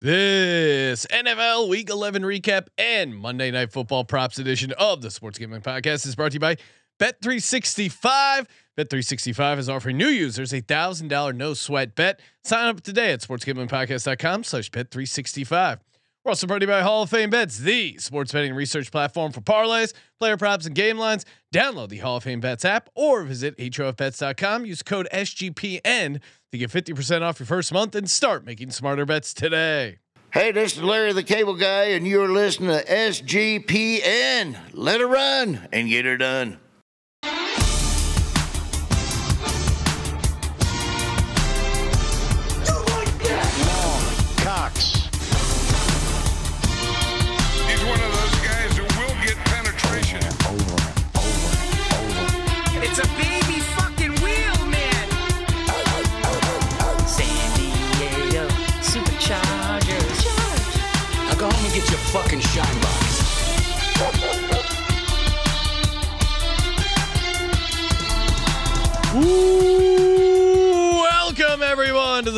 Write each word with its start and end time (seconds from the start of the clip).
This 0.00 1.06
NFL 1.06 1.68
Week 1.68 1.90
11 1.90 2.22
recap 2.22 2.68
and 2.78 3.16
Monday 3.16 3.50
Night 3.50 3.72
Football 3.72 4.04
props 4.04 4.38
edition 4.38 4.72
of 4.78 5.02
the 5.02 5.10
Sports 5.10 5.40
Gambling 5.40 5.62
Podcast 5.62 6.06
is 6.06 6.14
brought 6.14 6.30
to 6.30 6.34
you 6.34 6.40
by 6.40 6.56
Bet365. 7.00 8.46
Bet365 8.78 9.58
is 9.58 9.68
offering 9.68 9.96
new 9.96 10.06
users 10.06 10.54
a 10.54 10.60
thousand 10.60 11.08
dollar 11.08 11.32
no 11.32 11.52
sweat 11.52 11.96
bet. 11.96 12.20
Sign 12.44 12.68
up 12.68 12.80
today 12.80 13.10
at 13.10 13.22
sportsgamblingpodcast.com 13.22 14.44
slash 14.44 14.70
bet365. 14.70 15.80
We're 16.24 16.30
also 16.30 16.46
brought 16.46 16.58
to 16.58 16.64
you 16.64 16.72
by 16.72 16.82
Hall 16.82 17.02
of 17.02 17.10
Fame 17.10 17.30
Bets, 17.30 17.58
the 17.58 17.96
sports 17.98 18.32
betting 18.32 18.52
research 18.52 18.90
platform 18.90 19.32
for 19.32 19.40
parlays, 19.40 19.94
player 20.18 20.36
props, 20.36 20.66
and 20.66 20.74
game 20.74 20.98
lines. 20.98 21.24
Download 21.54 21.88
the 21.88 21.98
Hall 21.98 22.16
of 22.16 22.24
Fame 22.24 22.40
Bets 22.40 22.64
app 22.64 22.90
or 22.94 23.22
visit 23.22 23.56
HOFBets.com. 23.56 24.66
Use 24.66 24.82
code 24.82 25.08
SGPN 25.12 26.20
to 26.52 26.58
get 26.58 26.70
50% 26.70 27.22
off 27.22 27.38
your 27.38 27.46
first 27.46 27.72
month 27.72 27.94
and 27.94 28.10
start 28.10 28.44
making 28.44 28.72
smarter 28.72 29.06
bets 29.06 29.32
today. 29.32 29.98
Hey, 30.32 30.52
this 30.52 30.76
is 30.76 30.82
Larry 30.82 31.14
the 31.14 31.22
Cable 31.22 31.54
Guy, 31.54 31.84
and 31.84 32.06
you're 32.06 32.28
listening 32.28 32.68
to 32.70 32.84
SGPN. 32.84 34.58
Let 34.74 35.00
her 35.00 35.06
run 35.06 35.68
and 35.72 35.88
get 35.88 36.04
her 36.04 36.18
done. 36.18 36.58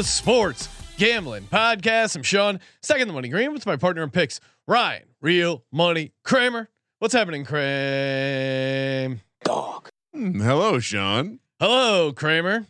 The 0.01 0.05
Sports 0.05 0.67
Gambling 0.97 1.45
Podcast. 1.53 2.17
I'm 2.17 2.23
Sean, 2.23 2.59
second 2.81 3.07
the 3.09 3.13
money 3.13 3.29
green 3.29 3.53
with 3.53 3.67
my 3.67 3.77
partner 3.77 4.03
in 4.03 4.09
picks, 4.09 4.41
Ryan, 4.67 5.03
real 5.21 5.63
money 5.71 6.13
Kramer. 6.25 6.71
What's 7.01 7.13
happening, 7.13 7.45
Kramer? 7.45 9.19
Dog. 9.45 9.91
Hmm, 10.15 10.41
Hello, 10.41 10.79
Sean. 10.79 11.41
Hello, 11.61 12.15
Kramer. 12.15 12.65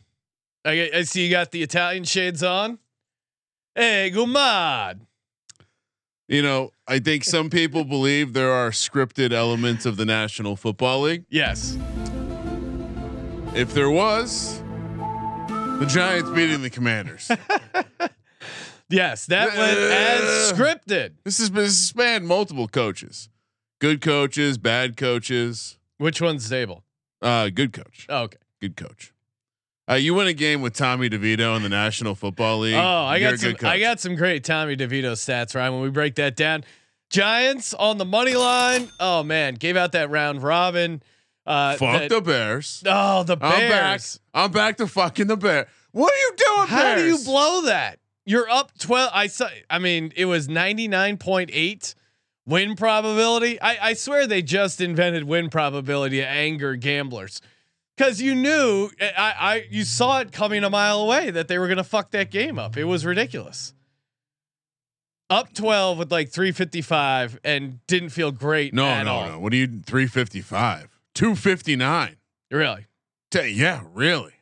I, 0.64 0.90
I 0.92 1.02
see 1.02 1.24
you 1.24 1.30
got 1.30 1.52
the 1.52 1.62
Italian 1.62 2.02
shades 2.02 2.42
on. 2.42 2.80
Hey, 3.76 4.10
gumad. 4.12 4.98
You 6.26 6.42
know, 6.42 6.72
I 6.88 6.98
think 6.98 7.22
some 7.22 7.48
people 7.48 7.84
believe 7.84 8.32
there 8.32 8.50
are 8.50 8.70
scripted 8.70 9.32
elements 9.32 9.86
of 9.86 9.96
the 9.96 10.04
National 10.04 10.56
Football 10.56 11.02
League. 11.02 11.26
Yes. 11.28 11.78
If 13.54 13.72
there 13.72 13.90
was, 13.90 14.64
the 15.80 15.86
Giants 15.86 16.30
beating 16.30 16.62
the 16.62 16.70
Commanders. 16.70 17.30
Yes, 18.92 19.26
that 19.26 19.56
went 19.56 19.78
as 19.78 20.52
scripted. 20.52 21.12
this 21.22 21.38
has 21.38 21.48
been 21.48 21.68
spanned 21.70 22.26
multiple 22.26 22.66
coaches, 22.66 23.28
good 23.78 24.00
coaches, 24.00 24.58
bad 24.58 24.96
coaches. 24.96 25.78
Which 25.98 26.20
one's 26.20 26.44
stable? 26.44 26.82
Uh, 27.22 27.50
good 27.50 27.72
coach, 27.72 28.06
Oh, 28.08 28.22
okay. 28.22 28.38
good 28.60 28.76
coach. 28.76 29.12
Uh, 29.88 29.94
you 29.94 30.14
win 30.14 30.26
a 30.26 30.32
game 30.32 30.60
with 30.60 30.72
Tommy 30.74 31.08
DeVito 31.08 31.54
in 31.56 31.62
the 31.62 31.68
National 31.68 32.16
Football 32.16 32.58
League. 32.60 32.74
Oh, 32.74 32.78
I 32.80 33.18
you're 33.18 33.30
got 33.30 33.38
some. 33.38 33.54
I 33.62 33.78
got 33.78 34.00
some 34.00 34.16
great 34.16 34.42
Tommy 34.42 34.76
DeVito 34.76 35.12
stats, 35.12 35.54
Ryan. 35.54 35.74
When 35.74 35.82
we 35.82 35.90
break 35.90 36.16
that 36.16 36.34
down, 36.34 36.64
Giants 37.10 37.74
on 37.74 37.96
the 37.98 38.04
money 38.04 38.34
line. 38.34 38.88
Oh 38.98 39.22
man, 39.22 39.54
gave 39.54 39.76
out 39.76 39.92
that 39.92 40.10
round 40.10 40.42
robin. 40.42 41.00
Uh, 41.46 41.76
Fuck 41.76 42.00
that- 42.00 42.08
the 42.08 42.20
Bears. 42.20 42.82
Oh, 42.86 43.22
the 43.22 43.34
I'm 43.34 43.38
back. 43.38 43.68
Bears. 43.68 44.18
I'm 44.34 44.50
back 44.50 44.76
to 44.78 44.88
fucking 44.88 45.28
the 45.28 45.36
Bear. 45.36 45.68
What 45.92 46.12
are 46.12 46.16
you 46.16 46.32
doing, 46.36 46.68
How 46.68 46.94
do 46.94 47.06
you 47.06 47.18
blow 47.24 47.62
that? 47.62 47.98
You're 48.26 48.48
up 48.48 48.76
twelve. 48.78 49.10
I 49.12 49.26
saw. 49.26 49.48
I 49.68 49.78
mean, 49.78 50.12
it 50.14 50.26
was 50.26 50.48
ninety 50.48 50.86
nine 50.88 51.16
point 51.16 51.50
eight 51.52 51.94
win 52.46 52.76
probability. 52.76 53.60
I, 53.60 53.88
I 53.90 53.92
swear 53.94 54.26
they 54.26 54.42
just 54.42 54.80
invented 54.80 55.24
win 55.24 55.50
probability 55.50 56.18
to 56.18 56.26
anger 56.26 56.76
gamblers. 56.76 57.40
Cause 57.98 58.20
you 58.20 58.34
knew, 58.34 58.88
eh, 58.98 59.10
I, 59.16 59.34
I, 59.38 59.66
you 59.68 59.84
saw 59.84 60.20
it 60.20 60.32
coming 60.32 60.64
a 60.64 60.70
mile 60.70 61.00
away 61.00 61.30
that 61.30 61.48
they 61.48 61.58
were 61.58 61.68
gonna 61.68 61.84
fuck 61.84 62.12
that 62.12 62.30
game 62.30 62.58
up. 62.58 62.76
It 62.76 62.84
was 62.84 63.04
ridiculous. 63.04 63.74
Up 65.28 65.52
twelve 65.52 65.98
with 65.98 66.10
like 66.10 66.30
three 66.30 66.50
fifty 66.52 66.82
five 66.82 67.38
and 67.44 67.84
didn't 67.86 68.08
feel 68.10 68.32
great. 68.32 68.72
No, 68.74 68.86
at 68.86 69.04
no, 69.04 69.12
all. 69.12 69.28
no. 69.28 69.38
What 69.40 69.52
are 69.52 69.56
you? 69.56 69.80
Three 69.84 70.06
fifty 70.06 70.40
five, 70.40 70.88
two 71.14 71.34
fifty 71.34 71.76
nine. 71.76 72.16
Really? 72.50 72.86
Yeah, 73.34 73.82
really. 73.92 74.32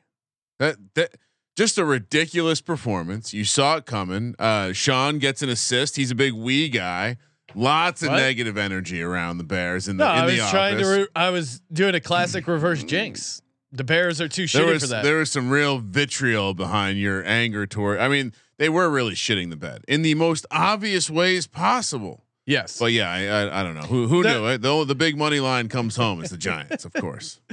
That 0.59 0.77
that 0.95 1.17
just 1.59 1.77
a 1.77 1.85
ridiculous 1.85 2.61
performance. 2.61 3.35
You 3.35 3.45
saw 3.45 3.77
it 3.77 3.85
coming. 3.87 4.35
Uh, 4.39 4.73
Sean 4.73 5.19
gets 5.19 5.43
an 5.43 5.49
assist. 5.49 5.97
He's 5.97 6.11
a 6.11 6.15
big 6.15 6.33
wee 6.33 6.69
guy. 6.69 7.17
Lots 7.55 8.03
of 8.03 8.11
What? 8.11 8.17
negative 8.19 8.57
energy 8.57 9.03
around 9.03 9.39
the 9.39 9.45
Bears 9.45 9.89
in 9.89 9.97
the 9.97 10.05
No, 10.05 10.13
in 10.13 10.19
I 10.19 10.25
was 10.27 10.51
trying 10.51 10.77
to. 10.79 10.83
office. 10.85 10.99
Re- 10.99 11.07
I 11.17 11.31
was 11.31 11.61
doing 11.73 11.95
a 11.95 12.01
classic 12.01 12.47
reverse 12.57 12.85
jinx. 12.85 13.43
The 13.73 13.85
Bears 13.85 14.21
are 14.21 14.29
too 14.29 14.47
there 14.47 14.65
shitty 14.67 14.73
was 14.73 14.83
for 14.85 14.89
that. 14.91 15.03
there 15.03 15.17
was 15.17 15.31
some 15.31 15.51
real 15.51 15.79
vitriol 15.79 16.55
behind 16.55 16.99
your 16.99 17.23
anger 17.27 17.67
toward. 17.67 17.99
I 18.01 18.09
mean, 18.09 18.33
they 18.59 18.69
were 18.69 18.89
really 18.89 19.15
shitting 19.15 19.51
the 19.51 19.57
bed 19.57 19.83
in 19.89 20.03
the 20.03 20.15
most 20.15 20.47
obvious 20.51 21.11
ways 21.11 21.47
possible. 21.47 22.25
yes. 22.47 22.79
But 22.79 22.93
yeah, 22.93 23.11
I 23.11 23.25
I, 23.27 23.61
I 23.61 23.63
don't 23.63 23.75
know 23.75 23.83
who 23.83 24.07
who 24.09 24.23
That- 24.23 24.33
knew 24.39 24.47
it. 24.47 24.63
The 24.63 24.85
the 24.85 24.95
big 24.95 25.17
money 25.19 25.41
line 25.41 25.69
comes 25.69 25.97
home 25.97 26.23
is 26.23 26.31
the 26.31 26.39
Giants, 26.39 26.85
of 26.85 26.93
course. 26.95 27.41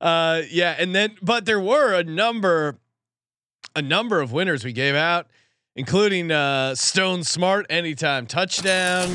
Uh, 0.00 0.42
yeah, 0.50 0.74
and 0.80 0.92
then 0.92 1.14
but 1.22 1.44
there 1.44 1.60
were 1.60 1.92
a 1.94 2.02
number, 2.02 2.76
a 3.74 3.82
number 3.82 4.20
of 4.20 4.32
winners 4.32 4.64
we 4.64 4.72
gave 4.72 4.94
out, 4.94 5.26
including 5.76 6.30
uh, 6.30 6.74
Stone 6.74 7.24
Smartt 7.24 7.66
anytime 7.70 8.26
touchdown. 8.26 9.14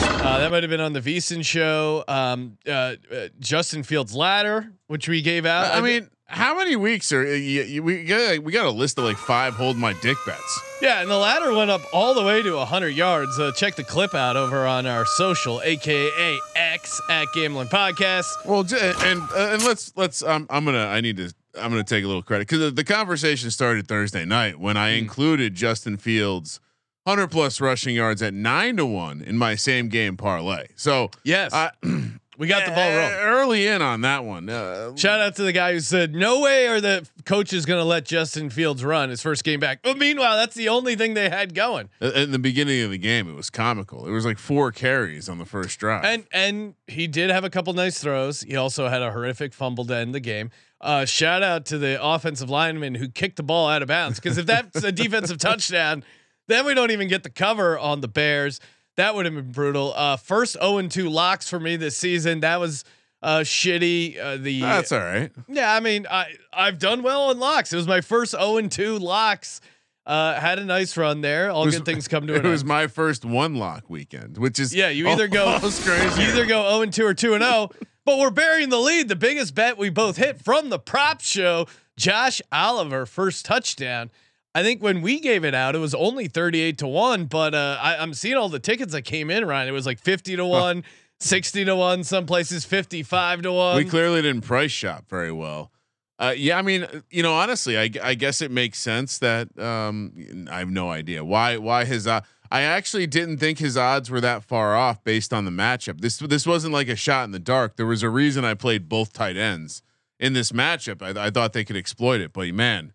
Uh, 0.00 0.38
that 0.38 0.50
might 0.50 0.62
have 0.62 0.70
been 0.70 0.80
on 0.80 0.92
the 0.92 1.00
VSiN 1.00 1.44
show. 1.44 2.04
Um, 2.08 2.58
uh, 2.66 2.70
uh, 2.70 3.28
Justin 3.40 3.82
Fields 3.82 4.14
ladder, 4.14 4.72
which 4.86 5.08
we 5.08 5.22
gave 5.22 5.46
out. 5.46 5.74
I 5.74 5.80
mean, 5.80 6.08
how 6.26 6.56
many 6.56 6.76
weeks 6.76 7.12
are 7.12 7.36
you, 7.36 7.62
you, 7.62 7.82
we 7.82 8.04
got? 8.04 8.38
We 8.40 8.52
got 8.52 8.64
a 8.64 8.70
list 8.70 8.98
of 8.98 9.04
like 9.04 9.18
five 9.18 9.54
hold 9.54 9.76
my 9.76 9.92
dick 10.00 10.16
bets. 10.24 10.60
yeah, 10.80 11.02
and 11.02 11.10
the 11.10 11.16
ladder 11.16 11.52
went 11.52 11.70
up 11.70 11.82
all 11.92 12.14
the 12.14 12.22
way 12.22 12.42
to 12.42 12.56
100 12.56 12.88
yards. 12.88 13.38
Uh, 13.38 13.52
check 13.52 13.74
the 13.76 13.84
clip 13.84 14.14
out 14.14 14.36
over 14.36 14.66
on 14.66 14.86
our 14.86 15.04
social, 15.04 15.60
aka 15.62 16.38
X 16.56 17.00
at 17.10 17.26
Gambling 17.34 17.68
Podcast. 17.68 18.26
Well, 18.46 18.60
and 18.60 19.20
uh, 19.20 19.52
and 19.52 19.62
let's 19.62 19.92
let's 19.96 20.22
um, 20.22 20.46
I'm 20.50 20.64
gonna 20.64 20.86
I 20.86 21.00
need 21.00 21.18
to 21.18 21.34
I'm 21.58 21.70
gonna 21.70 21.84
take 21.84 22.04
a 22.04 22.06
little 22.06 22.22
credit 22.22 22.48
because 22.48 22.74
the, 22.74 22.84
conversation 22.84 23.50
started 23.50 23.86
Thursday 23.88 24.24
night 24.24 24.58
when 24.58 24.76
I 24.76 24.90
included 24.90 25.54
Justin 25.54 25.96
Fields. 25.96 26.60
100 27.04 27.32
plus 27.32 27.60
rushing 27.60 27.96
yards 27.96 28.22
at 28.22 28.32
nine 28.32 28.76
to 28.76 28.86
one 28.86 29.22
in 29.22 29.36
my 29.36 29.56
same 29.56 29.88
game 29.88 30.16
parlay. 30.16 30.68
So 30.76 31.10
Yes, 31.24 31.52
I 31.52 31.72
we 32.38 32.46
got 32.46 32.64
the 32.64 32.70
ball 32.70 32.88
rolling. 32.96 33.14
early 33.14 33.66
in 33.66 33.82
on 33.82 34.02
that 34.02 34.24
one. 34.24 34.48
Uh, 34.48 34.94
Shout 34.94 35.20
out 35.20 35.34
to 35.36 35.42
the 35.42 35.50
guy 35.50 35.72
who 35.72 35.80
said, 35.80 36.14
"No 36.14 36.40
way 36.40 36.68
are 36.68 36.80
the 36.80 37.08
coaches 37.24 37.66
going 37.66 37.80
to 37.80 37.84
let 37.84 38.04
Justin 38.04 38.50
Fields 38.50 38.84
run 38.84 39.10
his 39.10 39.20
first 39.20 39.42
game 39.42 39.58
back." 39.58 39.80
But 39.82 39.98
meanwhile, 39.98 40.36
that's 40.36 40.54
the 40.54 40.68
only 40.68 40.94
thing 40.94 41.14
they 41.14 41.28
had 41.28 41.54
going. 41.54 41.88
in 42.00 42.30
the 42.30 42.38
beginning 42.38 42.82
of 42.84 42.90
the 42.92 42.98
game, 42.98 43.28
it 43.28 43.34
was 43.34 43.50
comical. 43.50 44.06
It 44.06 44.12
was 44.12 44.24
like 44.24 44.38
four 44.38 44.70
carries 44.70 45.28
on 45.28 45.38
the 45.38 45.44
first 45.44 45.80
drive. 45.80 46.04
And 46.04 46.24
and 46.32 46.74
he 46.86 47.08
did 47.08 47.30
have 47.30 47.42
a 47.42 47.50
couple 47.50 47.72
nice 47.72 47.98
throws. 47.98 48.42
He 48.42 48.54
also 48.54 48.86
had 48.86 49.02
a 49.02 49.10
horrific 49.10 49.52
fumble 49.52 49.84
to 49.86 49.96
end 49.96 50.14
the 50.14 50.20
game. 50.20 50.50
Uh, 50.82 51.04
shout 51.04 51.42
out 51.44 51.64
to 51.66 51.78
the 51.78 52.02
offensive 52.02 52.50
lineman 52.50 52.94
who 52.96 53.08
kicked 53.08 53.36
the 53.36 53.42
ball 53.42 53.68
out 53.68 53.82
of 53.82 53.88
bounds 53.88 54.18
because 54.18 54.36
if 54.36 54.46
that's 54.46 54.82
a 54.82 54.90
defensive 54.90 55.38
touchdown, 55.38 56.02
then 56.48 56.66
we 56.66 56.74
don't 56.74 56.90
even 56.90 57.06
get 57.08 57.22
the 57.22 57.30
cover 57.30 57.78
on 57.78 58.00
the 58.00 58.08
Bears. 58.08 58.58
That 58.96 59.14
would 59.14 59.24
have 59.24 59.34
been 59.34 59.52
brutal. 59.52 59.94
Uh, 59.96 60.16
first 60.16 60.54
0 60.54 60.82
2 60.88 61.08
locks 61.08 61.48
for 61.48 61.60
me 61.60 61.76
this 61.76 61.96
season. 61.96 62.40
That 62.40 62.58
was 62.58 62.84
uh, 63.22 63.38
shitty. 63.40 64.18
Uh, 64.18 64.36
the 64.38 64.60
That's 64.60 64.90
all 64.92 64.98
right. 64.98 65.30
Yeah, 65.48 65.72
I 65.72 65.80
mean, 65.80 66.06
I 66.10 66.34
I've 66.52 66.78
done 66.78 67.02
well 67.02 67.30
on 67.30 67.38
locks. 67.38 67.72
It 67.72 67.76
was 67.76 67.86
my 67.86 68.00
first 68.00 68.32
0 68.32 68.56
and 68.56 68.70
2 68.70 68.98
locks. 68.98 69.60
Uh, 70.04 70.34
had 70.40 70.58
a 70.58 70.64
nice 70.64 70.96
run 70.96 71.20
there. 71.20 71.50
All 71.50 71.64
was- 71.64 71.76
good 71.76 71.84
things 71.84 72.08
come 72.08 72.26
to 72.26 72.32
an 72.34 72.40
It 72.40 72.44
an 72.44 72.50
was 72.50 72.64
my 72.64 72.88
first 72.88 73.24
one 73.24 73.54
lock 73.54 73.88
weekend, 73.88 74.36
which 74.36 74.58
is 74.58 74.74
Yeah, 74.74 74.88
you 74.88 75.08
either 75.08 75.28
go 75.28 75.58
crazy. 75.60 75.84
You 76.22 76.28
either 76.30 76.44
go 76.44 76.68
0 76.68 76.82
and 76.82 76.92
2 76.92 77.06
or 77.06 77.14
2 77.14 77.34
and 77.34 77.44
0. 77.44 77.70
But 78.04 78.18
we're 78.18 78.30
burying 78.30 78.68
the 78.68 78.78
lead. 78.78 79.08
The 79.08 79.16
biggest 79.16 79.54
bet 79.54 79.78
we 79.78 79.90
both 79.90 80.16
hit 80.16 80.42
from 80.42 80.70
the 80.70 80.78
prop 80.78 81.20
show. 81.20 81.66
Josh 81.96 82.40
Oliver 82.50 83.06
first 83.06 83.44
touchdown. 83.44 84.10
I 84.54 84.62
think 84.62 84.82
when 84.82 85.00
we 85.00 85.20
gave 85.20 85.44
it 85.44 85.54
out, 85.54 85.74
it 85.74 85.78
was 85.78 85.94
only 85.94 86.28
38 86.28 86.78
to 86.78 86.86
1, 86.86 87.24
but 87.26 87.54
uh, 87.54 87.78
I, 87.80 87.96
I'm 87.96 88.12
seeing 88.12 88.36
all 88.36 88.50
the 88.50 88.58
tickets 88.58 88.92
that 88.92 89.02
came 89.02 89.30
in, 89.30 89.46
Ryan. 89.46 89.68
It 89.68 89.72
was 89.72 89.86
like 89.86 89.98
50 89.98 90.36
to 90.36 90.44
1, 90.44 90.84
60 91.20 91.64
to 91.64 91.76
1, 91.76 92.04
some 92.04 92.26
places 92.26 92.64
55 92.64 93.42
to 93.42 93.52
1. 93.52 93.76
we 93.76 93.84
clearly 93.84 94.20
didn't 94.20 94.42
price 94.42 94.70
shop 94.70 95.08
very 95.08 95.32
well. 95.32 95.70
Uh, 96.18 96.34
yeah, 96.36 96.58
I 96.58 96.62
mean, 96.62 96.86
you 97.10 97.22
know, 97.22 97.34
honestly, 97.34 97.78
I, 97.78 97.90
I 98.02 98.14
guess 98.14 98.42
it 98.42 98.50
makes 98.50 98.78
sense 98.78 99.18
that 99.18 99.58
um, 99.58 100.46
I 100.50 100.58
have 100.58 100.70
no 100.70 100.90
idea 100.90 101.24
why 101.24 101.56
why 101.56 101.84
his 101.84 102.06
uh, 102.06 102.20
I 102.52 102.60
actually 102.60 103.06
didn't 103.06 103.38
think 103.38 103.58
his 103.58 103.78
odds 103.78 104.10
were 104.10 104.20
that 104.20 104.44
far 104.44 104.76
off 104.76 105.02
based 105.04 105.32
on 105.32 105.46
the 105.46 105.50
matchup. 105.50 106.02
This 106.02 106.18
this 106.18 106.46
wasn't 106.46 106.74
like 106.74 106.88
a 106.88 106.96
shot 106.96 107.24
in 107.24 107.30
the 107.30 107.38
dark. 107.38 107.76
There 107.76 107.86
was 107.86 108.02
a 108.02 108.10
reason 108.10 108.44
I 108.44 108.52
played 108.52 108.90
both 108.90 109.14
tight 109.14 109.38
ends 109.38 109.82
in 110.20 110.34
this 110.34 110.52
matchup. 110.52 111.00
I, 111.00 111.26
I 111.26 111.30
thought 111.30 111.54
they 111.54 111.64
could 111.64 111.76
exploit 111.78 112.20
it, 112.20 112.34
but 112.34 112.48
man, 112.48 112.92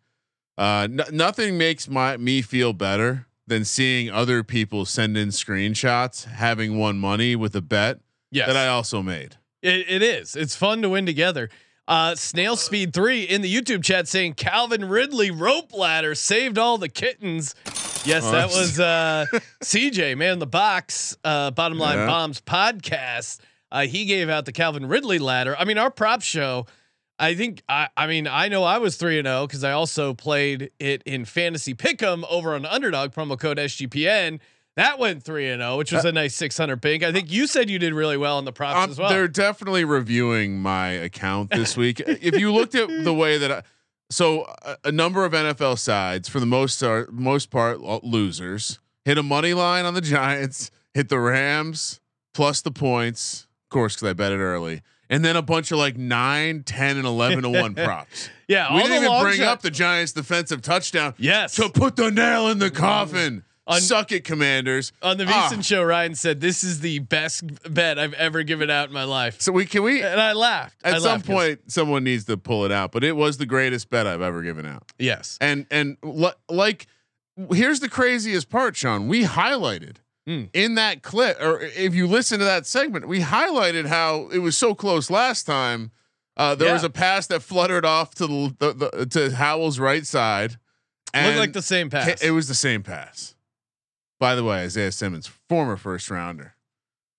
uh, 0.60 0.88
n- 0.90 1.02
nothing 1.12 1.58
makes 1.58 1.90
my 1.90 2.18
me 2.18 2.44
feel 2.44 2.72
better 2.72 3.26
than 3.48 3.66
seeing 3.66 4.12
other 4.12 4.44
people 4.44 4.86
send 4.86 5.18
in 5.18 5.30
screenshots 5.30 6.26
having 6.26 6.78
won 6.78 7.00
money 7.00 7.36
with 7.36 7.56
a 7.56 7.62
bet 7.62 8.00
Yes. 8.30 8.46
that 8.48 8.58
I 8.58 8.68
also 8.68 9.02
made. 9.02 9.38
It, 9.64 9.86
it 9.90 10.02
is. 10.04 10.36
It's 10.36 10.56
fun 10.56 10.82
to 10.84 10.90
win 10.90 11.06
together. 11.08 11.50
Uh, 11.88 12.14
Snail 12.14 12.58
Speed 12.58 12.94
Three 12.94 13.24
in 13.24 13.42
the 13.42 13.52
YouTube 13.52 13.84
chat 13.84 14.08
saying 14.08 14.34
Calvin 14.34 14.86
Ridley 14.86 15.32
rope 15.32 15.74
ladder 15.74 16.14
saved 16.14 16.58
all 16.60 16.78
the 16.78 16.90
kittens. 16.90 17.56
Yes, 18.06 18.24
Oh, 18.24 18.32
that 18.32 18.48
was 18.48 18.80
uh, 18.80 19.26
CJ 19.64 20.18
man 20.18 20.40
the 20.40 20.48
box. 20.48 21.18
Uh, 21.24 21.52
Bottom 21.52 21.78
line 21.78 21.98
Yeah. 21.98 22.08
bombs 22.08 22.40
podcast. 22.42 23.40
Uh, 23.72 23.82
he 23.86 24.06
gave 24.06 24.30
out 24.30 24.46
the 24.46 24.52
Calvin 24.54 24.86
Ridley 24.88 25.20
ladder. 25.20 25.56
I 25.60 25.66
mean, 25.66 25.78
our 25.78 25.92
prop 25.92 26.22
show. 26.22 26.66
I 27.20 27.34
think 27.36 27.64
I. 27.68 27.90
I 27.98 28.08
mean, 28.08 28.28
I 28.28 28.48
know 28.48 28.64
I 28.64 28.78
was 28.78 28.96
three 28.96 29.18
and 29.18 29.26
zero 29.26 29.48
because 29.48 29.64
I 29.64 29.72
also 29.72 30.14
played 30.14 30.70
it 30.80 31.02
in 31.06 31.26
fantasy 31.26 31.74
pick'em 31.74 32.24
over 32.30 32.54
on 32.54 32.66
Underdog 32.66 33.12
promo 33.12 33.38
code 33.40 33.58
SGPN. 33.58 34.40
That 34.76 35.00
went 35.00 35.24
three 35.24 35.50
and 35.50 35.60
zero, 35.62 35.78
which 35.78 35.92
was 35.92 36.06
a 36.06 36.12
nice 36.12 36.36
six 36.36 36.56
hundred 36.58 36.82
pink. 36.84 37.04
I 37.04 37.12
think 37.12 37.32
you 37.32 37.48
said 37.48 37.70
you 37.72 37.80
did 37.80 37.94
really 37.96 38.18
well 38.18 38.38
on 38.38 38.46
the 38.46 38.54
props 38.54 38.84
Um, 38.84 38.90
as 38.92 39.00
well. 39.00 39.10
They're 39.10 39.28
definitely 39.28 39.84
reviewing 39.84 40.62
my 40.62 40.90
account 40.90 41.50
this 41.50 41.76
week. 41.76 42.00
if 42.06 42.38
you 42.40 42.54
looked 42.54 42.76
at 42.76 42.88
the 43.04 43.14
way 43.14 43.40
that 43.40 43.52
I, 43.52 43.64
so 44.10 44.46
a, 44.64 44.78
a 44.86 44.92
number 44.92 45.26
of 45.26 45.34
NFL 45.34 45.78
sides 45.80 46.30
for 46.30 46.40
the 46.40 46.46
most 46.46 46.82
are, 46.84 47.08
most 47.12 47.50
part 47.50 47.82
losers 48.04 48.80
hit 49.06 49.18
a 49.18 49.24
money 49.24 49.54
line 49.54 49.86
on 49.86 49.94
the 49.94 50.02
Giants, 50.02 50.70
hit 50.94 51.10
the 51.10 51.20
Rams 51.20 52.00
plus 52.34 52.62
the 52.62 52.72
points, 52.72 53.48
of 53.66 53.70
course, 53.70 53.96
because 53.96 54.10
I 54.10 54.14
bet 54.14 54.32
it 54.32 54.38
early, 54.40 54.82
and 55.10 55.24
then 55.24 55.36
a 55.36 55.42
bunch 55.42 55.72
of 55.72 55.78
like 55.78 55.98
nine, 55.98 56.64
10, 56.64 56.98
and 56.98 57.06
eleven 57.06 57.44
to 57.44 57.50
one 57.50 57.74
props. 57.76 58.30
Yeah, 58.48 58.74
we 58.76 58.84
didn't 58.84 59.04
even 59.04 59.22
bring 59.22 59.38
shot- 59.38 59.48
up 59.48 59.62
the 59.62 59.72
Giants' 59.72 60.12
defensive 60.12 60.62
touchdown. 60.62 61.14
Yes. 61.18 61.56
to 61.56 61.70
put 61.70 61.96
the 61.96 62.12
nail 62.12 62.48
in 62.50 62.60
the 62.60 62.70
coffin. 62.72 63.44
On- 63.68 63.82
Suck 63.82 64.12
it, 64.14 64.24
Commanders. 64.24 64.94
On 65.02 65.18
the 65.18 65.26
Ah. 65.28 65.50
VSiN 65.52 65.64
show, 65.66 65.84
Ryan 65.84 66.16
said 66.16 66.40
this 66.42 66.64
is 66.64 66.80
the 66.80 67.00
best 67.00 67.44
bet 67.74 68.00
I've 68.00 68.14
ever 68.14 68.44
given 68.44 68.70
out 68.70 68.88
in 68.88 68.94
my 68.94 69.04
life, 69.04 69.42
So 69.42 69.52
we 69.52 69.66
can 69.66 69.84
we 69.84 70.02
and 70.02 70.20
I 70.22 70.32
laughed. 70.34 70.78
I 70.86 70.92
At 70.92 71.02
some 71.02 71.12
laughed 71.12 71.26
point, 71.28 71.72
someone 71.72 72.04
needs 72.06 72.24
to 72.26 72.38
pull 72.38 72.64
it 72.66 72.72
out, 72.72 72.92
but 72.94 73.04
it 73.04 73.16
was 73.16 73.38
the 73.38 73.46
greatest 73.46 73.90
bet 73.90 74.08
I've 74.08 74.22
ever 74.22 74.42
given 74.42 74.66
out. 74.66 74.84
yes, 74.98 75.38
And 75.42 75.66
and 75.70 75.98
li- 76.02 76.32
like, 76.50 76.88
here's 77.52 77.80
the 77.82 77.90
craziest 77.90 78.50
part, 78.50 78.76
Sean. 78.78 79.08
We 79.08 79.24
highlighted 79.26 79.98
Mm. 80.28 80.50
in 80.54 80.76
that 80.76 81.04
clip, 81.04 81.38
or 81.42 81.60
if 81.62 81.94
you 81.94 82.08
listen 82.08 82.40
to 82.40 82.46
that 82.46 82.66
segment, 82.66 83.08
we 83.08 83.20
highlighted 83.22 83.86
how 83.88 84.30
it 84.34 84.40
was 84.40 84.58
so 84.58 84.74
close 84.76 85.10
last 85.10 85.44
time. 85.46 85.92
Uh, 86.36 86.54
there 86.54 86.68
Yeah. 86.68 86.74
was 86.74 86.84
a 86.84 86.90
pass 86.90 87.28
that 87.28 87.42
fluttered 87.42 87.84
off 87.86 88.14
to 88.16 88.28
the, 88.28 88.56
the, 88.60 88.74
the 88.98 89.06
to 89.08 89.36
Howell's 89.36 89.80
right 89.80 90.06
side, 90.06 90.58
and 91.14 91.28
looked 91.28 91.40
like 91.40 91.54
the 91.54 91.62
same 91.62 91.90
pass. 91.90 92.22
it 92.22 92.32
was 92.32 92.48
the 92.48 92.54
same 92.56 92.84
pass. 92.84 93.34
By 94.20 94.36
the 94.36 94.44
way, 94.44 94.64
Isaiah 94.64 94.92
Simmons, 94.92 95.28
former 95.28 95.78
first 95.78 96.10
rounder, 96.10 96.56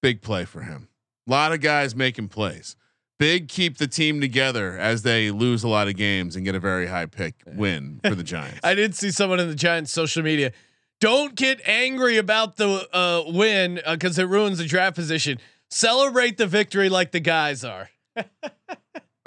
big 0.02 0.20
play 0.20 0.44
for 0.44 0.62
him. 0.62 0.88
A 1.26 1.30
lot 1.30 1.52
of 1.52 1.60
guys 1.60 1.94
making 1.94 2.28
plays. 2.28 2.76
Big 3.18 3.48
keep 3.48 3.78
the 3.78 3.86
team 3.88 4.20
together 4.20 4.78
as 4.78 5.02
they 5.02 5.30
lose 5.30 5.64
a 5.64 5.68
lot 5.68 5.88
of 5.88 5.96
games 5.96 6.36
and 6.36 6.44
get 6.44 6.54
a 6.54 6.60
very 6.60 6.86
high 6.86 7.06
pick 7.06 7.34
win 7.46 8.00
for 8.04 8.14
the 8.14 8.22
Giants. 8.24 8.60
I 8.62 8.74
did 8.74 8.94
see 8.94 9.10
someone 9.10 9.40
in 9.40 9.48
the 9.48 9.56
Giants 9.56 9.92
social 9.92 10.22
media. 10.22 10.52
Don't 11.00 11.34
get 11.34 11.60
angry 11.66 12.16
about 12.16 12.56
the 12.56 12.88
uh, 12.92 13.24
win 13.26 13.80
because 13.88 14.18
it 14.18 14.24
ruins 14.28 14.58
the 14.58 14.66
draft 14.66 14.96
position. 14.96 15.38
Celebrate 15.70 16.38
the 16.38 16.46
victory 16.46 16.88
like 16.88 17.12
the 17.12 17.20
guys 17.20 17.64
are. 17.64 17.90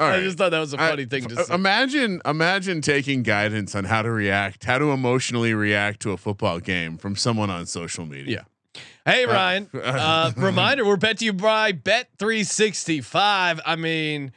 All 0.01 0.07
I 0.07 0.15
right. 0.15 0.23
just 0.23 0.39
thought 0.39 0.49
that 0.49 0.59
was 0.59 0.73
a 0.73 0.77
funny 0.77 1.05
thing 1.05 1.25
to 1.27 1.39
f- 1.39 1.45
say. 1.45 1.53
Imagine, 1.53 2.21
imagine 2.25 2.81
taking 2.81 3.21
guidance 3.21 3.75
on 3.75 3.83
how 3.83 4.01
to 4.01 4.09
react, 4.09 4.63
how 4.63 4.79
to 4.79 4.91
emotionally 4.91 5.53
react 5.53 5.99
to 6.01 6.11
a 6.11 6.17
football 6.17 6.59
game 6.59 6.97
from 6.97 7.15
someone 7.15 7.51
on 7.51 7.67
social 7.67 8.07
media. 8.07 8.47
Yeah. 8.73 8.81
Hey 9.05 9.27
Ryan, 9.27 9.69
uh, 9.83 10.31
reminder: 10.35 10.85
we're 10.85 10.95
bet 10.97 11.19
to 11.19 11.25
you 11.25 11.33
by 11.33 11.71
Bet 11.71 12.09
three 12.17 12.43
sixty 12.43 12.99
five. 12.99 13.61
I 13.63 13.75
mean, 13.75 14.31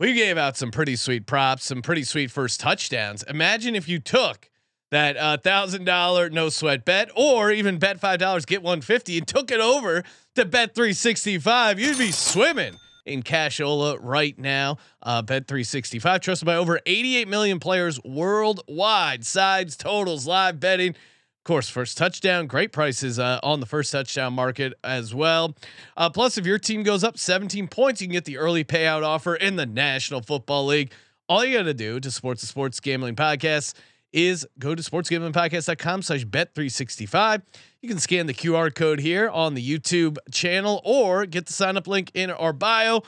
we 0.00 0.14
gave 0.14 0.38
out 0.38 0.56
some 0.56 0.70
pretty 0.70 0.96
sweet 0.96 1.26
props, 1.26 1.66
some 1.66 1.82
pretty 1.82 2.02
sweet 2.02 2.30
first 2.30 2.58
touchdowns. 2.58 3.22
Imagine 3.24 3.74
if 3.74 3.88
you 3.88 3.98
took 3.98 4.50
that 4.90 5.18
uh, 5.18 5.36
thousand 5.36 5.84
dollar 5.84 6.30
no 6.30 6.48
sweat 6.48 6.86
bet, 6.86 7.10
or 7.14 7.50
even 7.50 7.78
bet 7.78 8.00
five 8.00 8.18
dollars 8.18 8.46
get 8.46 8.62
one 8.62 8.80
fifty, 8.80 9.18
and 9.18 9.28
took 9.28 9.50
it 9.50 9.60
over 9.60 10.04
to 10.36 10.44
Bet 10.46 10.74
three 10.74 10.94
sixty 10.94 11.38
five. 11.38 11.78
You'd 11.78 11.98
be 11.98 12.12
swimming 12.12 12.78
in 13.06 13.22
cashola 13.22 13.98
right 14.00 14.38
now. 14.38 14.78
Uh, 15.02 15.22
Bet 15.22 15.46
three 15.46 15.64
sixty 15.64 15.98
five, 15.98 16.20
trusted 16.20 16.46
by 16.46 16.56
over 16.56 16.80
eighty 16.86 17.16
eight 17.16 17.28
million 17.28 17.58
players 17.58 18.02
worldwide. 18.04 19.24
Sides, 19.24 19.76
totals, 19.76 20.26
live 20.26 20.60
betting. 20.60 20.90
Of 20.90 21.44
course, 21.44 21.68
first 21.68 21.96
touchdown, 21.96 22.48
great 22.48 22.72
prices 22.72 23.20
uh, 23.20 23.38
on 23.42 23.60
the 23.60 23.66
first 23.66 23.92
touchdown 23.92 24.32
market 24.32 24.74
as 24.82 25.14
well. 25.14 25.54
Uh, 25.96 26.10
plus, 26.10 26.36
if 26.36 26.44
your 26.44 26.58
team 26.58 26.82
goes 26.82 27.04
up 27.04 27.16
17 27.16 27.68
points, 27.68 28.00
you 28.00 28.08
can 28.08 28.12
get 28.12 28.24
the 28.24 28.36
early 28.36 28.64
payout 28.64 29.04
offer 29.04 29.36
in 29.36 29.54
the 29.54 29.64
National 29.66 30.20
Football 30.20 30.66
League. 30.66 30.90
All 31.28 31.44
you 31.44 31.56
got 31.56 31.64
to 31.64 31.74
do 31.74 32.00
to 32.00 32.10
support 32.10 32.40
the 32.40 32.46
Sports 32.46 32.80
Gambling 32.80 33.14
Podcast 33.14 33.74
is 34.16 34.46
go 34.58 34.74
to 34.74 34.82
sportsgamblingpodcast.com 34.82 36.02
slash 36.02 36.24
bet365. 36.24 37.42
You 37.82 37.88
can 37.88 37.98
scan 37.98 38.26
the 38.26 38.34
QR 38.34 38.74
code 38.74 38.98
here 38.98 39.28
on 39.28 39.54
the 39.54 39.78
YouTube 39.78 40.16
channel 40.32 40.80
or 40.84 41.26
get 41.26 41.46
the 41.46 41.52
sign 41.52 41.76
up 41.76 41.86
link 41.86 42.10
in 42.14 42.30
our 42.30 42.54
bio. 42.54 43.02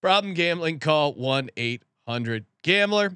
Problem 0.00 0.32
gambling, 0.32 0.80
call 0.80 1.12
1 1.14 1.50
800 1.56 2.46
Gambler. 2.62 3.12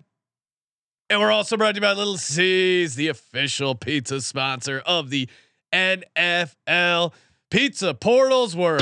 And 1.11 1.21
we're 1.21 1.33
also 1.33 1.57
brought 1.57 1.73
to 1.73 1.77
you 1.77 1.81
by 1.81 1.95
Little 1.95 2.19
C's, 2.19 2.95
the 2.95 3.09
official 3.09 3.75
pizza 3.75 4.21
sponsor 4.21 4.83
of 4.85 5.09
the 5.09 5.27
NFL. 5.73 7.15
Pizza 7.51 7.95
portals 7.95 8.55
were 8.55 8.79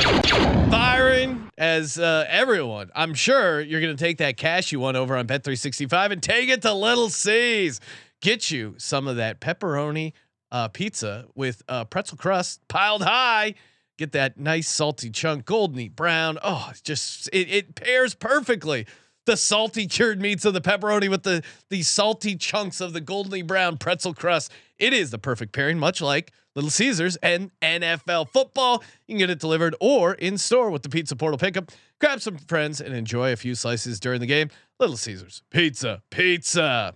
firing 0.68 1.48
as 1.56 2.00
uh, 2.00 2.24
everyone. 2.28 2.90
I'm 2.96 3.14
sure 3.14 3.60
you're 3.60 3.80
going 3.80 3.96
to 3.96 4.04
take 4.04 4.18
that 4.18 4.36
cash 4.36 4.72
you 4.72 4.80
won 4.80 4.96
over 4.96 5.16
on 5.16 5.28
Bet365 5.28 6.10
and 6.10 6.20
take 6.20 6.48
it 6.48 6.62
to 6.62 6.74
Little 6.74 7.08
C's. 7.08 7.80
Get 8.22 8.50
you 8.50 8.74
some 8.78 9.08
of 9.08 9.16
that 9.16 9.40
pepperoni 9.40 10.12
uh, 10.50 10.68
pizza 10.68 11.26
with 11.34 11.62
uh, 11.68 11.84
pretzel 11.84 12.16
crust 12.16 12.66
piled 12.68 13.02
high. 13.02 13.54
Get 13.98 14.12
that 14.12 14.38
nice 14.38 14.68
salty 14.68 15.10
chunk, 15.10 15.46
goldeny 15.46 15.94
brown. 15.94 16.38
Oh, 16.42 16.68
it's 16.70 16.80
just 16.80 17.28
it, 17.32 17.48
it 17.50 17.74
pairs 17.74 18.14
perfectly. 18.14 18.86
The 19.24 19.36
salty 19.36 19.86
cured 19.86 20.20
meats 20.20 20.44
of 20.44 20.54
the 20.54 20.60
pepperoni 20.60 21.08
with 21.08 21.22
the 21.24 21.42
the 21.70 21.82
salty 21.82 22.36
chunks 22.36 22.80
of 22.80 22.92
the 22.92 23.00
goldeny 23.00 23.46
brown 23.46 23.78
pretzel 23.78 24.14
crust. 24.14 24.52
It 24.78 24.92
is 24.92 25.10
the 25.10 25.18
perfect 25.18 25.52
pairing, 25.52 25.78
much 25.78 26.00
like 26.00 26.32
Little 26.54 26.70
Caesars 26.70 27.16
and 27.16 27.50
NFL 27.60 28.28
football. 28.30 28.82
You 29.06 29.14
can 29.14 29.18
get 29.18 29.30
it 29.30 29.40
delivered 29.40 29.74
or 29.80 30.14
in 30.14 30.38
store 30.38 30.70
with 30.70 30.82
the 30.82 30.88
Pizza 30.88 31.16
Portal 31.16 31.38
pickup. 31.38 31.72
Grab 32.00 32.20
some 32.20 32.38
friends 32.38 32.80
and 32.80 32.94
enjoy 32.94 33.32
a 33.32 33.36
few 33.36 33.54
slices 33.54 33.98
during 33.98 34.20
the 34.20 34.26
game. 34.26 34.50
Little 34.78 34.96
Caesars 34.96 35.42
pizza, 35.50 36.02
pizza. 36.10 36.94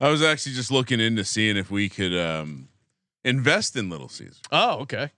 I 0.00 0.08
was 0.10 0.22
actually 0.22 0.54
just 0.54 0.70
looking 0.70 1.00
into 1.00 1.24
seeing 1.24 1.56
if 1.56 1.70
we 1.70 1.88
could 1.88 2.16
um, 2.16 2.68
invest 3.24 3.76
in 3.76 3.90
Little 3.90 4.08
Caesars. 4.08 4.40
Oh, 4.52 4.80
okay. 4.80 5.10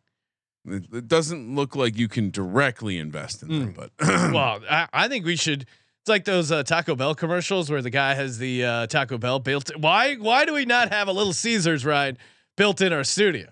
It, 0.67 0.85
it 0.93 1.09
doesn't 1.09 1.55
look 1.55 1.75
like 1.77 1.99
you 1.99 2.09
can 2.09 2.31
directly 2.31 2.99
invest 2.99 3.43
in 3.43 3.49
them, 3.49 3.75
but 3.77 3.91
well, 4.33 4.61
I, 4.69 4.89
I 4.93 5.09
think 5.09 5.25
we 5.25 5.37
should. 5.37 5.63
It's 5.63 6.09
like 6.09 6.25
those 6.25 6.51
uh, 6.51 6.63
Taco 6.63 6.95
Bell 6.95 7.15
commercials 7.15 7.71
where 7.71 7.83
the 7.83 7.91
guy 7.91 8.15
has 8.15 8.39
the 8.39 8.65
uh, 8.65 8.87
Taco 8.87 9.19
Bell 9.19 9.39
built. 9.39 9.75
Why? 9.77 10.17
Why 10.17 10.45
do 10.45 10.55
we 10.55 10.65
not 10.65 10.91
have 10.91 11.09
a 11.09 11.13
Little 11.13 11.33
Caesars 11.33 11.85
ride 11.85 12.19
built 12.57 12.81
in 12.81 12.93
our 12.93 13.05
studio? 13.05 13.49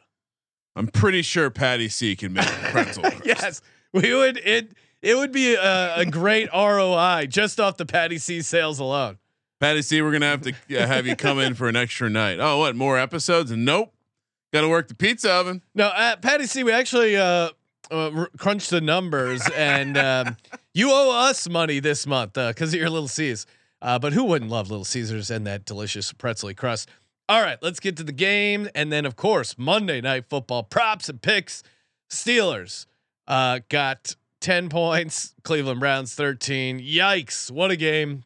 I'm 0.76 0.86
pretty 0.86 1.22
sure 1.22 1.50
Patty 1.50 1.88
C 1.88 2.14
can 2.14 2.34
make 2.34 2.46
pretzel. 2.46 3.04
yes, 3.24 3.62
we 3.92 4.14
would. 4.14 4.36
It 4.38 4.72
it 5.02 5.16
would 5.16 5.32
be 5.32 5.54
a, 5.54 5.96
a 5.96 6.06
great 6.06 6.48
ROI 6.52 7.26
just 7.28 7.58
off 7.58 7.76
the 7.78 7.86
Patty 7.86 8.18
C 8.18 8.42
sales 8.42 8.78
alone. 8.78 9.18
Patty 9.60 9.82
C, 9.82 10.02
we're 10.02 10.12
gonna 10.12 10.26
have 10.26 10.42
to 10.42 10.52
uh, 10.52 10.86
have 10.86 11.06
you 11.06 11.16
come 11.16 11.38
in 11.40 11.54
for 11.54 11.68
an 11.68 11.76
extra 11.76 12.08
night. 12.08 12.38
Oh, 12.40 12.58
what? 12.58 12.76
More 12.76 12.98
episodes? 12.98 13.50
Nope. 13.50 13.92
Got 14.52 14.62
to 14.62 14.68
work 14.68 14.88
the 14.88 14.94
pizza 14.94 15.30
oven. 15.30 15.62
No, 15.74 15.92
at 15.94 16.22
Patty 16.22 16.46
C, 16.46 16.64
we 16.64 16.72
actually 16.72 17.16
uh, 17.16 17.50
uh, 17.90 18.26
crunched 18.38 18.70
the 18.70 18.80
numbers, 18.80 19.42
and 19.54 19.98
um, 19.98 20.36
you 20.72 20.90
owe 20.90 21.10
us 21.10 21.48
money 21.48 21.80
this 21.80 22.06
month 22.06 22.32
because 22.32 22.72
of 22.72 22.80
your 22.80 22.88
Little 22.88 23.08
C's. 23.08 23.44
Uh, 23.82 23.98
but 23.98 24.12
who 24.12 24.24
wouldn't 24.24 24.50
love 24.50 24.70
Little 24.70 24.86
Caesars 24.86 25.30
and 25.30 25.46
that 25.46 25.64
delicious 25.64 26.12
pretzely 26.12 26.54
crust? 26.54 26.88
All 27.28 27.42
right, 27.42 27.58
let's 27.60 27.78
get 27.78 27.96
to 27.98 28.02
the 28.02 28.12
game, 28.12 28.70
and 28.74 28.90
then 28.90 29.04
of 29.04 29.16
course 29.16 29.56
Monday 29.58 30.00
Night 30.00 30.24
Football 30.30 30.62
props 30.62 31.10
and 31.10 31.20
picks. 31.20 31.62
Steelers 32.10 32.86
uh, 33.26 33.60
got 33.68 34.16
ten 34.40 34.70
points. 34.70 35.34
Cleveland 35.42 35.80
Browns 35.80 36.14
thirteen. 36.14 36.80
Yikes! 36.80 37.50
What 37.50 37.70
a 37.70 37.76
game. 37.76 38.24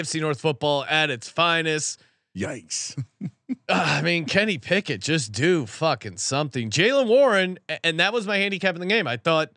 AFC 0.00 0.20
North 0.20 0.40
football 0.40 0.84
at 0.84 1.10
its 1.10 1.28
finest. 1.28 2.00
Yikes. 2.36 2.96
uh, 3.22 3.28
I 3.68 4.02
mean, 4.02 4.24
Kenny 4.24 4.58
Pickett 4.58 5.00
just 5.00 5.32
do 5.32 5.66
fucking 5.66 6.16
something. 6.16 6.70
Jaylen 6.70 7.06
Warren, 7.06 7.58
and 7.84 8.00
that 8.00 8.12
was 8.12 8.26
my 8.26 8.38
handicap 8.38 8.74
in 8.74 8.80
the 8.80 8.86
game. 8.86 9.06
I 9.06 9.16
thought 9.18 9.50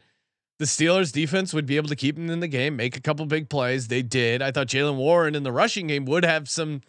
the 0.59 0.65
Steelers 0.65 1.11
defense 1.11 1.53
would 1.53 1.65
be 1.65 1.77
able 1.77 1.89
to 1.89 1.95
keep 1.95 2.17
him 2.17 2.29
in 2.29 2.39
the 2.39 2.47
game, 2.47 2.75
make 2.75 2.95
a 2.97 3.01
couple 3.01 3.25
big 3.25 3.49
plays. 3.49 3.87
They 3.87 4.01
did. 4.01 4.41
I 4.41 4.51
thought 4.51 4.67
Jaylen 4.67 4.95
Warren 4.97 5.35
in 5.35 5.43
the 5.43 5.51
rushing 5.51 5.87
game 5.87 6.05
would 6.05 6.23
have 6.25 6.49
some, 6.49 6.81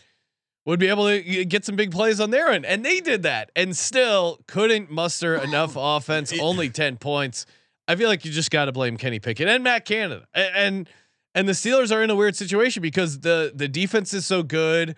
would 0.64 0.80
be 0.80 0.88
able 0.88 1.06
to 1.06 1.44
get 1.44 1.64
some 1.64 1.76
big 1.76 1.92
plays 1.92 2.18
on 2.20 2.30
their 2.30 2.48
end, 2.48 2.66
and 2.66 2.84
they 2.84 3.00
did 3.00 3.22
that, 3.22 3.50
and 3.54 3.76
still 3.76 4.40
couldn't 4.48 4.90
muster 4.90 5.36
enough 5.36 5.72
offense. 5.76 6.32
Only 6.38 6.68
ten 6.70 6.96
points. 6.96 7.46
I 7.88 7.94
feel 7.94 8.08
like 8.08 8.24
you 8.24 8.32
just 8.32 8.50
got 8.50 8.64
to 8.64 8.72
blame 8.72 8.96
Kenny 8.96 9.20
Pickett 9.20 9.46
and 9.46 9.62
Matt 9.62 9.84
Canada, 9.84 10.26
A- 10.34 10.56
and 10.56 10.88
and 11.36 11.48
the 11.48 11.52
Steelers 11.52 11.94
are 11.94 12.02
in 12.02 12.10
a 12.10 12.16
weird 12.16 12.34
situation 12.34 12.82
because 12.82 13.20
the 13.20 13.52
the 13.54 13.68
defense 13.68 14.12
is 14.12 14.26
so 14.26 14.42
good 14.42 14.96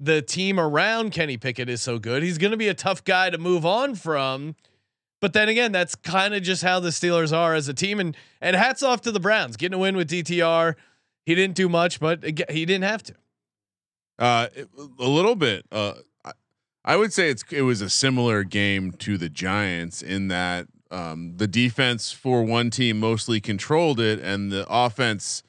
the 0.00 0.22
team 0.22 0.60
around 0.60 1.10
Kenny 1.10 1.36
Pickett 1.36 1.68
is 1.68 1.82
so 1.82 1.98
good. 1.98 2.22
He's 2.22 2.38
going 2.38 2.52
to 2.52 2.56
be 2.56 2.68
a 2.68 2.74
tough 2.74 3.02
guy 3.04 3.30
to 3.30 3.38
move 3.38 3.66
on 3.66 3.94
from. 3.94 4.54
But 5.20 5.32
then 5.32 5.48
again, 5.48 5.72
that's 5.72 5.96
kind 5.96 6.34
of 6.34 6.42
just 6.42 6.62
how 6.62 6.78
the 6.78 6.90
Steelers 6.90 7.36
are 7.36 7.54
as 7.54 7.66
a 7.68 7.74
team. 7.74 7.98
And 7.98 8.16
and 8.40 8.54
hats 8.54 8.82
off 8.82 9.00
to 9.02 9.12
the 9.12 9.20
Browns 9.20 9.56
getting 9.56 9.74
a 9.74 9.78
win 9.78 9.96
with 9.96 10.08
DTR. 10.08 10.76
He 11.26 11.34
didn't 11.34 11.56
do 11.56 11.68
much, 11.68 11.98
but 11.98 12.24
he 12.24 12.64
didn't 12.64 12.84
have 12.84 13.02
to. 13.04 13.14
Uh, 14.18 14.48
a 14.98 15.04
little 15.04 15.34
bit. 15.34 15.66
Uh, 15.70 15.94
I, 16.84 16.96
would 16.96 17.12
say 17.12 17.30
it's 17.30 17.44
it 17.50 17.62
was 17.62 17.80
a 17.80 17.90
similar 17.90 18.44
game 18.44 18.92
to 18.92 19.18
the 19.18 19.28
Giants 19.28 20.00
in 20.00 20.28
that 20.28 20.68
um, 20.90 21.34
the 21.36 21.46
defense 21.46 22.12
for 22.12 22.42
one 22.42 22.70
team 22.70 22.98
mostly 22.98 23.40
controlled 23.40 24.00
it, 24.00 24.20
and 24.20 24.50
the 24.50 24.66
offense, 24.68 25.42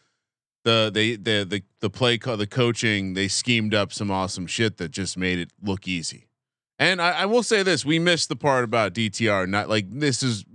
the 0.63 0.91
they 0.93 1.15
the 1.15 1.45
the 1.45 1.63
the 1.79 1.89
play 1.89 2.17
call, 2.17 2.37
the 2.37 2.47
coaching, 2.47 3.13
they 3.13 3.27
schemed 3.27 3.73
up 3.73 3.93
some 3.93 4.11
awesome 4.11 4.47
shit 4.47 4.77
that 4.77 4.91
just 4.91 5.17
made 5.17 5.39
it 5.39 5.51
look 5.61 5.87
easy. 5.87 6.27
And 6.77 7.01
I, 7.01 7.11
I 7.11 7.25
will 7.25 7.43
say 7.43 7.63
this: 7.63 7.85
we 7.85 7.99
missed 7.99 8.29
the 8.29 8.35
part 8.35 8.63
about 8.63 8.93
DTR. 8.93 9.47
Not 9.47 9.69
like 9.69 9.89
this 9.89 10.23
is 10.23 10.45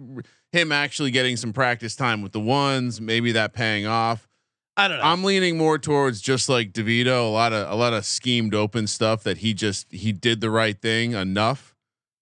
him 0.52 0.72
actually 0.72 1.10
getting 1.10 1.36
some 1.36 1.52
practice 1.52 1.96
time 1.96 2.22
with 2.22 2.32
the 2.32 2.40
ones, 2.40 3.00
maybe 3.00 3.32
that 3.32 3.52
paying 3.52 3.86
off. 3.86 4.28
I 4.76 4.88
don't 4.88 4.98
know. 4.98 5.04
I'm 5.04 5.22
leaning 5.22 5.56
more 5.56 5.78
towards 5.78 6.20
just 6.20 6.48
like 6.48 6.72
DeVito, 6.72 7.26
a 7.26 7.30
lot 7.30 7.52
of 7.52 7.70
a 7.70 7.74
lot 7.74 7.92
of 7.92 8.04
schemed 8.04 8.54
open 8.54 8.86
stuff 8.86 9.22
that 9.24 9.38
he 9.38 9.54
just 9.54 9.90
he 9.92 10.12
did 10.12 10.40
the 10.40 10.50
right 10.50 10.80
thing 10.80 11.12
enough 11.12 11.74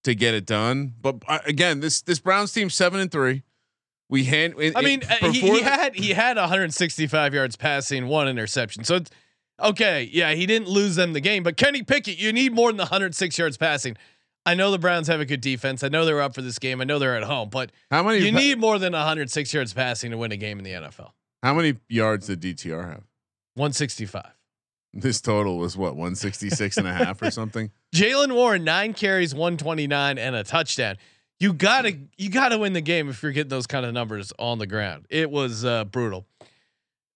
to 0.04 0.14
get 0.14 0.34
it 0.34 0.46
done. 0.46 0.94
But 1.00 1.16
uh, 1.26 1.38
again, 1.46 1.80
this 1.80 2.02
this 2.02 2.18
Browns 2.18 2.52
team 2.52 2.70
seven 2.70 3.00
and 3.00 3.10
three. 3.10 3.42
We 4.12 4.24
hand. 4.24 4.54
it- 4.58 4.76
I 4.76 4.82
mean, 4.82 5.02
uh, 5.08 5.32
he, 5.32 5.40
he 5.40 5.62
had 5.62 5.94
he 5.94 6.10
had 6.10 6.36
165 6.36 7.32
yards 7.34 7.56
passing, 7.56 8.06
one 8.08 8.28
interception. 8.28 8.84
So 8.84 8.96
it's 8.96 9.10
okay. 9.58 10.08
Yeah, 10.12 10.34
he 10.34 10.44
didn't 10.44 10.68
lose 10.68 10.96
them 10.96 11.14
the 11.14 11.20
game, 11.20 11.42
but 11.42 11.56
Kenny 11.56 11.82
Pickett, 11.82 12.18
you 12.18 12.30
need 12.30 12.52
more 12.52 12.70
than 12.70 12.76
106 12.78 13.38
yards 13.38 13.56
passing. 13.56 13.96
I 14.44 14.54
know 14.54 14.70
the 14.70 14.78
Browns 14.78 15.06
have 15.08 15.20
a 15.20 15.24
good 15.24 15.40
defense. 15.40 15.82
I 15.82 15.88
know 15.88 16.04
they're 16.04 16.20
up 16.20 16.34
for 16.34 16.42
this 16.42 16.58
game. 16.58 16.80
I 16.80 16.84
know 16.84 16.98
they're 16.98 17.16
at 17.16 17.22
home, 17.22 17.48
but 17.48 17.72
how 17.90 18.02
many 18.02 18.18
you 18.26 18.32
pa- 18.32 18.38
need 18.38 18.58
more 18.58 18.78
than 18.78 18.92
106 18.92 19.54
yards 19.54 19.72
passing 19.72 20.10
to 20.10 20.18
win 20.18 20.30
a 20.30 20.36
game 20.36 20.58
in 20.58 20.64
the 20.64 20.72
NFL. 20.72 21.12
how 21.42 21.54
many 21.54 21.76
yards 21.88 22.26
did 22.26 22.40
DTR 22.42 22.86
have? 22.88 23.04
165. 23.54 24.26
This 24.94 25.20
total 25.22 25.56
was 25.58 25.74
what 25.76 25.96
166 25.96 26.76
and 26.76 26.86
a 26.86 26.92
half 26.92 27.22
or 27.22 27.30
something. 27.30 27.70
Jaylen 27.94 28.34
Warren, 28.34 28.62
nine 28.64 28.92
carries, 28.92 29.34
129, 29.34 30.18
and 30.18 30.36
a 30.36 30.44
touchdown. 30.44 30.96
You 31.42 31.52
gotta 31.52 31.98
you 32.16 32.30
gotta 32.30 32.56
win 32.58 32.72
the 32.72 32.80
game 32.80 33.08
if 33.08 33.22
you're 33.22 33.32
getting 33.32 33.48
those 33.50 33.66
kind 33.66 33.84
of 33.84 33.92
numbers 33.92 34.32
on 34.38 34.58
the 34.58 34.66
ground. 34.66 35.06
It 35.10 35.30
was 35.30 35.64
uh, 35.64 35.84
brutal. 35.84 36.26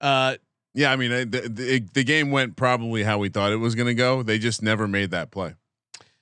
Uh, 0.00 0.36
Yeah, 0.74 0.90
I 0.92 0.96
mean 0.96 1.10
the, 1.30 1.40
the 1.48 1.84
the 1.94 2.04
game 2.04 2.30
went 2.30 2.56
probably 2.56 3.02
how 3.04 3.18
we 3.18 3.28
thought 3.28 3.52
it 3.52 3.56
was 3.56 3.74
going 3.74 3.86
to 3.86 3.94
go. 3.94 4.22
They 4.22 4.38
just 4.38 4.62
never 4.62 4.88
made 4.88 5.12
that 5.12 5.30
play. 5.30 5.54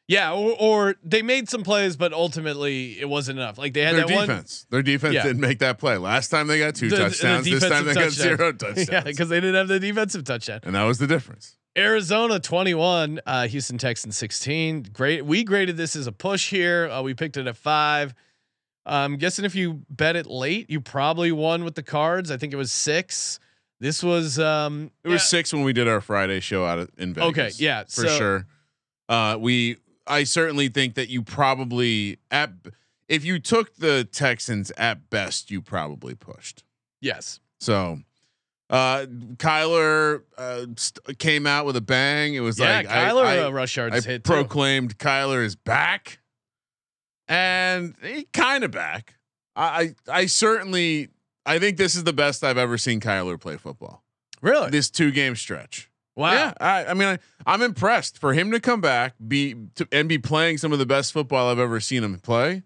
yeah, 0.06 0.32
or, 0.32 0.54
or 0.60 0.94
they 1.02 1.22
made 1.22 1.48
some 1.48 1.62
plays, 1.62 1.96
but 1.96 2.12
ultimately 2.12 3.00
it 3.00 3.08
wasn't 3.08 3.38
enough. 3.38 3.56
Like 3.56 3.72
they 3.72 3.80
had 3.80 3.94
Their 3.96 4.06
that 4.06 4.14
one. 4.14 4.28
defense, 4.28 4.66
their 4.70 4.82
defense 4.82 5.14
Yeah. 5.14 5.22
didn't 5.22 5.40
make 5.40 5.60
that 5.60 5.78
play. 5.78 5.96
Last 5.96 6.28
time 6.28 6.46
they 6.46 6.58
got 6.58 6.74
two 6.74 6.90
The- 6.90 6.96
the 6.96 7.02
touchdowns. 7.04 7.44
This 7.46 7.66
time 7.66 7.86
they 7.86 7.94
got 7.94 8.10
zero 8.10 8.52
touchdowns. 8.52 8.88
Yeah, 8.90 9.00
because 9.00 9.28
they 9.30 9.40
didn't 9.40 9.56
have 9.56 9.68
the 9.68 9.80
defensive 9.80 10.24
touchdown. 10.24 10.60
and 10.64 10.74
that 10.74 10.84
was 10.84 10.98
the 10.98 11.06
difference. 11.06 11.56
Arizona 11.76 12.38
21, 12.38 13.20
uh, 13.26 13.48
Houston 13.48 13.78
Texans 13.78 14.16
16. 14.16 14.84
Great. 14.92 15.24
We 15.26 15.42
graded 15.44 15.76
this 15.76 15.96
as 15.96 16.06
a 16.06 16.12
push 16.12 16.50
here. 16.50 16.88
Uh, 16.88 17.02
we 17.02 17.14
picked 17.14 17.36
it 17.36 17.46
at 17.46 17.56
five. 17.56 18.14
I'm 18.86 19.16
guessing 19.16 19.44
if 19.44 19.54
you 19.54 19.82
bet 19.90 20.14
it 20.14 20.26
late, 20.26 20.68
you 20.70 20.80
probably 20.80 21.32
won 21.32 21.64
with 21.64 21.74
the 21.74 21.82
cards. 21.82 22.30
I 22.30 22.36
think 22.36 22.52
it 22.52 22.56
was 22.56 22.70
six. 22.70 23.38
This 23.80 24.02
was 24.02 24.38
um 24.38 24.90
It 25.02 25.08
was 25.08 25.22
yeah, 25.22 25.26
six 25.26 25.52
when 25.52 25.62
we 25.64 25.72
did 25.72 25.88
our 25.88 26.00
Friday 26.00 26.40
show 26.40 26.64
out 26.64 26.90
in 26.96 27.12
Vegas. 27.14 27.30
Okay, 27.30 27.50
yeah, 27.56 27.82
for 27.84 28.02
so- 28.08 28.18
sure. 28.18 28.46
Uh, 29.08 29.36
we, 29.38 29.76
I 30.06 30.24
certainly 30.24 30.68
think 30.68 30.94
that 30.94 31.08
you 31.10 31.22
probably 31.22 32.18
at 32.30 32.52
if 33.08 33.24
you 33.24 33.38
took 33.38 33.74
the 33.76 34.04
Texans 34.04 34.70
at 34.78 35.10
best, 35.10 35.50
you 35.50 35.60
probably 35.60 36.14
pushed. 36.14 36.62
yes. 37.00 37.40
So, 37.60 38.00
uh, 38.74 39.06
Kyler 39.36 40.22
uh, 40.36 40.66
st- 40.76 41.18
came 41.18 41.46
out 41.46 41.64
with 41.66 41.76
a 41.76 41.80
bang. 41.80 42.34
It 42.34 42.40
was 42.40 42.58
Yeah, 42.58 42.78
like 42.78 42.86
Kyler 42.88 43.24
I, 43.24 43.36
I, 43.36 43.42
uh, 43.44 43.50
rush 43.50 43.76
yards 43.76 43.94
I 43.94 44.00
hit 44.08 44.24
too. 44.24 44.32
proclaimed 44.32 44.98
Kyler 44.98 45.44
is 45.44 45.54
back, 45.56 46.18
and 47.28 47.94
he 48.02 48.24
kind 48.32 48.64
of 48.64 48.70
back. 48.70 49.14
I, 49.56 49.94
I 50.08 50.12
I 50.22 50.26
certainly 50.26 51.08
I 51.46 51.58
think 51.58 51.76
this 51.76 51.94
is 51.94 52.04
the 52.04 52.12
best 52.12 52.42
I've 52.44 52.58
ever 52.58 52.76
seen 52.78 53.00
Kyler 53.00 53.40
play 53.40 53.56
football. 53.56 54.02
Really? 54.42 54.70
This 54.70 54.90
two 54.90 55.10
game 55.10 55.36
stretch. 55.36 55.90
wow. 56.16 56.32
Yeah, 56.32 56.52
I, 56.60 56.84
I 56.86 56.94
mean, 56.94 57.08
I, 57.08 57.18
I'm 57.46 57.62
impressed 57.62 58.18
for 58.18 58.34
him 58.34 58.50
to 58.50 58.60
come 58.60 58.80
back, 58.80 59.14
be 59.26 59.54
to, 59.76 59.88
and 59.92 60.08
be 60.08 60.18
playing 60.18 60.58
some 60.58 60.72
of 60.72 60.78
the 60.78 60.86
best 60.86 61.12
football 61.12 61.48
I've 61.50 61.58
ever 61.58 61.80
seen 61.80 62.04
him 62.04 62.18
play. 62.18 62.62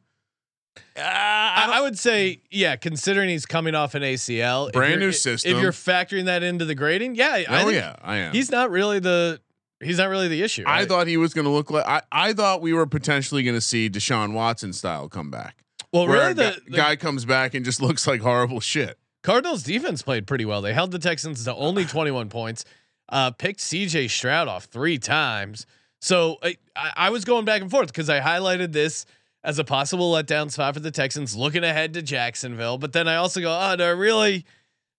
Uh, 0.97 1.01
I, 1.01 1.71
I 1.75 1.81
would 1.81 1.99
say, 1.99 2.41
yeah, 2.51 2.77
considering 2.77 3.29
he's 3.29 3.47
coming 3.47 3.75
off 3.75 3.95
an 3.95 4.03
ACL, 4.03 4.73
Brand 4.73 5.01
new 5.01 5.13
system. 5.13 5.53
If 5.55 5.63
you're 5.63 5.73
factoring 5.73 6.25
that 6.27 6.43
into 6.43 6.65
the 6.65 6.75
grading, 6.75 7.15
yeah, 7.15 7.31
I 7.33 7.47
oh 7.49 7.59
think 7.67 7.75
yeah, 7.75 7.97
I 8.03 8.17
am. 8.17 8.33
he's 8.33 8.51
not 8.51 8.71
really 8.71 8.99
the 8.99 9.41
he's 9.81 9.99
not 9.99 10.09
really 10.09 10.29
the 10.29 10.43
issue. 10.43 10.65
I 10.67 10.85
thought 10.85 11.07
he 11.07 11.17
was 11.17 11.35
going 11.35 11.45
to 11.45 11.51
look 11.51 11.71
like 11.71 11.87
I, 11.87 12.03
I 12.11 12.33
thought 12.33 12.61
we 12.61 12.73
were 12.73 12.87
potentially 12.87 13.43
going 13.43 13.57
to 13.57 13.61
see 13.61 13.89
Deshaun 13.89 14.33
Watson 14.33 14.73
style 14.73 15.09
come 15.09 15.31
back. 15.31 15.57
well, 15.93 16.07
where 16.09 16.19
really, 16.19 16.35
the, 16.35 16.61
gu- 16.65 16.71
the 16.71 16.77
guy 16.77 16.97
comes 16.97 17.25
back 17.25 17.55
and 17.55 17.65
just 17.65 17.81
looks 17.83 18.07
like 18.07 18.21
horrible 18.21 18.61
shit. 18.61 18.99
Cardinals 19.23 19.63
defense 19.63 20.03
played 20.03 20.27
pretty 20.27 20.45
well. 20.45 20.63
They 20.63 20.73
held 20.73 20.91
the 20.91 20.99
Texans 20.99 21.45
to 21.45 21.55
only 21.55 21.85
21 21.87 22.29
points. 22.29 22.65
Uh, 23.11 23.31
picked 23.31 23.61
CJ 23.61 24.11
Stroud 24.11 24.49
off 24.49 24.65
three 24.65 24.99
times. 24.99 25.67
So 26.01 26.37
I, 26.43 26.57
I, 26.77 26.93
I 26.97 27.11
was 27.11 27.25
going 27.25 27.45
back 27.45 27.63
and 27.63 27.71
forth 27.71 27.89
because 27.89 28.11
I 28.11 28.21
highlighted 28.21 28.73
this 28.73 29.07
as 29.45 29.59
a 29.59 29.65
possible 29.65 30.13
letdown 30.13 30.51
spot 30.51 30.75
for 30.75 30.81
the 30.81 30.91
Texans, 30.91 31.37
looking 31.37 31.65
ahead 31.65 31.95
to 31.95 32.03
Jacksonville. 32.03 32.79
But 32.79 32.93
then 32.93 33.07
I 33.09 33.17
also 33.17 33.41
go, 33.41 33.57
oh, 33.59 33.77
do 33.77 33.85
I 33.85 33.89
really, 33.91 34.45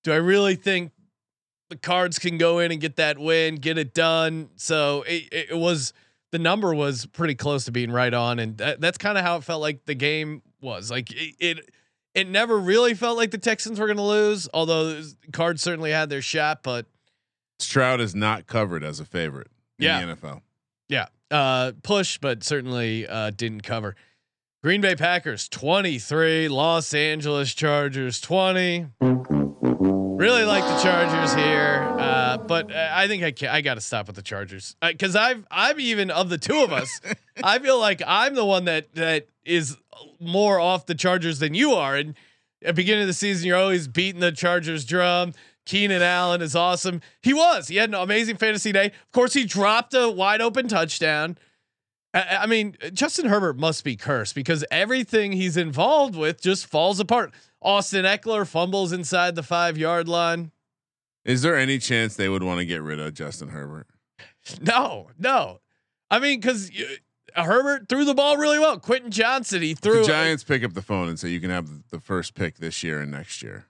do 0.03 0.12
I 0.13 0.17
really 0.17 0.55
think 0.55 0.91
the 1.69 1.75
Cards 1.77 2.17
can 2.19 2.38
go 2.38 2.60
in 2.60 2.72
and 2.72 2.79
get 2.81 2.96
that 2.96 3.17
win, 3.17 3.55
get 3.55 3.77
it 3.77 3.93
done? 3.93 4.50
So 4.55 5.03
it, 5.08 5.50
it, 5.51 5.58
was 5.58 5.93
the 6.31 6.39
number 6.39 6.74
was 6.74 7.05
pretty 7.08 7.36
close 7.36 7.65
to 7.65 7.72
being 7.72 7.91
right 7.91 8.13
on, 8.13 8.39
and 8.39 8.58
that, 8.58 8.79
that's 8.79 8.98
kind 8.98 9.17
of 9.17 9.24
how 9.24 9.36
it 9.38 9.43
felt 9.43 9.62
like 9.62 9.86
the 9.86 9.96
game 9.96 10.41
was. 10.62 10.89
Like 10.89 11.12
it, 11.12 11.36
it 11.39 11.69
it 12.15 12.27
never 12.27 12.58
really 12.58 12.93
felt 12.96 13.17
like 13.17 13.31
the 13.31 13.38
Texans 13.38 13.79
were 13.79 13.86
going 13.86 13.98
to 13.98 14.03
lose, 14.03 14.48
although 14.53 15.01
Cards 15.31 15.62
certainly 15.62 15.91
had 15.91 16.10
their 16.10 16.22
shot. 16.22 16.63
But 16.63 16.86
Stroud 17.60 18.00
is 18.01 18.15
not 18.15 18.48
covered 18.48 18.84
as 18.84 19.00
a 19.00 19.05
favorite 19.05 19.48
in 19.77 19.86
Yeah. 19.86 20.05
the 20.05 20.15
NFL. 20.15 20.41
yeah, 20.88 21.08
uh, 21.29 21.74
push, 21.84 22.17
but 22.17 22.43
certainly 22.43 23.08
uh, 23.08 23.31
didn't 23.31 23.62
cover. 23.62 23.96
Green 24.62 24.82
Bay 24.82 24.94
Packers 24.94 25.48
23, 25.48 26.50
Los 26.50 26.94
Angeles 26.94 27.54
Chargers 27.54 28.20
20. 28.20 28.88
Really 29.00 30.44
like 30.44 30.66
the 30.66 30.84
Chargers 30.84 31.34
here, 31.34 31.88
uh, 31.98 32.39
but 32.39 32.70
uh, 32.70 32.89
I 32.92 33.08
think 33.08 33.24
I 33.24 33.32
can, 33.32 33.48
I 33.48 33.62
got 33.62 33.75
to 33.75 33.82
stop 33.82 34.08
with 34.08 34.18
the 34.18 34.22
Chargers 34.22 34.75
because 34.86 35.16
I've 35.16 35.48
I'm 35.50 35.80
even 35.80 36.12
of 36.12 36.28
the 36.28 36.38
two 36.38 36.60
of 36.60 36.74
us, 36.74 37.00
I 37.44 37.60
feel 37.60 37.80
like 37.80 38.01
I'm 38.06 38.36
the 38.36 38.44
one 38.44 38.66
that 38.66 38.94
that 38.96 39.28
is 39.46 39.78
more 40.20 40.60
off 40.60 40.88
the 40.88 40.96
Chargers 40.96 41.39
than 41.39 41.54
you 41.54 41.72
are. 41.72 41.96
And 41.96 42.16
at 42.62 42.68
the 42.68 42.74
beginning 42.74 43.04
of 43.04 43.08
the 43.08 43.13
season, 43.13 43.48
you're 43.48 43.56
always 43.56 43.88
beating 43.88 44.20
the 44.20 44.34
Chargers 44.34 44.84
drum. 44.84 45.32
Keenan 45.66 46.01
Allen 46.01 46.42
is 46.42 46.54
awesome. 46.54 47.00
He 47.22 47.34
was. 47.34 47.70
He 47.70 47.78
had 47.78 47.92
an 47.92 47.96
amazing 47.96 48.36
fantasy 48.36 48.74
day. 48.74 48.88
Of 48.88 49.12
course, 49.13 49.34
he 49.34 49.46
dropped 49.46 49.94
a 49.94 50.10
wide 50.10 50.42
open 50.42 50.68
touchdown. 50.68 51.38
I, 52.13 52.39
I 52.42 52.46
mean, 52.48 52.75
Justin 52.94 53.28
Herbert 53.28 53.58
must 53.60 53.84
be 53.84 53.96
cursed 53.96 54.36
because 54.36 54.66
everything 54.72 55.32
he's 55.32 55.58
involved 55.58 56.16
with 56.16 56.42
just 56.42 56.66
falls 56.66 57.00
apart. 57.00 57.34
Austin 57.62 58.06
Ekeler 58.06 58.48
fumbles 58.48 58.92
inside 58.92 59.36
the 59.36 59.44
five 59.44 59.78
yard 59.78 60.08
line. 60.08 60.51
Is 61.25 61.42
there 61.42 61.56
any 61.58 61.78
chance 61.78 62.16
they 62.16 62.30
would 62.30 62.44
want 62.44 62.60
to 62.60 62.66
get 62.66 62.82
rid 62.82 63.00
of 63.00 63.13
Justin 63.13 63.50
Herbert? 63.50 63.88
No, 64.62 65.10
no. 65.20 65.60
I 66.10 66.18
mean, 66.20 66.39
because 66.39 66.72
Herbert 67.36 67.88
threw 67.89 68.06
the 68.06 68.16
ball 68.16 68.38
really 68.38 68.58
well. 68.58 68.80
Quentin 68.80 69.12
Johnston, 69.12 69.62
he 69.62 69.74
threw 69.75 70.01
the 70.01 70.08
Giants 70.08 70.44
pick 70.44 70.63
up 70.63 70.74
the 70.74 70.82
phone 70.82 71.08
and 71.10 71.20
say 71.20 71.30
you 71.30 71.39
can 71.42 71.51
have 71.51 71.70
the 71.89 72.00
first 72.00 72.34
pick 72.34 72.58
this 72.58 72.82
year 72.84 73.00
and 73.01 73.12
next 73.12 73.44
year. 73.44 73.66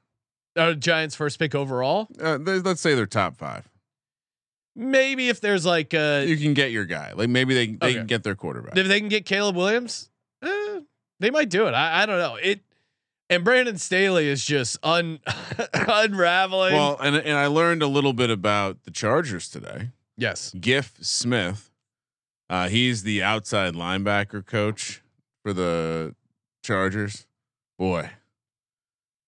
uh, 0.55 0.73
Giants 0.73 1.15
first 1.15 1.39
pick 1.39 1.53
overall. 1.55 2.07
Uh, 2.21 2.37
they- 2.37 2.59
let's 2.59 2.81
say 2.81 2.95
they're 2.95 3.05
top 3.05 3.35
five. 3.35 3.68
Maybe 4.79 5.29
if 5.29 5.41
there's 5.41 5.65
like 5.65 5.93
uh 5.93 6.23
You 6.25 6.37
can 6.37 6.53
get 6.53 6.71
your 6.71 6.85
guy. 6.85 7.13
Like 7.13 7.29
maybe 7.29 7.53
they 7.53 7.67
they 7.67 7.87
Okay. 7.87 7.93
can 7.95 8.07
get 8.07 8.23
their 8.23 8.35
quarterback. 8.35 8.77
if 8.77 8.87
they 8.87 8.99
can 8.99 9.09
get 9.09 9.25
Caleb 9.25 9.55
Williams, 9.55 10.09
eh, 10.43 10.79
they 11.19 11.29
might 11.29 11.49
do 11.49 11.67
it. 11.67 11.71
I, 11.73 12.03
I 12.03 12.05
don't 12.05 12.17
know. 12.19 12.35
It 12.35 12.61
and 13.29 13.43
Brandon 13.43 13.77
Staley 13.77 14.27
is 14.27 14.43
just 14.43 14.77
un 14.81 15.19
unraveling. 15.73 16.73
Well, 16.73 16.97
and 16.99 17.15
and 17.15 17.37
I 17.37 17.47
learned 17.47 17.83
a 17.83 17.87
little 17.87 18.13
bit 18.13 18.29
about 18.29 18.83
the 18.83 18.91
Chargers 18.91 19.49
today. 19.49 19.89
yes. 20.17 20.51
Giff 20.59 20.93
Smith, 21.01 21.69
uh, 22.49 22.69
he's 22.69 23.03
the 23.03 23.21
outside 23.21 23.73
linebacker 23.75 24.43
coach 24.45 25.01
for 25.43 25.53
the 25.53 26.15
Chargers. 26.63 27.27
Boy, 27.77 28.09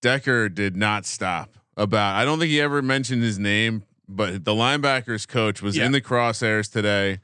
Decker 0.02 0.50
did 0.50 0.76
not 0.76 1.06
stop 1.06 1.58
about. 1.78 2.16
I 2.16 2.26
don't 2.26 2.40
think 2.40 2.50
he 2.50 2.60
ever 2.60 2.82
mentioned 2.82 3.22
his 3.22 3.38
name, 3.38 3.84
but 4.16 4.46
the 4.46 4.52
linebackers 4.54 5.28
coach 5.28 5.62
was 5.62 5.76
Yeah. 5.78 5.86
in 5.86 5.92
the 5.92 6.02
crosshairs 6.02 6.72
today. 6.72 7.20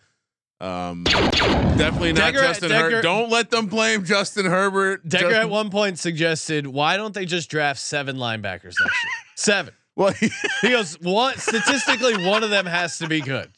Um, 0.60 1.04
definitely 1.04 2.14
not 2.14 2.34
Decker- 2.34 2.40
Justin 2.48 2.72
Herbert. 2.72 3.02
Don't 3.04 3.30
let 3.30 3.52
them 3.52 3.68
blame 3.68 4.04
Justin 4.06 4.46
Herbert. 4.46 5.08
Decker 5.08 5.26
Justin- 5.26 5.42
at 5.42 5.50
one 5.50 5.70
point 5.70 6.00
suggested, 6.00 6.66
why 6.68 6.98
don't 6.98 7.14
they 7.14 7.26
just 7.26 7.50
draft 7.50 7.80
seven 7.80 8.18
linebackers 8.18 8.64
next 8.64 8.80
year? 8.80 9.12
Seven. 9.36 9.74
well, 9.96 10.14
he, 10.14 10.32
He 10.62 10.70
goes, 10.70 11.00
one 11.00 11.38
statistically, 11.38 12.26
one 12.26 12.44
of 12.44 12.50
them 12.50 12.66
has 12.66 12.98
to 12.98 13.08
be 13.08 13.22
good. 13.22 13.52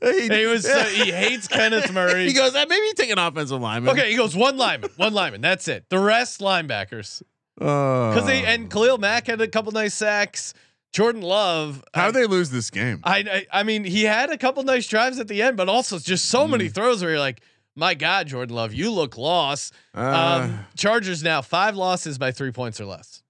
He 0.00 0.46
was 0.46 0.64
uh, 0.64 0.84
he 0.84 1.10
hates 1.12 1.48
Kenneth 1.48 1.92
Murray. 1.92 2.26
He 2.26 2.32
goes, 2.32 2.54
"Ah, 2.54 2.64
maybe 2.68 2.92
take 2.94 3.10
an 3.10 3.18
offensive 3.18 3.60
lineman. 3.60 3.90
okay, 3.90 4.10
he 4.10 4.16
goes 4.16 4.34
one 4.36 4.56
lineman, 4.56 4.88
one 4.96 5.12
lineman. 5.12 5.40
That's 5.42 5.66
it. 5.68 5.84
The 5.90 5.98
rest 5.98 6.40
linebackers. 6.40 7.20
Because 7.58 8.14
because 8.14 8.26
they 8.26 8.44
and 8.46 8.70
Khalil 8.70 8.96
Mack 8.98 9.26
had 9.26 9.40
a 9.40 9.48
couple 9.48 9.72
nice 9.72 9.92
sacks. 9.94 10.54
Jordan 10.94 11.22
Love. 11.22 11.82
how 11.92 12.06
I, 12.08 12.10
they 12.12 12.24
lose 12.26 12.50
this 12.50 12.70
game? 12.70 13.00
I, 13.02 13.18
I 13.52 13.60
I 13.60 13.62
mean 13.64 13.82
he 13.82 14.04
had 14.04 14.30
a 14.30 14.38
couple 14.38 14.62
nice 14.62 14.86
drives 14.86 15.18
at 15.18 15.26
the 15.28 15.42
end, 15.42 15.56
but 15.56 15.68
also 15.68 15.98
just 15.98 16.26
so 16.26 16.46
Mm. 16.46 16.50
many 16.52 16.68
throws 16.68 17.02
where 17.02 17.10
you're 17.10 17.18
like, 17.18 17.40
my 17.74 17.94
God, 17.94 18.28
Jordan 18.28 18.54
Love, 18.54 18.72
you 18.72 18.92
look 18.92 19.18
lost. 19.18 19.74
Uh, 19.94 20.00
Um, 20.44 20.66
Chargers 20.76 21.22
now 21.24 21.42
five 21.42 21.74
losses 21.74 22.16
by 22.16 22.30
three 22.30 22.52
points 22.52 22.80
or 22.80 22.84
less. 22.86 23.24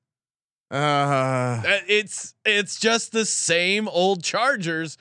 uh, 0.70 0.76
Uh, 0.76 1.62
It's 1.88 2.34
it's 2.44 2.78
just 2.78 3.12
the 3.12 3.24
same 3.24 3.88
old 3.88 4.22
Chargers. 4.22 4.98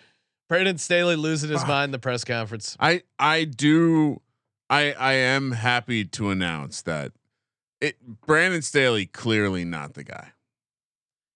Brandon 0.49 0.77
Staley 0.77 1.15
losing 1.15 1.49
his 1.49 1.65
mind 1.65 1.85
in 1.85 1.91
the 1.91 1.99
press 1.99 2.23
conference. 2.23 2.77
I 2.79 3.03
I 3.19 3.43
do 3.45 4.21
I 4.69 4.93
I 4.93 5.13
am 5.13 5.51
happy 5.51 6.05
to 6.05 6.29
announce 6.29 6.81
that 6.83 7.11
it 7.81 7.97
Brandon 8.25 8.61
Staley 8.61 9.05
clearly 9.05 9.65
not 9.65 9.95
the 9.95 10.03
guy. 10.03 10.32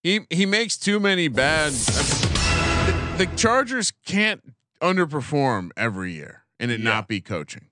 He 0.08 0.22
he 0.30 0.46
makes 0.46 0.78
too 0.78 1.02
many 1.02 1.28
bad. 1.28 1.74
the, 1.74 3.26
the 3.26 3.26
Chargers 3.36 3.92
can't 4.06 4.42
underperform 4.82 5.72
every 5.76 6.14
year 6.14 6.46
and 6.62 6.72
it 6.72 6.80
Yeah. 6.80 6.86
not 6.92 7.10
be 7.10 7.20
coaching. 7.20 7.66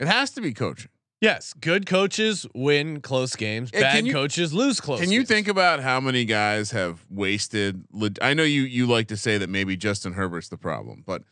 It 0.00 0.08
has 0.08 0.30
to 0.30 0.40
be 0.40 0.54
coaching. 0.54 0.90
Yes, 1.20 1.52
good 1.52 1.84
coaches 1.84 2.46
win 2.54 3.02
close 3.02 3.36
games. 3.36 3.70
Bad 3.70 4.06
you- 4.06 4.12
coaches 4.14 4.54
lose 4.54 4.80
close. 4.80 5.00
Can 5.00 5.12
you 5.12 5.18
games. 5.20 5.28
think 5.28 5.48
about 5.48 5.80
how 5.80 6.00
many 6.00 6.24
guys 6.24 6.70
have 6.70 7.04
wasted? 7.10 7.84
I 8.22 8.32
know 8.32 8.42
you 8.42 8.62
you 8.62 8.86
like 8.86 9.08
to 9.08 9.16
say 9.18 9.36
that 9.36 9.50
maybe 9.50 9.76
Justin 9.76 10.14
Herbert's 10.14 10.48
the 10.48 10.56
problem, 10.56 11.02
but 11.06 11.24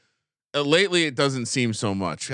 uh, 0.55 0.61
lately 0.61 1.05
it 1.05 1.15
doesn't 1.15 1.47
seem 1.47 1.73
so 1.73 1.95
much. 1.95 2.31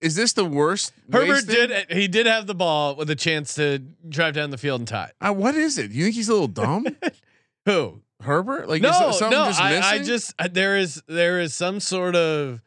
Is 0.00 0.14
this 0.14 0.32
the 0.32 0.44
worst? 0.44 0.92
Herbert 1.12 1.28
wasting? 1.28 1.54
did. 1.54 1.90
He 1.90 2.08
did 2.08 2.26
have 2.26 2.46
the 2.46 2.54
ball 2.54 2.96
with 2.96 3.10
a 3.10 3.16
chance 3.16 3.54
to 3.54 3.78
drive 4.08 4.34
down 4.34 4.50
the 4.50 4.58
field 4.58 4.80
and 4.80 4.88
tie. 4.88 5.12
Uh, 5.20 5.32
what 5.32 5.54
is 5.54 5.76
it? 5.76 5.90
You 5.90 6.04
think 6.04 6.14
he's 6.14 6.28
a 6.28 6.32
little 6.32 6.48
dumb, 6.48 6.86
Who? 7.66 8.00
Herbert? 8.22 8.68
Like 8.68 8.82
no, 8.82 9.08
is 9.10 9.20
no. 9.20 9.30
just 9.30 9.60
I, 9.60 9.94
I 9.94 9.98
just 9.98 10.34
uh, 10.38 10.48
there 10.50 10.76
is 10.76 11.02
there 11.06 11.40
is 11.40 11.54
some 11.54 11.80
sort 11.80 12.14
of, 12.16 12.62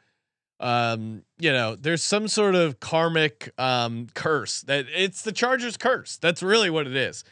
um, 0.59 1.23
you 1.39 1.51
know, 1.51 1.75
there's 1.75 2.03
some 2.03 2.27
sort 2.27 2.55
of 2.55 2.79
karmic 2.79 3.51
um 3.59 4.07
curse 4.13 4.61
that 4.61 4.85
it's 4.93 5.21
the 5.21 5.31
Chargers 5.31 5.77
curse. 5.77 6.17
That's 6.17 6.41
really 6.41 6.69
what 6.69 6.87
it 6.87 6.95
is, 6.95 7.23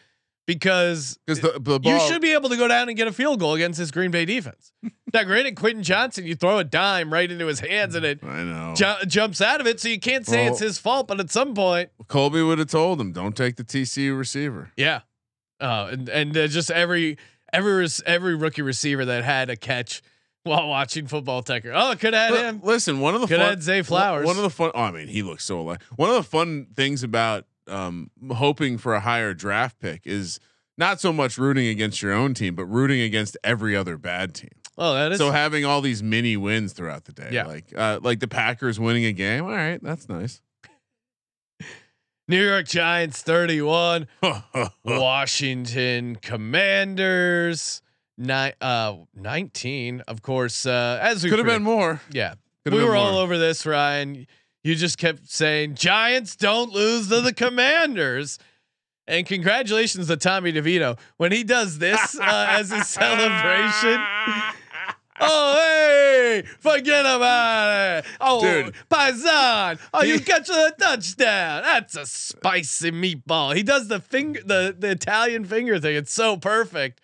because 0.48 1.20
the, 1.28 1.60
the 1.62 1.80
ball. 1.80 1.94
you 1.94 2.00
should 2.08 2.22
be 2.22 2.34
able 2.34 2.50
to 2.50 2.58
go 2.58 2.68
down 2.68 2.88
and 2.90 2.98
get 2.98 3.08
a 3.08 3.12
field 3.12 3.40
goal 3.40 3.54
against 3.54 3.80
this 3.80 3.92
Green 3.92 4.12
Bay 4.12 4.26
defense. 4.26 4.72
now, 5.14 5.24
granted, 5.24 5.56
Quentin 5.56 5.84
Johnston, 5.84 6.26
you 6.26 6.36
throw 6.36 6.58
a 6.58 6.64
dime 6.64 7.12
right 7.14 7.30
into 7.32 7.46
his 7.48 7.60
hands 7.60 7.96
and 7.96 8.06
it 8.06 8.24
I 8.24 8.44
know. 8.44 8.74
ju- 8.76 9.06
jumps 9.08 9.42
out 9.42 9.62
of 9.62 9.68
it, 9.68 9.80
so 9.80 9.88
you 9.90 10.00
can't 10.00 10.26
say 10.26 10.44
Well- 10.46 10.54
it's 10.54 10.62
his 10.62 10.78
fault. 10.78 11.08
But 11.08 11.20
at 11.20 11.30
some 11.32 11.54
point, 11.54 11.90
Colby 12.08 12.42
would 12.42 12.60
have 12.60 12.70
told 12.70 13.00
him, 13.00 13.12
"Don't 13.12 13.36
take 13.36 13.56
the 13.56 13.64
TCU 13.64 14.18
receiver." 14.18 14.72
yeah, 14.76 15.02
uh, 15.60 15.90
and 15.92 16.10
and 16.10 16.36
uh, 16.38 16.48
just 16.48 16.72
every 16.72 17.18
every 17.54 17.88
every 18.06 18.36
rookie 18.36 18.62
receiver 18.62 19.06
that 19.06 19.24
had 19.24 19.50
a 19.50 19.56
catch 19.56 20.02
while 20.44 20.68
watching 20.68 21.06
football 21.08 21.44
Tucker. 21.44 21.72
Oh, 21.74 21.96
could 22.00 22.14
have 22.16 22.36
had 22.36 22.46
him. 22.46 22.62
Listen, 22.64 23.00
one 23.00 23.14
of 23.14 23.22
the 23.22 23.28
Could 23.28 23.38
fun, 23.38 23.50
had 23.50 23.62
Zay 23.64 23.84
Flowers. 23.84 24.26
One 24.26 24.38
of 24.38 24.44
the 24.44 24.50
fun. 24.50 24.72
Oh, 24.74 24.82
I 24.82 24.92
mean, 24.92 25.08
he 25.08 25.22
looks 25.22 25.46
so 25.46 25.60
alive. 25.60 25.78
One 25.96 26.10
of 26.10 26.16
the 26.16 26.24
fun 26.24 26.68
things 26.76 27.04
about 27.04 27.46
um, 27.68 28.10
hoping 28.32 28.78
for 28.78 28.94
a 28.94 29.00
higher 29.00 29.34
draft 29.34 29.80
pick 29.80 30.02
is 30.06 30.40
not 30.78 31.00
so 31.00 31.12
much 31.14 31.38
rooting 31.38 31.68
against 31.68 32.02
your 32.02 32.14
own 32.14 32.34
team, 32.34 32.56
but 32.56 32.66
rooting 32.66 33.02
against 33.02 33.38
every 33.44 33.76
other 33.76 33.98
bad 33.98 34.34
team. 34.34 34.50
Oh, 34.78 34.94
that 34.94 35.12
is 35.12 35.18
so 35.20 35.32
having 35.32 35.66
all 35.66 35.82
these 35.82 36.02
mini 36.02 36.38
wins 36.38 36.74
throughout 36.74 37.04
the 37.06 37.12
day, 37.12 37.30
Yeah. 37.32 37.46
like 37.46 37.66
uh, 37.76 38.00
like 38.02 38.20
the 38.20 38.28
Packers 38.28 38.80
winning 38.80 39.06
a 39.06 39.12
game. 39.12 39.44
All 39.44 39.52
right, 39.52 39.82
that's 39.84 40.08
nice. 40.10 40.42
New 42.28 42.42
York 42.44 42.68
Giants 42.68 43.22
thirty 43.22 43.62
one, 43.62 44.08
Washington 44.86 46.16
Commanders 46.16 47.82
nine 48.18 48.54
uh 48.62 48.96
nineteen. 49.14 50.02
Of 50.08 50.22
course, 50.22 50.66
uh, 50.66 51.00
as 51.02 51.24
we 51.24 51.30
Could 51.30 51.40
have 51.40 51.48
been 51.48 51.64
more. 51.64 52.00
Yeah, 52.12 52.36
Could've 52.64 52.80
we 52.80 52.86
were 52.86 52.96
all 52.96 53.18
over 53.18 53.38
this, 53.38 53.66
Ryan. 53.66 54.26
You 54.64 54.76
just 54.76 54.98
kept 54.98 55.30
saying 55.30 55.76
Giants 55.76 56.36
don't 56.36 56.72
lose 56.72 57.10
to 57.10 57.22
the 57.22 57.34
Commanders. 57.34 58.38
And 59.08 59.26
congratulations 59.26 60.08
to 60.08 60.18
Tommy 60.18 60.54
DeVito 60.54 60.98
when 61.18 61.32
he 61.32 61.44
does 61.44 61.80
this 61.80 62.18
uh, 62.20 62.24
as 62.50 62.72
a 62.72 62.84
celebration. 62.84 64.00
Oh 65.20 65.56
hey, 65.56 66.44
forget 66.60 67.02
about 67.02 68.00
it. 68.00 68.06
Oh, 68.20 68.42
Dude. 68.42 68.74
Paisan. 68.90 69.80
Oh, 69.94 70.04
you 70.04 70.20
catch 70.20 70.50
a 70.50 70.74
touchdown. 70.80 71.64
That's 71.64 71.96
a 71.96 72.06
spicy 72.06 72.92
meatball. 72.92 73.56
He 73.56 73.64
does 73.64 73.88
the 73.88 74.00
finger, 74.00 74.42
the 74.44 74.76
the 74.78 74.92
Italian 74.92 75.46
finger 75.46 75.80
thing. 75.80 75.96
It's 75.96 76.14
so 76.14 76.38
perfect. 76.38 77.02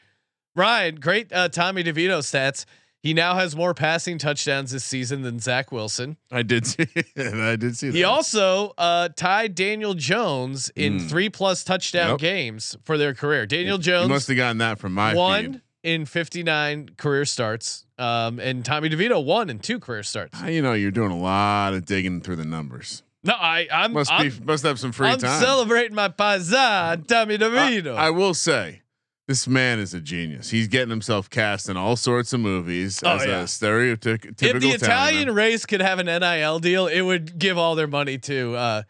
Ryan, 0.55 0.95
great 0.95 1.31
uh, 1.31 1.49
Tommy 1.49 1.83
DeVito 1.83 2.19
stats. 2.19 2.65
He 3.07 3.13
now 3.13 3.35
has 3.35 3.55
more 3.55 3.73
passing 3.73 4.17
touchdowns 4.17 4.71
this 4.71 4.83
season 4.83 5.21
than 5.21 5.39
Zach 5.39 5.71
Wilson. 5.71 6.17
I 6.29 6.43
did 6.43 6.67
see. 6.67 6.85
I 7.17 7.55
did 7.55 7.77
see 7.77 7.87
that. 7.87 7.95
He 7.95 8.03
also 8.03 8.73
uh, 8.77 9.07
tied 9.15 9.55
Daniel 9.55 9.93
Jones 9.93 10.69
in 10.75 10.99
Mm. 10.99 11.09
three 11.09 11.29
plus 11.29 11.63
touchdown 11.63 12.09
Yep. 12.11 12.19
games 12.19 12.75
for 12.83 12.97
their 12.97 13.13
career. 13.13 13.45
Daniel 13.45 13.77
You 13.77 13.83
Jones 13.83 14.09
must 14.09 14.27
have 14.27 14.35
gotten 14.35 14.57
that 14.57 14.77
from 14.77 14.91
my 14.93 15.13
one 15.15 15.53
feed. 15.53 15.61
in 15.83 16.05
59 16.05 16.89
career 16.97 17.23
starts. 17.23 17.85
Um, 17.97 18.39
and 18.41 18.65
Tommy 18.65 18.89
DeVito 18.89 19.23
won 19.23 19.49
in 19.49 19.59
two 19.59 19.79
career 19.79 20.03
starts. 20.03 20.37
Ah, 20.41 20.47
You 20.47 20.61
know, 20.61 20.73
you're 20.73 20.91
doing 20.91 21.11
a 21.11 21.17
lot 21.17 21.73
of 21.73 21.85
digging 21.85 22.19
through 22.19 22.35
the 22.35 22.45
numbers. 22.45 23.03
No, 23.23 23.33
I, 23.39 23.67
I'm, 23.71 23.93
Must 23.93 24.11
I'm, 24.11 24.29
be 24.29 24.35
must 24.43 24.63
have 24.65 24.79
some 24.79 24.91
free 24.91 25.05
time. 25.07 25.13
I'm 25.15 25.19
time. 25.21 25.41
celebrating 25.41 25.95
my 25.95 26.09
paisan, 26.09 27.07
Tommy 27.07 27.35
I, 27.35 27.37
DeVito. 27.37 27.95
I 27.95 28.09
will 28.09 28.33
say, 28.33 28.81
this 29.27 29.47
man 29.47 29.79
is 29.79 29.93
a 29.93 29.99
genius. 29.99 30.49
He's 30.49 30.67
getting 30.67 30.89
himself 30.89 31.29
cast 31.29 31.67
in 31.69 31.75
all 31.77 31.95
sorts 31.95 32.31
of 32.33 32.39
movies 32.39 33.01
Oh, 33.03 33.15
as 33.17 33.25
yeah. 33.25 33.41
a 33.41 33.43
stereotypical. 33.43 34.25
if 34.29 34.37
the 34.61 34.69
Italian 34.69 34.73
Italian 34.75 35.35
race 35.35 35.65
could 35.65 35.81
have 35.81 35.99
an 35.99 36.05
NIL 36.05 36.59
deal, 36.59 36.87
it 36.87 37.01
would 37.01 37.37
give 37.37 37.57
all 37.57 37.75
their 37.75 37.87
money 37.87 38.17
to 38.19 38.55
uh, 38.55 38.81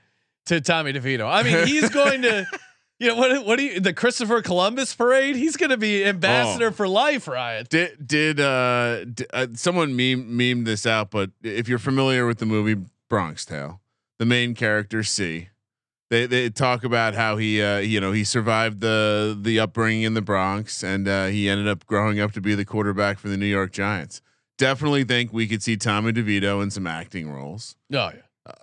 to 0.45 0.61
Tommy 0.61 0.93
DeVito. 0.93 1.27
I 1.29 1.43
mean, 1.43 1.65
he's 1.67 1.89
going 1.89 2.21
to, 2.21 2.45
you 2.99 3.07
know, 3.07 3.15
what 3.15 3.45
what 3.45 3.57
do 3.57 3.63
you 3.65 3.79
the 3.79 3.93
Christopher 3.93 4.41
Columbus 4.41 4.93
parade? 4.95 5.35
He's 5.35 5.57
going 5.57 5.71
to 5.71 5.77
be 5.77 6.05
ambassador 6.05 6.67
Oh. 6.67 6.71
for 6.71 6.87
life, 6.87 7.27
Ryan. 7.27 7.65
did 7.69 8.07
did 8.07 8.39
uh, 8.39 9.05
d- 9.05 9.25
uh 9.33 9.47
someone 9.55 9.95
meme 9.95 10.29
memed 10.37 10.65
this 10.65 10.85
out? 10.85 11.09
But 11.11 11.31
if 11.43 11.67
you're 11.67 11.79
familiar 11.79 12.25
with 12.27 12.37
the 12.37 12.45
movie 12.45 12.79
Bronx 13.09 13.43
Tale, 13.43 13.81
the 14.19 14.25
main 14.25 14.53
character 14.53 15.01
C. 15.03 15.49
They, 16.09 16.25
they 16.25 16.49
talk 16.49 16.83
about 16.85 17.15
how 17.15 17.35
he 17.37 17.61
uh, 17.61 17.79
you 17.79 17.99
know 17.99 18.11
he 18.13 18.23
survived 18.23 18.79
the 18.79 19.37
the 19.39 19.59
upbringing 19.59 20.03
in 20.03 20.13
the 20.13 20.21
Bronx 20.21 20.83
and 20.83 21.07
uh, 21.07 21.25
he 21.25 21.49
ended 21.49 21.67
up 21.67 21.85
growing 21.85 22.19
up 22.19 22.31
to 22.33 22.41
be 22.41 22.55
the 22.55 22.63
quarterback 22.65 23.19
for 23.19 23.27
the 23.27 23.35
New 23.37 23.45
York 23.45 23.71
Giants. 23.73 24.21
Definitely 24.57 25.03
think 25.03 25.33
we 25.33 25.47
could 25.47 25.61
see 25.61 25.75
Tommy 25.77 26.13
DeVito 26.13 26.63
in 26.63 26.71
some 26.71 26.87
acting 26.87 27.29
roles. 27.29 27.75
Oh 27.93 28.11
yeah. 28.13 28.53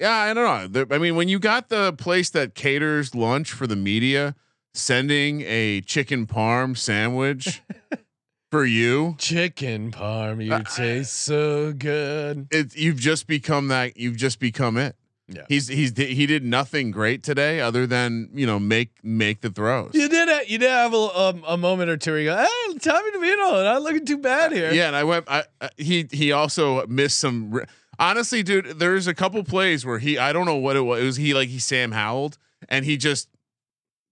Yeah, 0.00 0.10
I 0.10 0.34
don't 0.34 0.44
know. 0.44 0.66
There- 0.84 0.94
I 0.96 0.98
mean, 0.98 1.14
when 1.14 1.28
you 1.28 1.38
got 1.38 1.68
the 1.68 1.92
place 1.92 2.28
that 2.30 2.54
caters 2.56 3.14
lunch 3.14 3.52
for 3.52 3.66
the 3.68 3.76
media 3.76 4.34
sending 4.74 5.42
a 5.42 5.80
chicken 5.82 6.26
parm 6.26 6.76
sandwich 6.76 7.62
for 8.50 8.64
you, 8.64 9.14
Chicken 9.18 9.92
parm, 9.92 10.44
you 10.44 10.52
Uh, 10.52 10.64
taste 10.64 11.12
so 11.14 11.72
good. 11.72 12.48
it 12.50 12.74
you've 12.76 12.98
just 12.98 13.28
become 13.28 13.68
that. 13.68 13.96
You've 13.96 14.16
just 14.16 14.40
become 14.40 14.76
it. 14.76 14.96
Yeah. 15.26 15.44
He's 15.48 15.68
he's 15.68 15.96
he 15.96 16.26
did 16.26 16.44
nothing 16.44 16.90
great 16.90 17.22
today 17.22 17.60
other 17.60 17.86
than 17.86 18.28
you 18.34 18.46
know 18.46 18.58
make 18.58 18.90
make 19.02 19.40
the 19.40 19.48
throws. 19.48 19.92
You 19.94 20.08
did 20.08 20.28
it. 20.28 20.48
You 20.50 20.58
did 20.58 20.68
have 20.70 20.92
a, 20.92 20.96
um, 20.96 21.44
a 21.46 21.56
moment 21.56 21.88
or 21.88 21.96
two 21.96 22.10
where 22.10 22.20
you 22.20 22.26
go, 22.26 22.36
"Hey, 22.36 22.78
Tommy 22.78 23.10
DeVito, 23.12 23.64
not 23.64 23.80
looking 23.82 24.04
too 24.04 24.18
bad 24.18 24.52
here." 24.52 24.70
Yeah, 24.70 24.86
and 24.88 24.94
I 24.96 25.04
went. 25.04 25.24
I, 25.26 25.44
I 25.62 25.70
he 25.78 26.06
he 26.12 26.30
also 26.32 26.86
missed 26.86 27.18
some. 27.18 27.54
r- 27.54 27.66
Honestly, 27.98 28.42
dude, 28.42 28.78
there's 28.80 29.06
a 29.06 29.14
couple 29.14 29.42
plays 29.44 29.86
where 29.86 29.98
he 29.98 30.18
I 30.18 30.32
don't 30.32 30.44
know 30.46 30.56
what 30.56 30.76
it 30.76 30.80
was. 30.80 31.00
It 31.00 31.04
was 31.06 31.16
he 31.16 31.32
like 31.32 31.48
he 31.48 31.58
Sam 31.58 31.92
Howelled 31.92 32.36
and 32.68 32.84
he 32.84 32.96
just 32.96 33.28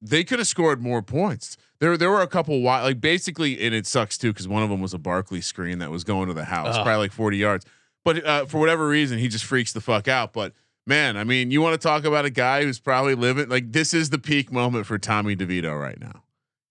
they 0.01 0.25
could 0.25 0.39
have 0.39 0.49
scored 0.49 0.81
more 0.81 1.03
points. 1.03 1.57
There 1.81 1.97
there 1.97 2.11
were 2.11 2.23
a 2.23 2.27
couple 2.29 2.61
wide 2.63 2.83
like 2.85 3.01
basically 3.01 3.61
and 3.61 3.75
it 3.75 3.87
sucks 3.87 4.17
too 4.17 4.33
because 4.33 4.47
one 4.49 4.63
of 4.63 4.71
them 4.71 4.81
was 4.81 4.95
a 4.95 4.99
Barkley 4.99 5.41
screen 5.41 5.81
that 5.81 5.91
was 5.91 6.05
going 6.05 6.29
to 6.29 6.35
the 6.35 6.45
house 6.45 6.77
Ugh. 6.77 6.85
probably 6.85 7.05
like 7.07 7.13
40 7.13 7.37
yards. 7.37 7.67
But 8.05 8.25
uh, 8.25 8.47
for 8.47 8.59
whatever 8.59 8.87
reason, 8.87 9.19
he 9.19 9.27
just 9.29 9.45
freaks 9.45 9.73
the 9.73 9.81
fuck 9.81 10.07
out. 10.09 10.33
But 10.33 10.53
man, 10.87 11.17
I 11.17 11.25
mean, 11.25 11.51
you 11.51 11.61
want 11.63 11.81
to 11.81 11.87
talk 11.89 12.05
about 12.05 12.25
a 12.25 12.31
guy 12.31 12.63
who's 12.65 12.79
probably 12.79 13.15
living 13.15 13.49
like 13.49 13.73
this 13.73 13.95
is 13.95 14.11
the 14.11 14.19
peak 14.19 14.53
moment 14.53 14.87
for 14.87 14.99
Tommy 14.99 15.37
DeVito 15.37 15.79
right 15.81 16.01
now. 16.01 16.23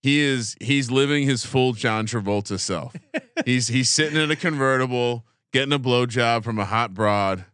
He 0.02 0.20
is 0.20 0.56
he's 0.60 0.90
living 0.90 1.24
his 1.24 1.44
full 1.46 1.72
John 1.74 2.06
Travolta 2.06 2.58
self. 2.58 2.94
he's 3.44 3.68
he's 3.68 3.88
sitting 3.88 4.20
in 4.20 4.30
a 4.30 4.36
convertible, 4.36 5.24
getting 5.52 5.72
a 5.72 5.78
blowjob 5.78 6.44
from 6.44 6.58
a 6.58 6.64
hot 6.64 6.92
broad. 6.94 7.44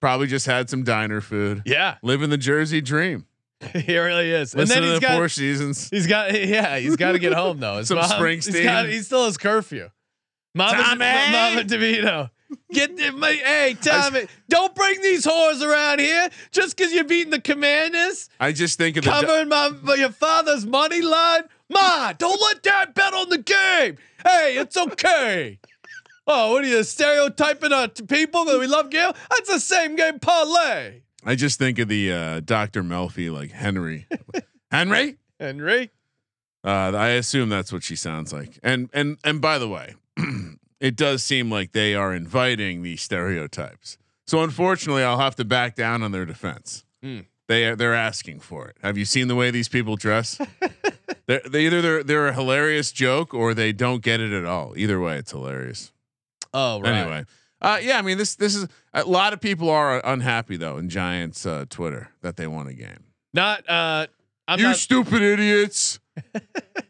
Probably 0.00 0.26
just 0.26 0.46
had 0.46 0.68
some 0.68 0.82
diner 0.82 1.20
food. 1.20 1.62
Yeah, 1.64 1.96
Living 2.02 2.30
the 2.30 2.36
Jersey 2.38 2.80
dream. 2.80 3.26
he 3.72 3.96
really 3.96 4.30
is. 4.32 4.52
And 4.52 4.62
Listen 4.62 4.74
then 4.74 4.82
to 4.82 4.88
he's 4.88 5.00
the 5.00 5.06
got 5.06 5.16
Four 5.16 5.28
Seasons. 5.28 5.88
he's 5.90 6.08
got 6.08 6.32
yeah 6.34 6.78
he's 6.78 6.96
got 6.96 7.12
to 7.12 7.20
get 7.20 7.32
home 7.32 7.60
though. 7.60 7.76
His 7.78 7.86
Some 7.88 7.98
mom- 7.98 8.10
Springsteen. 8.10 8.54
He's, 8.54 8.64
got, 8.64 8.86
he 8.88 8.98
still 9.02 9.26
has 9.26 9.38
curfew. 9.38 9.88
Mama, 10.56 10.82
Tommy! 10.82 10.98
Mama 10.98 11.62
DeVito. 11.64 12.30
Get 12.72 12.96
the, 12.96 13.12
my, 13.12 13.32
hey 13.32 13.76
Tommy, 13.80 14.26
don't 14.48 14.74
bring 14.74 15.00
these 15.02 15.26
whores 15.26 15.62
around 15.62 16.00
here 16.00 16.28
just 16.50 16.76
because 16.76 16.92
you're 16.92 17.04
beating 17.04 17.30
the 17.30 17.40
commanders. 17.40 18.28
I 18.40 18.52
just 18.52 18.78
think 18.78 18.96
of 18.96 19.04
the 19.04 19.10
covering 19.10 19.48
my, 19.48 19.70
my 19.82 19.94
your 19.94 20.10
father's 20.10 20.66
money 20.66 21.02
line. 21.02 21.42
Ma, 21.68 22.12
don't 22.12 22.40
let 22.40 22.62
dad 22.62 22.94
bet 22.94 23.14
on 23.14 23.28
the 23.28 23.38
game. 23.38 23.96
Hey, 24.26 24.56
it's 24.56 24.76
okay. 24.76 25.58
Oh, 26.26 26.52
what 26.52 26.64
are 26.64 26.68
you 26.68 26.84
stereotyping 26.84 27.72
uh, 27.72 27.88
to 27.88 28.04
people 28.04 28.44
that 28.44 28.58
we 28.58 28.66
love 28.66 28.90
game? 28.90 29.12
That's 29.30 29.48
the 29.48 29.60
same 29.60 29.96
game 29.96 30.18
parlay. 30.20 31.00
I 31.24 31.34
just 31.34 31.58
think 31.58 31.78
of 31.78 31.88
the 31.88 32.12
uh, 32.12 32.40
Dr. 32.40 32.82
Melfi 32.82 33.32
like 33.32 33.50
Henry. 33.50 34.06
Henry? 34.70 35.16
Henry. 35.38 35.90
Uh, 36.64 36.92
I 36.94 37.08
assume 37.10 37.48
that's 37.48 37.72
what 37.72 37.82
she 37.82 37.96
sounds 37.96 38.32
like. 38.32 38.58
And 38.62 38.88
and 38.92 39.18
and 39.24 39.40
by 39.40 39.58
the 39.58 39.68
way, 39.68 39.94
it 40.82 40.96
does 40.96 41.22
seem 41.22 41.48
like 41.48 41.70
they 41.70 41.94
are 41.94 42.12
inviting 42.12 42.82
these 42.82 43.00
stereotypes. 43.00 43.98
So 44.26 44.42
unfortunately, 44.42 45.04
I'll 45.04 45.20
have 45.20 45.36
to 45.36 45.44
back 45.44 45.76
down 45.76 46.02
on 46.02 46.10
their 46.10 46.26
defense. 46.26 46.84
Hmm. 47.00 47.20
They 47.46 47.66
are 47.66 47.76
they're 47.76 47.94
asking 47.94 48.40
for 48.40 48.66
it. 48.66 48.76
Have 48.82 48.98
you 48.98 49.04
seen 49.04 49.28
the 49.28 49.36
way 49.36 49.50
these 49.52 49.68
people 49.68 49.94
dress? 49.96 50.40
they're, 51.26 51.42
they 51.48 51.66
either 51.66 51.80
they're 51.80 52.02
they're 52.02 52.26
a 52.28 52.34
hilarious 52.34 52.90
joke 52.90 53.32
or 53.32 53.54
they 53.54 53.72
don't 53.72 54.02
get 54.02 54.20
it 54.20 54.32
at 54.32 54.44
all. 54.44 54.74
Either 54.76 55.00
way, 55.00 55.18
it's 55.18 55.30
hilarious. 55.30 55.92
Oh, 56.52 56.80
right. 56.80 56.94
Anyway, 56.94 57.24
uh, 57.60 57.78
yeah, 57.80 57.98
I 57.98 58.02
mean 58.02 58.18
this 58.18 58.34
this 58.34 58.56
is 58.56 58.66
a 58.92 59.04
lot 59.04 59.32
of 59.32 59.40
people 59.40 59.70
are 59.70 60.04
unhappy 60.04 60.56
though 60.56 60.78
in 60.78 60.88
Giants 60.88 61.46
uh, 61.46 61.64
Twitter 61.68 62.10
that 62.22 62.36
they 62.36 62.48
won 62.48 62.66
a 62.66 62.74
game. 62.74 63.04
Not 63.32 63.68
uh 63.68 64.06
I'm 64.48 64.58
you 64.58 64.66
not 64.66 64.76
stupid 64.76 65.22
idiots. 65.22 66.00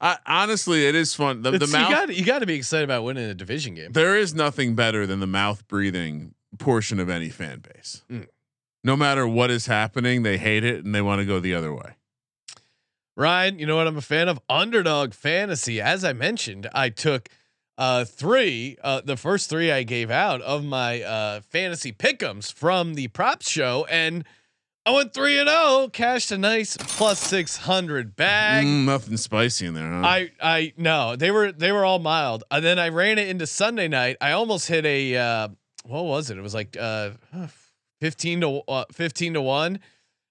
I, 0.00 0.18
honestly, 0.26 0.86
it 0.86 0.94
is 0.94 1.14
fun. 1.14 1.42
The, 1.42 1.52
the 1.52 1.66
mouth. 1.66 2.10
you 2.10 2.24
got 2.24 2.40
to 2.40 2.46
be 2.46 2.54
excited 2.54 2.84
about 2.84 3.04
winning 3.04 3.28
a 3.28 3.34
division 3.34 3.74
game. 3.74 3.92
there 3.92 4.16
is 4.16 4.34
nothing 4.34 4.74
better 4.74 5.06
than 5.06 5.20
the 5.20 5.26
mouth 5.26 5.66
breathing 5.68 6.34
portion 6.58 6.98
of 6.98 7.08
any 7.08 7.28
fan 7.28 7.60
base. 7.60 8.02
Mm. 8.10 8.26
No 8.84 8.96
matter 8.96 9.26
what 9.28 9.50
is 9.50 9.66
happening, 9.66 10.22
they 10.24 10.38
hate 10.38 10.64
it 10.64 10.84
and 10.84 10.94
they 10.94 11.02
want 11.02 11.20
to 11.20 11.24
go 11.24 11.38
the 11.38 11.54
other 11.54 11.72
way. 11.72 11.94
Ryan, 13.16 13.58
you 13.58 13.66
know 13.66 13.76
what 13.76 13.86
I'm 13.86 13.96
a 13.96 14.00
fan 14.02 14.28
of? 14.28 14.40
Underdog 14.48 15.12
fantasy. 15.14 15.80
As 15.80 16.04
I 16.04 16.12
mentioned, 16.12 16.68
I 16.74 16.88
took 16.88 17.28
uh 17.78 18.04
three, 18.04 18.76
uh 18.82 19.02
the 19.04 19.16
first 19.16 19.48
three 19.48 19.70
I 19.70 19.82
gave 19.82 20.10
out 20.10 20.42
of 20.42 20.64
my 20.64 21.02
uh 21.02 21.40
fantasy 21.42 21.92
pickums 21.92 22.52
from 22.52 22.94
the 22.94 23.08
props 23.08 23.48
show, 23.50 23.86
and 23.90 24.24
I 24.84 24.90
went 24.90 25.14
three 25.14 25.38
and 25.38 25.48
oh, 25.48 25.88
cashed 25.92 26.32
a 26.32 26.38
nice 26.38 26.76
plus 26.76 27.20
six 27.20 27.56
hundred 27.56 28.16
bag. 28.16 28.66
Mm, 28.66 28.84
nothing 28.84 29.16
spicy 29.16 29.66
in 29.66 29.74
there, 29.74 29.88
huh? 29.88 30.02
I 30.04 30.30
I 30.40 30.72
no, 30.76 31.14
they 31.14 31.30
were 31.30 31.52
they 31.52 31.70
were 31.70 31.84
all 31.84 32.00
mild. 32.00 32.42
And 32.50 32.64
then 32.64 32.78
I 32.78 32.88
ran 32.88 33.18
it 33.18 33.28
into 33.28 33.46
Sunday 33.46 33.86
night. 33.86 34.16
I 34.20 34.32
almost 34.32 34.66
hit 34.66 34.84
a 34.84 35.16
uh 35.16 35.48
what 35.84 36.04
was 36.04 36.30
it? 36.30 36.38
It 36.38 36.42
was 36.42 36.54
like 36.54 36.76
uh 36.78 37.10
15 38.00 38.40
to 38.40 38.48
uh, 38.66 38.84
15 38.92 39.34
to 39.34 39.40
1. 39.42 39.78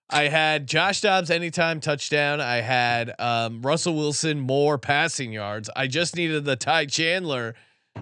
I 0.10 0.24
had 0.24 0.68
Josh 0.68 1.00
Dobbs 1.00 1.32
anytime 1.32 1.80
touchdown. 1.80 2.42
I 2.42 2.58
had 2.58 3.14
um, 3.18 3.62
Russell 3.62 3.96
Wilson 3.96 4.42
more 4.42 4.78
passing 4.78 5.32
yards. 5.32 5.70
I 5.74 5.88
just 5.88 6.18
needed 6.18 6.44
the 6.44 6.58
Ty 6.58 6.88
Chandler 6.88 7.56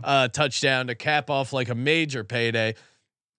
uh, 0.04 0.28
touchdown 0.30 0.88
to 0.88 0.96
cap 0.96 1.30
off 1.30 1.54
like 1.54 1.70
a 1.70 1.76
major 1.76 2.24
payday. 2.24 2.74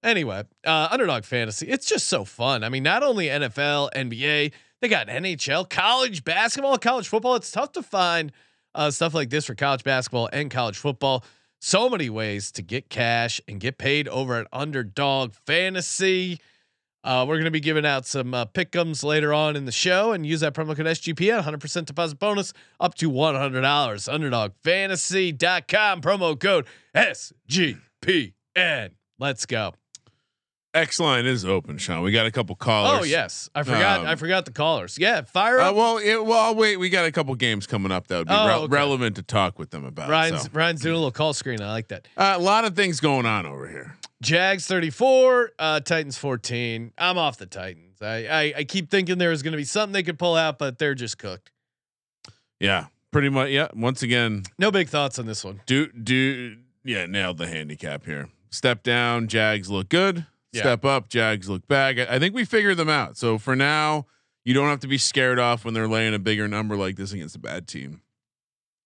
Anyway, 0.02 0.42
uh, 0.64 0.88
underdog 0.90 1.24
fantasy. 1.24 1.66
It's 1.66 1.86
just 1.86 2.06
so 2.06 2.24
fun. 2.24 2.64
I 2.64 2.70
mean, 2.70 2.82
not 2.82 3.02
only 3.02 3.26
NFL, 3.26 3.90
NBA, 3.94 4.52
they 4.80 4.88
got 4.88 5.08
NHL, 5.08 5.68
college 5.68 6.24
basketball, 6.24 6.78
college 6.78 7.08
football. 7.08 7.34
It's 7.36 7.50
tough 7.50 7.72
to 7.72 7.82
find 7.82 8.32
uh, 8.74 8.90
stuff 8.90 9.12
like 9.12 9.28
this 9.28 9.44
for 9.44 9.54
college 9.54 9.84
basketball 9.84 10.30
and 10.32 10.50
college 10.50 10.78
football. 10.78 11.22
So 11.60 11.90
many 11.90 12.08
ways 12.08 12.50
to 12.52 12.62
get 12.62 12.88
cash 12.88 13.42
and 13.46 13.60
get 13.60 13.76
paid 13.76 14.08
over 14.08 14.36
at 14.36 14.46
Underdog 14.52 15.34
Fantasy. 15.34 16.40
Uh, 17.04 17.24
we're 17.26 17.36
going 17.36 17.44
to 17.44 17.50
be 17.50 17.60
giving 17.60 17.84
out 17.86 18.06
some 18.06 18.32
uh, 18.34 18.44
pickums 18.46 19.04
later 19.04 19.32
on 19.34 19.56
in 19.56 19.64
the 19.64 19.72
show 19.72 20.12
and 20.12 20.26
use 20.26 20.40
that 20.40 20.54
promo 20.54 20.76
code 20.76 20.86
SGP 20.86 21.14
SGPN, 21.16 21.42
100% 21.42 21.86
deposit 21.86 22.18
bonus 22.18 22.52
up 22.78 22.94
to 22.94 23.10
$100. 23.10 23.60
UnderdogFantasy.com, 24.62 26.00
promo 26.00 26.38
code 26.38 26.66
SGPN. 26.94 28.90
Let's 29.18 29.44
go. 29.46 29.74
X 30.72 31.00
line 31.00 31.26
is 31.26 31.44
open, 31.44 31.78
Sean. 31.78 32.02
We 32.02 32.12
got 32.12 32.26
a 32.26 32.30
couple 32.30 32.54
callers. 32.54 33.00
Oh 33.00 33.04
yes, 33.04 33.50
I 33.56 33.64
forgot. 33.64 34.00
Um, 34.00 34.06
I 34.06 34.14
forgot 34.14 34.44
the 34.44 34.52
callers. 34.52 34.96
Yeah, 34.98 35.22
fire 35.22 35.58
Uh, 35.60 35.70
up. 35.70 35.74
well, 35.76 35.98
it, 35.98 36.24
well, 36.24 36.54
wait. 36.54 36.76
We 36.76 36.90
got 36.90 37.04
a 37.06 37.10
couple 37.12 37.34
games 37.34 37.66
coming 37.66 37.90
up 37.90 38.06
that 38.06 38.18
would 38.18 38.28
be 38.28 38.34
Oh, 38.34 38.46
re- 38.46 38.54
okay. 38.54 38.66
relevant 38.72 39.16
to 39.16 39.22
talk 39.22 39.58
with 39.58 39.70
them 39.70 39.84
about. 39.84 40.08
Ryan's 40.08 40.42
so. 40.42 40.48
Ryan's 40.52 40.80
doing 40.82 40.94
a 40.94 40.98
little 40.98 41.10
call 41.10 41.32
screen. 41.32 41.60
I 41.60 41.70
like 41.72 41.88
that. 41.88 42.06
Uh, 42.16 42.34
a 42.36 42.40
lot 42.40 42.64
of 42.64 42.76
things 42.76 43.00
going 43.00 43.26
on 43.26 43.46
over 43.46 43.68
here. 43.68 43.96
Jags 44.22 44.66
34, 44.68 45.52
uh, 45.58 45.80
Titans 45.80 46.16
14. 46.18 46.92
I'm 46.98 47.18
off 47.18 47.38
the 47.38 47.46
Titans. 47.46 48.00
I 48.00 48.26
I, 48.26 48.52
I 48.58 48.64
keep 48.64 48.90
thinking 48.90 49.18
there 49.18 49.30
was 49.30 49.42
going 49.42 49.52
to 49.52 49.58
be 49.58 49.64
something 49.64 49.92
they 49.92 50.02
could 50.04 50.18
pull 50.20 50.36
out, 50.36 50.58
but 50.58 50.78
they're 50.78 50.94
just 50.94 51.18
cooked. 51.18 51.50
Yeah, 52.60 52.86
pretty 53.10 53.28
much. 53.30 53.50
Yeah. 53.50 53.68
Once 53.74 54.02
again, 54.02 54.44
No 54.58 54.70
big 54.70 54.88
thoughts 54.88 55.18
on 55.18 55.26
this 55.26 55.44
one. 55.44 55.62
do 55.66 55.88
do 55.92 56.58
yeah 56.84 57.06
nailed 57.06 57.38
the 57.38 57.46
handicap 57.48 58.04
here. 58.06 58.28
Step 58.50 58.82
down, 58.84 59.26
Jags 59.26 59.68
look 59.70 59.88
good. 59.88 60.26
Yeah. 60.52 60.62
Step 60.62 60.84
up, 60.84 61.08
Jags 61.08 61.48
look 61.48 61.66
back. 61.68 61.98
I, 61.98 62.16
I 62.16 62.18
think 62.18 62.34
we 62.34 62.44
figured 62.44 62.76
them 62.76 62.88
out. 62.88 63.16
So 63.16 63.38
for 63.38 63.54
now, 63.54 64.06
you 64.44 64.52
don't 64.54 64.68
have 64.68 64.80
to 64.80 64.88
be 64.88 64.98
scared 64.98 65.38
off 65.38 65.64
when 65.64 65.74
they're 65.74 65.86
laying 65.88 66.12
a 66.14 66.18
bigger 66.18 66.48
number 66.48 66.76
like 66.76 66.96
this 66.96 67.12
against 67.12 67.36
a 67.36 67.38
bad 67.38 67.68
team. 67.68 68.00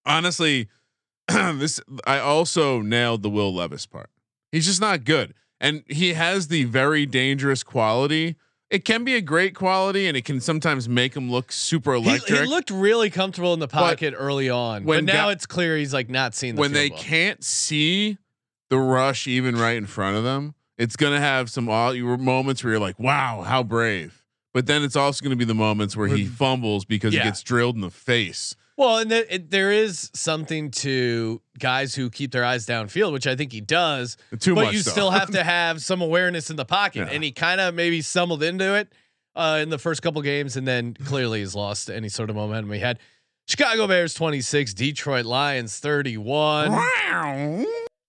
Honestly, 0.06 0.68
this 1.28 1.80
I 2.06 2.18
also 2.18 2.80
nailed 2.82 3.22
the 3.22 3.30
Will 3.30 3.54
Levis 3.54 3.86
part. 3.86 4.10
He's 4.52 4.66
just 4.66 4.80
not 4.80 5.04
good, 5.04 5.34
and 5.60 5.82
he 5.88 6.12
has 6.14 6.48
the 6.48 6.64
very 6.64 7.06
dangerous 7.06 7.62
quality. 7.62 8.36
It 8.70 8.84
can 8.84 9.04
be 9.04 9.14
a 9.14 9.20
great 9.20 9.54
quality, 9.54 10.06
and 10.06 10.16
it 10.16 10.24
can 10.24 10.40
sometimes 10.40 10.88
make 10.88 11.14
him 11.16 11.30
look 11.30 11.52
super 11.52 11.94
He, 11.94 12.02
electric. 12.02 12.40
he 12.40 12.46
looked 12.46 12.70
really 12.70 13.08
comfortable 13.10 13.54
in 13.54 13.60
the 13.60 13.68
pocket 13.68 14.14
early 14.16 14.50
on, 14.50 14.84
but 14.84 15.04
now 15.04 15.26
ga- 15.26 15.30
it's 15.30 15.46
clear 15.46 15.76
he's 15.76 15.94
like 15.94 16.08
not 16.10 16.34
seeing 16.34 16.56
the 16.56 16.60
when 16.60 16.72
they 16.72 16.90
well. 16.90 16.98
can't 16.98 17.42
see 17.44 18.18
the 18.70 18.78
rush 18.78 19.26
even 19.26 19.56
right 19.56 19.76
in 19.76 19.86
front 19.86 20.16
of 20.16 20.24
them, 20.24 20.54
it's 20.78 20.96
gonna 20.96 21.20
have 21.20 21.50
some 21.50 21.68
all 21.68 21.94
you- 21.94 22.16
moments 22.16 22.62
where 22.64 22.72
you're 22.74 22.80
like, 22.80 22.98
"Wow, 22.98 23.42
how 23.46 23.62
brave!" 23.62 24.22
But 24.52 24.66
then 24.66 24.82
it's 24.82 24.96
also 24.96 25.22
gonna 25.24 25.36
be 25.36 25.44
the 25.44 25.54
moments 25.54 25.96
where 25.96 26.08
he 26.08 26.24
fumbles 26.26 26.84
because 26.84 27.12
Yeah. 27.14 27.20
he 27.22 27.28
gets 27.28 27.42
drilled 27.42 27.74
in 27.74 27.80
the 27.80 27.90
face. 27.90 28.54
Well, 28.76 28.98
and 28.98 29.08
the, 29.10 29.32
it, 29.34 29.50
there 29.52 29.70
is 29.70 30.10
something 30.14 30.72
to 30.72 31.40
guys 31.60 31.94
who 31.94 32.10
keep 32.10 32.32
their 32.32 32.44
eyes 32.44 32.66
downfield, 32.66 33.12
which 33.12 33.26
I 33.26 33.36
think 33.36 33.52
he 33.52 33.60
does. 33.60 34.16
Too 34.40 34.54
but 34.56 34.64
much. 34.66 34.74
you 34.74 34.82
though. 34.82 34.90
still 34.90 35.10
have 35.12 35.30
to 35.30 35.44
have 35.44 35.80
some 35.80 36.02
awareness 36.02 36.50
in 36.50 36.56
the 36.56 36.64
pocket, 36.64 37.06
Yeah. 37.06 37.14
and 37.14 37.22
he 37.22 37.30
kind 37.30 37.60
of 37.60 37.72
maybe 37.74 38.02
stumbled 38.02 38.42
into 38.42 38.74
it 38.74 38.92
uh, 39.36 39.60
in 39.62 39.68
the 39.70 39.78
first 39.78 40.02
couple 40.02 40.20
games, 40.22 40.56
and 40.56 40.66
then 40.66 40.94
clearly 40.94 41.38
has 41.40 41.54
lost 41.54 41.88
any 41.88 42.08
sort 42.08 42.30
of 42.30 42.36
momentum 42.36 42.72
he 42.72 42.80
had. 42.80 42.98
Chicago 43.46 43.86
Bears 43.86 44.14
26, 44.14 44.74
Detroit 44.74 45.24
Lions 45.24 45.78
31. 45.78 46.72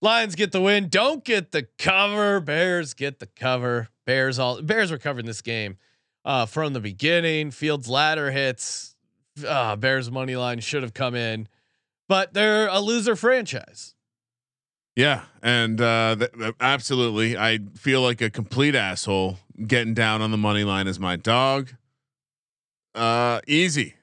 Lions 0.01 0.35
get 0.35 0.51
the 0.51 0.61
win. 0.61 0.89
Don't 0.89 1.23
get 1.23 1.51
the 1.51 1.67
cover. 1.77 2.39
Bears 2.39 2.93
get 2.93 3.19
the 3.19 3.27
cover. 3.27 3.89
Bears 4.05 4.37
all 4.37 4.61
Bears 4.61 4.91
were 4.91 4.97
covering 4.97 5.25
this 5.25 5.41
game 5.41 5.77
uh, 6.23 6.45
from 6.45 6.73
the 6.73 6.79
beginning. 6.79 7.51
Fields 7.51 7.89
ladder 7.89 8.31
hits. 8.31 8.95
Uh, 9.45 9.75
Bears 9.75 10.09
money 10.11 10.35
line 10.35 10.59
should 10.59 10.83
have 10.83 10.93
come 10.93 11.13
in, 11.15 11.47
but 12.07 12.33
they're 12.33 12.67
a 12.67 12.79
loser 12.79 13.15
franchise. 13.15 13.95
Yeah, 14.95 15.23
and 15.43 15.81
uh, 15.81 16.15
th- 16.15 16.53
absolutely, 16.61 17.37
I 17.37 17.59
feel 17.75 18.01
like 18.01 18.21
a 18.21 18.29
complete 18.29 18.75
asshole 18.75 19.39
getting 19.67 19.93
down 19.93 20.21
on 20.21 20.31
the 20.31 20.37
money 20.37 20.63
line 20.63 20.87
as 20.87 21.01
my 21.01 21.17
dog. 21.17 21.71
Uh, 22.93 23.41
easy. 23.45 23.95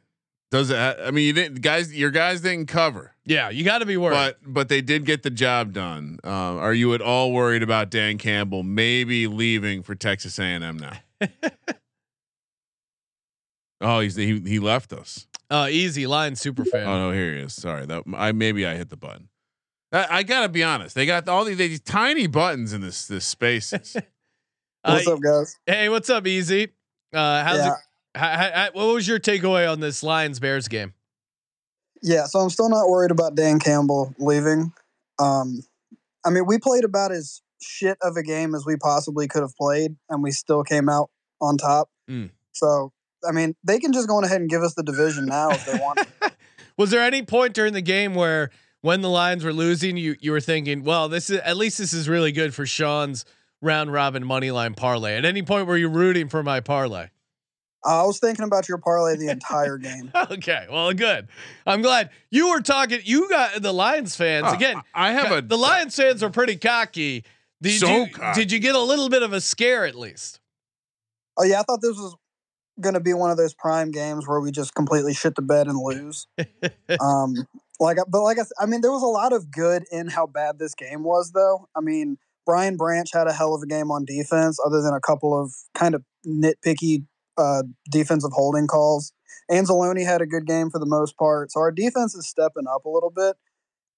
Does 0.50 0.68
it? 0.68 0.76
I 0.76 1.10
mean, 1.10 1.26
you 1.26 1.32
didn't, 1.32 1.62
guys. 1.62 1.94
Your 1.94 2.10
guys 2.10 2.42
didn't 2.42 2.66
cover, 2.66 3.11
Yeah, 3.24 3.50
you 3.50 3.64
got 3.64 3.78
to 3.78 3.86
be 3.86 3.96
worried. 3.96 4.14
but 4.14 4.38
but 4.44 4.68
they 4.68 4.80
did 4.80 5.04
get 5.04 5.22
the 5.22 5.30
job 5.30 5.72
done. 5.72 6.18
Uh, 6.24 6.28
are 6.28 6.74
you 6.74 6.92
at 6.94 7.00
all 7.00 7.32
worried 7.32 7.62
about 7.62 7.88
Dan 7.90 8.18
Campbell 8.18 8.62
maybe 8.64 9.26
leaving 9.28 9.82
for 9.84 9.94
Texas 9.94 10.38
A&M 10.40 10.76
now? 10.78 10.92
oh, 13.80 14.00
he's 14.00 14.16
he 14.16 14.40
he 14.40 14.58
left 14.58 14.92
us. 14.92 15.26
uh, 15.50 15.68
easy 15.70 16.06
line 16.06 16.36
super 16.36 16.64
fan. 16.64 16.86
Oh 16.86 16.98
no, 17.08 17.12
here 17.12 17.34
he 17.34 17.40
is. 17.40 17.54
Sorry, 17.54 17.86
that 17.86 18.02
I 18.14 18.32
maybe 18.32 18.66
I 18.66 18.74
hit 18.76 18.88
the 18.90 18.96
button. 18.96 19.28
I, 19.92 20.06
I 20.18 20.22
gotta 20.22 20.48
be 20.48 20.62
honest. 20.64 20.94
They 20.94 21.06
got 21.06 21.28
all 21.28 21.44
these, 21.44 21.58
these 21.58 21.80
tiny 21.80 22.26
buttons 22.26 22.72
in 22.72 22.80
this 22.80 23.06
this 23.06 23.24
space. 23.24 23.72
What's 24.84 25.06
Uh, 25.06 25.12
up, 25.14 25.20
guys? 25.20 25.56
Hey, 25.66 25.88
what's 25.88 26.10
up, 26.10 26.26
Easy? 26.26 26.68
Uh, 27.12 27.44
how's 27.44 27.58
Yeah. 27.58 27.68
it? 27.68 27.74
How, 28.14 28.28
how, 28.36 28.68
what 28.72 28.92
was 28.94 29.06
your 29.06 29.18
takeaway 29.20 29.70
on 29.70 29.78
this 29.80 30.02
Lions 30.02 30.40
Bears 30.40 30.66
game? 30.66 30.92
Yeah, 32.02 32.24
so 32.24 32.40
I'm 32.40 32.50
still 32.50 32.68
not 32.68 32.88
worried 32.88 33.10
about 33.10 33.34
Dan 33.34 33.58
Campbell 33.58 34.14
leaving. 34.18 34.72
Um, 35.18 35.62
I 36.24 36.30
mean, 36.30 36.46
we 36.46 36.58
played 36.58 36.84
about 36.84 37.12
as 37.12 37.42
shit 37.62 37.96
of 38.02 38.16
a 38.16 38.22
game 38.22 38.54
as 38.54 38.66
we 38.66 38.76
possibly 38.76 39.28
could 39.28 39.42
have 39.42 39.56
played, 39.56 39.94
and 40.08 40.22
we 40.22 40.32
still 40.32 40.64
came 40.64 40.88
out 40.88 41.10
on 41.40 41.56
top. 41.56 41.88
Mm. 42.10 42.30
So, 42.52 42.92
I 43.26 43.32
mean, 43.32 43.54
they 43.62 43.78
can 43.78 43.92
just 43.92 44.08
go 44.08 44.16
on 44.16 44.24
ahead 44.24 44.40
and 44.40 44.50
give 44.50 44.62
us 44.62 44.74
the 44.74 44.82
division 44.82 45.26
now 45.26 45.50
if 45.50 45.64
they 45.64 45.78
want. 45.78 46.00
Was 46.78 46.90
there 46.90 47.02
any 47.02 47.22
point 47.22 47.54
during 47.54 47.72
the 47.72 47.82
game 47.82 48.14
where, 48.14 48.50
when 48.80 49.00
the 49.00 49.08
Lions 49.08 49.44
were 49.44 49.52
losing, 49.52 49.96
you 49.96 50.16
you 50.18 50.32
were 50.32 50.40
thinking, 50.40 50.82
well, 50.82 51.08
this 51.08 51.30
is 51.30 51.38
at 51.40 51.56
least 51.56 51.78
this 51.78 51.92
is 51.92 52.08
really 52.08 52.32
good 52.32 52.52
for 52.52 52.66
Sean's 52.66 53.24
round 53.62 53.92
robin 53.92 54.26
money 54.26 54.50
line 54.50 54.74
parlay? 54.74 55.16
At 55.16 55.24
any 55.24 55.42
point 55.42 55.66
were 55.66 55.78
you 55.78 55.88
rooting 55.88 56.28
for 56.28 56.42
my 56.42 56.60
parlay? 56.60 57.06
I 57.84 58.02
was 58.04 58.18
thinking 58.18 58.44
about 58.44 58.68
your 58.68 58.78
parlay 58.78 59.16
the 59.16 59.28
entire 59.28 59.76
game. 59.88 60.10
Okay, 60.14 60.66
well, 60.70 60.92
good. 60.92 61.28
I'm 61.66 61.82
glad 61.82 62.10
you 62.30 62.50
were 62.50 62.60
talking. 62.60 63.00
You 63.04 63.28
got 63.28 63.60
the 63.62 63.72
Lions 63.72 64.14
fans 64.16 64.46
Oh, 64.48 64.54
again. 64.54 64.76
I 64.94 65.08
I 65.08 65.12
have 65.12 65.32
a 65.32 65.42
the 65.42 65.58
Lions 65.58 65.96
fans 65.96 66.22
are 66.22 66.30
pretty 66.30 66.56
cocky. 66.56 67.24
Did 67.60 67.78
So 67.80 67.88
you 67.88 68.06
cocky. 68.08 68.40
did 68.40 68.52
you 68.52 68.58
get 68.58 68.74
a 68.74 68.80
little 68.80 69.08
bit 69.08 69.22
of 69.22 69.32
a 69.32 69.40
scare 69.40 69.84
at 69.86 69.94
least? 69.94 70.40
Oh 71.38 71.44
yeah, 71.44 71.60
I 71.60 71.62
thought 71.62 71.80
this 71.82 71.96
was 71.96 72.14
going 72.80 72.94
to 72.94 73.00
be 73.00 73.12
one 73.14 73.30
of 73.30 73.36
those 73.36 73.54
prime 73.54 73.90
games 73.90 74.26
where 74.26 74.40
we 74.40 74.50
just 74.50 74.74
completely 74.74 75.14
shit 75.14 75.34
the 75.34 75.42
bed 75.42 75.66
and 75.68 75.78
lose. 75.78 76.26
um, 77.00 77.34
like, 77.80 77.98
but 78.08 78.22
like 78.22 78.38
I, 78.38 78.42
I 78.60 78.66
mean, 78.66 78.80
there 78.80 78.92
was 78.92 79.02
a 79.02 79.06
lot 79.06 79.32
of 79.32 79.50
good 79.50 79.84
in 79.90 80.08
how 80.08 80.26
bad 80.26 80.58
this 80.58 80.74
game 80.74 81.02
was, 81.04 81.32
though. 81.32 81.68
I 81.76 81.80
mean, 81.80 82.16
Brian 82.46 82.76
Branch 82.76 83.08
had 83.12 83.26
a 83.28 83.32
hell 83.32 83.54
of 83.54 83.62
a 83.62 83.66
game 83.66 83.90
on 83.90 84.04
defense, 84.04 84.58
other 84.64 84.82
than 84.82 84.94
a 84.94 85.00
couple 85.00 85.38
of 85.38 85.52
kind 85.74 85.94
of 85.94 86.02
nitpicky 86.26 87.04
uh, 87.38 87.62
defensive 87.90 88.30
holding 88.32 88.66
calls. 88.66 89.12
Anzalone 89.50 90.04
had 90.04 90.20
a 90.22 90.26
good 90.26 90.46
game 90.46 90.70
for 90.70 90.78
the 90.78 90.86
most 90.86 91.16
part, 91.16 91.50
so 91.52 91.60
our 91.60 91.72
defense 91.72 92.14
is 92.14 92.26
stepping 92.28 92.64
up 92.72 92.84
a 92.84 92.88
little 92.88 93.10
bit. 93.14 93.36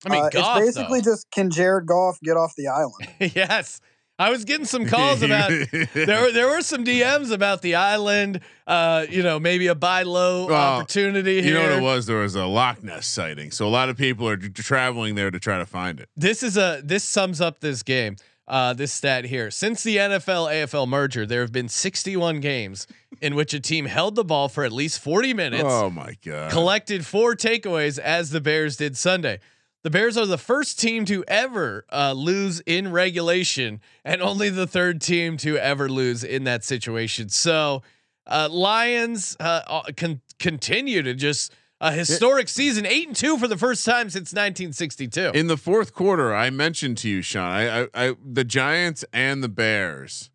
I 0.07 0.09
mean, 0.11 0.23
Uh, 0.25 0.29
Goff, 0.31 0.59
it's 0.63 0.77
basically 0.77 1.01
though. 1.01 1.13
just 1.13 1.31
can 1.31 1.51
Jared 1.51 1.87
Goff 1.87 2.19
get 2.23 2.37
off 2.37 2.55
the 2.57 2.69
island? 2.69 3.09
yes. 3.35 3.81
I 4.17 4.31
was 4.31 4.45
getting 4.45 4.65
some 4.67 4.87
calls 4.87 5.23
about 5.25 5.51
there 5.51 6.23
were 6.23 6.31
there 6.31 6.47
were 6.49 6.61
some 6.63 6.85
DMs 6.85 7.33
about 7.33 7.63
the 7.63 7.75
island. 7.75 8.41
Uh, 8.65 9.07
you 9.11 9.23
know, 9.25 9.41
maybe 9.41 9.67
a 9.67 9.75
buy 9.75 10.03
low 10.05 10.47
Well, 10.47 10.55
opportunity 10.79 11.35
You 11.35 11.43
here. 11.43 11.55
know 11.55 11.63
what 11.63 11.73
it 11.73 11.83
was? 11.83 12.07
There 12.07 12.19
was 12.19 12.37
a 12.37 12.45
Loch 12.47 12.83
Ness 12.85 13.07
sighting, 13.09 13.51
so 13.51 13.67
a 13.67 13.71
lot 13.71 13.89
of 13.89 13.97
people 13.97 14.29
are 14.29 14.37
t- 14.37 14.51
traveling 14.51 15.17
there 15.17 15.33
to 15.33 15.41
try 15.41 15.59
to 15.59 15.67
find 15.67 15.99
it. 15.99 16.09
This 16.17 16.45
is 16.45 16.57
a 16.57 16.81
this 16.85 17.03
sums 17.03 17.41
up 17.41 17.59
this 17.61 17.83
game. 17.83 18.15
Uh, 18.47 18.75
this 18.75 18.93
stat 18.93 19.25
here. 19.25 19.51
Since 19.51 19.83
the 19.83 19.97
NFL 19.97 20.53
AFL 20.53 20.87
merger, 20.87 21.25
there 21.25 21.41
have 21.41 21.51
been 21.53 21.69
61 21.69 22.41
games 22.41 22.87
in 23.23 23.35
which 23.35 23.55
a 23.55 23.61
team 23.61 23.87
held 23.87 24.17
the 24.17 24.25
ball 24.25 24.51
for 24.51 24.65
at 24.65 24.73
least 24.73 25.01
40 25.01 25.33
minutes, 25.33 25.65
Oh 25.67 25.89
my 25.89 26.17
god! 26.23 26.51
collected 26.53 27.07
four 27.07 27.35
takeaways 27.35 27.99
as 27.99 28.31
the 28.31 28.43
Bears 28.43 28.77
did 28.77 28.99
Sunday. 28.99 29.41
The 29.83 29.89
Bears 29.91 30.19
are 30.19 30.27
the 30.27 30.37
first 30.39 30.79
team 30.79 31.05
to 31.07 31.25
ever 31.29 31.85
uh, 31.91 32.13
lose 32.13 32.61
in 32.61 32.93
regulation, 32.93 33.81
and 34.05 34.21
only 34.21 34.51
the 34.51 34.67
third 34.67 35.01
team 35.01 35.37
to 35.39 35.57
ever 35.57 35.89
lose 35.91 36.23
in 36.25 36.45
that 36.45 36.65
situation. 36.65 37.29
So, 37.31 37.83
uh, 38.27 38.49
Lions 38.51 39.37
uh, 39.41 39.61
uh, 39.67 39.83
con- 39.97 40.21
continue 40.39 41.03
to 41.03 41.15
just 41.15 41.53
a 41.81 41.93
historic 41.93 42.49
season, 42.49 42.87
eight 42.87 43.07
and 43.09 43.17
two 43.17 43.37
for 43.39 43.49
the 43.49 43.59
first 43.59 43.85
time 43.85 44.09
since 44.11 44.33
1962. 44.33 45.33
In 45.35 45.49
the 45.49 45.57
fourth 45.57 45.93
quarter, 45.93 46.35
I 46.35 46.51
mentioned 46.51 46.99
to 46.99 47.09
you, 47.09 47.21
Sean, 47.23 47.45
I, 47.51 47.83
I, 47.83 47.89
I 47.95 48.15
the 48.25 48.45
Giants 48.45 49.05
and 49.13 49.43
the 49.43 49.49
Bears 49.49 50.31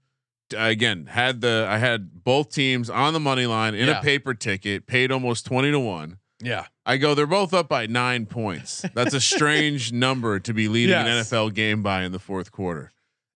again 0.56 1.06
had 1.08 1.42
the 1.42 1.66
I 1.70 1.78
had 1.78 2.24
both 2.24 2.52
teams 2.54 2.90
on 2.90 3.14
the 3.14 3.20
money 3.20 3.46
line 3.46 3.76
in 3.76 3.88
Yeah. 3.88 4.00
a 4.00 4.02
paper 4.04 4.34
ticket, 4.34 4.86
paid 4.88 5.12
almost 5.12 5.46
twenty 5.46 5.72
to 5.72 5.80
one. 5.80 6.18
yeah, 6.42 6.66
I 6.86 6.98
go, 6.98 7.14
they're 7.16 7.28
both 7.28 7.54
up 7.54 7.68
by 7.70 7.86
nine 7.86 8.26
points. 8.26 8.84
That's 8.94 9.14
a 9.14 9.22
strange 9.22 9.92
number 10.06 10.40
to 10.40 10.54
be 10.54 10.68
leading 10.68 10.96
Yes. 10.96 11.32
an 11.32 11.38
NFL 11.40 11.54
game 11.54 11.84
by 11.84 12.04
in 12.04 12.12
the 12.12 12.20
fourth 12.20 12.52
quarter. 12.52 12.92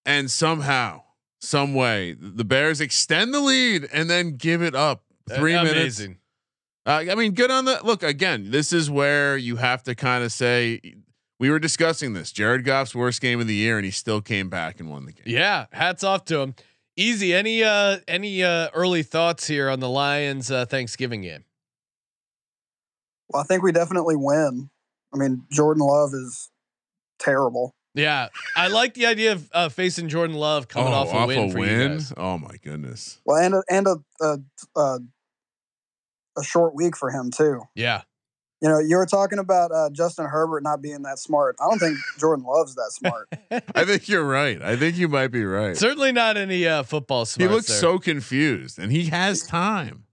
And 0.06 0.30
somehow, 0.32 1.04
some 1.40 1.74
way, 1.74 2.16
the 2.20 2.44
Bears 2.46 2.82
extend 2.82 3.34
the 3.34 3.40
lead 3.42 3.88
and 3.94 4.10
then 4.10 4.36
give 4.38 4.62
it 4.62 4.74
up 4.76 5.04
three 5.30 5.54
minutes. 5.54 6.02
Amazing. 6.86 7.10
Uh, 7.10 7.12
I 7.12 7.16
mean, 7.16 7.34
good 7.34 7.52
on 7.52 7.66
the 7.66 7.80
look. 7.84 8.04
Again, 8.04 8.52
this 8.52 8.74
is 8.74 8.90
where 8.90 9.38
you 9.38 9.58
have 9.58 9.84
to 9.84 9.96
kind 9.96 10.24
of 10.24 10.32
say 10.32 10.82
we 11.40 11.50
were 11.50 11.60
discussing 11.60 12.14
this. 12.14 12.32
Jared 12.32 12.64
Goff's 12.66 12.96
worst 12.96 13.22
game 13.22 13.40
of 13.40 13.48
the 13.48 13.56
year, 13.56 13.78
and 13.78 13.86
he 13.86 13.92
still 13.92 14.22
came 14.22 14.50
back 14.50 14.80
and 14.80 14.90
won 14.90 15.06
the 15.06 15.14
game. 15.14 15.26
Yeah, 15.28 15.66
hats 15.72 16.04
off 16.04 16.26
to 16.26 16.40
him. 16.40 16.56
Easy. 16.96 17.34
Any 17.34 17.64
uh 17.64 17.98
any 18.08 18.44
uh 18.44 18.70
early 18.74 19.04
thoughts 19.04 19.48
here 19.48 19.70
on 19.70 19.80
the 19.80 19.90
Lions 19.90 20.52
uh, 20.52 20.66
Thanksgiving 20.66 21.22
game? 21.22 21.44
Well, 23.30 23.42
I 23.42 23.46
think 23.46 23.64
we 23.64 23.72
definitely 23.72 24.16
win. 24.16 24.70
I 25.14 25.18
mean, 25.18 25.44
Jordan 25.52 25.84
Love 25.86 26.12
is 26.14 26.50
terrible. 27.20 27.74
Yeah, 27.96 28.30
I 28.56 28.68
like 28.70 28.96
the 28.96 29.06
idea 29.06 29.34
of 29.34 29.50
uh, 29.54 29.70
facing 29.70 30.10
Jordan 30.10 30.36
Love 30.36 30.68
coming 30.68 30.92
Oh, 30.92 30.96
off 30.98 31.14
a 31.14 31.28
win 31.28 31.52
for 31.52 31.60
you 31.60 31.88
guys. 31.90 32.12
Oh 32.18 32.40
my 32.40 32.56
goodness. 32.64 33.20
Well, 33.26 33.38
and 33.38 33.54
a, 33.56 33.64
and 33.70 33.88
a, 33.88 33.98
a 34.22 34.38
a 34.80 35.00
a 36.38 36.44
short 36.44 36.76
week 36.76 36.96
for 36.98 37.10
him 37.12 37.30
too. 37.32 37.62
Yeah, 37.76 38.02
You 38.62 38.70
know, 38.70 38.80
you 38.80 38.98
were 38.98 39.06
talking 39.06 39.40
about 39.40 39.72
uh, 39.72 39.90
Justin 39.92 40.26
Herbert 40.26 40.64
not 40.64 40.82
being 40.82 41.02
that 41.04 41.20
smart. 41.20 41.56
I 41.60 41.70
don't 41.70 41.80
think 41.80 41.98
Jordan 42.20 42.46
Love's 42.46 42.76
that 42.76 42.92
smart. 42.92 43.30
I 43.76 43.86
think 43.86 44.08
you're 44.08 44.24
right. 44.26 44.62
I 44.62 44.76
think 44.76 44.98
you 44.98 45.08
might 45.08 45.28
be 45.28 45.44
right. 45.46 45.76
certainly 45.78 46.12
not 46.12 46.38
any 46.38 46.66
uh, 46.68 46.84
football 46.84 47.26
smart. 47.26 47.50
he 47.50 47.56
looks 47.56 47.68
there. 47.68 47.78
so 47.78 48.00
confused, 48.00 48.80
and 48.80 48.92
he 48.92 49.06
has 49.06 49.44
time. 49.44 50.06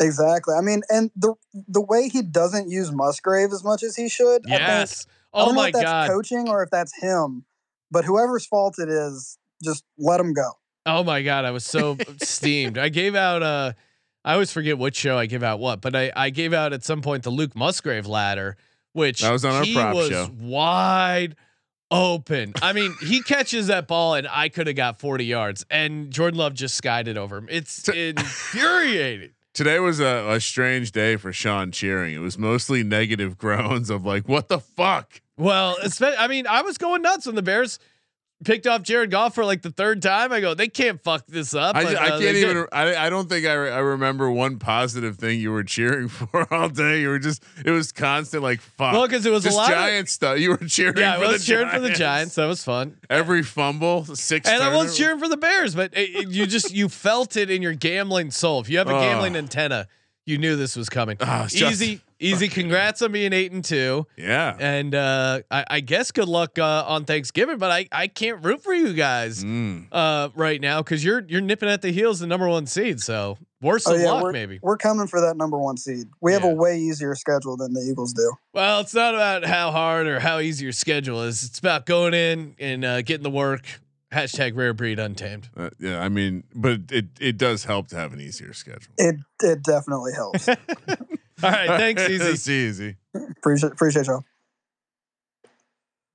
exactly. 0.00 0.54
I 0.54 0.60
mean, 0.60 0.82
and 0.88 1.10
the 1.16 1.34
the 1.66 1.80
way 1.80 2.08
he 2.08 2.22
doesn't 2.22 2.70
use 2.70 2.92
Musgrave 2.92 3.52
as 3.52 3.64
much 3.64 3.82
as 3.82 3.96
he 3.96 4.08
should. 4.08 4.42
I 4.46 4.48
think, 4.50 4.60
yes. 4.60 5.06
I 5.34 5.40
Oh 5.40 5.44
don't 5.46 5.54
know 5.56 5.60
my 5.62 5.68
if 5.68 5.72
that's 5.74 5.84
god. 5.84 6.08
coaching 6.10 6.48
or 6.48 6.62
if 6.62 6.70
that's 6.70 6.94
him, 7.02 7.44
but 7.90 8.04
whoever's 8.04 8.46
fault 8.46 8.78
it 8.78 8.88
is, 8.88 9.38
just 9.62 9.84
let 9.98 10.20
him 10.20 10.32
go. 10.32 10.52
Oh 10.86 11.04
my 11.04 11.22
god, 11.22 11.44
I 11.44 11.50
was 11.50 11.64
so 11.66 11.96
steamed. 12.22 12.78
I 12.78 12.88
gave 12.88 13.14
out 13.14 13.42
uh 13.42 13.72
I 14.28 14.34
always 14.34 14.52
forget 14.52 14.76
which 14.76 14.94
show 14.94 15.16
I 15.16 15.24
give 15.24 15.42
out 15.42 15.58
what, 15.58 15.80
but 15.80 15.96
I 15.96 16.12
I 16.14 16.28
gave 16.28 16.52
out 16.52 16.74
at 16.74 16.84
some 16.84 17.00
point 17.00 17.22
the 17.22 17.30
Luke 17.30 17.56
Musgrave 17.56 18.06
ladder, 18.06 18.58
which 18.92 19.22
That 19.22 19.32
was 19.32 19.42
on 19.42 19.54
our 19.54 19.64
he 19.64 19.72
prop 19.74 19.94
was 19.94 20.10
show. 20.10 20.30
wide 20.38 21.34
open. 21.90 22.52
I 22.60 22.74
mean, 22.74 22.94
he 23.00 23.22
catches 23.22 23.68
that 23.68 23.88
ball 23.88 24.12
and 24.14 24.28
I 24.30 24.50
could 24.50 24.66
have 24.66 24.76
got 24.76 25.00
40 25.00 25.24
yards 25.24 25.64
and 25.70 26.10
Jordan 26.10 26.38
Love 26.38 26.52
just 26.52 26.74
skied 26.74 27.08
it 27.08 27.16
over 27.16 27.38
him. 27.38 27.48
It's 27.50 27.88
infuriating. 27.88 29.30
Today 29.54 29.78
was 29.78 29.98
a, 29.98 30.28
a 30.28 30.40
strange 30.40 30.92
day 30.92 31.16
for 31.16 31.32
Sean 31.32 31.72
cheering. 31.72 32.14
It 32.14 32.18
was 32.18 32.36
mostly 32.36 32.84
negative 32.84 33.38
groans 33.44 33.88
of 33.88 34.04
like, 34.04 34.28
"What 34.28 34.48
the 34.48 34.60
fuck." 34.60 35.22
Well, 35.38 35.76
I 36.02 36.28
mean, 36.28 36.46
I 36.46 36.60
was 36.62 36.76
going 36.76 37.00
nuts 37.00 37.24
when 37.26 37.34
the 37.34 37.42
Bears 37.42 37.78
picked 38.44 38.66
off 38.66 38.82
Jared 38.82 39.10
Goff 39.10 39.34
for 39.34 39.44
like 39.44 39.62
the 39.62 39.70
third 39.70 40.00
time. 40.02 40.32
I 40.32 40.40
go, 40.40 40.54
they 40.54 40.68
can't 40.68 41.02
fuck 41.02 41.26
this 41.26 41.54
up. 41.54 41.74
I, 41.76 41.80
I 41.82 41.84
uh, 41.84 42.08
can't 42.08 42.20
did. 42.20 42.36
even. 42.36 42.66
I, 42.72 42.94
I 43.06 43.10
don't 43.10 43.28
think 43.28 43.46
I, 43.46 43.54
re- 43.54 43.70
I 43.70 43.78
remember 43.78 44.30
one 44.30 44.58
positive 44.58 45.16
thing 45.16 45.40
you 45.40 45.50
were 45.52 45.64
cheering 45.64 46.08
for 46.08 46.52
all 46.52 46.68
day. 46.68 47.00
You 47.00 47.08
were 47.08 47.18
just. 47.18 47.42
It 47.64 47.70
was 47.70 47.92
constant 47.92 48.42
like 48.42 48.60
fuck. 48.60 48.92
Well, 48.92 49.06
because 49.06 49.26
it 49.26 49.30
was 49.30 49.44
a 49.44 49.48
just 49.48 49.56
lot 49.56 49.70
of- 49.70 49.76
giant 49.78 50.08
stuff. 50.08 50.38
You 50.38 50.50
were 50.50 50.56
cheering. 50.58 50.96
Yeah, 50.96 51.18
for 51.18 51.24
I 51.24 51.28
was 51.32 51.40
the 51.40 51.46
cheering 51.52 51.68
for 51.68 51.80
the 51.80 51.88
Giants. 51.88 51.98
Giants. 51.98 52.34
That 52.36 52.46
was 52.46 52.64
fun. 52.64 52.96
Every 53.10 53.42
fumble, 53.42 54.04
six. 54.04 54.48
And 54.48 54.62
I 54.62 54.74
was 54.74 54.96
cheering 54.96 55.18
for 55.18 55.28
the 55.28 55.36
Bears, 55.36 55.74
but 55.74 55.92
it, 55.96 56.10
it- 56.14 56.28
you 56.28 56.46
just 56.46 56.72
you 56.74 56.88
felt 56.88 57.36
it 57.36 57.50
in 57.50 57.62
your 57.62 57.74
gambling 57.74 58.30
soul. 58.30 58.60
If 58.60 58.68
you 58.68 58.78
have 58.78 58.88
a 58.88 58.94
Oh. 58.96 59.00
gambling 59.00 59.36
antenna, 59.36 59.88
you 60.28 60.38
knew 60.38 60.56
this 60.56 60.76
was 60.76 60.88
coming. 60.88 61.16
Oh, 61.20 61.42
it's 61.44 61.54
just- 61.54 61.80
easy, 61.82 62.00
easy. 62.20 62.48
Congrats 62.48 63.00
on 63.02 63.12
being 63.12 63.32
eight 63.32 63.50
and 63.52 63.64
two, 63.64 64.06
Yeah. 64.16 64.54
and 64.58 64.94
uh, 64.94 65.40
I, 65.50 65.64
I 65.70 65.80
guess 65.80 66.10
good 66.12 66.28
luck 66.28 66.58
uh, 66.58 66.84
on 66.86 67.04
Thanksgiving. 67.04 67.58
But 67.58 67.70
I, 67.70 67.88
I 67.90 68.06
can't 68.08 68.44
root 68.44 68.62
for 68.62 68.74
you 68.74 68.92
guys 68.92 69.42
Mm. 69.42 69.86
uh, 69.90 70.28
right 70.34 70.60
now 70.60 70.82
because 70.82 71.02
you're 71.04 71.24
you're 71.26 71.40
nipping 71.40 71.68
at 71.68 71.82
the 71.82 71.90
heels, 71.90 72.20
the 72.20 72.26
number 72.26 72.48
one 72.48 72.66
seed. 72.66 73.00
So 73.00 73.38
worse 73.62 73.86
Oh 73.86 73.94
of 73.94 74.00
yeah, 74.00 74.10
luck, 74.12 74.22
we're, 74.24 74.32
maybe. 74.32 74.58
we're 74.62 74.76
coming 74.76 75.06
for 75.06 75.20
that 75.20 75.36
number 75.36 75.58
one 75.58 75.76
seed. 75.76 76.06
We 76.20 76.32
have 76.32 76.44
Yeah. 76.44 76.50
a 76.50 76.54
way 76.54 76.78
easier 76.78 77.14
schedule 77.14 77.56
than 77.56 77.72
the 77.72 77.80
Eagles 77.80 78.12
do. 78.12 78.32
Well, 78.52 78.80
it's 78.80 78.94
not 78.94 79.14
about 79.14 79.44
how 79.44 79.70
hard 79.72 80.06
or 80.06 80.20
how 80.20 80.38
easy 80.40 80.64
your 80.64 80.72
schedule 80.72 81.22
is. 81.22 81.42
It's 81.44 81.58
about 81.58 81.86
going 81.86 82.14
in 82.14 82.54
and 82.58 82.84
uh, 82.84 83.02
getting 83.02 83.22
the 83.24 83.30
work 83.30 83.62
Hashtag 84.12 84.56
rare 84.56 84.72
breed 84.72 84.98
untamed. 84.98 85.50
Uh, 85.54 85.70
yeah, 85.78 86.00
I 86.00 86.08
mean, 86.08 86.44
but 86.54 86.80
it 86.90 87.06
it 87.20 87.36
does 87.36 87.64
help 87.64 87.88
to 87.88 87.96
have 87.96 88.14
an 88.14 88.20
easier 88.20 88.54
schedule. 88.54 88.94
It 88.96 89.16
it 89.42 89.62
definitely 89.62 90.12
helps. 90.14 90.48
All 90.48 90.56
right, 91.42 91.68
thanks, 91.68 92.02
easy. 92.08 92.24
it's 92.24 92.48
easy. 92.48 92.96
appreciate 93.14 93.72
appreciate 93.72 94.06
y'all. 94.06 94.24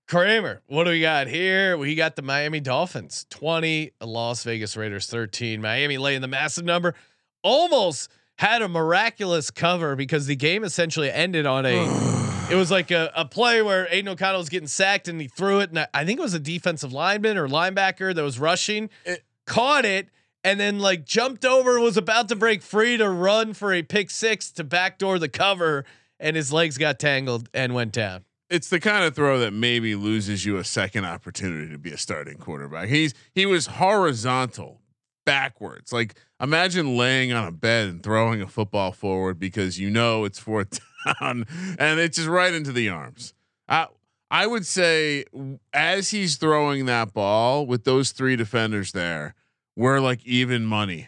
Kramer, 0.08 0.62
what 0.67 0.86
do 0.86 0.89
we 0.89 1.01
got 1.01 1.27
here? 1.27 1.77
We 1.77 1.95
got 1.95 2.15
the 2.15 2.21
Miami 2.21 2.60
Dolphins 2.60 3.25
20, 3.29 3.93
Las 4.01 4.43
Vegas 4.43 4.75
Raiders 4.75 5.08
13. 5.08 5.62
Miami 5.62 5.97
laying 5.97 6.21
the 6.21 6.27
massive 6.27 6.65
number. 6.65 6.93
Almost 7.41 8.12
had 8.38 8.62
a 8.62 8.67
miraculous 8.67 9.49
cover 9.49 9.95
because 9.95 10.25
the 10.25 10.36
game 10.36 10.63
essentially 10.63 11.12
ended 11.12 11.45
on 11.45 11.65
a 11.65 11.86
it 12.54 12.58
was 12.58 12.70
like 12.70 12.92
a, 12.92 13.12
a 13.16 13.26
play 13.26 13.62
where 13.62 13.88
Aidan 13.89 14.10
O'Connell 14.10 14.39
was 14.39 14.50
getting 14.50 14.68
sacked 14.68 15.08
and 15.08 15.20
he 15.20 15.28
threw 15.28 15.60
it. 15.60 15.70
And 15.70 15.80
I, 15.80 15.88
I 15.94 16.06
think 16.06 16.20
it 16.20 16.22
was 16.22 16.34
a 16.36 16.39
defensive 16.39 16.94
lineman 16.94 17.38
or 17.38 17.48
linebacker 17.48 18.13
that 18.13 18.22
was 18.24 18.38
rushing, 18.39 18.89
It- 19.06 19.24
caught 19.48 19.86
it, 19.86 20.10
and 20.44 20.60
then 20.60 20.80
like 20.80 21.06
jumped 21.06 21.46
over, 21.46 21.80
was 21.80 21.98
about 21.98 22.30
to 22.30 22.36
break 22.36 22.62
free 22.62 22.98
to 22.98 23.10
run 23.10 23.54
for 23.54 23.74
a 23.74 23.82
pick 23.82 24.10
six 24.12 24.52
to 24.52 24.63
backdoor 24.63 25.18
the 25.20 25.30
cover, 25.30 25.84
and 26.20 26.36
his 26.36 26.54
legs 26.54 26.78
got 26.78 27.00
tangled 27.00 27.50
and 27.54 27.74
went 27.74 27.92
down. 27.92 28.24
It's 28.50 28.70
the 28.70 28.80
kind 28.80 29.04
of 29.04 29.16
throw 29.16 29.39
that 29.39 29.52
maybe 29.52 29.96
loses 29.96 30.46
you 30.46 30.58
a 30.58 30.63
second 30.63 31.06
opportunity 31.06 31.72
to 31.72 31.80
be 31.80 31.92
a 31.92 31.98
starting 31.98 32.38
quarterback. 32.38 32.88
He's 32.89 33.13
he 33.34 33.46
was 33.48 33.66
horizontal 33.68 34.80
backwards. 35.26 35.92
Like 35.92 36.16
imagine 36.39 36.98
laying 36.98 37.32
on 37.34 37.48
a 37.48 37.52
bed 37.52 37.88
and 37.88 38.04
throwing 38.04 38.42
a 38.42 38.48
football 38.48 38.92
forward 38.92 39.39
because 39.39 39.80
you 39.80 39.89
know 39.89 40.26
it's 40.26 40.38
fourth 40.39 40.80
down 41.20 41.46
and 41.80 42.00
it's 42.00 42.18
just 42.18 42.30
right 42.30 42.54
into 42.54 42.72
the 42.72 42.89
arms. 42.89 43.34
I 43.68 43.88
I 44.32 44.48
would 44.48 44.66
say 44.66 45.26
as 45.74 46.10
he's 46.12 46.38
throwing 46.38 46.86
that 46.88 47.13
ball 47.13 47.66
with 47.68 47.84
those 47.84 48.12
three 48.12 48.36
defenders 48.36 48.92
there, 48.92 49.36
we're 49.76 50.00
like 50.00 50.26
even 50.26 50.66
money 50.66 51.08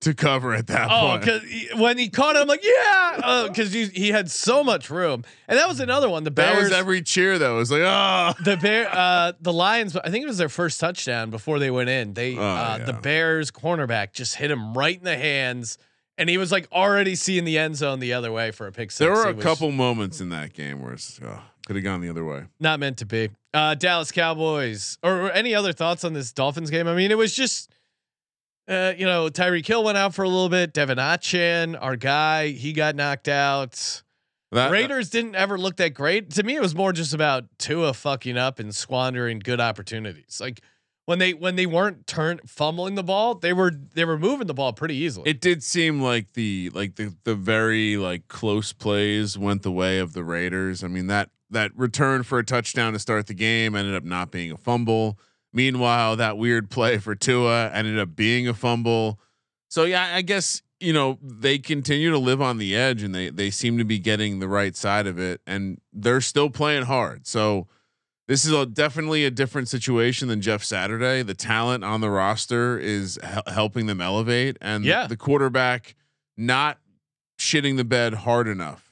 to 0.00 0.14
cover 0.14 0.52
at 0.52 0.66
that 0.66 0.88
Oh, 0.90 1.10
point. 1.10 1.20
because 1.20 1.42
when 1.80 1.96
he 1.96 2.08
caught 2.08 2.34
it, 2.34 2.40
I'm 2.40 2.48
like 2.48 2.64
yeah, 2.64 3.46
because 3.48 3.72
he, 3.72 3.84
he 3.86 4.08
had 4.08 4.28
so 4.30 4.64
much 4.64 4.90
room, 4.90 5.22
and 5.46 5.56
that 5.56 5.68
was 5.68 5.78
another 5.78 6.08
one. 6.08 6.24
The 6.24 6.32
Bears, 6.32 6.56
That 6.56 6.62
was 6.62 6.72
every 6.72 7.02
cheer 7.02 7.38
that 7.38 7.50
was 7.50 7.70
like, 7.70 7.82
oh, 7.84 8.32
the 8.42 8.56
bear, 8.56 8.88
uh, 8.90 9.32
the 9.40 9.52
Lions. 9.52 9.96
I 9.96 10.10
think 10.10 10.24
it 10.24 10.26
was 10.26 10.38
their 10.38 10.48
first 10.48 10.80
touchdown 10.80 11.30
before 11.30 11.60
they 11.60 11.70
went 11.70 11.88
in. 11.88 12.14
They, 12.14 12.36
Oh, 12.36 12.42
uh, 12.42 12.84
the. 12.84 12.94
Bears 12.94 13.52
cornerback 13.52 14.12
just 14.12 14.34
hit 14.34 14.50
him 14.50 14.74
right 14.74 14.98
in 14.98 15.04
the 15.04 15.16
hands, 15.16 15.78
and 16.22 16.30
he 16.30 16.38
was 16.38 16.52
like 16.52 16.68
already 16.70 17.16
seeing 17.16 17.42
the 17.42 17.58
end 17.58 17.74
zone 17.74 17.98
the 17.98 18.12
other 18.12 18.30
way 18.30 18.52
for 18.52 18.68
a 18.68 18.72
pick 18.72 18.92
six. 18.92 18.98
there 18.98 19.10
were 19.10 19.28
a 19.28 19.34
was 19.34 19.42
couple 19.42 19.72
moments 19.72 20.20
in 20.20 20.28
that 20.28 20.52
game 20.52 20.80
where 20.80 20.92
it's 20.92 21.18
oh, 21.24 21.42
could 21.66 21.74
have 21.74 21.84
gone 21.84 22.00
the 22.00 22.08
other 22.08 22.24
way. 22.24 22.44
not 22.60 22.78
meant 22.78 22.98
to 22.98 23.04
be. 23.04 23.28
Uh, 23.52 23.74
Dallas 23.74 24.12
Cowboys, 24.12 24.98
or, 25.02 25.22
or 25.22 25.30
any 25.32 25.52
other 25.52 25.72
thoughts 25.72 26.04
on 26.04 26.12
this 26.12 26.32
Dolphins 26.32 26.70
game? 26.70 26.86
I 26.86 26.94
mean, 26.94 27.10
it 27.10 27.18
was 27.18 27.34
just. 27.34 27.74
Uh, 28.68 28.92
you 28.96 29.04
know, 29.04 29.26
Tyreek 29.26 29.66
Hill 29.66 29.82
went 29.82 29.98
out 29.98 30.14
for 30.14 30.22
a 30.22 30.28
little 30.28 30.48
bit. 30.48 30.72
De'Von 30.72 30.96
Achane, 30.96 31.76
our 31.78 31.96
guy, 31.96 32.50
he 32.50 32.72
got 32.72 32.94
knocked 32.94 33.26
out. 33.26 34.02
That, 34.52 34.70
Raiders 34.70 35.10
didn't 35.10 35.34
ever 35.34 35.58
look 35.58 35.76
that 35.78 35.94
great. 35.94 36.30
To 36.34 36.44
me, 36.44 36.54
it 36.54 36.62
was 36.62 36.72
more 36.72 36.92
just 36.92 37.12
about 37.12 37.46
Tua 37.58 37.92
fucking 37.92 38.38
up 38.38 38.60
and 38.60 38.72
squandering 38.72 39.40
good 39.40 39.60
opportunities. 39.60 40.38
Like 40.40 40.60
when 41.04 41.18
they 41.18 41.34
when 41.34 41.56
they 41.56 41.66
weren't 41.66 42.06
turn 42.06 42.40
fumbling 42.46 42.94
the 42.94 43.02
ball, 43.02 43.34
they 43.34 43.52
were 43.52 43.72
they 43.94 44.04
were 44.04 44.18
moving 44.18 44.46
the 44.46 44.54
ball 44.54 44.72
pretty 44.72 44.94
easily. 44.94 45.28
It 45.28 45.40
did 45.40 45.62
seem 45.62 46.00
like 46.00 46.34
the 46.34 46.70
like 46.74 46.96
the 46.96 47.14
the 47.24 47.34
very 47.34 47.96
like 47.96 48.28
close 48.28 48.72
plays 48.72 49.36
went 49.36 49.62
the 49.62 49.72
way 49.72 49.98
of 49.98 50.12
the 50.12 50.24
Raiders. 50.24 50.84
I 50.84 50.88
mean 50.88 51.08
that 51.08 51.30
that 51.50 51.70
return 51.76 52.22
for 52.22 52.38
a 52.38 52.44
touchdown 52.44 52.92
to 52.92 52.98
start 52.98 53.26
the 53.26 53.34
game 53.34 53.74
ended 53.74 53.94
up 53.94 54.04
not 54.04 54.30
being 54.30 54.52
a 54.52 54.56
fumble. 54.56 55.18
Meanwhile, 55.52 56.16
that 56.16 56.38
weird 56.38 56.70
play 56.70 56.98
for 56.98 57.14
Tua 57.14 57.70
ended 57.70 57.98
up 57.98 58.16
being 58.16 58.48
a 58.48 58.54
fumble. 58.54 59.20
So 59.68 59.84
yeah, 59.84 60.12
I 60.14 60.22
guess 60.22 60.62
you 60.80 60.92
know 60.92 61.18
they 61.20 61.58
continue 61.58 62.10
to 62.10 62.18
live 62.18 62.40
on 62.40 62.58
the 62.58 62.76
edge 62.76 63.02
and 63.02 63.14
they 63.14 63.28
they 63.30 63.50
seem 63.50 63.76
to 63.78 63.84
be 63.84 63.98
getting 63.98 64.38
the 64.38 64.48
right 64.48 64.76
side 64.76 65.06
of 65.08 65.18
it 65.18 65.40
and 65.46 65.80
they're 65.92 66.20
still 66.20 66.48
playing 66.48 66.84
hard. 66.84 67.26
So 67.26 67.66
this 68.28 68.44
is 68.44 68.52
a, 68.52 68.66
definitely 68.66 69.24
a 69.24 69.30
different 69.30 69.68
situation 69.68 70.28
than 70.28 70.40
Jeff 70.40 70.62
Saturday. 70.64 71.22
The 71.22 71.34
talent 71.34 71.84
on 71.84 72.00
the 72.00 72.10
roster 72.10 72.78
is 72.78 73.18
hel- 73.22 73.42
helping 73.46 73.86
them 73.86 74.00
elevate, 74.00 74.56
and 74.60 74.84
Yeah. 74.84 75.06
the 75.06 75.16
quarterback 75.16 75.94
not 76.36 76.78
shitting 77.38 77.76
the 77.76 77.84
bed 77.84 78.14
hard 78.14 78.46
enough 78.48 78.88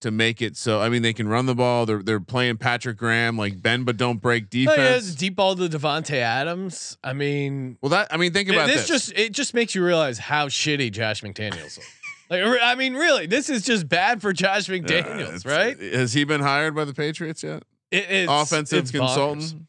to 0.00 0.10
make 0.10 0.40
it 0.40 0.56
so. 0.56 0.80
I 0.80 0.88
mean, 0.88 1.02
they 1.02 1.12
can 1.12 1.28
run 1.28 1.44
the 1.46 1.54
ball. 1.54 1.84
They're 1.84 2.02
they're 2.02 2.20
playing 2.20 2.56
Patrick 2.56 2.96
Graham 2.96 3.36
like 3.36 3.60
bend 3.60 3.84
but 3.84 3.98
don't 3.98 4.16
break 4.20 4.44
Oh, 4.44 4.48
yeah, 4.56 4.70
defense. 4.76 5.14
deep 5.14 5.36
ball 5.36 5.54
to 5.56 5.68
Davante 5.68 6.14
Adams. 6.16 6.96
I 7.04 7.12
mean, 7.12 7.76
well, 7.82 7.90
that 7.90 8.08
I 8.10 8.16
mean, 8.16 8.32
think 8.32 8.48
about 8.48 8.66
this, 8.68 8.88
this. 8.88 8.88
just 8.88 9.12
it 9.18 9.32
just 9.32 9.52
makes 9.52 9.74
you 9.74 9.84
realize 9.84 10.18
how 10.18 10.48
shitty 10.48 10.90
Josh 10.92 11.22
McDaniels 11.22 11.78
is. 11.78 11.80
Like, 12.30 12.44
I 12.62 12.76
mean, 12.76 12.94
really, 12.94 13.26
this 13.26 13.50
is 13.50 13.64
just 13.64 13.88
bad 13.88 14.22
for 14.22 14.32
Josh 14.32 14.68
McDaniels, 14.68 15.20
it's- 15.34 15.44
right? 15.44 15.76
Has 15.80 16.12
he 16.12 16.22
been 16.22 16.40
hired 16.40 16.76
by 16.76 16.84
the 16.84 16.94
Patriots 16.94 17.42
yet? 17.42 17.64
It, 17.90 18.06
it's, 18.08 18.30
Offensive 18.32 18.78
it's 18.80 18.90
consultant. 18.90 19.42
bonkers. 19.42 19.66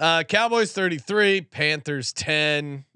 Uh, 0.00 0.22
Cowboys 0.24 0.72
33, 0.72 1.42
Panthers 1.42 2.12
10. 2.14 2.86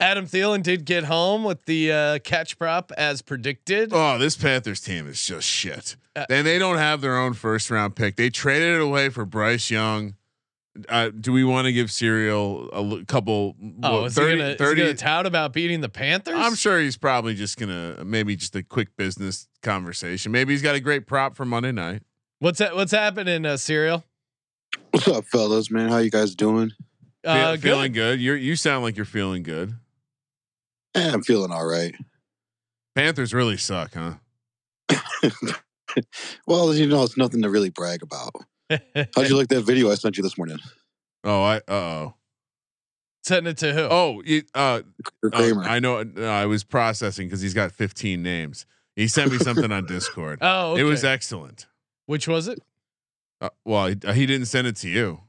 Adam 0.00 0.26
Thielen 0.26 0.62
did 0.62 0.84
get 0.84 1.04
home 1.04 1.42
with 1.42 1.64
the 1.64 1.90
uh, 1.90 2.18
catch 2.20 2.56
prop 2.56 2.92
as 2.96 3.20
predicted. 3.20 3.90
Oh, 3.92 4.16
this 4.16 4.36
Panthers 4.36 4.80
team 4.80 5.08
is 5.08 5.24
just 5.24 5.46
shit. 5.48 5.96
Uh, 6.14 6.24
and 6.30 6.46
they 6.46 6.58
don't 6.58 6.78
have 6.78 7.00
their 7.00 7.18
own 7.18 7.34
first 7.34 7.68
round 7.70 7.96
pick. 7.96 8.14
They 8.14 8.30
traded 8.30 8.76
it 8.76 8.80
away 8.80 9.08
for 9.08 9.24
Bryce 9.24 9.70
Young. 9.70 10.14
Uh, 10.88 11.10
do 11.10 11.32
we 11.32 11.42
want 11.42 11.64
to 11.64 11.72
give 11.72 11.90
Serial 11.90 12.68
a 12.72 12.76
l- 12.76 13.04
couple? 13.08 13.56
oh, 13.82 14.02
what, 14.02 14.06
is, 14.06 14.16
he 14.16 14.22
gonna, 14.22 14.44
is 14.44 14.52
he 14.52 14.56
30 14.58 14.80
gonna 14.80 14.94
tout 14.94 15.26
about 15.26 15.52
beating 15.52 15.80
the 15.80 15.88
Panthers? 15.88 16.36
I'm 16.36 16.54
sure 16.54 16.78
he's 16.78 16.96
probably 16.96 17.34
just 17.34 17.58
gonna 17.58 18.04
maybe 18.04 18.36
just 18.36 18.54
a 18.54 18.62
quick 18.62 18.96
business 18.96 19.48
conversation. 19.64 20.30
Maybe 20.30 20.52
he's 20.52 20.62
got 20.62 20.76
a 20.76 20.80
great 20.80 21.08
prop 21.08 21.34
for 21.34 21.44
Monday 21.44 21.72
night. 21.72 22.02
What's 22.40 22.58
that? 22.58 22.74
What's 22.76 22.92
happening, 22.92 23.44
uh, 23.44 23.56
Serial? 23.56 24.04
What's 24.90 25.08
up, 25.08 25.24
fellas? 25.26 25.70
Man, 25.70 25.88
how 25.88 25.98
you 25.98 26.10
guys 26.10 26.34
doing? 26.34 26.70
Fe- 27.24 27.30
Uh, 27.30 27.56
feeling 27.56 27.92
good. 27.92 28.16
good. 28.16 28.20
You 28.20 28.34
you 28.34 28.56
sound 28.56 28.84
like 28.84 28.96
you're 28.96 29.04
feeling 29.04 29.42
good. 29.42 29.74
Eh, 30.94 31.10
I'm 31.12 31.22
feeling 31.22 31.50
all 31.50 31.66
right. 31.66 31.94
Panthers 32.94 33.34
really 33.34 33.56
suck, 33.56 33.94
huh? 33.94 34.14
well, 36.46 36.74
you 36.74 36.86
know, 36.86 37.02
it's 37.02 37.16
nothing 37.16 37.42
to 37.42 37.50
really 37.50 37.70
brag 37.70 38.02
about. 38.02 38.32
How'd 38.70 39.28
you 39.28 39.36
like 39.38 39.48
that 39.48 39.62
video 39.64 39.90
I 39.90 39.94
sent 39.94 40.16
you 40.16 40.22
this 40.22 40.38
morning? 40.38 40.58
Oh, 41.24 41.42
I 41.42 41.56
uh 41.56 41.60
oh. 41.68 42.14
Send 43.24 43.46
it 43.48 43.58
to 43.58 43.74
who? 43.74 43.80
Oh, 43.82 44.22
you, 44.24 44.42
uh, 44.54 44.80
For 45.20 45.30
Kramer. 45.30 45.62
I 45.64 45.80
know. 45.80 45.98
Uh, 46.16 46.22
I 46.22 46.46
was 46.46 46.64
processing 46.64 47.26
because 47.26 47.42
he's 47.42 47.52
got 47.52 47.72
15 47.72 48.22
names. 48.22 48.64
He 48.96 49.06
sent 49.06 49.30
me 49.32 49.38
something 49.38 49.70
on 49.70 49.84
Discord. 49.86 50.38
Oh, 50.40 50.76
It 50.76 50.84
was 50.84 51.04
excellent. 51.04 51.66
Which 52.08 52.26
was 52.26 52.48
it? 52.48 52.58
Uh, 53.38 53.50
well, 53.66 53.88
he, 53.88 53.96
he 54.14 54.24
didn't 54.24 54.46
send 54.46 54.66
it 54.66 54.76
to 54.76 54.88
you. 54.88 55.20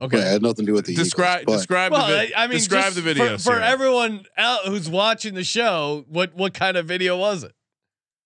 Okay. 0.00 0.16
Yeah, 0.16 0.28
it 0.28 0.32
had 0.32 0.42
nothing 0.42 0.64
to 0.64 0.70
do 0.70 0.72
with 0.72 0.86
the 0.86 0.94
Describe 0.94 1.42
Eagles, 1.42 1.58
describe 1.58 1.92
well, 1.92 2.08
the 2.08 2.34
I, 2.38 2.44
I 2.44 2.46
mean, 2.46 2.56
describe 2.56 2.94
the 2.94 3.02
video 3.02 3.36
for, 3.36 3.52
for 3.52 3.60
everyone 3.60 4.24
out 4.38 4.64
who's 4.64 4.88
watching 4.88 5.34
the 5.34 5.44
show. 5.44 6.06
What 6.08 6.34
what 6.34 6.54
kind 6.54 6.78
of 6.78 6.86
video 6.86 7.18
was 7.18 7.44
it? 7.44 7.52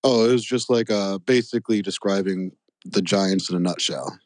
oh, 0.04 0.28
it 0.28 0.32
was 0.32 0.44
just 0.44 0.70
like 0.70 0.88
uh, 0.88 1.18
basically 1.18 1.82
describing 1.82 2.52
the 2.84 3.02
Giants 3.02 3.50
in 3.50 3.56
a 3.56 3.60
nutshell. 3.60 4.16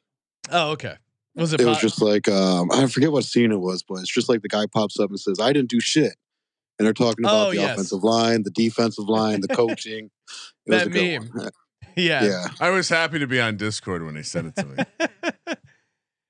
Oh, 0.50 0.72
okay. 0.72 0.96
Was 1.36 1.54
it? 1.54 1.60
It 1.62 1.66
was 1.66 1.78
just 1.78 2.02
like 2.02 2.28
um, 2.28 2.70
I 2.70 2.86
forget 2.86 3.12
what 3.12 3.24
scene 3.24 3.50
it 3.50 3.60
was, 3.60 3.82
but 3.82 4.00
it's 4.00 4.12
just 4.12 4.28
like 4.28 4.42
the 4.42 4.48
guy 4.48 4.66
pops 4.66 5.00
up 5.00 5.08
and 5.08 5.18
says, 5.18 5.40
"I 5.40 5.54
didn't 5.54 5.70
do 5.70 5.80
shit," 5.80 6.16
and 6.78 6.84
they're 6.84 6.92
talking 6.92 7.24
about 7.24 7.46
Oh, 7.46 7.50
the 7.52 7.56
yes. 7.56 7.72
offensive 7.72 8.04
line, 8.04 8.42
the 8.42 8.50
defensive 8.50 9.08
line, 9.08 9.40
the 9.40 9.48
coaching. 9.56 10.10
It 10.66 10.72
was 10.72 10.80
That 10.82 10.86
a 10.88 10.90
good 10.90 11.20
meme. 11.22 11.50
One. 11.96 12.06
yeah. 12.06 12.24
Yeah. 12.24 12.46
I 12.60 12.70
was 12.70 12.88
happy 12.88 13.18
to 13.18 13.26
be 13.26 13.40
on 13.40 13.56
Discord 13.56 14.04
when 14.04 14.16
he 14.16 14.22
sent 14.22 14.48
it 14.48 14.56
to 14.56 14.66
me. 14.66 15.54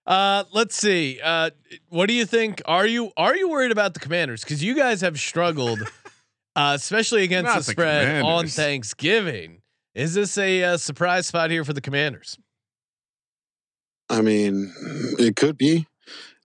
uh, 0.07 0.45
let's 0.53 0.77
see. 0.77 1.21
Uh, 1.23 1.51
what 1.89 2.07
do 2.07 2.15
you 2.15 2.27
think? 2.27 2.63
Are 2.67 2.87
you 2.87 3.13
are 3.17 3.37
you 3.37 3.49
worried 3.49 3.73
about 3.73 3.95
the 3.95 4.01
Commanders? 4.01 4.43
Because 4.43 4.63
you 4.63 4.75
guys 4.75 5.01
have 5.01 5.19
struggled, 5.19 5.81
uh, 6.57 6.73
especially 6.75 7.25
against 7.25 7.47
Not 7.47 7.55
the 7.55 7.67
the 7.67 7.73
spread 7.73 8.23
on 8.23 8.47
Thanksgiving. 8.47 9.63
Is 9.95 10.15
this 10.15 10.37
a 10.37 10.63
uh, 10.63 10.77
surprise 10.77 11.27
spot 11.27 11.51
here 11.51 11.65
for 11.65 11.73
the 11.73 11.81
Commanders? 11.81 12.39
I 14.09 14.21
mean, 14.21 14.73
it 15.19 15.37
could 15.37 15.57
be. 15.57 15.87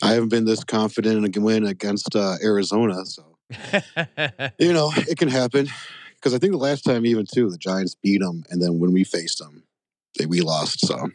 I 0.01 0.13
haven't 0.13 0.29
been 0.29 0.45
this 0.45 0.63
confident 0.63 1.17
in 1.17 1.37
a 1.37 1.45
win 1.45 1.65
against 1.65 2.15
uh, 2.15 2.37
Arizona, 2.43 3.05
so 3.05 3.37
you 4.57 4.73
know 4.73 4.91
it 4.95 5.17
can 5.17 5.27
happen. 5.27 5.67
Because 6.21 6.35
I 6.35 6.37
think 6.37 6.51
the 6.51 6.57
last 6.59 6.83
time, 6.83 7.05
even 7.05 7.25
too, 7.25 7.49
the 7.49 7.57
Giants 7.57 7.95
beat 7.95 8.21
them, 8.21 8.43
and 8.51 8.61
then 8.61 8.77
when 8.79 8.91
we 8.93 9.03
faced 9.03 9.39
them, 9.39 9.63
they 10.19 10.27
we 10.27 10.41
lost. 10.41 10.85
So 10.85 11.09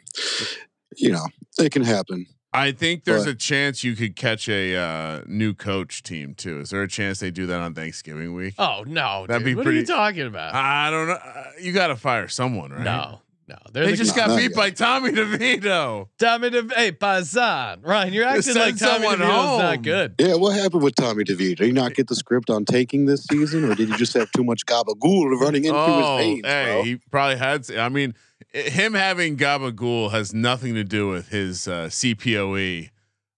you 0.97 1.11
know 1.11 1.25
it 1.59 1.71
can 1.71 1.83
happen. 1.83 2.25
I 2.53 2.71
think 2.71 3.03
there's 3.03 3.25
But- 3.25 3.31
a 3.31 3.35
chance 3.35 3.83
you 3.83 3.95
could 3.95 4.15
catch 4.15 4.47
a 4.49 4.75
uh, 4.75 5.21
new 5.27 5.53
coach 5.53 6.01
team 6.01 6.33
too. 6.33 6.59
Is 6.61 6.69
there 6.71 6.81
a 6.81 6.87
chance 6.87 7.19
they 7.19 7.29
do 7.31 7.45
that 7.47 7.59
on 7.59 7.73
Thanksgiving 7.73 8.33
week? 8.33 8.55
oh 8.57 8.83
no, 8.87 9.25
That'd 9.27 9.45
dude. 9.45 9.51
be 9.51 9.55
what 9.55 9.67
are 9.67 9.73
you 9.73 9.85
talking 9.85 10.25
about? 10.25 10.55
I 10.55 10.89
don't 10.89 11.07
know. 11.07 11.13
Uh, 11.13 11.43
You 11.61 11.71
got 11.73 11.87
to 11.87 11.95
fire 11.95 12.27
someone, 12.27 12.71
right? 12.71 12.83
No, 12.83 13.21
No, 13.47 13.55
they're 13.71 13.85
the 13.85 13.95
just 13.95 14.13
No, 14.15 14.23
got 14.23 14.29
not 14.29 14.37
beat 14.37 14.43
yet. 14.43 14.55
by 14.55 14.71
Tommy 14.71 15.11
DeVito. 15.11 16.09
Tommy 16.19 16.49
DeVito, 16.49 16.73
hey 16.73 16.91
Pazan. 16.91 17.79
Ryan, 17.81 18.13
you're 18.13 18.25
acting 18.25 18.41
send 18.41 18.57
like 18.57 18.77
Tommy 18.77 19.05
someone 19.05 19.19
DeVito's 19.19 19.59
not 19.59 19.81
good. 19.83 20.15
Yeah, 20.19 20.35
what 20.35 20.57
happened 20.57 20.83
with 20.83 20.95
Tommy 20.95 21.23
DeVito? 21.23 21.57
Did 21.57 21.67
he 21.67 21.71
not 21.71 21.93
get 21.93 22.07
the 22.07 22.15
script 22.15 22.49
on 22.49 22.65
taking 22.65 23.05
this 23.05 23.23
season, 23.23 23.63
or 23.63 23.73
did 23.73 23.87
he 23.89 23.95
just 23.95 24.13
have 24.15 24.29
too 24.33 24.43
much 24.43 24.65
gabagool 24.65 25.39
running 25.39 25.63
into 25.63 25.79
oh, 25.79 26.17
his 26.17 26.25
veins? 26.25 26.45
hey, 26.45 26.65
bro? 26.65 26.83
he 26.83 26.95
probably 27.09 27.37
had. 27.37 27.71
I 27.71 27.87
mean, 27.87 28.15
him 28.51 28.93
having 28.93 29.37
gabagool 29.37 30.11
has 30.11 30.33
nothing 30.33 30.73
to 30.75 30.83
do 30.83 31.07
with 31.07 31.29
his 31.29 31.69
uh, 31.69 31.87
CPOE. 31.87 32.89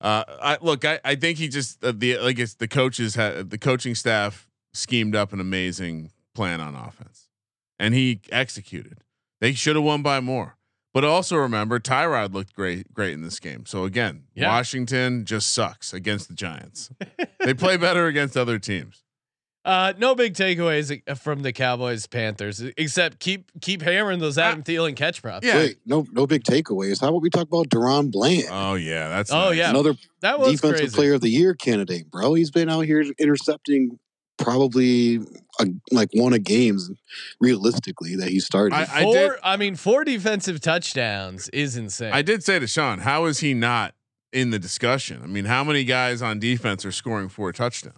Uh, 0.01 0.24
I 0.41 0.57
look, 0.62 0.86
I, 0.86 0.99
I 1.05 1.16
think 1.16 1.38
he 1.38 1.49
just 1.49 1.84
uh, 1.84 1.93
the 1.95 2.18
like 2.18 2.39
it's 2.39 2.55
the 2.55 2.68
coaches 2.68 3.14
had 3.14 3.51
the 3.51 3.60
coaching 3.60 3.93
staff 3.93 4.47
schemed 4.74 5.16
up 5.16 5.34
an 5.34 5.39
amazing 5.39 6.12
plan 6.34 6.62
on 6.62 6.74
offense, 6.74 7.28
and 7.78 7.93
he 7.93 8.22
executed. 8.32 9.03
They 9.42 9.54
should 9.54 9.76
have 9.76 9.86
won 9.86 10.02
by 10.02 10.20
more. 10.20 10.56
But 10.94 11.06
also 11.06 11.36
remember, 11.38 11.80
Tyrod 11.80 12.34
looked 12.34 12.54
great, 12.56 12.94
great 12.94 13.14
in 13.14 13.22
this 13.22 13.40
game. 13.40 13.66
So 13.68 13.84
again, 13.84 14.24
Yeah. 14.34 14.48
Washington 14.50 15.24
just 15.24 15.54
sucks 15.54 15.94
against 15.94 16.28
the 16.30 16.34
Giants. 16.34 16.90
they 17.46 17.54
play 17.54 17.78
better 17.78 18.08
against 18.08 18.36
other 18.36 18.58
teams. 18.60 19.04
Uh, 19.66 19.92
no 19.98 20.16
big 20.16 20.34
takeaways 20.34 21.02
uh, 21.06 21.14
from 21.16 21.42
the 21.42 21.52
Cowboys 21.52 22.08
Panthers 22.08 22.62
except 22.78 23.20
keep 23.20 23.52
keep 23.60 23.82
hammering 23.82 24.18
those 24.20 24.38
Adam 24.38 24.64
Thielen 24.64 24.96
catch 24.96 25.22
props. 25.22 25.46
Yeah. 25.46 25.58
Wait, 25.58 25.78
no, 25.86 26.08
no 26.14 26.26
big 26.26 26.44
takeaways. 26.46 27.02
How 27.02 27.10
about 27.10 27.22
we 27.22 27.30
talk 27.30 27.46
about 27.50 27.68
DaRon 27.68 28.10
Bland? 28.10 28.46
Oh 28.50 28.76
yeah, 28.76 29.10
that's 29.10 29.30
Oh, 29.32 29.50
nice. 29.50 29.58
yeah. 29.58 29.70
Another 29.72 29.96
that 30.22 30.40
was 30.40 30.54
defensive 30.54 30.78
crazy. 30.80 30.96
player 30.96 31.14
of 31.16 31.22
the 31.22 31.30
year 31.30 31.54
candidate, 31.54 32.10
bro. 32.10 32.36
He's 32.36 32.50
been 32.52 32.70
out 32.70 32.86
here 32.86 33.04
intercepting 33.20 34.00
probably 34.40 35.18
a, 35.60 35.68
like 35.92 36.10
one 36.14 36.34
of 36.34 36.44
games 36.44 36.90
realistically 37.40 38.16
that 38.16 38.30
he 38.30 38.40
started. 38.40 38.76
I- 38.76 38.88
I 39.00 39.04
four, 39.04 39.14
did- 39.14 39.32
I 39.44 39.58
mean, 39.58 39.76
four 39.76 40.04
defensive 40.04 40.60
touchdowns 40.62 41.50
is 41.50 41.76
insane. 41.78 42.14
I 42.14 42.22
did 42.22 42.44
say 42.44 42.60
to 42.60 42.68
Sean, 42.68 43.00
how 43.00 43.26
is 43.26 43.40
he 43.40 43.54
not 43.54 43.94
in 44.34 44.50
the 44.52 44.60
discussion? 44.60 45.22
I 45.24 45.28
mean, 45.28 45.46
how 45.46 45.64
many 45.64 45.84
guys 45.84 46.22
on 46.22 46.40
defense 46.40 46.86
are 46.86 46.92
scoring 46.92 47.30
four 47.30 47.52
touchdowns? 47.52 47.96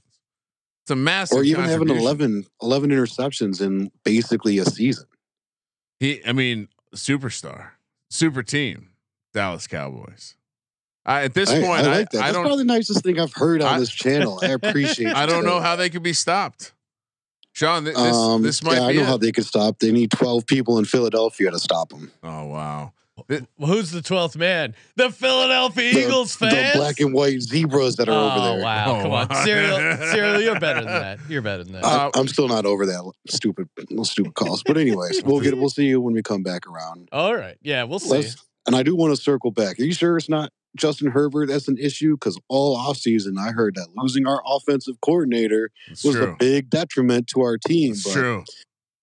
It's 0.83 0.91
a 0.91 0.95
massive. 0.95 1.37
or 1.37 1.43
even 1.43 1.61
having 1.65 1.87
contribution. 1.87 2.01
11, 2.03 2.45
11 2.61 2.89
interceptions 2.89 3.61
in 3.61 3.91
basically 4.03 4.57
a 4.57 4.65
season. 4.65 5.05
He, 5.99 6.19
I 6.25 6.31
mean, 6.33 6.69
superstar, 6.95 7.71
super 8.09 8.41
team, 8.41 8.89
Dallas 9.33 9.67
Cowboys. 9.67 10.35
I, 11.05 11.23
at 11.23 11.33
this 11.33 11.49
I, 11.49 11.59
point, 11.61 11.85
I 11.87 11.91
I, 11.91 11.97
like 11.97 12.09
that. 12.11 12.17
I 12.19 12.21
That's 12.21 12.33
don't, 12.33 12.43
probably 12.45 12.63
the 12.63 12.73
nicest 12.73 13.03
thing 13.03 13.19
I've 13.19 13.33
heard 13.33 13.61
on 13.61 13.75
I- 13.75 13.79
this 13.79 13.89
channel. 13.89 14.39
I 14.43 14.47
appreciate. 14.51 15.09
It. 15.09 15.15
I 15.15 15.25
don't 15.25 15.43
know 15.43 15.57
sir. 15.59 15.63
how 15.65 15.75
they 15.75 15.89
could 15.89 16.03
be 16.03 16.13
stopped. 16.13 16.73
Sean, 17.53 17.83
th- 17.83 17.95
this, 17.95 18.15
um, 18.15 18.41
this 18.43 18.63
might 18.63 18.75
yeah, 18.75 18.83
I 18.85 18.91
be 18.91 18.97
know 18.97 19.03
it. 19.03 19.07
how 19.07 19.17
they 19.17 19.31
could 19.31 19.45
stop. 19.45 19.79
They 19.79 19.91
need 19.91 20.11
twelve 20.11 20.45
people 20.47 20.77
in 20.79 20.85
Philadelphia 20.85 21.51
to 21.51 21.59
stop 21.59 21.89
them. 21.89 22.11
oh 22.23 22.45
wow, 22.45 22.93
Well, 23.27 23.41
Who's 23.59 23.91
the 23.91 24.01
twelfth 24.01 24.37
man? 24.37 24.73
The 24.95 25.09
Philadelphia 25.11 25.93
The- 25.93 25.99
Eagles 26.05 26.33
fans. 26.35 26.53
the 26.73 26.79
black 26.79 26.99
and 27.01 27.13
white 27.13 27.41
zebras 27.41 27.97
that 27.97 28.07
are 28.07 28.13
oh 28.13 28.31
over 28.31 28.55
there. 28.55 28.63
wow! 28.63 28.85
Oh, 28.87 29.01
Come 29.01 29.11
on, 29.11 29.27
wow. 29.27 29.43
Serial, 29.43 29.97
Serial, 30.13 30.41
you're 30.41 30.59
better 30.61 30.79
than 30.85 30.93
that. 30.93 31.19
You're 31.27 31.41
better 31.41 31.63
than 31.65 31.73
that. 31.73 31.83
Uh, 31.83 32.09
I, 32.15 32.19
I'm 32.19 32.29
still 32.29 32.47
not 32.47 32.65
over 32.65 32.85
that 32.85 33.11
stupid, 33.27 33.67
stupid 34.03 34.33
calls. 34.35 34.63
But 34.63 34.77
anyways, 34.77 35.21
we'll 35.25 35.41
get 35.41 35.57
we'll 35.57 35.69
see 35.69 35.87
you 35.87 35.99
when 35.99 36.13
we 36.13 36.21
come 36.23 36.43
back 36.43 36.65
around. 36.67 37.09
All 37.11 37.35
right, 37.35 37.57
yeah, 37.61 37.83
we'll 37.83 37.99
see. 37.99 38.11
Let's, 38.11 38.37
and 38.65 38.75
I 38.77 38.83
do 38.83 38.95
want 38.95 39.13
to 39.13 39.21
circle 39.21 39.51
back. 39.51 39.77
Are 39.79 39.83
you 39.83 39.93
sure 39.93 40.15
it's 40.15 40.29
not 40.29 40.53
Justin 40.75 41.11
Herbert 41.11 41.47
that's 41.49 41.67
an 41.67 41.77
issue? 41.77 42.15
Because 42.15 42.39
all 42.47 42.77
offseason 42.77 43.37
I 43.39 43.51
heard 43.51 43.75
that 43.75 43.87
losing 43.95 44.27
our 44.27 44.41
offensive 44.45 44.99
coordinator 45.01 45.69
it's 45.87 46.03
was 46.03 46.15
true. 46.15 46.31
a 46.31 46.35
big 46.37 46.69
detriment 46.69 47.27
to 47.27 47.41
our 47.41 47.57
team. 47.57 47.91
It's 47.93 48.03
but 48.03 48.13
true. 48.13 48.43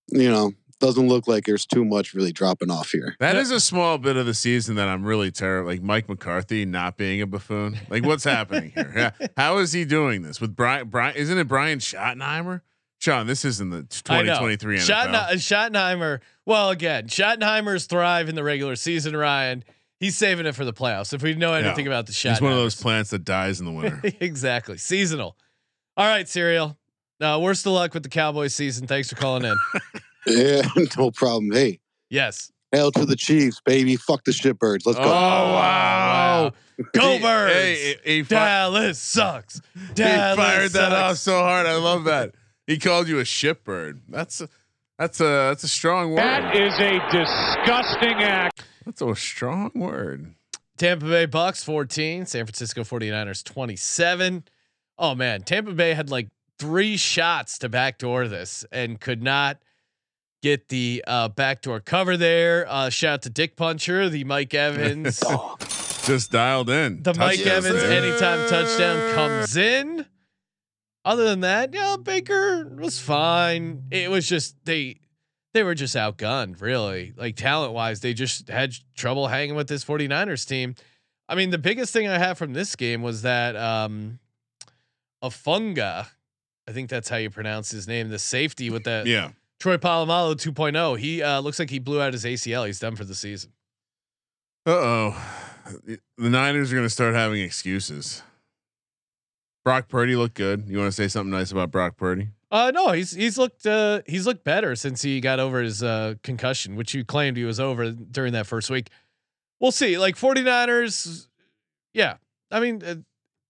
you 0.08 0.30
know, 0.30 0.52
doesn't 0.80 1.08
look 1.08 1.26
like 1.26 1.44
there's 1.44 1.66
too 1.66 1.84
much 1.84 2.14
really 2.14 2.32
dropping 2.32 2.70
off 2.70 2.90
here. 2.90 3.16
That 3.18 3.34
Yeah. 3.34 3.40
is 3.42 3.50
a 3.50 3.58
small 3.60 3.98
bit 3.98 4.16
of 4.16 4.26
the 4.26 4.34
season 4.34 4.76
that 4.76 4.86
I'm 4.88 5.02
really 5.04 5.30
terrible. 5.32 5.70
Like 5.70 5.82
Mike 5.82 6.08
McCarthy 6.08 6.64
not 6.64 6.96
being 6.96 7.20
a 7.20 7.26
buffoon. 7.26 7.78
Like 7.90 8.04
what's 8.06 8.24
happening 8.24 8.70
here? 8.74 8.92
Yeah. 9.20 9.26
How 9.36 9.58
is 9.58 9.72
he 9.72 9.84
doing 9.84 10.22
this 10.22 10.40
with 10.40 10.54
Brian? 10.54 10.88
Brian 10.88 11.16
isn't 11.16 11.36
it 11.36 11.48
Brian 11.48 11.80
Schottenheimer? 11.80 12.60
Sean, 13.00 13.26
this 13.28 13.44
isn't 13.44 13.70
the 13.70 13.86
I 14.08 14.22
know. 14.22 14.34
2023 14.38 14.78
NFL. 14.78 15.32
Schottenheimer. 15.34 16.20
Well, 16.46 16.70
again, 16.70 17.06
Schottenheimer's 17.06 17.86
thrive 17.86 18.28
in 18.28 18.34
the 18.34 18.42
regular 18.42 18.74
season. 18.74 19.16
Ryan, 19.16 19.62
he's 20.00 20.16
saving 20.16 20.46
it 20.46 20.54
for 20.54 20.64
the 20.64 20.72
playoffs. 20.72 21.12
If 21.12 21.22
we 21.22 21.34
know 21.34 21.52
anything 21.54 21.86
Yeah. 21.86 21.92
about 21.92 22.06
the 22.06 22.12
Schottenheimers, 22.12 22.30
He's 22.34 22.40
one 22.40 22.52
of 22.52 22.58
those 22.58 22.80
plants 22.80 23.10
that 23.10 23.24
dies 23.24 23.60
in 23.60 23.66
the 23.66 23.72
winter. 23.72 24.00
exactly 24.20 24.78
seasonal. 24.78 25.36
All 25.96 26.06
right, 26.06 26.28
cereal. 26.28 26.76
Uh, 27.20 27.38
worst 27.42 27.66
of 27.66 27.72
luck 27.72 27.94
with 27.94 28.04
the 28.04 28.08
Cowboys 28.08 28.54
season. 28.54 28.86
Thanks 28.86 29.08
for 29.10 29.16
calling 29.16 29.44
in. 29.44 29.56
Yeah, 30.26 30.60
no 30.98 31.10
problem. 31.10 31.50
Hey, 31.52 31.80
Yes. 32.10 32.52
hail 32.70 32.92
to 32.92 33.06
the 33.06 33.16
Chiefs, 33.16 33.62
baby. 33.64 33.96
Fuck 33.96 34.24
the 34.24 34.30
shitbirds. 34.32 34.80
Let's 34.84 34.98
go. 34.98 35.04
Oh, 35.04 35.06
go. 35.06 35.10
wow. 35.54 36.52
Go 36.92 37.12
He- 37.16 37.18
Birds. 37.22 37.54
Hey, 37.54 37.96
he, 38.04 38.12
he, 38.16 38.22
fi- 38.24 38.34
Dallas 38.34 38.98
sucks. 38.98 39.62
he 39.74 39.94
Dallas 39.94 40.36
fired 40.36 40.70
that 40.72 40.92
off 40.92 41.16
so 41.16 41.38
hard. 41.38 41.66
I 41.66 41.76
love 41.76 42.04
that. 42.04 42.34
He 42.66 42.78
called 42.78 43.08
you 43.08 43.20
a 43.20 43.24
shitbird. 43.24 44.00
That's 44.08 44.42
a, 44.42 44.48
that's 44.98 45.18
a 45.20 45.24
that's 45.48 45.64
a 45.64 45.68
strong 45.68 46.10
word. 46.10 46.18
That 46.18 46.54
is 46.54 46.74
a 46.78 46.98
disgusting 47.10 48.22
act. 48.22 48.64
That's 48.88 49.02
a 49.02 49.14
strong 49.14 49.70
word. 49.74 50.34
Tampa 50.78 51.04
Bay 51.04 51.26
Bucks 51.26 51.62
14, 51.62 52.24
San 52.24 52.46
Francisco 52.46 52.84
49ers 52.84 53.44
27. 53.44 54.44
Oh 54.96 55.14
man, 55.14 55.42
Tampa 55.42 55.72
Bay 55.72 55.92
had 55.92 56.08
like 56.10 56.28
three 56.58 56.96
shots 56.96 57.58
to 57.58 57.68
backdoor 57.68 58.28
this 58.28 58.64
and 58.72 58.98
could 58.98 59.22
not 59.22 59.58
get 60.42 60.68
the 60.70 61.04
uh, 61.06 61.28
backdoor 61.28 61.80
cover 61.80 62.16
there. 62.16 62.64
Uh, 62.66 62.88
shout 62.88 63.12
out 63.12 63.22
to 63.22 63.30
Dick 63.30 63.56
Puncher, 63.56 64.08
the 64.08 64.24
Mike 64.24 64.54
Evans, 64.54 65.22
Just 66.04 66.30
dialed 66.32 66.70
in. 66.70 67.02
the 67.02 67.12
Mike 67.12 67.36
Touchdown. 67.42 67.56
Evans 67.66 67.82
anytime 67.82 68.48
touchdown 68.48 69.14
comes 69.14 69.54
in. 69.58 70.06
Other 71.04 71.24
than 71.24 71.40
that, 71.40 71.74
yeah, 71.74 71.96
Baker 72.02 72.66
was 72.74 72.98
fine. 72.98 73.82
It 73.90 74.10
was 74.10 74.26
just 74.26 74.56
they 74.64 75.00
they 75.54 75.62
were 75.62 75.74
just 75.74 75.96
outgunned, 75.96 76.60
really. 76.60 77.12
Like 77.16 77.36
talent 77.36 77.72
wise, 77.72 78.00
they 78.00 78.14
just 78.14 78.48
had 78.48 78.74
trouble 78.94 79.28
hanging 79.28 79.54
with 79.54 79.68
this 79.68 79.84
49ers 79.84 80.46
team. 80.46 80.74
I 81.28 81.34
mean, 81.34 81.50
the 81.50 81.58
biggest 81.58 81.92
thing 81.92 82.08
I 82.08 82.18
have 82.18 82.38
from 82.38 82.52
this 82.52 82.74
game 82.76 83.02
was 83.02 83.22
that 83.22 83.56
um 83.56 84.18
Afunga, 85.22 86.06
I 86.68 86.72
think 86.72 86.88
that's 86.90 87.08
how 87.08 87.16
you 87.16 87.30
pronounce 87.30 87.70
his 87.70 87.88
name, 87.88 88.08
the 88.08 88.18
safety 88.18 88.70
with 88.70 88.84
the 88.84 89.02
Yeah. 89.06 89.30
Troy 89.58 89.76
Polamalu 89.76 90.36
2.0. 90.36 90.98
He 90.98 91.20
uh, 91.22 91.40
looks 91.40 91.58
like 91.58 91.70
he 91.70 91.80
blew 91.80 92.00
out 92.00 92.12
his 92.12 92.24
ACL. 92.24 92.64
He's 92.66 92.78
done 92.78 92.94
for 92.94 93.04
the 93.04 93.14
season. 93.16 93.50
Uh 94.64 94.70
oh. 94.70 95.22
The 95.86 95.98
Niners 96.30 96.72
are 96.72 96.76
going 96.76 96.86
to 96.86 96.90
start 96.90 97.14
having 97.14 97.40
excuses. 97.42 98.22
Brock 99.64 99.88
Purdy 99.88 100.14
looked 100.16 100.34
good. 100.34 100.64
You 100.68 100.78
want 100.78 100.88
to 100.88 100.92
say 100.92 101.08
something 101.08 101.30
nice 101.30 101.50
about 101.50 101.70
Brock 101.70 101.96
Purdy? 101.96 102.28
Uh 102.50 102.70
no, 102.74 102.92
he's 102.92 103.12
he's 103.12 103.36
looked 103.36 103.66
uh 103.66 104.00
he's 104.06 104.26
looked 104.26 104.44
better 104.44 104.74
since 104.74 105.02
he 105.02 105.20
got 105.20 105.38
over 105.38 105.60
his 105.62 105.82
uh 105.82 106.14
concussion, 106.22 106.76
which 106.76 106.94
you 106.94 107.04
claimed 107.04 107.36
he 107.36 107.44
was 107.44 107.60
over 107.60 107.90
during 107.90 108.32
that 108.32 108.46
first 108.46 108.70
week. 108.70 108.88
We'll 109.60 109.72
see. 109.72 109.98
Like 109.98 110.16
49ers 110.16 111.26
yeah. 111.92 112.16
I 112.50 112.60
mean 112.60 112.82
uh, 112.84 112.94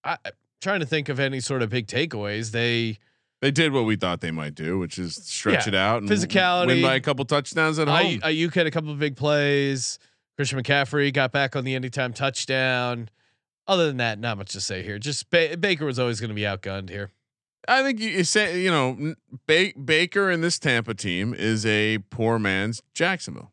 I 0.05 0.17
I'm 0.25 0.33
trying 0.61 0.81
to 0.81 0.87
think 0.87 1.09
of 1.09 1.21
any 1.21 1.39
sort 1.41 1.63
of 1.63 1.71
big 1.71 1.87
takeaways. 1.87 2.51
They 2.51 2.99
They 3.41 3.53
did 3.53 3.73
what 3.73 3.85
we 3.85 3.95
thought 3.95 4.21
they 4.21 4.33
might 4.33 4.57
do, 4.57 4.79
which 4.81 4.99
is 4.99 5.15
stretch 5.15 5.67
Yeah. 5.67 5.69
it 5.69 5.75
out 5.77 6.03
and 6.03 6.11
Physicality. 6.11 6.67
win 6.67 6.83
by 6.83 6.97
a 6.97 7.01
couple 7.01 7.25
touchdowns 7.25 7.79
at 7.79 7.89
I 7.89 8.03
home. 8.03 8.21
Aiyuk 8.21 8.55
had 8.55 8.67
a 8.67 8.71
couple 8.73 8.91
of 8.91 8.99
big 8.99 9.15
plays. 9.17 10.01
Christian 10.37 10.61
McCaffrey 10.61 11.13
got 11.13 11.31
back 11.31 11.55
on 11.55 11.63
the 11.65 11.75
anytime 11.77 12.13
touchdown. 12.13 13.11
Other 13.69 13.87
than 13.87 13.99
that, 13.99 14.19
not 14.19 14.39
much 14.39 14.53
to 14.53 14.61
say 14.61 14.83
here. 14.83 14.99
Just 14.99 15.31
ba- 15.31 15.57
Baker 15.57 15.85
was 15.85 15.99
always 15.99 16.21
going 16.21 16.31
to 16.31 16.35
be 16.35 16.43
outgunned 16.43 16.89
here. 16.91 17.11
I 17.69 17.83
think 17.83 18.01
you, 18.01 18.09
you 18.11 18.25
say 18.25 18.61
you 18.61 18.71
know 18.71 19.15
ba- 19.47 19.73
Baker 19.83 20.31
and 20.31 20.43
this 20.43 20.59
Tampa 20.59 20.95
team 20.95 21.35
is 21.35 21.65
a 21.67 21.99
poor 22.11 22.39
man's 22.39 22.83
Jacksonville. 22.95 23.53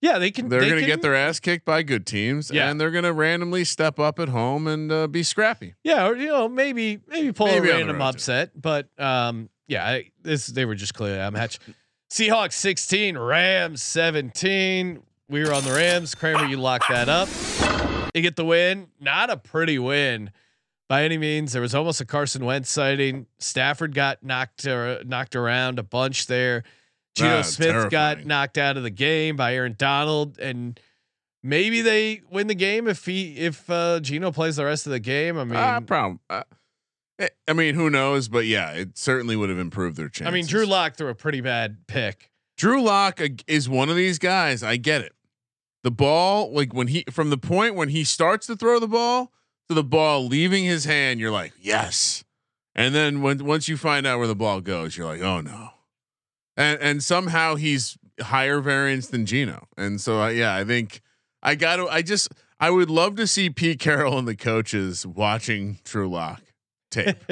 Yeah, 0.00 0.18
they 0.18 0.30
can. 0.30 0.48
They're 0.48 0.60
they 0.60 0.68
going 0.68 0.80
to 0.80 0.86
get 0.86 1.02
their 1.02 1.16
ass 1.16 1.40
kicked 1.40 1.64
by 1.64 1.82
good 1.82 2.06
teams, 2.06 2.52
Yeah. 2.52 2.70
and 2.70 2.80
they're 2.80 2.92
going 2.92 3.02
to 3.04 3.12
randomly 3.12 3.64
step 3.64 3.98
up 3.98 4.20
at 4.20 4.28
home 4.28 4.68
and 4.68 4.92
uh, 4.92 5.06
be 5.08 5.24
scrappy. 5.24 5.74
Yeah, 5.82 6.06
or 6.06 6.16
you 6.16 6.26
know, 6.28 6.48
maybe 6.48 7.00
maybe 7.08 7.32
pull 7.32 7.48
Maybe 7.48 7.68
a 7.70 7.72
random 7.72 7.96
road, 7.98 8.02
too. 8.12 8.16
upset, 8.16 8.50
but 8.54 8.88
um, 8.98 9.48
yeah, 9.66 9.84
I, 9.84 10.10
this 10.22 10.46
they 10.46 10.64
were 10.66 10.76
just 10.76 10.94
clearly 10.94 11.18
outmatched. 11.18 11.60
Seahawks 12.12 12.52
16, 12.54 13.18
Rams 13.18 13.82
17. 13.82 15.02
We 15.28 15.42
were 15.44 15.52
on 15.52 15.62
the 15.64 15.72
Rams. 15.72 16.14
Kramer, 16.14 16.46
you 16.46 16.56
locked 16.56 16.88
that 16.88 17.08
up. 17.08 17.28
You 18.14 18.22
get 18.22 18.36
the 18.36 18.44
win. 18.46 18.86
Not 19.00 19.28
a 19.30 19.36
pretty 19.36 19.78
win 19.78 20.30
by 20.88 21.04
any 21.04 21.18
means. 21.18 21.52
There 21.52 21.62
was 21.62 21.74
almost 21.74 22.00
a 22.00 22.04
Carson 22.04 22.44
Wentz 22.44 22.70
sighting. 22.70 23.26
Stafford 23.38 23.94
got 23.94 24.22
knocked 24.22 24.66
uh, 24.66 24.98
knocked 25.04 25.36
around 25.36 25.78
a 25.78 25.82
bunch 25.82 26.26
there. 26.26 26.64
Geno 27.14 27.38
Ah, 27.38 27.42
Smith 27.42 27.90
got 27.90 28.24
knocked 28.26 28.58
out 28.58 28.76
of 28.76 28.82
the 28.82 28.90
game 28.90 29.36
by 29.36 29.54
Aaron 29.54 29.74
Donald, 29.76 30.38
and 30.38 30.78
maybe 31.42 31.80
they 31.82 32.22
win 32.30 32.46
the 32.46 32.54
game 32.54 32.86
if 32.88 33.04
he 33.04 33.36
if 33.36 33.68
uh, 33.68 34.00
Geno 34.00 34.30
plays 34.32 34.56
the 34.56 34.64
rest 34.64 34.86
of 34.86 34.92
the 34.92 35.00
game. 35.00 35.38
I 35.38 35.44
mean, 35.44 35.56
uh, 35.56 35.80
problem. 35.80 36.20
Uh, 36.30 36.42
I 37.48 37.52
mean, 37.52 37.74
who 37.74 37.90
knows? 37.90 38.28
But 38.28 38.46
yeah, 38.46 38.70
it 38.72 38.96
certainly 38.96 39.34
would 39.34 39.48
have 39.50 39.58
improved 39.58 39.96
their 39.96 40.08
chances. 40.08 40.30
I 40.30 40.34
mean, 40.34 40.46
Drew 40.46 40.66
Lock 40.66 40.94
threw 40.94 41.08
a 41.08 41.14
pretty 41.14 41.40
bad 41.40 41.78
pick. 41.88 42.30
Drew 42.56 42.80
Lock 42.82 43.20
is 43.46 43.68
one 43.68 43.88
of 43.88 43.96
these 43.96 44.18
guys. 44.18 44.62
I 44.62 44.76
get 44.76 45.00
it. 45.02 45.12
the 45.82 45.90
ball, 45.90 46.52
like 46.52 46.72
when 46.72 46.88
he 46.88 47.04
from 47.10 47.30
the 47.30 47.38
point 47.38 47.74
when 47.74 47.88
he 47.88 48.04
starts 48.04 48.46
to 48.46 48.56
throw 48.56 48.78
the 48.78 48.88
ball 48.88 49.32
to 49.68 49.74
the 49.74 49.84
ball 49.84 50.26
leaving 50.26 50.64
his 50.64 50.84
hand, 50.84 51.20
you're 51.20 51.30
like, 51.30 51.52
yes. 51.60 52.24
And 52.74 52.94
then 52.94 53.22
when 53.22 53.44
once 53.44 53.68
you 53.68 53.76
find 53.76 54.06
out 54.06 54.18
where 54.18 54.28
the 54.28 54.36
ball 54.36 54.60
goes, 54.60 54.96
you're 54.96 55.06
like, 55.06 55.20
oh 55.20 55.40
no. 55.40 55.70
And 56.56 56.80
and 56.80 57.02
somehow 57.02 57.56
he's 57.56 57.98
higher 58.20 58.60
variance 58.60 59.08
than 59.08 59.26
Geno. 59.26 59.66
And 59.76 60.00
so 60.00 60.20
uh, 60.22 60.28
yeah, 60.28 60.54
I 60.54 60.64
think 60.64 61.00
I 61.42 61.54
got 61.54 61.76
to. 61.76 61.88
I 61.88 62.02
just 62.02 62.28
I 62.60 62.70
would 62.70 62.90
love 62.90 63.16
to 63.16 63.26
see 63.26 63.50
Pete 63.50 63.78
Carroll 63.78 64.18
and 64.18 64.26
the 64.26 64.36
coaches 64.36 65.06
watching 65.06 65.78
Drew 65.84 66.08
Lock 66.08 66.42
tape. 66.90 67.16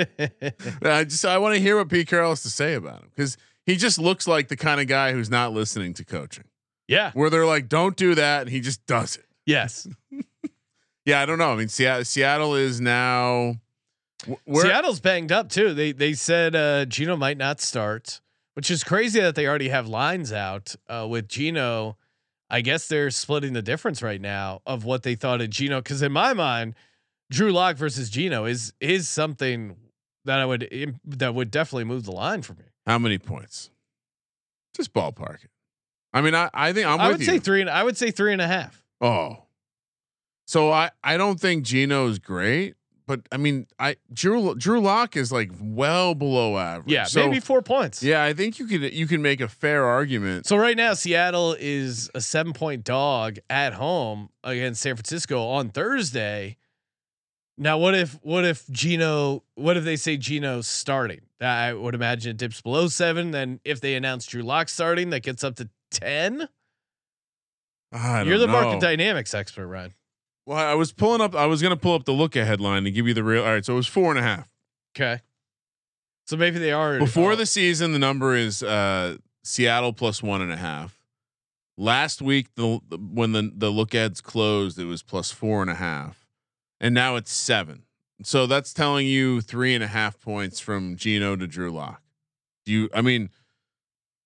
I 0.83 1.05
just 1.05 1.25
I 1.25 1.39
want 1.39 1.55
to 1.55 1.61
hear 1.61 1.77
what 1.77 1.89
Pete 1.89 2.09
Carroll 2.09 2.31
has 2.31 2.43
to 2.43 2.51
say 2.51 2.75
about 2.75 3.03
him 3.03 3.11
because 3.15 3.37
he 3.65 3.77
just 3.77 3.99
looks 3.99 4.29
like 4.29 4.49
the 4.49 4.57
kind 4.57 4.81
of 4.81 4.87
guy 4.87 5.13
who's 5.13 5.31
not 5.31 5.53
listening 5.53 5.95
to 5.95 6.05
coaching. 6.05 6.45
yeah. 6.87 7.11
Where 7.15 7.31
they're 7.31 7.47
like, 7.47 7.69
"Don't 7.69 7.97
do 7.97 8.15
that," 8.15 8.43
and 8.43 8.51
he 8.51 8.61
just 8.61 8.85
does 8.87 9.17
it. 9.17 9.25
Yes. 9.45 9.89
Yeah, 11.07 11.21
I 11.23 11.27
don't 11.27 11.39
know. 11.39 11.53
I 11.53 11.57
mean, 11.57 11.69
Seattle, 11.69 12.05
Seattle 12.05 12.55
is 12.57 12.81
now. 12.81 13.55
wh- 14.29 14.61
Seattle's 14.61 15.01
banged 15.01 15.33
up 15.33 15.49
too. 15.49 15.73
They 15.73 15.93
they 15.93 16.13
said 16.15 16.55
uh, 16.55 16.85
Geno 16.85 17.17
might 17.17 17.39
not 17.39 17.61
start, 17.61 18.21
which 18.55 18.71
is 18.71 18.85
crazy 18.85 19.21
that 19.21 19.35
they 19.37 19.47
already 19.47 19.69
have 19.69 19.87
lines 19.89 20.33
out 20.33 20.75
uh, 20.89 21.07
with 21.09 21.29
Geno. 21.29 21.97
I 22.51 22.61
guess 22.61 22.87
they're 22.89 23.11
splitting 23.11 23.55
the 23.55 23.63
difference 23.63 24.03
right 24.03 24.21
now 24.21 24.61
of 24.67 24.85
what 24.85 25.03
they 25.05 25.15
thought 25.15 25.41
of 25.41 25.51
Geno. 25.51 25.81
Because 25.81 26.03
in 26.03 26.13
my 26.13 26.33
mind, 26.33 26.75
Drew 27.31 27.53
Lock 27.53 27.77
versus 27.77 28.11
Geno 28.11 28.45
is 28.45 28.73
is 28.81 29.09
something 29.09 29.77
that 30.25 30.41
I 30.41 30.45
would 30.45 30.69
that 31.05 31.35
would 31.35 31.51
definitely 31.53 31.85
move 31.85 32.05
the 32.05 32.13
line 32.13 32.43
for 32.43 32.55
me. 32.55 32.65
How 32.85 32.99
many 32.99 33.19
points? 33.19 33.71
Just 34.77 34.93
ballpark 34.93 35.45
it. 35.45 35.51
I 36.13 36.21
mean, 36.21 36.35
I, 36.35 36.51
I 36.53 36.73
think 36.73 36.87
I'm 36.87 37.01
I 37.01 37.09
would 37.11 37.21
you. 37.21 37.27
say 37.27 37.39
three. 37.39 37.61
And 37.61 37.71
I 37.71 37.83
would 37.83 37.97
say 37.97 38.11
three 38.11 38.33
and 38.33 38.43
a 38.43 38.47
half. 38.47 38.83
Oh, 39.01 39.39
so 40.47 40.73
I 40.73 40.91
I 41.05 41.17
don't 41.17 41.39
think 41.39 41.65
Geno 41.65 42.07
is 42.09 42.19
great, 42.19 42.75
but 43.07 43.21
I 43.31 43.37
mean, 43.37 43.67
I 43.79 43.97
Drew 44.13 44.55
Drew 44.55 44.81
Lock 44.81 45.17
is 45.17 45.31
like 45.31 45.51
well 45.61 46.15
below 46.15 46.57
average. 46.57 46.91
Yeah, 46.91 47.05
so, 47.05 47.27
maybe 47.27 47.41
four 47.41 47.63
points. 47.63 48.03
Yeah, 48.03 48.23
I 48.23 48.33
think 48.33 48.59
you 48.59 48.67
could 48.67 48.93
you 48.93 49.07
can 49.07 49.23
make 49.23 49.41
a 49.41 49.49
fair 49.49 49.85
argument. 49.85 50.47
So 50.47 50.57
right 50.57 50.77
now, 50.77 50.95
Seattle 50.95 51.57
is 51.59 52.11
a 52.15 52.21
seven 52.21 52.53
point 52.53 52.85
dog 52.85 53.39
at 53.51 53.75
home 53.75 54.31
against 54.43 54.83
San 54.83 54.97
Francisco 54.97 55.47
on 55.47 55.71
Thursday. 55.71 56.57
Now, 57.59 57.79
what 57.79 57.95
if 57.95 58.15
what 58.23 58.45
if 58.45 58.69
Geno? 58.71 59.43
What 59.55 59.77
if 59.77 59.85
they 59.85 59.97
say 59.97 60.17
Geno's 60.17 60.67
starting? 60.67 61.23
I 61.41 61.73
would 61.73 61.95
imagine 61.95 62.31
it 62.31 62.37
dips 62.37 62.61
below 62.61 62.89
seven. 62.89 63.31
Then 63.31 63.61
if 63.65 63.81
they 63.81 63.95
announce 63.95 64.27
Drew 64.27 64.43
Lock 64.43 64.69
starting, 64.69 65.11
that 65.11 65.23
gets 65.23 65.43
up 65.43 65.57
to 65.57 65.69
ten. 65.91 66.49
You're 67.93 68.39
the 68.39 68.47
know. 68.47 68.53
market 68.53 68.81
dynamics 68.81 69.33
expert, 69.33 69.67
Ryan. 69.69 69.95
Well, 70.47 70.59
I 70.59 70.75
was 70.75 70.93
pulling 70.93 71.21
up. 71.21 71.35
I 71.35 71.47
was 71.47 71.61
gonna 71.61 71.77
pull 71.77 71.95
up 71.95 72.05
the 72.05 72.13
look 72.13 72.37
at 72.37 72.47
headline 72.47 72.85
to 72.85 72.91
give 72.91 73.07
you 73.07 73.15
the 73.15 73.25
real. 73.25 73.43
All 73.43 73.51
right, 73.51 73.65
so 73.65 73.75
it 73.75 73.77
was 73.77 73.87
four 73.87 74.11
and 74.11 74.19
a 74.19 74.23
half. 74.23 74.49
Okay. 74.97 75.21
So 76.27 76.37
maybe 76.37 76.59
they 76.59 76.73
are 76.73 76.99
Before 76.99 77.33
oh, 77.33 77.37
the 77.37 77.47
season, 77.47 77.93
the 77.93 77.99
number 77.99 78.35
is 78.35 78.63
uh, 78.63 79.17
Seattle 79.45 79.93
plus 79.93 80.23
one 80.23 80.43
and 80.43 80.53
a 80.53 80.57
half. 80.57 81.01
Last 81.77 82.21
week, 82.23 82.49
the, 82.55 82.81
the 82.89 82.97
when 82.97 83.33
the 83.33 83.53
the 83.55 83.71
look 83.71 83.95
ads 83.95 84.21
closed, 84.21 84.79
it 84.79 84.87
was 84.87 85.03
plus 85.03 85.31
four 85.31 85.63
and 85.63 85.71
a 85.71 85.75
half, 85.75 86.27
and 86.81 86.95
now 86.95 87.17
it's 87.17 87.33
seven. 87.33 87.83
So 88.23 88.47
that's 88.47 88.73
telling 88.73 89.07
you 89.07 89.41
three 89.41 89.75
and 89.75 89.85
a 89.85 89.89
half 89.89 90.19
points 90.19 90.59
from 90.59 90.97
Geno 90.97 91.37
to 91.37 91.47
Drew 91.47 91.71
Lock. 91.71 92.03
Do 92.65 92.73
you? 92.73 92.89
I 92.95 93.03
mean, 93.03 93.31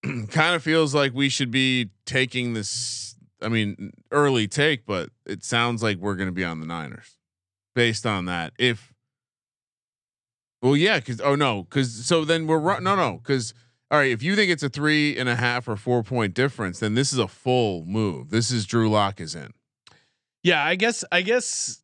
kind 0.30 0.54
of 0.54 0.62
feels 0.62 0.94
like 0.94 1.12
we 1.12 1.28
should 1.28 1.50
be 1.50 1.90
taking 2.06 2.54
this. 2.54 3.16
I 3.42 3.48
mean, 3.48 3.92
early 4.10 4.48
take, 4.48 4.86
but 4.86 5.10
it 5.26 5.44
sounds 5.44 5.82
like 5.82 5.98
we're 5.98 6.16
going 6.16 6.28
to 6.28 6.32
be 6.32 6.44
on 6.44 6.60
the 6.60 6.66
Niners 6.66 7.16
based 7.74 8.06
on 8.06 8.26
that. 8.26 8.52
If 8.58 8.92
well, 10.62 10.76
yeah, 10.76 10.98
because 10.98 11.20
oh 11.20 11.34
no, 11.34 11.62
because 11.64 12.06
so 12.06 12.24
then 12.24 12.46
we're. 12.46 12.80
No, 12.80 12.94
no, 12.94 13.18
because 13.22 13.54
all 13.90 13.98
right, 13.98 14.10
if 14.10 14.22
you 14.22 14.36
think 14.36 14.50
it's 14.50 14.62
a 14.62 14.68
three 14.68 15.16
and 15.16 15.28
a 15.28 15.36
half 15.36 15.66
or 15.68 15.76
four 15.76 16.02
point 16.02 16.34
difference, 16.34 16.78
then 16.80 16.94
this 16.94 17.12
is 17.12 17.18
a 17.18 17.28
full 17.28 17.84
move. 17.86 18.30
This 18.30 18.50
is 18.50 18.66
Drew 18.66 18.88
Lock 18.90 19.20
is 19.20 19.34
in. 19.34 19.52
Yeah, 20.42 20.64
I 20.64 20.74
guess 20.74 21.02
I 21.10 21.22
guess 21.22 21.82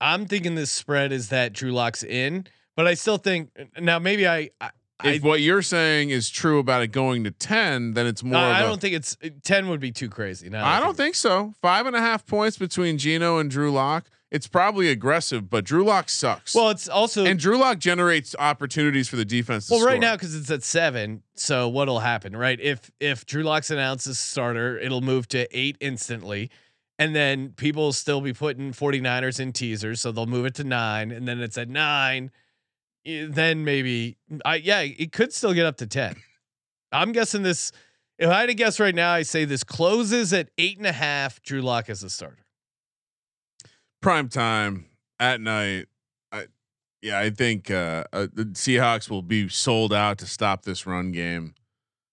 I'm 0.00 0.26
thinking 0.26 0.54
this 0.54 0.70
spread 0.70 1.12
is 1.12 1.28
that 1.28 1.52
Drew 1.52 1.72
Lock's 1.72 2.02
in, 2.02 2.46
but 2.76 2.86
I 2.86 2.94
still 2.94 3.18
think 3.18 3.50
now 3.78 3.98
maybe 3.98 4.26
I 4.26 4.50
I, 4.60 4.70
If 5.04 5.22
what 5.22 5.40
you're 5.40 5.62
saying 5.62 6.10
is 6.10 6.28
true 6.28 6.58
about 6.58 6.82
it 6.82 6.88
going 6.88 7.24
to 7.24 7.30
ten, 7.30 7.94
then 7.94 8.06
it's 8.06 8.24
more. 8.24 8.36
I 8.36 8.60
of 8.60 8.66
a- 8.66 8.68
don't 8.68 8.80
think 8.80 8.94
it's 8.94 9.16
ten 9.44 9.68
would 9.68 9.80
be 9.80 9.92
too 9.92 10.08
crazy. 10.08 10.48
No, 10.50 10.62
I 10.62 10.80
don't 10.80 10.96
think 10.96 11.14
so. 11.14 11.54
Five 11.62 11.86
and 11.86 11.94
a 11.94 12.00
half 12.00 12.26
points 12.26 12.58
between 12.58 12.98
Geno 12.98 13.38
and 13.38 13.50
Drew 13.50 13.70
Lock. 13.70 14.06
It's 14.30 14.46
probably 14.46 14.90
aggressive, 14.90 15.48
but 15.48 15.64
Drew 15.64 15.84
Lock 15.84 16.10
sucks. 16.10 16.54
Well, 16.54 16.68
it's 16.68 16.88
also 16.88 17.24
and 17.24 17.38
Drew 17.38 17.56
Lock 17.56 17.78
generates 17.78 18.34
opportunities 18.38 19.08
for 19.08 19.16
the 19.16 19.24
defense. 19.24 19.68
To 19.68 19.74
well 19.74 19.86
right 19.86 19.92
score. 19.92 20.00
now 20.00 20.16
because 20.16 20.34
it's 20.34 20.50
at 20.50 20.62
seven. 20.62 21.22
So 21.34 21.68
what'll 21.68 22.00
happen, 22.00 22.36
right? 22.36 22.60
If 22.60 22.90
if 23.00 23.24
Drew 23.24 23.42
Lock's 23.42 23.70
announces 23.70 24.18
starter, 24.18 24.78
it'll 24.78 25.00
move 25.00 25.28
to 25.28 25.48
eight 25.56 25.76
instantly. 25.80 26.50
And 26.98 27.14
then 27.14 27.50
people 27.50 27.84
will 27.84 27.92
still 27.92 28.20
be 28.20 28.32
putting 28.32 28.72
49ers 28.72 29.38
in 29.38 29.52
teasers, 29.52 30.00
so 30.00 30.10
they'll 30.10 30.26
move 30.26 30.46
it 30.46 30.56
to 30.56 30.64
nine, 30.64 31.12
and 31.12 31.28
then 31.28 31.40
it's 31.40 31.56
at 31.56 31.68
nine. 31.68 32.32
Eh, 33.08 33.26
Then 33.28 33.64
maybe 33.64 34.16
I 34.44 34.56
yeah, 34.56 34.80
it 34.80 35.12
could 35.12 35.32
still 35.32 35.54
get 35.54 35.66
up 35.66 35.76
to 35.78 35.86
10. 35.86 36.16
I'm 36.92 37.12
guessing 37.12 37.42
this. 37.42 37.72
If 38.18 38.28
I 38.30 38.40
had 38.40 38.46
to 38.46 38.54
guess 38.54 38.80
right 38.80 38.94
now, 38.94 39.12
I 39.12 39.22
say 39.22 39.44
this 39.44 39.62
closes 39.64 40.32
at 40.32 40.48
eight 40.58 40.76
and 40.78 40.86
a 40.86 40.92
half. 40.92 41.40
Drew 41.42 41.62
Lock 41.62 41.88
as 41.88 42.02
a 42.02 42.10
starter. 42.10 42.44
prime 44.00 44.28
time 44.28 44.86
at 45.20 45.40
night. 45.40 45.86
I, 46.32 46.46
yeah, 47.02 47.18
I 47.20 47.30
think 47.30 47.70
uh, 47.70 48.04
uh, 48.12 48.26
the 48.32 48.44
Seahawks 48.46 49.08
will 49.10 49.22
be 49.22 49.48
sold 49.48 49.92
out 49.92 50.18
to 50.18 50.26
stop 50.26 50.62
this 50.64 50.86
run 50.86 51.12
game. 51.12 51.54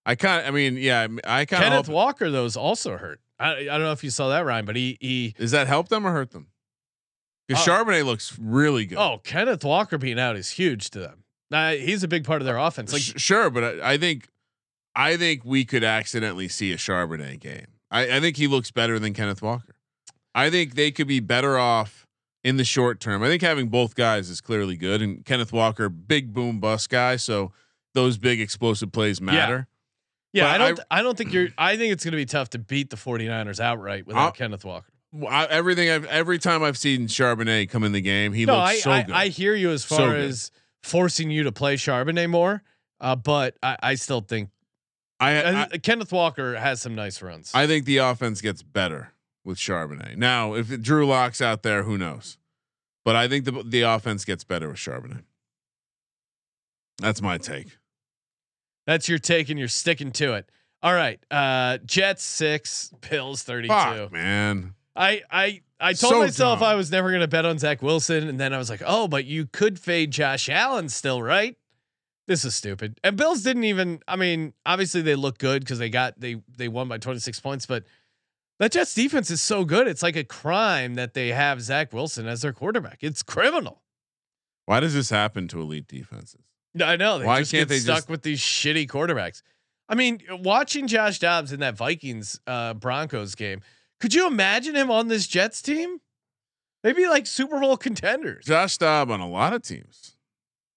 I 0.06 0.14
kind, 0.16 0.46
I 0.46 0.52
mean, 0.52 0.78
yeah, 0.78 1.08
I 1.26 1.46
kind 1.46 1.64
of 1.64 1.70
Kenneth. 1.72 1.90
Walker 1.90 2.30
though 2.30 2.46
is 2.46 2.56
also 2.58 2.98
hurt. 2.98 3.20
I, 3.40 3.52
I 3.52 3.64
don't 3.64 3.82
know 3.82 3.92
if 3.92 4.04
you 4.04 4.12
saw 4.12 4.30
that, 4.30 4.46
Ryan, 4.46 4.66
but 4.66 4.76
he 4.76 4.98
he. 5.02 5.34
Does 5.38 5.52
that 5.52 5.68
help 5.68 5.90
them 5.90 6.06
or 6.06 6.12
hurt 6.12 6.32
them? 6.32 6.48
Because 7.48 7.68
Oh. 7.68 7.72
Charbonnet 7.72 8.06
looks 8.06 8.38
really 8.40 8.86
good. 8.86 8.98
Oh, 8.98 9.20
Kenneth 9.24 9.64
Walker 9.64 9.98
being 9.98 10.20
out 10.20 10.36
is 10.36 10.52
huge 10.52 10.90
to 10.92 11.00
them. 11.00 11.24
Uh, 11.52 11.74
he's 11.74 12.04
a 12.04 12.08
big 12.08 12.24
part 12.26 12.42
of 12.42 12.46
their 12.46 12.58
offense. 12.58 12.92
Like 12.92 13.02
Sh- 13.02 13.14
sure, 13.18 13.50
but 13.50 13.64
I, 13.82 13.94
I 13.94 13.98
think, 13.98 14.28
I 14.96 15.16
think 15.16 15.46
we 15.46 15.64
could 15.64 15.84
accidentally 15.84 16.48
see 16.48 16.72
a 16.74 16.78
Charbonnet 16.78 17.40
game. 17.40 17.68
I, 17.92 18.18
I 18.18 18.20
think 18.20 18.38
he 18.38 18.48
looks 18.48 18.72
better 18.72 18.98
than 18.98 19.14
Kenneth 19.14 19.42
Walker. 19.44 19.76
I 20.34 20.50
think 20.50 20.74
they 20.76 20.92
could 20.92 21.08
be 21.08 21.20
better 21.20 21.58
off 21.58 22.08
in 22.44 22.58
the 22.58 22.64
short 22.66 23.00
term. 23.00 23.22
I 23.24 23.28
think 23.28 23.42
having 23.42 23.70
both 23.70 23.96
guys 23.96 24.30
is 24.30 24.42
clearly 24.42 24.76
good, 24.76 25.02
and 25.02 25.24
Kenneth 25.24 25.54
Walker, 25.54 25.88
big 25.88 26.34
boom 26.34 26.60
bust 26.60 26.90
guy, 26.90 27.16
so 27.16 27.52
those 27.94 28.18
big 28.18 28.42
explosive 28.42 28.92
plays 28.92 29.22
matter. 29.22 29.68
yeah, 30.34 30.44
but 30.46 30.50
I 30.50 30.58
don't 30.58 30.80
I, 30.92 31.02
don't 31.04 31.18
think 31.18 31.32
you're 31.32 31.48
I 31.58 31.78
think 31.78 31.94
it's 31.94 32.04
going 32.04 32.12
to 32.12 32.18
be 32.18 32.26
tough 32.26 32.50
to 32.50 32.60
beat 32.60 32.90
the 32.90 32.98
49ers 32.98 33.60
outright 33.62 34.06
without 34.08 34.20
I'll- 34.22 34.32
Kenneth 34.32 34.66
Walker. 34.66 34.92
I, 35.28 35.46
everything 35.46 35.90
I've 35.90 36.06
every 36.06 36.40
time 36.40 36.64
I've 36.64 36.78
seen 36.78 37.08
Charbonnet 37.08 37.70
come 37.70 37.84
in 37.84 37.92
the 37.92 38.02
game, 38.02 38.34
he 38.34 38.46
no, 38.46 38.58
looks 38.58 38.70
I, 38.70 38.76
so 38.78 38.92
I, 38.92 39.04
good. 39.04 39.16
I 39.16 39.28
hear 39.28 39.56
you 39.56 39.72
as 39.72 39.84
far 39.84 40.12
good. 40.12 40.26
as 40.26 40.52
forcing 40.84 41.32
you 41.32 41.44
to 41.44 41.52
play 41.52 41.76
Charbonnet 41.76 42.30
more, 42.30 42.64
uh, 43.00 43.16
but 43.16 43.56
I, 43.64 43.78
I 43.82 43.96
still 43.96 44.22
think 44.22 44.50
I, 45.20 45.68
I, 45.72 45.78
Kenneth 45.78 46.12
Walker 46.12 46.56
has 46.56 46.82
some 46.82 46.96
nice 46.96 47.22
runs. 47.22 47.52
I 47.54 47.68
think 47.68 47.86
the 47.86 47.98
offense 47.98 48.42
gets 48.42 48.62
better 48.62 49.14
with 49.44 49.58
Charbonnet. 49.58 50.18
Now, 50.18 50.56
if 50.56 50.82
Drew 50.82 51.06
Locks 51.08 51.42
out 51.42 51.64
there, 51.64 51.84
who 51.84 51.98
knows? 51.98 52.38
But 53.06 53.16
I 53.16 53.28
think 53.28 53.46
the 53.46 53.64
the 53.64 53.82
offense 53.82 54.26
gets 54.26 54.44
better 54.44 54.68
with 54.68 54.78
Charbonnet. 54.78 55.24
That's 57.00 57.22
my 57.22 57.38
take. 57.38 57.78
That's 58.88 59.08
your 59.10 59.20
take, 59.20 59.50
and 59.50 59.58
you're 59.58 59.68
sticking 59.68 60.12
to 60.14 60.34
it. 60.34 60.50
All 60.84 60.94
right, 60.94 61.20
uh, 61.32 61.80
Jets 61.86 62.24
six, 62.24 62.92
Bills 63.10 63.44
thirty 63.44 63.68
two. 63.68 63.74
Fuck, 63.74 64.12
man. 64.12 64.74
I 64.96 65.22
I 65.30 65.62
I 65.80 65.94
told 65.94 66.14
So 66.14 66.20
myself 66.20 66.60
dumb. 66.60 66.70
I 66.70 66.76
was 66.76 66.92
never 66.92 67.12
gonna 67.12 67.28
bet 67.28 67.46
on 67.46 67.60
Zach 67.60 67.82
Wilson, 67.82 68.28
and 68.28 68.40
then 68.40 68.54
I 68.54 68.58
was 68.58 68.70
like, 68.70 68.82
oh, 68.86 69.08
but 69.08 69.26
you 69.26 69.46
could 69.46 69.80
fade 69.80 70.12
Josh 70.12 70.50
Allen 70.50 70.90
still, 70.90 71.22
right? 71.22 71.58
This 72.28 72.44
is 72.46 72.56
stupid. 72.56 73.00
And 73.04 73.18
Bills 73.18 73.44
didn't 73.44 73.66
even. 73.66 74.00
I 74.08 74.16
mean, 74.16 74.54
obviously 74.66 75.02
they 75.02 75.16
look 75.16 75.38
good 75.38 75.62
because 75.64 75.80
they 75.80 75.90
got 75.90 76.20
they 76.20 76.42
they 76.58 76.68
won 76.68 76.88
by 76.88 76.98
26 76.98 77.40
points, 77.40 77.66
but 77.66 77.84
that 78.60 78.72
Jets 78.72 78.94
defense 78.96 79.30
is 79.30 79.42
so 79.42 79.66
good. 79.66 79.88
It's 79.88 80.02
like 80.02 80.16
a 80.16 80.24
crime 80.24 80.96
that 80.96 81.14
they 81.14 81.30
have 81.30 81.62
Zach 81.62 81.92
Wilson 81.94 82.26
as 82.26 82.42
their 82.42 82.54
quarterback. 82.54 83.00
It's 83.02 83.22
criminal. 83.22 83.82
Why 84.66 84.80
does 84.80 84.94
this 84.94 85.10
happen 85.10 85.48
to 85.50 85.62
elite 85.62 85.88
defenses? 85.88 86.42
I 86.82 86.96
know. 86.96 87.20
They 87.20 87.26
Why 87.26 87.40
just 87.40 87.52
can't 87.52 87.62
get 87.62 87.70
they 87.70 87.80
stuck 87.80 87.98
just- 87.98 88.10
with 88.10 88.24
these 88.24 88.40
shitty 88.40 88.88
quarterbacks? 88.88 89.42
I 89.88 89.94
mean, 89.94 90.20
watching 90.32 90.88
Josh 90.88 91.20
Dobbs 91.20 91.52
in 91.52 91.60
that 91.60 91.78
Vikings 91.78 92.40
uh, 92.48 92.74
Broncos 92.74 93.36
game, 93.36 93.62
could 94.06 94.14
you 94.14 94.28
imagine 94.28 94.76
him 94.76 94.92
on 94.92 95.08
this 95.08 95.26
Jets 95.26 95.64
team? 95.64 96.00
They'd 96.84 96.96
be 96.96 97.08
like 97.08 97.26
Super 97.26 97.60
Bowl 97.60 97.76
contenders. 97.76 98.46
Josh 98.46 98.74
Staub 98.74 99.10
on 99.10 99.20
a 99.20 99.28
lot 99.28 99.52
of 99.52 99.64
teams. 99.64 100.16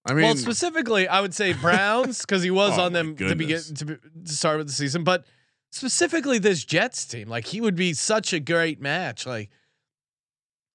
I 0.03 0.15
mean, 0.15 0.23
well, 0.23 0.35
specifically, 0.35 1.07
I 1.07 1.21
would 1.21 1.35
say 1.35 1.53
Browns 1.53 2.21
because 2.21 2.41
he 2.41 2.49
was 2.49 2.71
Oh 2.79 2.85
on 2.85 2.93
them 2.93 3.15
to 3.17 3.35
begin 3.35 3.61
to, 3.75 3.85
be, 3.85 3.97
to 4.25 4.33
start 4.33 4.57
with 4.57 4.65
the 4.65 4.73
season. 4.73 5.03
But 5.03 5.25
specifically 5.69 6.39
this 6.39 6.65
Jets 6.65 7.05
team. 7.05 7.29
Like 7.29 7.45
he 7.45 7.61
would 7.61 7.75
be 7.75 7.93
such 7.93 8.33
a 8.33 8.39
great 8.39 8.81
match. 8.81 9.27
Like 9.27 9.51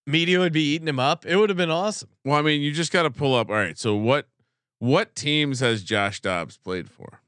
media 0.07 0.39
would 0.39 0.53
be 0.53 0.75
eating 0.75 0.87
him 0.87 1.01
up. 1.01 1.27
It 1.27 1.35
would 1.35 1.51
have 1.51 1.57
been 1.57 1.73
awesome. 1.73 2.11
Well, 2.25 2.37
I 2.37 2.43
mean, 2.43 2.63
you 2.63 2.71
just 2.71 2.93
got 2.93 3.03
to 3.03 3.11
pull 3.11 3.35
up. 3.35 3.49
All 3.49 3.57
right, 3.57 3.77
so 3.77 3.97
what 3.97 4.29
what 4.79 5.17
teams 5.17 5.59
has 5.59 5.83
Josh 5.83 6.21
Dobbs 6.21 6.57
played 6.57 6.89
for? 6.89 7.19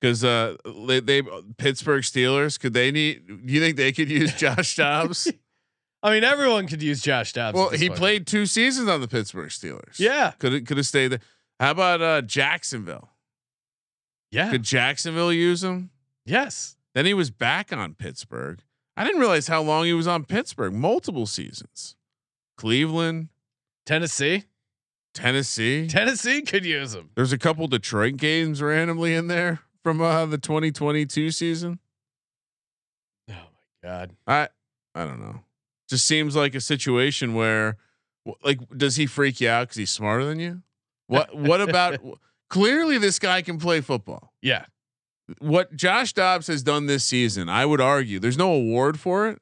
Because 0.00 0.22
uh, 0.22 0.56
they, 0.86 1.00
they 1.00 1.22
Pittsburgh 1.56 2.02
Steelers 2.04 2.58
could 2.58 2.72
they 2.72 2.90
need? 2.92 3.26
Do 3.26 3.52
you 3.52 3.60
think 3.60 3.76
they 3.76 3.92
could 3.92 4.08
use 4.10 4.32
Josh 4.38 4.76
Dobbs? 4.76 5.30
I 6.02 6.10
mean, 6.12 6.22
everyone 6.22 6.68
could 6.68 6.82
use 6.82 7.00
Josh 7.00 7.32
Dobbs. 7.32 7.56
well, 7.56 7.70
he 7.70 7.88
point. 7.88 7.98
played 7.98 8.26
two 8.26 8.46
seasons 8.46 8.88
on 8.88 9.00
the 9.00 9.08
Pittsburgh 9.08 9.50
Steelers. 9.50 9.98
Yeah, 9.98 10.32
could 10.38 10.52
it 10.52 10.66
could 10.66 10.76
have 10.76 10.86
stayed 10.86 11.08
there. 11.08 11.20
How 11.58 11.72
about 11.72 12.00
uh, 12.00 12.22
Jacksonville? 12.22 13.10
yeah, 14.30 14.50
Could 14.50 14.62
Jacksonville 14.62 15.32
use 15.32 15.64
him? 15.64 15.90
yes. 16.24 16.76
Then 16.94 17.04
he 17.06 17.14
was 17.14 17.30
back 17.30 17.72
on 17.72 17.94
Pittsburgh. 17.94 18.60
I 18.96 19.04
didn't 19.04 19.20
realize 19.20 19.46
how 19.46 19.62
long 19.62 19.84
he 19.84 19.92
was 19.92 20.06
on 20.08 20.24
Pittsburgh. 20.24 20.72
Multiple 20.72 21.26
seasons. 21.26 21.94
Cleveland, 22.56 23.28
Tennessee, 23.86 24.44
Tennessee. 25.14 25.86
Tennessee 25.86 26.42
could 26.42 26.64
use 26.64 26.94
him. 26.94 27.10
There's 27.14 27.32
a 27.32 27.38
couple 27.38 27.66
Detroit 27.68 28.16
games 28.16 28.60
randomly 28.62 29.14
in 29.14 29.28
there 29.28 29.60
from 29.82 30.00
uh, 30.00 30.26
the 30.26 30.38
2022 30.38 31.30
season. 31.30 31.78
Oh 33.30 33.34
my 33.34 33.88
god. 33.88 34.12
I 34.26 34.48
I 34.94 35.04
don't 35.04 35.20
know. 35.20 35.40
Just 35.88 36.06
seems 36.06 36.36
like 36.36 36.54
a 36.54 36.60
situation 36.60 37.34
where, 37.34 37.78
like, 38.44 38.58
does 38.76 38.96
he 38.96 39.06
freak 39.06 39.40
you 39.40 39.48
out 39.48 39.68
because 39.68 39.76
he's 39.76 39.90
smarter 39.90 40.24
than 40.24 40.38
you? 40.38 40.62
What 41.06 41.34
What 41.34 41.60
about? 41.60 41.98
clearly, 42.50 42.98
this 42.98 43.18
guy 43.18 43.42
can 43.42 43.58
play 43.58 43.80
football. 43.80 44.32
Yeah. 44.42 44.66
What 45.40 45.76
Josh 45.76 46.12
Dobbs 46.14 46.46
has 46.46 46.62
done 46.62 46.86
this 46.86 47.04
season, 47.04 47.48
I 47.48 47.66
would 47.66 47.80
argue, 47.80 48.18
there's 48.18 48.38
no 48.38 48.52
award 48.52 48.98
for 48.98 49.28
it. 49.28 49.40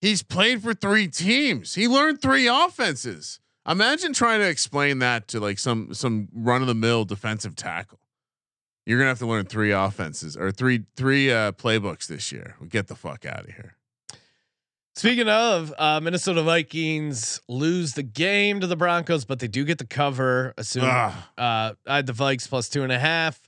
He's 0.00 0.22
played 0.22 0.62
for 0.62 0.74
three 0.74 1.08
teams. 1.08 1.74
He 1.74 1.88
learned 1.88 2.22
three 2.22 2.46
offenses. 2.46 3.40
Imagine 3.68 4.12
trying 4.12 4.40
to 4.40 4.48
explain 4.48 5.00
that 5.00 5.26
to 5.28 5.40
like 5.40 5.58
some 5.58 5.92
some 5.92 6.28
run 6.32 6.60
of 6.60 6.68
the 6.68 6.74
mill 6.74 7.04
defensive 7.04 7.56
tackle. 7.56 7.98
You're 8.86 8.98
gonna 8.98 9.08
have 9.10 9.18
to 9.18 9.26
learn 9.26 9.44
three 9.46 9.72
offenses 9.72 10.36
or 10.36 10.50
three 10.52 10.84
three 10.96 11.30
uh, 11.30 11.52
playbooks 11.52 12.06
this 12.06 12.30
year. 12.32 12.56
Get 12.68 12.86
the 12.86 12.94
fuck 12.94 13.26
out 13.26 13.40
of 13.40 13.46
here. 13.54 13.74
Speaking 14.94 15.28
of 15.28 15.74
uh, 15.76 16.00
Minnesota 16.00 16.42
Vikings 16.42 17.42
lose 17.48 17.92
the 17.92 18.02
game 18.02 18.60
to 18.60 18.66
the 18.66 18.76
Broncos, 18.76 19.26
but 19.26 19.40
they 19.40 19.48
do 19.48 19.64
get 19.64 19.76
the 19.78 19.86
cover. 19.86 20.54
Assume 20.56 20.84
uh, 20.84 21.18
I 21.36 21.74
had 21.86 22.06
the 22.06 22.14
Vikes 22.14 22.48
plus 22.48 22.68
two 22.70 22.82
and 22.82 22.90
a 22.92 22.98
half. 22.98 23.38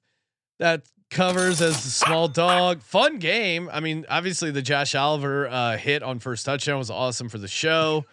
That 0.59 0.83
covers 1.11 1.63
as 1.63 1.83
the 1.85 1.91
small 1.91 2.29
dog. 2.29 2.83
Fun 2.83 3.19
game. 3.19 3.71
I 3.73 3.81
mean, 3.81 4.05
obviously 4.11 4.51
the 4.51 4.61
Josh 4.61 4.95
Oliver 4.95 5.49
uh, 5.49 5.79
hit 5.79 6.03
on 6.03 6.19
first 6.19 6.45
touchdown 6.45 6.79
was 6.79 6.91
awesome 6.91 7.31
for 7.31 7.39
the 7.39 7.49
show. 7.49 8.05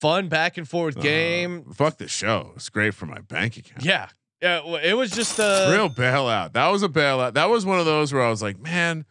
Fun 0.00 0.28
back 0.28 0.56
and 0.56 0.68
forth 0.68 0.96
Uh, 0.96 1.00
game. 1.00 1.64
fuck 1.74 1.96
the 1.98 2.06
show. 2.06 2.52
It's 2.54 2.68
great 2.68 2.94
for 2.94 3.06
my 3.06 3.18
bank 3.18 3.56
account. 3.56 3.84
Yeah, 3.84 4.08
yeah. 4.42 4.64
well, 4.64 4.76
It 4.76 4.94
was 4.94 5.10
just 5.10 5.38
a 5.38 5.68
Real 5.72 5.90
bailout. 5.90 6.52
That 6.52 6.68
was 6.68 6.82
a 6.82 6.88
bailout. 6.88 7.34
That 7.34 7.50
was 7.50 7.64
one 7.66 7.78
of 7.78 7.86
those 7.86 8.12
where 8.12 8.22
I 8.22 8.30
was 8.30 8.42
like, 8.42 8.60
man, 8.60 9.04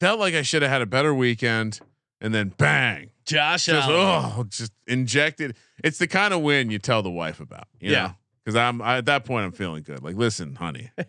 felt 0.00 0.18
like 0.18 0.34
I 0.34 0.42
should 0.42 0.62
have 0.62 0.70
had 0.70 0.82
a 0.82 0.86
better 0.86 1.14
weekend. 1.14 1.80
And 2.22 2.34
then 2.34 2.52
bang, 2.58 3.10
Josh 3.24 3.64
just 3.64 3.88
oh, 3.88 4.44
just 4.50 4.72
injected. 4.86 5.56
It's 5.82 5.96
the 5.96 6.06
kind 6.06 6.34
of 6.34 6.42
win 6.42 6.70
you 6.70 6.78
tell 6.78 7.02
the 7.02 7.10
wife 7.10 7.40
about. 7.40 7.66
You 7.80 7.92
Yeah. 7.92 8.12
Because 8.44 8.56
I'm 8.56 8.82
I, 8.82 8.98
at 8.98 9.06
that 9.06 9.24
point, 9.24 9.46
I'm 9.46 9.52
feeling 9.52 9.82
good. 9.82 10.02
Like, 10.02 10.16
listen, 10.16 10.54
honey, 10.56 10.90
I'm 10.98 11.06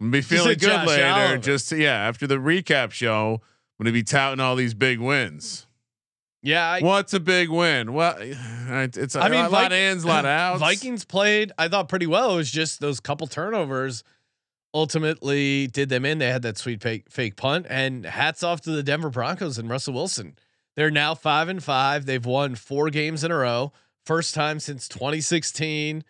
gonna 0.00 0.10
be 0.10 0.20
feeling 0.20 0.58
good 0.58 0.68
Josh 0.68 0.86
later. 0.86 1.38
Just 1.38 1.70
to- 1.70 1.78
yeah, 1.78 1.94
after 1.94 2.26
the 2.26 2.36
recap 2.36 2.90
show, 2.90 3.40
I'm 3.78 3.84
gonna 3.84 3.92
be 3.94 4.02
touting 4.02 4.40
all 4.40 4.56
these 4.56 4.74
big 4.74 5.00
wins. 5.00 5.66
Yeah, 6.42 6.68
I, 6.68 6.80
What's 6.80 7.14
a 7.14 7.20
big 7.20 7.50
win? 7.50 7.92
Well, 7.92 8.16
it's, 8.18 9.14
a 9.14 9.20
I 9.20 9.28
mean, 9.28 9.40
lot, 9.42 9.52
lot 9.52 9.72
of 9.72 9.78
ins, 9.78 10.02
a 10.04 10.08
lot 10.08 10.24
of 10.24 10.30
outs. 10.30 10.60
Vikings 10.60 11.04
played, 11.04 11.52
I 11.56 11.68
thought 11.68 11.88
pretty 11.88 12.06
well. 12.06 12.32
It 12.34 12.36
was 12.36 12.50
just 12.50 12.80
those 12.80 12.98
couple 13.00 13.26
turnovers 13.28 14.02
ultimately 14.74 15.66
did 15.66 15.88
them 15.88 16.04
in. 16.04 16.18
They 16.18 16.28
had 16.30 16.42
that 16.42 16.58
sweet 16.58 16.82
fake, 16.82 17.04
fake 17.10 17.36
punt, 17.36 17.66
and 17.68 18.04
hats 18.04 18.42
off 18.42 18.60
to 18.62 18.70
the 18.70 18.82
Denver 18.82 19.10
Broncos 19.10 19.58
and 19.58 19.68
Russell 19.68 19.94
Wilson. 19.94 20.36
They're 20.74 20.90
now 20.90 21.14
five 21.14 21.48
and 21.48 21.62
five. 21.62 22.06
They've 22.06 22.24
won 22.24 22.54
four 22.54 22.90
games 22.90 23.22
in 23.24 23.30
a 23.30 23.36
row, 23.36 23.72
first 24.06 24.34
time 24.34 24.58
since 24.58 24.88
2016. 24.88 26.02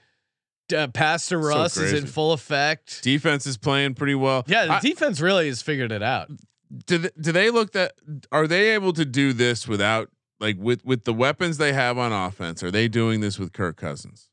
Uh, 0.75 0.87
Pastor 0.89 1.39
Russ 1.39 1.77
is 1.77 1.93
in 1.93 2.07
full 2.07 2.33
effect. 2.33 3.03
defense 3.03 3.47
is 3.47 3.59
playing 3.59 3.95
pretty 3.95 4.15
well. 4.15 4.45
yeah, 4.47 4.67
the 4.67 4.73
I- 4.75 4.81
defense 4.81 5.21
really 5.21 5.49
has 5.49 5.61
figured 5.61 5.93
it 5.93 6.03
out. 6.03 6.31
do 6.87 6.99
they, 6.99 7.11
do 7.21 7.33
they 7.33 7.51
look 7.51 7.73
that 7.73 7.93
are 8.31 8.47
they 8.47 8.71
able 8.71 8.93
to 8.95 9.05
do 9.05 9.33
this 9.35 9.67
without 9.69 10.09
like 10.43 10.57
with 10.59 10.85
with 10.85 11.05
the 11.05 11.15
weapons 11.15 11.57
they 11.57 11.73
have 11.73 11.97
on 11.97 12.13
offense? 12.13 12.63
Are 12.63 12.71
they 12.71 12.89
doing 12.89 13.21
this 13.21 13.39
with 13.39 13.53
Kirk 13.55 13.77
Cousins? 13.79 14.29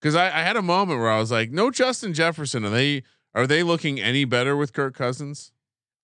Because 0.00 0.14
I, 0.16 0.26
I 0.26 0.42
had 0.42 0.56
a 0.56 0.62
moment 0.62 0.98
where 1.00 1.10
I 1.10 1.18
was 1.18 1.30
like, 1.30 1.50
no, 1.50 1.70
Justin 1.70 2.14
Jefferson. 2.14 2.64
Are 2.64 2.70
they 2.70 3.02
are 3.34 3.46
they 3.46 3.62
looking 3.62 4.00
any 4.00 4.24
better 4.24 4.56
with 4.56 4.72
Kirk 4.72 4.96
Cousins? 4.96 5.52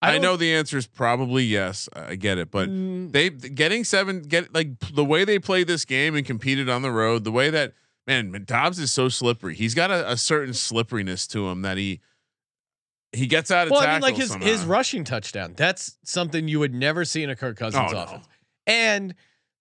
I, 0.03 0.12
don't- 0.12 0.22
know 0.22 0.37
the 0.37 0.53
answer 0.53 0.77
is 0.77 0.87
probably 0.87 1.45
yes. 1.45 1.89
I 1.95 2.16
get 2.16 2.37
it, 2.37 2.51
but 2.51 2.68
Mm, 2.68 3.11
they 3.12 3.31
getting 3.31 3.85
seven 3.85 4.20
get 4.20 4.53
like 4.55 4.79
the 4.93 5.05
way 5.05 5.25
they 5.25 5.39
played 5.39 5.66
this 5.66 5.85
game 5.87 6.14
and 6.14 6.27
competed 6.27 6.68
on 6.68 6.83
the 6.83 6.91
road, 6.91 7.25
the 7.25 7.33
way 7.33 7.49
that 7.49 7.72
man 8.07 8.45
Dobbs 8.45 8.79
is 8.79 8.93
so 8.93 9.09
slippery. 9.09 9.55
He's 9.55 9.75
got 9.75 9.91
a, 9.91 10.11
a 10.12 10.16
certain 10.18 10.53
slipperiness 10.53 11.27
to 11.29 11.49
him 11.49 11.62
that 11.62 11.79
he 11.79 12.01
he 13.12 13.27
gets 13.27 13.51
out 13.51 13.68
of 13.68 13.70
well, 13.70 13.81
I 13.81 13.93
mean, 13.93 14.03
like 14.03 14.16
his 14.16 14.29
somehow. 14.31 14.47
his 14.47 14.64
rushing 14.64 15.05
touchdown. 15.05 15.55
That's 15.57 15.97
something 16.05 16.49
you 16.49 16.59
would 16.59 16.75
never 16.75 17.05
see 17.07 17.22
in 17.22 17.31
a 17.31 17.37
Kirk 17.37 17.57
Cousins 17.57 17.91
Oh, 17.91 17.95
no. 17.95 18.20
And 18.67 19.15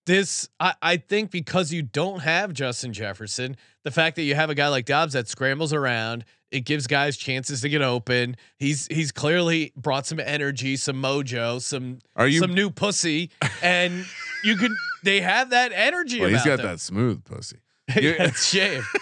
this, 0.06 0.50
I, 0.60 0.74
I 0.82 0.98
think, 0.98 1.32
because 1.32 1.72
you 1.72 1.82
don't 1.82 2.20
have 2.20 2.54
Justin 2.54 2.94
Jefferson, 2.94 3.56
the 3.84 3.92
fact 3.92 4.16
that 4.18 4.24
you 4.24 4.36
have 4.36 4.50
a 4.50 4.56
guy 4.56 4.68
like 4.68 4.86
Dobbs 4.86 5.14
that 5.14 5.28
scrambles 5.28 5.74
around, 5.74 6.26
it 6.52 6.62
gives 6.62 6.88
guys 6.88 7.18
chances 7.18 7.62
to 7.62 7.70
get 7.70 7.82
open. 7.82 8.36
He's 8.58 8.88
he's 8.88 9.12
clearly 9.12 9.74
brought 9.76 10.06
some 10.06 10.20
energy, 10.20 10.76
some 10.76 11.02
mojo, 11.02 11.62
some 11.62 12.00
Are 12.16 12.28
you 12.28 12.40
some 12.40 12.54
new 12.54 12.70
pussy, 12.70 13.32
and 13.62 14.06
you 14.44 14.56
could 14.56 14.72
they 15.04 15.22
have 15.22 15.50
that 15.50 15.72
energy. 15.74 16.20
Well, 16.20 16.30
he's 16.30 16.44
got 16.46 16.58
them. 16.58 16.68
that 16.68 16.80
smooth 16.80 17.24
pussy. 17.24 17.58
That's 17.88 18.46
shame. 18.46 18.84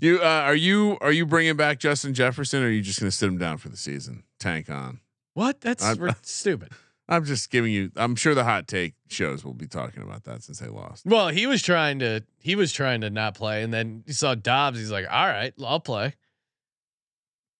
You 0.00 0.18
uh, 0.20 0.24
are 0.24 0.56
you 0.56 0.98
are 1.00 1.12
you 1.12 1.24
bringing 1.24 1.56
back 1.56 1.78
Justin 1.78 2.14
Jefferson, 2.14 2.64
or 2.64 2.66
are 2.66 2.70
you 2.70 2.82
just 2.82 2.98
going 2.98 3.08
to 3.08 3.16
sit 3.16 3.28
him 3.28 3.38
down 3.38 3.58
for 3.58 3.68
the 3.68 3.76
season? 3.76 4.24
Tank 4.40 4.68
on. 4.68 4.98
What? 5.34 5.60
That's 5.60 5.84
I'm- 5.84 6.10
stupid. 6.22 6.72
I'm 7.08 7.24
just 7.24 7.50
giving 7.50 7.72
you. 7.72 7.90
I'm 7.96 8.16
sure 8.16 8.34
the 8.34 8.44
hot 8.44 8.66
take 8.66 8.94
shows 9.08 9.44
will 9.44 9.52
be 9.54 9.66
talking 9.66 10.02
about 10.02 10.24
that 10.24 10.42
since 10.42 10.58
they 10.58 10.68
lost. 10.68 11.04
Well, 11.04 11.28
he 11.28 11.46
was 11.46 11.62
trying 11.62 11.98
to 11.98 12.22
he 12.40 12.56
was 12.56 12.72
trying 12.72 13.02
to 13.02 13.10
not 13.10 13.34
play, 13.34 13.62
and 13.62 13.72
then 13.72 14.04
he 14.06 14.12
saw 14.12 14.34
Dobbs. 14.34 14.78
He's 14.78 14.90
like, 14.90 15.06
"All 15.10 15.26
right, 15.26 15.52
I'll 15.62 15.80
play." 15.80 16.14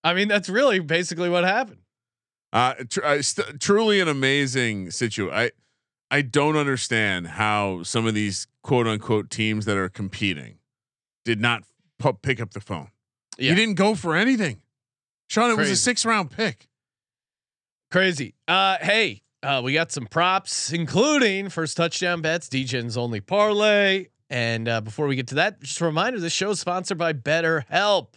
I 0.03 0.15
mean, 0.15 0.29
that's 0.29 0.49
really 0.49 0.81
basically 0.81 1.29
what 1.29 1.45
happened. 1.45 1.81
Uh, 2.53 2.75
tr- 2.89 3.05
uh, 3.05 3.23
st- 3.23 3.61
truly 3.61 4.01
an 4.01 4.09
amazing 4.09 4.91
situation. 4.91 5.35
I 5.35 5.51
I 6.11 6.23
don't 6.23 6.57
understand 6.57 7.27
how 7.27 7.83
some 7.83 8.07
of 8.07 8.15
these 8.15 8.47
quote 8.63 8.87
unquote 8.87 9.29
teams 9.29 9.65
that 9.67 9.77
are 9.77 9.89
competing 9.89 10.59
did 11.25 11.41
not 11.41 11.65
pu- 11.99 12.13
pick 12.15 12.41
up 12.41 12.53
the 12.53 12.61
phone. 12.61 12.89
Yeah. 13.37 13.51
He 13.51 13.57
didn't 13.57 13.75
go 13.75 13.95
for 13.95 14.15
anything. 14.15 14.63
Sean, 15.29 15.51
it 15.51 15.57
was 15.57 15.71
a 15.71 15.77
six 15.77 16.05
round 16.07 16.31
pick. 16.31 16.69
Crazy. 17.91 18.35
Uh, 18.47 18.77
hey, 18.81 19.23
uh, 19.45 19.61
we 19.63 19.75
got 19.75 19.93
some 19.93 20.07
props, 20.07 20.73
including 20.73 21.51
first 21.51 21.77
touchdown 21.77 22.23
bets, 22.23 22.49
DJ's 22.49 22.97
only 22.97 23.21
parlay. 23.21 24.07
And 24.31 24.67
uh, 24.69 24.81
before 24.81 25.07
we 25.07 25.17
get 25.17 25.29
to 25.29 25.35
that, 25.37 25.61
just 25.61 25.81
a 25.81 25.85
reminder: 25.85 26.19
this 26.19 26.33
show 26.33 26.51
is 26.51 26.61
sponsored 26.61 26.99
by 26.99 27.13
BetterHelp. 27.13 28.15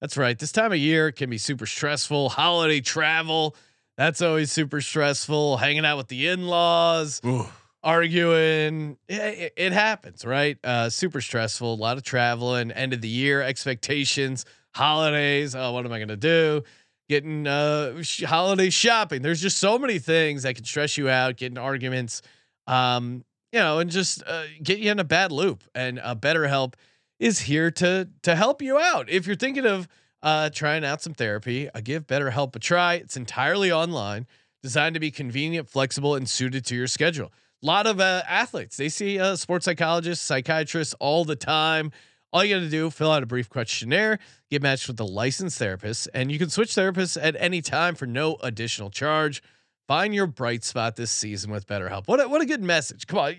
That's 0.00 0.16
right. 0.16 0.38
This 0.38 0.52
time 0.52 0.72
of 0.72 0.78
year 0.78 1.10
can 1.10 1.28
be 1.28 1.38
super 1.38 1.66
stressful. 1.66 2.28
Holiday 2.28 2.80
travel, 2.80 3.56
that's 3.96 4.22
always 4.22 4.52
super 4.52 4.80
stressful. 4.80 5.56
Hanging 5.56 5.84
out 5.84 5.96
with 5.96 6.08
the 6.08 6.28
in-laws. 6.28 7.20
Ooh. 7.26 7.46
arguing. 7.82 8.96
It, 9.08 9.14
it, 9.20 9.52
it 9.56 9.72
happens, 9.72 10.24
right? 10.24 10.56
Uh, 10.62 10.90
super 10.90 11.20
stressful. 11.20 11.74
A 11.74 11.76
lot 11.76 11.96
of 11.96 12.04
traveling. 12.04 12.70
End 12.70 12.92
of 12.92 13.00
the 13.00 13.08
year 13.08 13.42
expectations, 13.42 14.44
holidays. 14.74 15.54
Oh, 15.56 15.72
what 15.72 15.84
am 15.84 15.92
I 15.92 15.98
gonna 15.98 16.16
do? 16.16 16.62
Getting 17.08 17.46
uh, 17.46 18.02
holiday 18.26 18.70
shopping. 18.70 19.22
There's 19.22 19.40
just 19.40 19.58
so 19.58 19.78
many 19.78 19.98
things 19.98 20.42
that 20.42 20.56
can 20.56 20.64
stress 20.64 20.98
you 20.98 21.08
out. 21.08 21.36
Getting 21.36 21.56
arguments, 21.56 22.20
um, 22.66 23.24
you 23.52 23.60
know, 23.60 23.78
and 23.78 23.90
just 23.90 24.22
uh, 24.26 24.44
get 24.62 24.78
you 24.78 24.90
in 24.90 24.98
a 24.98 25.04
bad 25.04 25.32
loop. 25.32 25.64
And 25.74 25.98
uh, 25.98 26.14
BetterHelp 26.14 26.74
is 27.18 27.40
here 27.40 27.70
to 27.70 28.08
to 28.22 28.36
help 28.36 28.60
you 28.60 28.78
out. 28.78 29.08
If 29.08 29.26
you're 29.26 29.36
thinking 29.36 29.64
of 29.64 29.88
uh, 30.22 30.50
trying 30.50 30.84
out 30.84 31.00
some 31.00 31.14
therapy, 31.14 31.68
uh, 31.70 31.80
give 31.82 32.06
BetterHelp 32.06 32.54
a 32.56 32.58
try. 32.58 32.94
It's 32.94 33.16
entirely 33.16 33.72
online, 33.72 34.26
designed 34.62 34.94
to 34.94 35.00
be 35.00 35.10
convenient, 35.10 35.68
flexible, 35.68 36.14
and 36.14 36.28
suited 36.28 36.64
to 36.66 36.76
your 36.76 36.88
schedule. 36.88 37.32
A 37.62 37.66
lot 37.66 37.86
of 37.86 38.00
uh, 38.00 38.22
athletes 38.28 38.76
they 38.76 38.88
see 38.88 39.18
uh, 39.18 39.36
sports 39.36 39.64
psychologists, 39.64 40.24
psychiatrists 40.24 40.94
all 41.00 41.24
the 41.24 41.36
time. 41.36 41.90
All 42.32 42.44
you 42.44 42.54
got 42.54 42.60
to 42.60 42.68
do, 42.68 42.90
fill 42.90 43.10
out 43.10 43.22
a 43.22 43.26
brief 43.26 43.48
questionnaire, 43.48 44.18
get 44.50 44.62
matched 44.62 44.86
with 44.86 45.00
a 45.00 45.04
licensed 45.04 45.58
therapist, 45.58 46.08
and 46.12 46.30
you 46.30 46.38
can 46.38 46.50
switch 46.50 46.70
therapists 46.70 47.16
at 47.20 47.36
any 47.38 47.62
time 47.62 47.94
for 47.94 48.06
no 48.06 48.36
additional 48.42 48.90
charge. 48.90 49.42
Find 49.86 50.14
your 50.14 50.26
bright 50.26 50.64
spot 50.64 50.96
this 50.96 51.10
season 51.10 51.50
with 51.50 51.66
BetterHelp. 51.66 52.06
What 52.06 52.20
a, 52.20 52.28
what 52.28 52.42
a 52.42 52.46
good 52.46 52.62
message. 52.62 53.06
Come 53.06 53.18
on. 53.18 53.34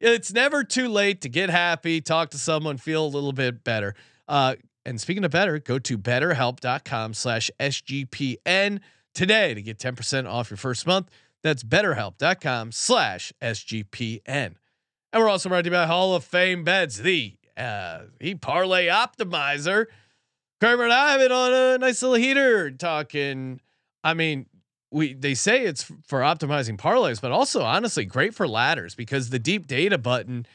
It's 0.00 0.32
never 0.32 0.64
too 0.64 0.88
late 0.88 1.20
to 1.22 1.28
get 1.28 1.48
happy, 1.48 2.00
talk 2.00 2.30
to 2.30 2.38
someone, 2.38 2.76
feel 2.76 3.04
a 3.04 3.08
little 3.08 3.32
bit 3.32 3.62
better. 3.62 3.94
Uh, 4.26 4.56
and 4.84 5.00
speaking 5.00 5.24
of 5.24 5.30
better, 5.30 5.58
go 5.58 5.78
to 5.78 5.96
betterhelp.com 5.96 7.14
slash 7.14 7.50
SGPN 7.60 8.80
today 9.14 9.54
to 9.54 9.62
get 9.62 9.78
10% 9.78 10.28
off 10.28 10.50
your 10.50 10.56
first 10.56 10.86
month. 10.86 11.08
That's 11.42 11.62
betterhelp.com 11.62 12.72
slash 12.72 13.32
SGPN. 13.40 14.54
And 15.12 15.22
we're 15.22 15.28
also 15.28 15.48
brought 15.48 15.62
to 15.62 15.70
you 15.70 15.76
by 15.76 15.86
Hall 15.86 16.14
of 16.14 16.24
Fame 16.24 16.64
Bets, 16.64 16.98
the 16.98 17.35
uh, 17.56 18.02
the 18.20 18.34
parlay 18.34 18.86
optimizer. 18.86 19.86
Kramer 20.60 20.84
and 20.84 20.92
I 20.92 21.12
have 21.12 21.20
been 21.20 21.32
on 21.32 21.52
a 21.52 21.78
nice 21.78 22.02
little 22.02 22.16
heater 22.16 22.70
talking. 22.70 23.60
I 24.02 24.14
mean, 24.14 24.46
we 24.90 25.12
they 25.14 25.34
say 25.34 25.64
it's 25.64 25.82
for 26.06 26.20
optimizing 26.20 26.78
parlays, 26.78 27.20
but 27.20 27.32
also 27.32 27.62
honestly 27.62 28.04
great 28.04 28.34
for 28.34 28.48
ladders 28.48 28.94
because 28.94 29.30
the 29.30 29.38
deep 29.38 29.66
data 29.66 29.98
button, 29.98 30.46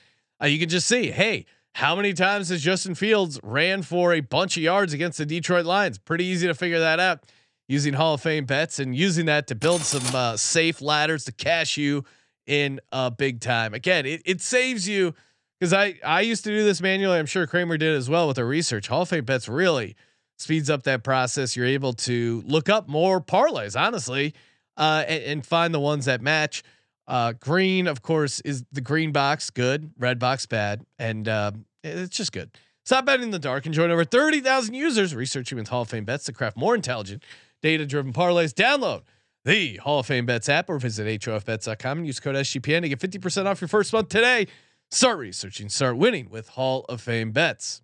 uh, 0.41 0.47
you 0.47 0.58
can 0.58 0.70
just 0.70 0.88
see, 0.88 1.12
hey, 1.12 1.45
how 1.76 1.95
many 1.95 2.14
times 2.14 2.49
has 2.49 2.62
Justin 2.62 2.95
Fields 2.95 3.39
ran 3.43 3.82
for 3.82 4.14
a 4.14 4.20
bunch 4.20 4.58
of 4.58 4.64
yards 4.64 4.93
against 4.93 5.18
the 5.18 5.26
Detroit 5.26 5.66
Lions? 5.66 5.97
Pretty 5.97 6.26
easy 6.26 6.47
to 6.47 6.56
figure 6.56 6.80
that 6.80 6.99
out 6.99 7.24
using 7.68 7.93
Hall 7.93 8.16
of 8.16 8.22
Fame 8.22 8.45
bets 8.45 8.80
and 8.80 8.95
using 8.95 9.28
that 9.28 9.47
to 9.47 9.56
build 9.56 9.82
some 9.82 10.16
uh, 10.16 10.36
safe 10.36 10.82
ladders 10.82 11.24
to 11.26 11.32
cash 11.32 11.78
you 11.78 12.04
in 12.45 12.82
uh, 12.91 13.10
big 13.10 13.39
time. 13.39 13.74
Again, 13.74 14.06
it, 14.06 14.22
it 14.26 14.41
saves 14.41 14.89
you 14.89 15.16
because 15.62 15.74
I 15.74 15.93
I 16.03 16.22
used 16.22 16.43
to 16.45 16.49
do 16.49 16.64
this 16.64 16.82
manually. 16.82 17.20
I'm 17.20 17.28
sure 17.28 17.45
Kramer 17.45 17.78
did 17.78 17.95
as 17.95 18.09
well 18.09 18.28
with 18.28 18.38
the 18.38 18.45
research. 18.45 18.88
Hall 18.88 19.03
of 19.03 19.09
Fame 19.09 19.26
bets 19.26 19.47
really 19.47 19.95
speeds 20.39 20.72
up 20.72 20.82
that 20.84 21.03
process. 21.03 21.55
You're 21.55 21.68
able 21.68 21.93
to 21.93 22.43
look 22.47 22.68
up 22.68 22.89
more 22.89 23.22
parlays, 23.22 23.80
honestly, 23.80 24.34
uh, 24.76 25.05
and, 25.07 25.24
and 25.24 25.45
find 25.45 25.72
the 25.72 25.80
ones 25.80 26.05
that 26.05 26.20
match. 26.20 26.64
Uh, 27.07 27.34
green, 27.34 27.86
of 27.86 28.01
course, 28.01 28.39
is 28.41 28.64
the 28.72 28.82
green 28.82 29.12
box 29.12 29.51
good, 29.51 29.91
red 29.99 30.18
box 30.18 30.47
bad, 30.47 30.84
and 30.97 31.28
uh, 31.28 31.51
it's 31.84 32.18
just 32.18 32.32
good. 32.32 32.49
Stop 32.84 33.05
betting 33.05 33.26
in 33.26 33.32
the 33.32 33.39
dark 33.39 33.68
and 33.68 33.76
join 33.76 33.91
over 33.91 34.03
30,000 34.03 34.74
users 34.74 35.14
researching 35.14 35.59
with 35.59 35.68
Hall 35.68 35.84
of 35.84 35.89
Fame 35.89 36.05
bets 36.05 36.24
to 36.24 36.34
craft 36.34 36.57
more 36.57 36.74
intelligent, 36.74 37.24
data 37.62 37.86
driven 37.86 38.14
parlays. 38.14 38.51
Download 38.51 39.03
the 39.45 39.76
Hall 39.78 39.99
of 39.99 40.07
Fame 40.07 40.26
bets 40.26 40.49
app 40.49 40.70
or 40.70 40.80
visit 40.80 41.05
HOFbets.com 41.22 41.99
and 41.99 42.07
use 42.07 42.20
code 42.20 42.36
SGPN 42.36 42.82
to 42.82 42.89
get 42.89 42.99
50% 42.99 43.45
off 43.45 43.62
your 43.62 43.68
first 43.68 43.93
month 43.93 44.09
today. 44.09 44.47
Start 44.92 45.20
researching, 45.20 45.70
start 45.70 45.98
winning 45.98 46.30
with 46.30 46.50
Hall 46.50 46.86
of 46.89 47.00
Fame 47.02 47.32
bets. 47.32 47.82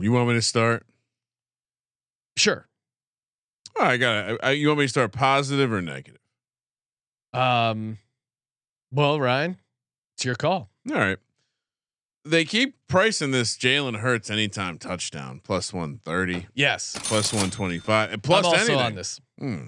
You 0.00 0.12
want 0.12 0.28
me 0.28 0.34
to 0.34 0.42
start? 0.42 0.86
Sure. 2.36 2.66
Oh, 3.78 3.84
I 3.84 3.96
got 3.98 4.38
it. 4.42 4.56
You 4.58 4.68
want 4.68 4.78
me 4.80 4.84
to 4.86 4.88
start 4.88 5.12
positive 5.12 5.70
or 5.72 5.82
negative? 5.82 6.20
Um, 7.34 7.98
well, 8.90 9.20
Ryan, 9.20 9.58
it's 10.16 10.24
your 10.24 10.34
call. 10.34 10.70
All 10.90 10.96
right. 10.96 11.18
They 12.24 12.44
keep 12.44 12.74
pricing 12.88 13.30
this 13.32 13.56
Jalen 13.56 13.98
Hurts 14.00 14.30
anytime 14.30 14.78
touchdown 14.78 15.40
plus 15.44 15.72
one 15.72 16.00
thirty, 16.04 16.46
Yes. 16.54 16.96
plus 17.04 17.32
one 17.32 17.50
twenty 17.50 17.78
five, 17.78 18.20
plus 18.22 18.40
I'm 18.40 18.46
also 18.46 18.56
anything. 18.58 18.78
on 18.80 18.94
this. 18.94 19.20
Hmm. 19.38 19.66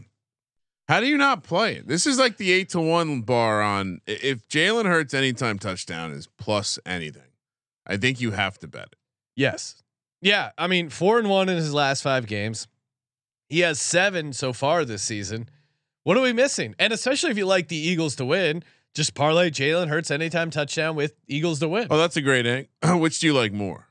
How 0.89 1.01
do 1.01 1.07
you 1.07 1.19
not 1.19 1.43
play 1.43 1.75
it? 1.77 1.87
This 1.87 2.07
is 2.07 2.19
like 2.19 2.39
the 2.39 2.51
eight 2.51 2.71
to 2.71 2.81
one 2.81 3.21
bar 3.21 3.61
on 3.61 4.01
if 4.07 4.49
Jalen 4.49 4.87
Hurts 4.87 5.13
anytime 5.13 5.59
touchdown 5.59 6.13
is 6.13 6.27
plus 6.39 6.79
anything. 6.87 7.23
I 7.87 7.99
think 7.99 8.21
you 8.21 8.31
have 8.31 8.59
to 8.61 8.69
bet 8.69 8.87
it. 8.93 8.97
Yes. 9.37 9.83
Yeah. 10.23 10.51
I 10.57 10.67
mean, 10.67 10.89
four 10.89 11.19
and 11.19 11.29
one 11.29 11.51
in 11.51 11.57
his 11.57 11.75
last 11.75 12.03
five 12.03 12.27
games. 12.27 12.69
He 13.51 13.61
has 13.61 13.81
seven 13.81 14.33
so 14.33 14.53
far 14.53 14.85
this 14.85 15.03
season. 15.03 15.49
What 16.05 16.17
are 16.17 16.23
we 16.23 16.33
missing? 16.33 16.75
And 16.79 16.93
especially 16.93 17.31
if 17.31 17.37
you 17.37 17.47
like 17.47 17.69
the 17.69 17.77
Eagles 17.77 18.17
to 18.17 18.25
win, 18.25 18.65
just 18.95 19.15
parlay 19.15 19.51
Jalen 19.51 19.89
Hurts 19.89 20.11
anytime 20.11 20.51
touchdown 20.51 20.97
with 20.97 21.15
Eagles 21.27 21.61
to 21.61 21.69
win. 21.69 21.87
Oh, 21.91 21.99
that's 21.99 22.17
a 22.17 22.23
great 22.23 22.47
egg. 22.47 22.69
Which 22.85 23.21
do 23.21 23.27
you 23.27 23.35
like 23.35 23.53
more? 23.53 23.89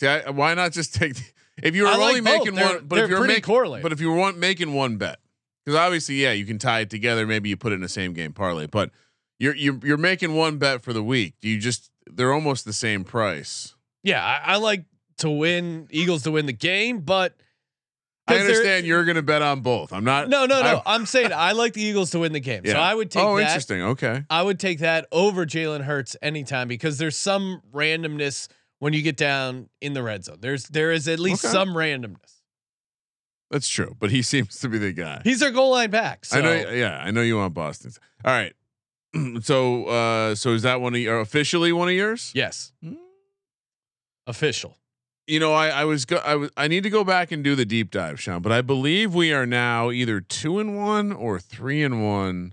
See, 0.00 0.06
I, 0.06 0.30
why 0.30 0.54
not 0.54 0.72
just 0.72 0.94
take? 0.94 1.14
The, 1.14 1.22
if 1.62 1.76
you 1.76 1.82
were 1.82 1.90
I 1.90 1.94
only 1.96 2.20
both. 2.20 2.46
making 2.46 2.54
one, 2.60 2.86
but 2.86 2.98
if 2.98 3.10
you're 3.10 3.26
making, 3.26 3.42
correlated. 3.42 3.82
but 3.82 3.92
if 3.92 4.00
you 4.00 4.10
were 4.10 4.16
one, 4.16 4.40
making 4.40 4.72
one 4.74 4.96
bet, 4.96 5.18
because 5.64 5.78
obviously, 5.78 6.16
yeah, 6.16 6.32
you 6.32 6.44
can 6.46 6.58
tie 6.58 6.80
it 6.80 6.90
together. 6.90 7.26
Maybe 7.26 7.48
you 7.48 7.56
put 7.56 7.72
it 7.72 7.76
in 7.76 7.80
the 7.80 7.88
same 7.88 8.12
game 8.12 8.32
parlay, 8.32 8.66
but 8.66 8.90
you're 9.38 9.54
you're 9.54 9.78
you're 9.82 9.96
making 9.96 10.34
one 10.34 10.58
bet 10.58 10.82
for 10.82 10.92
the 10.92 11.02
week. 11.02 11.34
You 11.42 11.58
just? 11.58 11.90
They're 12.06 12.32
almost 12.34 12.64
the 12.66 12.72
same 12.74 13.02
price. 13.04 13.74
yeah, 14.02 14.22
I, 14.22 14.54
I 14.54 14.56
like 14.56 14.84
to 15.18 15.30
win 15.30 15.88
Eagles 15.90 16.22
to 16.24 16.30
win 16.30 16.44
the 16.46 16.52
game, 16.52 17.00
but 17.00 17.34
I 18.28 18.36
understand 18.38 18.86
you're 18.86 19.04
going 19.04 19.16
to 19.16 19.22
bet 19.22 19.40
on 19.42 19.60
both. 19.60 19.92
I'm 19.92 20.04
not. 20.04 20.28
No, 20.28 20.44
no, 20.46 20.60
no. 20.62 20.82
I- 20.84 20.94
I'm 20.94 21.06
saying 21.06 21.32
I 21.34 21.52
like 21.52 21.72
the 21.74 21.82
Eagles 21.82 22.10
to 22.10 22.18
win 22.18 22.32
the 22.32 22.40
game. 22.40 22.62
So 22.66 22.72
I 22.78 22.94
would 22.94 23.10
take 23.10 23.22
Oh, 23.22 23.36
that. 23.36 23.42
interesting. 23.42 23.82
Okay. 23.82 24.24
I 24.30 24.42
would 24.42 24.58
take 24.60 24.80
that 24.80 25.06
over 25.12 25.46
Jalen 25.46 25.82
Hurts 25.82 26.16
anytime 26.22 26.68
because 26.68 26.98
there's 26.98 27.16
some 27.16 27.62
randomness 27.72 28.48
when 28.80 28.92
you 28.92 29.02
get 29.02 29.16
down 29.16 29.68
in 29.80 29.92
the 29.94 30.02
red 30.02 30.24
zone. 30.24 30.38
There's 30.40 30.64
there 30.68 30.90
is 30.92 31.06
at 31.08 31.18
least 31.18 31.44
Okay. 31.44 31.52
some 31.52 31.70
randomness. 31.70 32.33
That's 33.50 33.68
true, 33.68 33.96
but 34.00 34.10
he 34.10 34.22
seems 34.32 34.58
to 34.60 34.68
be 34.68 34.78
the 34.78 34.92
guy. 34.92 35.20
He's 35.24 35.40
their 35.40 35.50
goal 35.50 35.70
line 35.72 35.90
back. 35.90 36.24
So 36.24 36.38
I 36.38 36.40
know. 36.40 36.70
Yeah, 36.70 36.98
I 36.98 37.10
know 37.10 37.22
you 37.22 37.36
want 37.36 37.54
Boston's. 37.54 38.00
All 38.24 38.32
right. 38.32 38.52
so, 39.42 39.84
uh, 39.86 40.34
so 40.34 40.50
is 40.54 40.62
that 40.62 40.80
one 40.80 40.94
of 40.94 41.00
your 41.00 41.20
officially 41.20 41.72
one 41.72 41.88
of 41.88 41.94
yours? 41.94 42.32
yes, 42.34 42.72
Hmm. 42.82 42.94
official. 44.26 44.76
You 45.26 45.40
know, 45.40 45.54
I, 45.54 45.68
I 45.68 45.84
was 45.86 46.04
go, 46.04 46.16
I 46.18 46.34
was 46.34 46.50
I 46.56 46.68
need 46.68 46.82
to 46.82 46.90
go 46.90 47.02
back 47.02 47.32
and 47.32 47.42
do 47.42 47.54
the 47.54 47.64
deep 47.64 47.90
dive, 47.90 48.20
Sean. 48.20 48.42
But 48.42 48.52
I 48.52 48.60
believe 48.60 49.14
we 49.14 49.32
are 49.32 49.46
now 49.46 49.90
either 49.90 50.20
two 50.20 50.58
and 50.58 50.76
one 50.76 51.12
or 51.12 51.38
three 51.38 51.82
and 51.82 52.04
one 52.04 52.52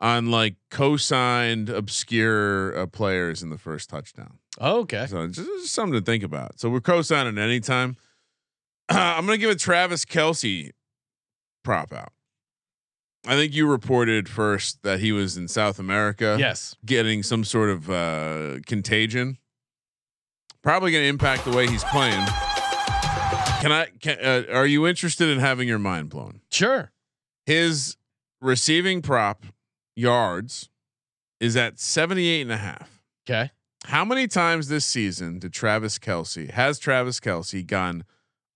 on 0.00 0.30
like 0.30 0.54
co-signed 0.70 1.68
obscure 1.68 2.78
uh, 2.78 2.86
players 2.86 3.42
in 3.42 3.50
the 3.50 3.58
first 3.58 3.90
touchdown. 3.90 4.38
Okay. 4.60 5.06
So 5.08 5.26
just, 5.26 5.48
just 5.48 5.74
something 5.74 5.98
to 5.98 6.04
think 6.04 6.22
about. 6.22 6.60
So 6.60 6.68
we're 6.70 6.80
co-signing 6.80 7.38
anytime. 7.38 7.96
I'm 8.88 9.26
gonna 9.26 9.38
give 9.38 9.50
a 9.50 9.54
Travis 9.56 10.04
Kelce 10.04 10.70
prop 11.64 11.92
out. 11.92 12.12
I 13.26 13.34
think 13.34 13.54
you 13.54 13.68
reported 13.68 14.28
first 14.28 14.82
that 14.84 15.00
he 15.00 15.10
was 15.10 15.36
in 15.36 15.48
South 15.48 15.78
America 15.80 16.36
Yes. 16.38 16.76
getting 16.84 17.24
some 17.24 17.42
sort 17.42 17.70
of 17.70 17.90
uh, 17.90 18.60
contagion. 18.66 19.38
Probably 20.62 20.92
going 20.92 21.02
to 21.02 21.08
impact 21.08 21.44
the 21.44 21.50
way 21.52 21.66
he's 21.66 21.82
playing. 21.84 22.24
Can 23.60 23.72
I? 23.72 23.86
Can, 24.00 24.18
uh, 24.20 24.44
are 24.52 24.66
you 24.66 24.86
interested 24.86 25.28
in 25.28 25.38
having 25.38 25.66
your 25.66 25.78
mind 25.78 26.08
blown? 26.10 26.40
Sure. 26.52 26.92
His 27.46 27.96
receiving 28.40 29.02
prop 29.02 29.44
yards 29.96 30.68
is 31.40 31.56
at 31.56 31.78
78 31.80 32.42
and 32.42 32.52
a 32.52 32.56
half. 32.56 33.00
Okay. 33.28 33.50
How 33.86 34.04
many 34.04 34.26
times 34.28 34.68
this 34.68 34.84
season 34.84 35.38
did 35.38 35.52
Travis 35.52 35.98
Kelsey 35.98 36.46
has 36.48 36.78
Travis 36.78 37.18
Kelsey 37.20 37.62
gone 37.62 38.04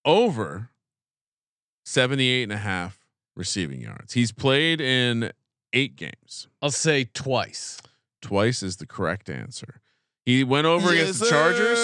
over 0.05 0.71
78 1.85 2.45
and 2.45 2.53
a 2.53 2.57
half 2.59 2.99
receiving 3.37 3.81
yards? 3.81 4.15
He's 4.15 4.33
played 4.33 4.81
in 4.81 5.33
eight 5.73 5.97
games. 5.97 6.49
I'll 6.61 6.71
say 6.71 7.05
twice. 7.05 7.81
Twice 8.21 8.63
is 8.63 8.77
the 8.77 8.87
correct 8.87 9.31
answer. 9.31 9.81
He 10.25 10.45
went 10.45 10.67
over 10.67 10.91
against 10.91 11.21
the 11.21 11.31
Chargers 11.31 11.79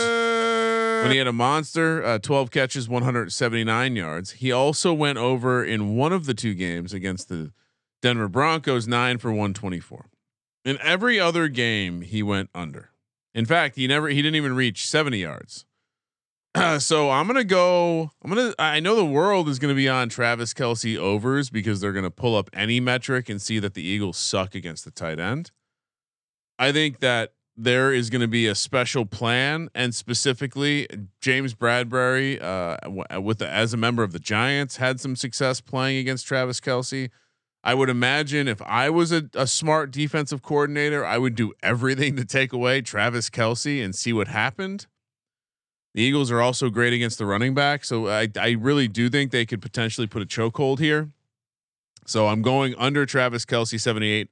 when 1.03 1.13
he 1.13 1.19
had 1.19 1.27
a 1.27 1.33
monster, 1.33 2.05
uh, 2.05 2.19
12 2.19 2.51
catches, 2.51 2.89
179 2.89 3.97
yards. 3.97 4.33
He 4.33 4.53
also 4.53 4.93
went 4.93 5.19
over 5.19 5.65
in 5.65 5.97
one 5.97 6.13
of 6.13 6.27
the 6.27 6.35
two 6.35 6.55
games 6.55 6.93
against 6.93 7.29
the 7.29 7.53
Denver 8.03 8.29
Broncos, 8.29 8.87
nine 8.87 9.19
for 9.19 9.31
124. 9.31 10.07
In 10.65 10.79
every 10.83 11.19
other 11.19 11.49
game, 11.49 12.03
he 12.03 12.23
went 12.23 12.51
under. 12.55 12.91
In 13.35 13.47
fact, 13.47 13.77
he 13.77 13.87
never, 13.87 14.09
he 14.09 14.17
didn't 14.17 14.37
even 14.37 14.55
reach 14.55 14.87
70 14.87 15.19
yards. 15.19 15.65
so 16.79 17.11
I'm 17.11 17.27
gonna 17.27 17.45
go. 17.45 18.11
I'm 18.23 18.31
gonna. 18.31 18.55
I 18.59 18.81
know 18.81 18.97
the 18.97 19.05
world 19.05 19.49
is 19.49 19.59
gonna 19.59 19.75
be 19.75 19.89
on 19.89 20.09
Travis 20.09 20.55
Kelce 20.55 20.97
overs 20.97 21.51
because 21.51 21.81
they're 21.81 21.93
gonna 21.93 22.11
pull 22.11 22.37
up 22.37 22.51
any 22.53 22.81
metric 22.81 23.29
and 23.29 23.41
see 23.41 23.59
that 23.59 23.75
the 23.75 23.83
Eagles 23.83 24.17
suck 24.17 24.55
against 24.55 24.85
the 24.85 24.91
tight 24.91 25.19
end. 25.19 25.51
I 26.59 26.73
think 26.73 27.01
that 27.01 27.33
there 27.57 27.93
is 27.93 28.11
going 28.11 28.21
to 28.21 28.29
be 28.29 28.47
a 28.47 28.55
special 28.55 29.07
plan, 29.07 29.71
and 29.75 29.95
specifically 29.95 30.87
James 31.21 31.55
Bradberry, 31.55 32.43
uh, 32.43 32.77
w- 32.83 33.21
with 33.21 33.39
the, 33.39 33.49
as 33.49 33.73
a 33.73 33.79
member 33.79 34.03
of 34.03 34.13
the 34.13 34.19
Giants, 34.19 34.77
had 34.77 35.01
some 35.01 35.17
success 35.17 35.61
playing 35.61 35.99
against 35.99 36.27
Travis 36.27 36.61
Kelce. 36.61 37.11
I 37.65 37.75
would 37.75 37.89
imagine 37.89 38.47
if 38.47 38.61
I 38.63 38.91
was 38.91 39.11
a, 39.11 39.29
a 39.35 39.47
smart 39.47 39.91
defensive 39.91 40.43
coordinator, 40.43 41.05
I 41.05 41.19
would 41.19 41.35
do 41.35 41.53
everything 41.63 42.17
to 42.17 42.25
take 42.25 42.53
away 42.53 42.81
Travis 42.83 43.31
Kelce 43.31 43.83
and 43.83 43.95
see 43.95 44.13
what 44.13 44.29
happened. 44.29 44.87
The 45.97 46.03
Eagles 46.03 46.31
are 46.31 46.43
also 46.43 46.69
great 46.69 46.93
against 46.93 47.17
the 47.17 47.25
running 47.25 47.55
back, 47.55 47.83
so 47.83 48.07
I, 48.07 48.29
I 48.39 48.51
really 48.51 48.87
do 48.87 49.09
think 49.09 49.31
they 49.31 49.47
could 49.47 49.63
potentially 49.63 50.07
put 50.07 50.21
a 50.21 50.27
chokehold 50.27 50.79
here. 50.79 51.09
So 52.05 52.27
I'm 52.27 52.43
going 52.43 52.75
under 52.77 53.07
Travis 53.07 53.47
Kelce, 53.47 53.81
78 53.81 54.29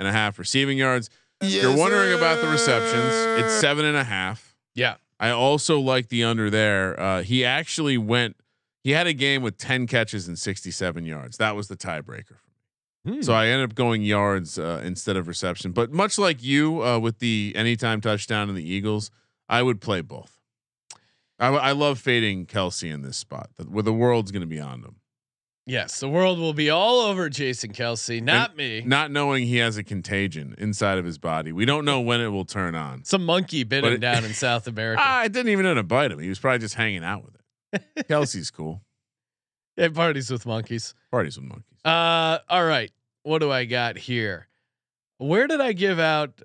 and 0.00 0.08
a 0.08 0.12
half 0.12 0.40
receiving 0.40 0.76
yards. 0.76 1.10
If 1.40 1.62
you're 1.62 1.76
wondering 1.76 2.14
about 2.14 2.40
the 2.40 2.48
receptions, 2.48 3.14
it's 3.40 3.54
seven 3.60 3.84
and 3.84 3.96
a 3.96 4.02
half. 4.02 4.56
Yeah. 4.74 4.96
I 5.20 5.30
also 5.30 5.78
like 5.78 6.08
the 6.08 6.24
under 6.24 6.50
there. 6.50 6.98
Uh, 6.98 7.22
he 7.22 7.44
actually 7.44 7.96
went. 7.96 8.36
He 8.82 8.90
had 8.90 9.06
a 9.06 9.12
game 9.12 9.40
with 9.40 9.56
ten 9.56 9.86
catches 9.86 10.26
and 10.26 10.36
67 10.36 11.06
yards. 11.06 11.36
That 11.36 11.54
was 11.54 11.68
the 11.68 11.76
tiebreaker 11.76 12.26
for 12.26 12.50
me. 13.04 13.16
Hmm. 13.16 13.22
So 13.22 13.32
I 13.32 13.46
ended 13.46 13.70
up 13.70 13.76
going 13.76 14.02
yards 14.02 14.58
uh, 14.58 14.82
instead 14.84 15.16
of 15.16 15.28
reception. 15.28 15.70
But 15.70 15.92
much 15.92 16.18
like 16.18 16.42
you 16.42 16.82
uh, 16.82 16.98
with 16.98 17.20
the 17.20 17.52
anytime 17.54 18.00
touchdown 18.00 18.48
and 18.48 18.58
the 18.58 18.68
Eagles, 18.68 19.12
I 19.48 19.62
would 19.62 19.80
play 19.80 20.00
both. 20.00 20.40
I, 21.38 21.48
I 21.48 21.72
love 21.72 21.98
fading 21.98 22.46
Kelce 22.46 22.92
in 22.92 23.02
this 23.02 23.16
spot, 23.16 23.50
the- 23.56 23.64
where 23.64 23.82
the 23.82 23.92
world's 23.92 24.30
going 24.30 24.40
to 24.42 24.46
be 24.46 24.60
on 24.60 24.82
them. 24.82 24.96
Yes, 25.66 25.98
the 26.00 26.10
world 26.10 26.38
will 26.38 26.52
be 26.52 26.68
all 26.68 27.00
over 27.00 27.30
Jason 27.30 27.72
Kelce, 27.72 28.22
not 28.22 28.54
me. 28.54 28.82
Not 28.84 29.10
knowing 29.10 29.46
he 29.46 29.56
has 29.56 29.78
a 29.78 29.82
contagion 29.82 30.54
inside 30.58 30.98
of 30.98 31.06
his 31.06 31.16
body, 31.16 31.52
we 31.52 31.64
don't 31.64 31.86
know 31.86 32.00
when 32.02 32.20
it 32.20 32.28
will 32.28 32.44
turn 32.44 32.74
on. 32.74 33.02
Some 33.04 33.24
monkey 33.24 33.64
bit 33.64 33.80
But 33.80 33.88
him 33.88 33.94
it- 33.94 34.00
down 34.00 34.24
in 34.26 34.34
South 34.34 34.66
America. 34.66 35.00
Ah, 35.02 35.20
I 35.20 35.28
didn't 35.28 35.50
even 35.50 35.64
know 35.64 35.72
to 35.74 35.82
bite 35.82 36.12
him. 36.12 36.18
He 36.18 36.28
was 36.28 36.38
probably 36.38 36.58
just 36.58 36.74
hanging 36.74 37.02
out 37.02 37.24
with 37.24 37.34
it. 37.36 37.40
Kelce's 38.08 38.50
cool. 38.50 38.82
yeah, 39.78 39.88
parties 39.88 40.30
with 40.30 40.44
monkeys. 40.44 40.94
Parties 41.10 41.38
with 41.38 41.46
monkeys. 41.48 41.78
Uh, 41.82 42.38
all 42.50 42.64
right. 42.64 42.92
What 43.22 43.38
do 43.38 43.50
I 43.50 43.64
got 43.64 43.96
here? 43.96 44.48
Where 45.16 45.46
did 45.46 45.62
I 45.62 45.72
give 45.72 45.98
out? 45.98 46.42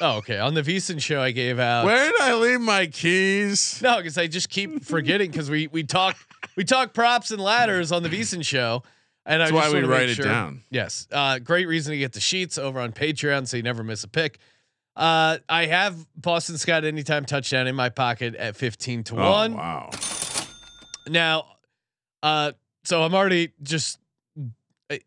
Oh, 0.00 0.18
okay. 0.18 0.38
On 0.38 0.54
the 0.54 0.62
VSiN 0.62 1.00
show, 1.02 1.20
I 1.20 1.32
gave 1.32 1.58
out. 1.58 1.84
Where 1.84 2.10
did 2.12 2.20
I 2.20 2.34
leave 2.34 2.60
my 2.60 2.86
keys? 2.86 3.80
No, 3.82 3.96
because 3.96 4.16
I 4.16 4.26
just 4.28 4.48
keep 4.48 4.84
forgetting 4.84 5.30
because 5.30 5.50
we 5.50 5.66
we 5.66 5.82
talk 5.82 6.16
we 6.56 6.64
talk 6.64 6.92
props 6.94 7.30
and 7.32 7.40
ladders 7.42 7.90
on 7.90 8.02
the 8.04 8.08
VSiN 8.08 8.44
show, 8.44 8.82
and 9.26 9.40
That's 9.40 9.50
I 9.50 9.54
why 9.54 9.62
just 9.62 9.74
we 9.74 9.80
write 9.82 10.08
it 10.08 10.14
sure- 10.14 10.24
down. 10.24 10.62
Yes, 10.70 11.08
uh, 11.10 11.40
great 11.40 11.66
reason 11.66 11.92
to 11.92 11.98
get 11.98 12.12
the 12.12 12.20
sheets 12.20 12.58
over 12.58 12.78
on 12.80 12.92
Patreon 12.92 13.48
so 13.48 13.56
you 13.56 13.62
never 13.64 13.82
miss 13.82 14.04
a 14.04 14.08
pick. 14.08 14.38
Uh, 14.94 15.38
I 15.48 15.66
have 15.66 15.96
Boston 16.16 16.58
Scott 16.58 16.84
anytime 16.84 17.24
touchdown 17.24 17.66
in 17.66 17.74
my 17.74 17.88
pocket 17.88 18.34
at 18.36 18.54
fifteen 18.56 19.02
to 19.04 19.16
Oh, 19.20 19.30
one. 19.32 19.54
wow. 19.54 19.90
Now, 21.08 21.44
uh, 22.22 22.52
so 22.84 23.02
I'm 23.02 23.14
already 23.14 23.52
just. 23.62 23.98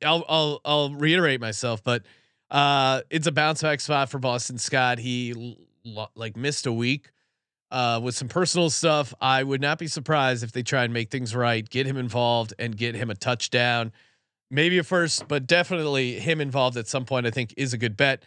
I'll 0.03 0.23
I'll 0.29 0.61
I'll 0.63 0.93
reiterate 0.93 1.41
myself, 1.41 1.83
but 1.83 2.03
uh, 2.51 3.01
it's 3.09 3.25
a 3.27 3.31
bounce 3.31 3.61
back 3.63 3.79
spot 3.79 4.09
for 4.09 4.19
Boston 4.19 4.57
Scott. 4.57 4.99
He 4.99 5.57
lo- 5.85 6.09
like 6.15 6.35
missed 6.37 6.65
a 6.67 6.71
week 6.73 7.11
uh, 7.71 7.99
with 8.03 8.13
some 8.15 8.27
personal 8.27 8.69
stuff. 8.69 9.13
I 9.21 9.41
would 9.43 9.61
not 9.61 9.79
be 9.79 9.87
surprised 9.87 10.43
if 10.43 10.51
they 10.51 10.61
try 10.63 10.83
and 10.83 10.93
make 10.93 11.09
things 11.09 11.33
right, 11.35 11.67
get 11.67 11.87
him 11.87 11.97
involved, 11.97 12.53
and 12.59 12.75
get 12.77 12.93
him 12.95 13.09
a 13.09 13.15
touchdown. 13.15 13.91
Maybe 14.49 14.77
a 14.77 14.83
first, 14.83 15.27
but 15.29 15.47
definitely 15.47 16.19
him 16.19 16.41
involved 16.41 16.75
at 16.75 16.87
some 16.87 17.05
point. 17.05 17.25
I 17.25 17.31
think 17.31 17.53
is 17.55 17.73
a 17.73 17.77
good 17.77 17.95
bet. 17.95 18.21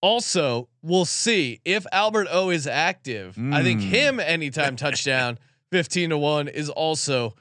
Also, 0.00 0.68
we'll 0.80 1.04
see 1.04 1.60
if 1.64 1.84
Albert 1.92 2.28
O 2.30 2.50
is 2.50 2.66
active. 2.66 3.36
I 3.52 3.62
think 3.62 3.80
Mm. 3.80 3.84
him 3.90 4.20
anytime 4.20 4.76
touchdown, 4.76 5.38
fifteen 5.70 6.10
to 6.10 6.16
one, 6.18 6.48
is 6.48 6.70
also 6.70 7.34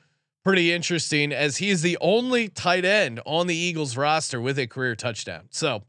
pretty 0.44 0.74
interesting 0.74 1.32
as 1.32 1.58
he 1.58 1.70
is 1.70 1.82
the 1.84 1.98
only 2.02 2.50
tight 2.50 2.84
end 2.84 3.20
on 3.26 3.48
the 3.48 3.56
Eagles 3.56 3.96
roster 3.96 4.42
with 4.42 4.58
a 4.58 4.66
career 4.68 4.96
touchdown. 4.96 5.48
So, 5.52 5.84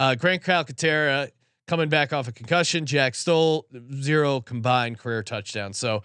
uh, 0.00 0.16
Grant 0.16 0.42
Calcaterra 0.42 1.30
coming 1.68 1.88
back 1.88 2.12
off 2.12 2.26
a 2.26 2.32
concussion, 2.32 2.86
Jack 2.86 3.14
Stoll 3.14 3.66
zero 4.00 4.40
combined 4.40 4.98
career 4.98 5.22
touchdowns. 5.22 5.78
So, 5.78 6.02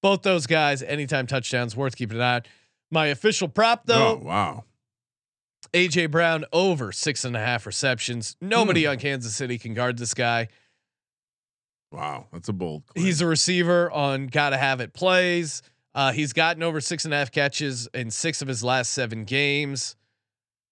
both 0.00 0.22
those 0.22 0.46
guys 0.46 0.82
anytime 0.82 1.26
touchdowns 1.26 1.74
worth 1.76 1.96
keeping 1.96 2.18
an 2.18 2.22
eye 2.22 2.34
on. 2.36 2.42
My 2.92 3.06
official 3.06 3.48
prop 3.48 3.86
though, 3.86 4.20
Oh 4.20 4.24
wow. 4.24 4.64
AJ 5.72 6.10
Brown 6.10 6.44
over 6.52 6.92
six 6.92 7.24
and 7.24 7.36
a 7.36 7.40
half 7.40 7.66
receptions. 7.66 8.36
Nobody 8.40 8.86
on 8.86 8.98
Kansas 8.98 9.34
City 9.34 9.58
can 9.58 9.74
guard 9.74 9.98
this 9.98 10.14
guy. 10.14 10.48
Wow. 11.90 12.26
That's 12.32 12.48
a 12.48 12.52
bold 12.52 12.86
claim. 12.86 13.04
He's 13.04 13.20
a 13.20 13.26
receiver 13.26 13.90
on 13.90 14.26
gotta 14.28 14.56
have 14.56 14.80
it 14.80 14.92
plays. 14.92 15.62
Uh, 15.94 16.12
he's 16.12 16.32
gotten 16.32 16.62
over 16.62 16.80
six 16.80 17.04
and 17.04 17.12
a 17.12 17.16
half 17.16 17.32
catches 17.32 17.88
in 17.92 18.10
six 18.10 18.40
of 18.40 18.48
his 18.48 18.62
last 18.62 18.92
seven 18.92 19.24
games. 19.24 19.96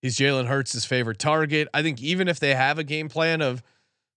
He's 0.07 0.17
Jalen 0.17 0.47
Hurts' 0.47 0.85
favorite 0.85 1.19
target. 1.19 1.67
I 1.75 1.83
think 1.83 2.01
even 2.01 2.29
if 2.29 2.39
they 2.39 2.55
have 2.55 2.79
a 2.79 2.85
game 2.85 3.09
plan 3.09 3.43
of 3.43 3.61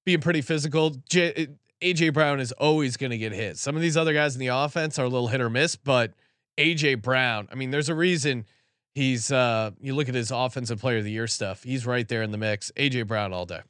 being 0.05 0.21
pretty 0.21 0.43
physical, 0.43 0.91
J- 1.09 1.47
AJ 1.81 2.13
Brown 2.13 2.39
is 2.39 2.51
always 2.51 2.95
going 2.95 3.09
to 3.09 3.17
get 3.17 3.31
hit. 3.31 3.57
Some 3.57 3.75
of 3.75 3.81
these 3.81 3.97
other 3.97 4.13
guys 4.13 4.35
in 4.35 4.39
the 4.39 4.49
offense 4.49 4.99
are 4.99 5.05
a 5.05 5.09
little 5.09 5.29
hit 5.29 5.41
or 5.41 5.49
miss, 5.49 5.75
but 5.75 6.13
AJ 6.59 7.01
Brown, 7.01 7.47
I 7.51 7.55
mean, 7.55 7.71
there's 7.71 7.89
a 7.89 7.95
reason 7.95 8.45
he's. 8.93 9.31
Uh, 9.31 9.71
you 9.81 9.95
look 9.95 10.07
at 10.07 10.13
his 10.13 10.29
offensive 10.29 10.79
player 10.79 10.99
of 10.99 11.05
the 11.05 11.11
year 11.11 11.25
stuff; 11.25 11.63
he's 11.63 11.87
right 11.87 12.07
there 12.07 12.21
in 12.21 12.29
the 12.29 12.37
mix. 12.37 12.71
AJ 12.77 13.07
Brown 13.07 13.33
all 13.33 13.47
day. 13.47 13.61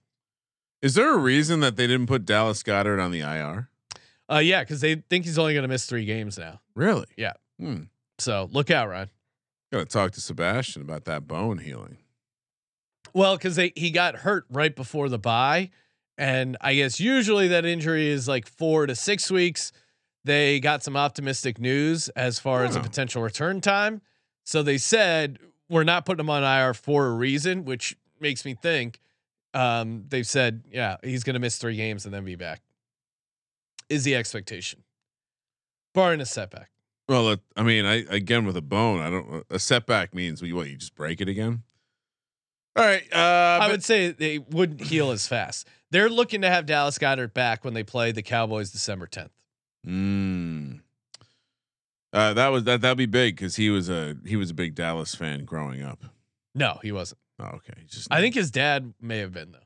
Is 0.81 0.95
there 0.95 1.13
a 1.13 1.17
reason 1.17 1.61
that 1.61 1.77
they 1.77 1.87
didn't 1.87 2.07
put 2.07 2.25
Dallas 2.25 2.61
Goedert 2.63 3.01
on 3.01 3.11
the 3.11 3.21
IR? 3.21 3.69
Uh, 4.29 4.39
yeah, 4.39 4.59
because 4.59 4.81
they 4.81 4.95
think 5.09 5.23
he's 5.23 5.39
only 5.39 5.53
going 5.53 5.63
to 5.63 5.69
miss 5.69 5.85
three 5.85 6.03
games 6.03 6.37
now. 6.37 6.59
Really? 6.75 7.07
Yeah. 7.15 7.33
Hmm. 7.61 7.83
So 8.17 8.49
look 8.51 8.69
out, 8.69 8.89
Ryan. 8.89 9.09
Got 9.71 9.79
to 9.79 9.85
talk 9.85 10.11
to 10.11 10.21
Sebastian 10.21 10.81
about 10.81 11.05
that 11.05 11.29
bone 11.29 11.59
healing. 11.59 11.99
Well, 13.13 13.37
because 13.37 13.55
he 13.57 13.91
got 13.91 14.17
hurt 14.17 14.45
right 14.49 14.75
before 14.75 15.09
the 15.09 15.19
bye, 15.19 15.71
and 16.17 16.57
I 16.61 16.75
guess 16.75 16.99
usually 16.99 17.47
that 17.49 17.65
injury 17.65 18.07
is 18.07 18.27
like 18.27 18.47
four 18.47 18.85
to 18.85 18.95
six 18.95 19.31
weeks. 19.31 19.71
They 20.25 20.59
got 20.59 20.83
some 20.83 20.97
optimistic 20.97 21.59
news 21.59 22.09
as 22.09 22.39
far 22.39 22.65
as 22.65 22.75
a 22.75 22.81
potential 22.81 23.21
return 23.21 23.61
time. 23.61 24.01
So 24.43 24.61
they 24.61 24.77
said 24.77 25.39
we're 25.69 25.83
not 25.85 26.05
putting 26.05 26.19
him 26.19 26.29
on 26.29 26.43
IR 26.43 26.73
for 26.73 27.07
a 27.07 27.11
reason, 27.11 27.63
which 27.63 27.95
makes 28.19 28.43
me 28.43 28.53
think 28.53 28.99
um, 29.53 30.05
they've 30.09 30.27
said 30.27 30.63
yeah 30.71 30.97
he's 31.03 31.23
going 31.23 31.35
to 31.35 31.39
miss 31.39 31.57
three 31.57 31.75
games 31.75 32.05
and 32.05 32.13
then 32.13 32.25
be 32.25 32.35
back. 32.35 32.61
Is 33.87 34.03
the 34.03 34.15
expectation, 34.15 34.83
barring 35.93 36.21
a 36.21 36.25
setback? 36.25 36.69
Well, 37.07 37.37
I 37.55 37.63
mean, 37.63 37.85
I 37.85 38.05
again 38.09 38.45
with 38.45 38.55
a 38.57 38.61
bone, 38.61 38.99
I 38.99 39.09
don't. 39.09 39.45
A 39.49 39.57
setback 39.57 40.13
means 40.13 40.41
what? 40.41 40.69
You 40.69 40.75
just 40.75 40.95
break 40.95 41.21
it 41.21 41.29
again. 41.29 41.63
All 42.79 42.85
right. 42.85 43.03
Uh, 43.13 43.59
I 43.61 43.67
would 43.69 43.83
say 43.83 44.11
they 44.11 44.39
wouldn't 44.39 44.81
heal 44.81 45.11
as 45.11 45.27
fast. 45.27 45.67
They're 45.91 46.09
looking 46.09 46.41
to 46.41 46.49
have 46.49 46.65
Dallas 46.65 46.97
Goedert 46.97 47.33
back 47.33 47.65
when 47.65 47.73
they 47.73 47.83
play 47.83 48.11
the 48.11 48.21
Cowboys 48.21 48.69
December 48.71 49.07
10th. 49.07 49.29
Mm. 49.87 50.81
Uh, 52.13 52.33
that 52.33 52.47
was 52.49 52.63
that. 52.65 52.81
That'd 52.81 52.97
be 52.97 53.05
big 53.05 53.35
because 53.35 53.55
he 53.55 53.69
was 53.69 53.89
a 53.89 54.15
he 54.25 54.35
was 54.35 54.49
a 54.49 54.53
big 54.53 54.75
Dallas 54.75 55.13
fan 55.15 55.45
growing 55.45 55.83
up. 55.83 56.03
No, 56.55 56.79
he 56.81 56.91
wasn't. 56.91 57.19
Oh, 57.39 57.45
okay, 57.57 57.83
just 57.87 58.07
I 58.11 58.19
think 58.19 58.35
his 58.35 58.51
dad 58.51 58.93
may 58.99 59.19
have 59.19 59.31
been 59.31 59.51
though. 59.51 59.59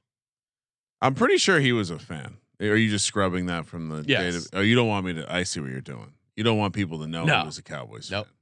I'm 1.01 1.15
pretty 1.15 1.37
sure 1.37 1.59
he 1.59 1.71
was 1.71 1.89
a 1.89 1.97
fan. 1.99 2.37
Are 2.61 2.75
you 2.75 2.89
just 2.89 3.05
scrubbing 3.05 3.45
that 3.47 3.65
from 3.65 3.89
the 3.89 4.03
Yes. 4.07 4.45
data? 4.45 4.49
Oh, 4.53 4.61
you 4.61 4.75
don't 4.75 4.87
want 4.87 5.05
me 5.05 5.13
to. 5.13 5.33
I 5.33 5.43
see 5.43 5.59
what 5.61 5.69
you're 5.71 5.81
doing. 5.81 6.13
You 6.35 6.43
don't 6.43 6.57
want 6.57 6.73
people 6.73 6.99
to 6.99 7.07
know 7.07 7.23
No. 7.25 7.39
he 7.39 7.45
was 7.45 7.57
a 7.57 7.63
Cowboys 7.63 8.11
Nope. 8.11 8.25
fan. 8.27 8.33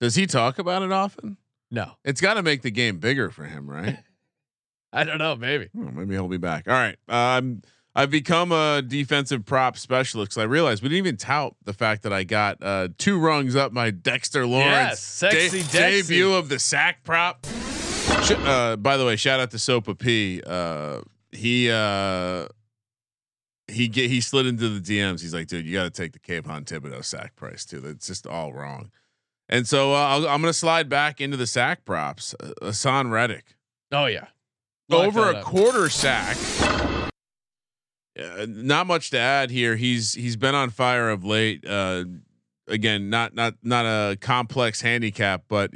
Does 0.00 0.14
he 0.14 0.26
talk 0.26 0.58
about 0.58 0.82
it 0.82 0.92
often? 0.92 1.36
No, 1.70 1.92
It's 2.04 2.20
got 2.20 2.34
to 2.34 2.42
make 2.42 2.62
the 2.62 2.70
game 2.70 2.98
bigger 2.98 3.30
for 3.30 3.44
him, 3.44 3.68
right? 3.68 3.98
I 4.92 5.04
don't 5.04 5.18
know. 5.18 5.36
Maybe. 5.36 5.68
Oh, 5.76 5.90
maybe 5.92 6.14
he'll 6.14 6.28
be 6.28 6.38
back. 6.38 6.66
All 6.66 6.72
right. 6.74 6.96
Um, 7.08 7.60
I've 7.94 8.10
become 8.10 8.52
a 8.52 8.80
defensive 8.80 9.44
prop 9.44 9.76
specialist 9.76 10.30
because 10.30 10.40
I 10.40 10.44
realized 10.44 10.82
we 10.82 10.88
didn't 10.88 10.98
even 11.06 11.16
tout 11.18 11.56
the 11.64 11.72
fact 11.74 12.04
that 12.04 12.12
I 12.12 12.24
got 12.24 12.62
uh, 12.62 12.88
two 12.96 13.18
rungs 13.18 13.54
up 13.56 13.72
my 13.72 13.90
Dexter 13.90 14.46
Lawrence 14.46 14.70
Yes, 14.70 15.00
sexy 15.02 15.60
Dexy. 15.62 16.08
debut 16.08 16.32
of 16.32 16.48
the 16.48 16.58
sack 16.58 17.02
prop. 17.04 17.46
Uh, 18.10 18.76
by 18.76 18.96
the 18.96 19.04
way, 19.04 19.16
shout 19.16 19.40
out 19.40 19.50
to 19.50 19.56
Sopa 19.58 19.98
P. 19.98 20.40
Uh, 20.46 21.00
he 21.32 21.70
uh, 21.70 22.46
he 23.66 23.88
get, 23.88 24.10
he 24.10 24.20
slid 24.22 24.46
into 24.46 24.68
the 24.70 24.80
DMs. 24.80 25.20
He's 25.20 25.34
like, 25.34 25.48
dude, 25.48 25.66
you 25.66 25.74
got 25.74 25.84
to 25.84 25.90
take 25.90 26.12
the 26.12 26.18
Kayvon 26.18 26.64
Thibodeaux 26.64 27.04
sack 27.04 27.36
price 27.36 27.64
too. 27.66 27.80
That's 27.80 28.06
just 28.06 28.26
all 28.26 28.52
wrong. 28.54 28.90
And 29.48 29.66
so 29.66 29.94
uh, 29.94 29.96
I'll, 29.96 30.28
I'm 30.28 30.40
going 30.42 30.50
to 30.50 30.58
slide 30.58 30.88
back 30.88 31.20
into 31.20 31.36
the 31.36 31.46
sack 31.46 31.84
props. 31.84 32.34
Uh, 32.38 32.52
Haason 32.62 33.10
Reddick 33.10 33.56
Oh 33.90 34.06
yeah. 34.06 34.26
Lock 34.90 35.06
over 35.06 35.30
a 35.30 35.36
up. 35.36 35.44
quarter 35.44 35.88
sack. 35.88 36.36
Uh, 38.18 38.46
not 38.48 38.86
much 38.86 39.10
to 39.10 39.18
add 39.18 39.50
here. 39.50 39.76
He's 39.76 40.14
he's 40.14 40.36
been 40.36 40.54
on 40.54 40.70
fire 40.70 41.08
of 41.08 41.24
late. 41.24 41.64
Uh, 41.66 42.04
again, 42.66 43.08
not 43.10 43.34
not 43.34 43.54
not 43.62 43.84
a 43.86 44.16
complex 44.16 44.80
handicap, 44.80 45.44
but 45.48 45.70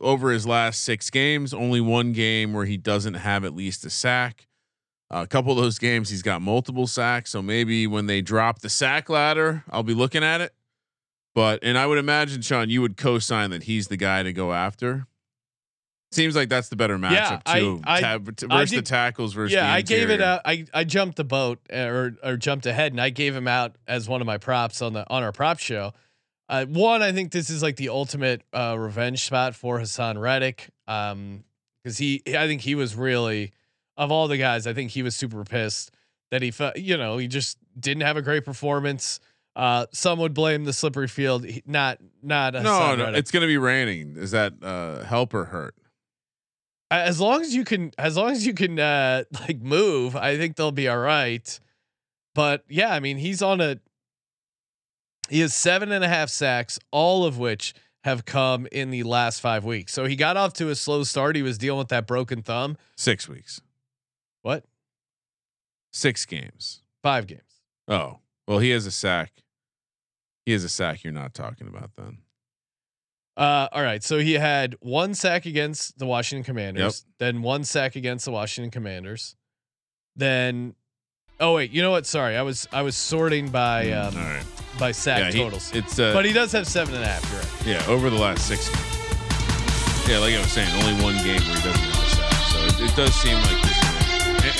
over 0.00 0.30
his 0.30 0.46
last 0.46 0.82
six 0.82 1.10
games, 1.10 1.52
only 1.52 1.80
one 1.80 2.12
game 2.12 2.52
where 2.54 2.64
he 2.64 2.76
doesn't 2.76 3.14
have 3.14 3.44
at 3.44 3.54
least 3.54 3.84
a 3.84 3.90
sack. 3.90 4.46
a 5.10 5.26
couple 5.26 5.52
of 5.52 5.58
those 5.58 5.78
games, 5.78 6.08
he's 6.08 6.22
got 6.22 6.40
multiple 6.40 6.86
sacks. 6.86 7.30
So 7.30 7.42
maybe 7.42 7.86
when 7.86 8.06
they 8.06 8.22
drop 8.22 8.60
the 8.60 8.70
sack 8.70 9.10
ladder, 9.10 9.62
I'll 9.70 9.82
be 9.82 9.94
looking 9.94 10.24
at 10.24 10.40
it. 10.40 10.54
But 11.34 11.60
and 11.62 11.78
I 11.78 11.86
would 11.86 11.98
imagine 11.98 12.42
Sean, 12.42 12.68
you 12.68 12.82
would 12.82 12.96
co-sign 12.96 13.50
that 13.50 13.64
he's 13.64 13.88
the 13.88 13.96
guy 13.96 14.22
to 14.22 14.32
go 14.32 14.52
after. 14.52 15.06
Seems 16.10 16.36
like 16.36 16.50
that's 16.50 16.68
the 16.68 16.76
better 16.76 16.98
matchup 16.98 17.40
Yeah, 17.46 17.54
too. 17.54 17.80
I- 17.84 18.00
ta- 18.02 18.18
versus 18.18 18.48
I 18.50 18.64
the 18.66 18.82
tackles 18.82 19.32
versus 19.32 19.54
Yeah, 19.54 19.66
the 19.66 19.72
I 19.72 19.80
gave 19.80 20.10
it 20.10 20.20
out. 20.20 20.42
I 20.44 20.66
I 20.74 20.84
jumped 20.84 21.16
the 21.16 21.24
boat 21.24 21.60
uh, 21.72 21.76
or 21.76 22.16
or 22.22 22.36
jumped 22.36 22.66
ahead, 22.66 22.92
and 22.92 23.00
I 23.00 23.08
gave 23.08 23.34
him 23.34 23.48
out 23.48 23.76
as 23.88 24.08
one 24.08 24.20
of 24.20 24.26
my 24.26 24.36
props 24.36 24.82
on 24.82 24.92
the 24.92 25.08
on 25.08 25.22
our 25.22 25.32
prop 25.32 25.58
show. 25.58 25.94
Uh, 26.50 26.66
one, 26.66 27.00
I 27.00 27.12
think 27.12 27.32
this 27.32 27.48
is 27.48 27.62
like 27.62 27.76
the 27.76 27.88
ultimate 27.88 28.42
uh, 28.52 28.76
revenge 28.78 29.24
spot 29.24 29.54
for 29.54 29.78
Haason 29.78 30.20
Reddick, 30.20 30.68
um, 30.86 31.44
because 31.82 31.96
he, 31.96 32.20
I 32.26 32.46
think 32.46 32.60
he 32.60 32.74
was 32.74 32.94
really 32.94 33.52
of 33.96 34.10
all 34.10 34.28
the 34.28 34.36
guys, 34.36 34.66
I 34.66 34.74
think 34.74 34.90
he 34.90 35.02
was 35.02 35.14
super 35.14 35.44
pissed 35.44 35.92
that 36.30 36.42
he 36.42 36.50
felt, 36.50 36.76
you 36.76 36.96
know, 36.96 37.18
he 37.18 37.28
just 37.28 37.58
didn't 37.78 38.02
have 38.02 38.16
a 38.16 38.22
great 38.22 38.44
performance. 38.44 39.20
Uh, 39.54 39.86
some 39.92 40.18
would 40.18 40.32
blame 40.34 40.64
the 40.64 40.72
slippery 40.72 41.08
field, 41.08 41.46
not 41.66 41.98
not 42.22 42.54
No, 42.54 42.94
no, 42.94 43.12
it's 43.12 43.30
going 43.30 43.42
to 43.42 43.46
be 43.46 43.58
raining. 43.58 44.16
Is 44.16 44.30
that 44.30 44.54
uh, 44.62 45.04
help 45.04 45.34
or 45.34 45.46
hurt? 45.46 45.74
as 46.90 47.18
long 47.18 47.40
as 47.40 47.54
you 47.54 47.64
can 47.64 47.90
as 47.96 48.18
long 48.18 48.30
as 48.32 48.46
you 48.46 48.52
can 48.52 48.78
uh 48.78 49.24
like 49.48 49.58
move 49.62 50.14
i 50.14 50.36
think 50.36 50.56
they'll 50.56 50.70
be 50.70 50.88
all 50.88 50.98
right. 50.98 51.58
But 52.34 52.64
yeah 52.68 52.92
i 52.92 53.00
mean 53.00 53.16
he's 53.16 53.40
on 53.40 53.62
a 53.62 53.78
he 55.30 55.40
has 55.40 55.54
seven 55.54 55.90
and 55.90 56.04
a 56.04 56.08
half 56.08 56.28
sacks 56.28 56.78
all 56.90 57.24
of 57.24 57.38
which 57.38 57.72
have 58.04 58.24
come 58.24 58.66
in 58.72 58.90
the 58.90 59.04
last 59.04 59.40
five 59.40 59.64
weeks. 59.64 59.92
So 59.94 60.06
he 60.06 60.16
got 60.16 60.36
off 60.36 60.52
to 60.54 60.68
a 60.70 60.74
slow 60.74 61.04
start. 61.04 61.36
He 61.36 61.42
was 61.42 61.56
dealing 61.56 61.78
with 61.78 61.88
that 61.88 62.06
broken 62.06 62.42
thumb. 62.42 62.76
Six 62.96 63.28
weeks, 63.28 63.60
what? 64.42 64.64
Six 65.92 66.26
games. 66.26 66.82
five 67.02 67.26
games. 67.26 67.60
Oh, 67.86 68.18
well, 68.46 68.58
he 68.58 68.70
has 68.70 68.86
a 68.86 68.90
sack. 68.90 69.41
He 70.46 70.52
has 70.52 70.64
a 70.64 70.68
sack. 70.68 71.04
You're 71.04 71.12
not 71.12 71.34
talking 71.34 71.68
about 71.68 71.90
then. 71.96 72.18
uh 73.36 73.68
all 73.72 73.82
right 73.82 74.02
so 74.02 74.18
he 74.18 74.34
had 74.34 74.76
one 74.80 75.14
sack 75.14 75.46
against 75.46 75.98
the 75.98 76.04
washington 76.04 76.44
commanders 76.44 77.06
then 77.18 77.40
one 77.40 77.64
sack 77.64 77.96
against 77.96 78.26
the 78.26 78.30
washington 78.30 78.70
commanders 78.70 79.36
then 80.16 80.74
oh 81.40 81.54
wait 81.54 81.70
you 81.70 81.80
know 81.80 81.90
what 81.90 82.04
sorry 82.04 82.36
i 82.36 82.42
was 82.42 82.68
i 82.72 82.82
was 82.82 82.94
sorting 82.94 83.48
by 83.48 83.90
um 83.92 84.14
All 84.14 84.22
right. 84.22 84.44
by 84.78 84.92
sack 84.92 85.18
Yeah, 85.20 85.30
he- 85.30 85.42
totals 85.44 85.72
it's 85.74 85.98
uh, 85.98 86.12
but 86.12 86.26
he 86.26 86.32
does 86.34 86.52
have 86.52 86.66
seven 86.66 86.94
and 86.94 87.04
a 87.04 87.06
half. 87.06 87.24
Right. 87.32 87.66
yeah 87.66 87.82
over 87.88 88.10
the 88.10 88.18
last 88.18 88.46
six. 88.46 88.68
Games. 88.68 90.08
Yeah, 90.08 90.18
like 90.18 90.34
I 90.34 90.40
was 90.40 90.50
saying, 90.52 90.68
only 90.82 91.00
one 91.02 91.14
game 91.24 91.40
where 91.46 91.56
he 91.56 91.62
doesn't 91.62 91.78
have 91.78 92.04
a 92.04 92.10
sack. 92.10 92.34
So 92.50 92.58
it, 92.84 92.90
it 92.90 92.96
does 92.96 93.14
seem 93.14 93.36
like 93.48 93.62
this. 93.62 93.78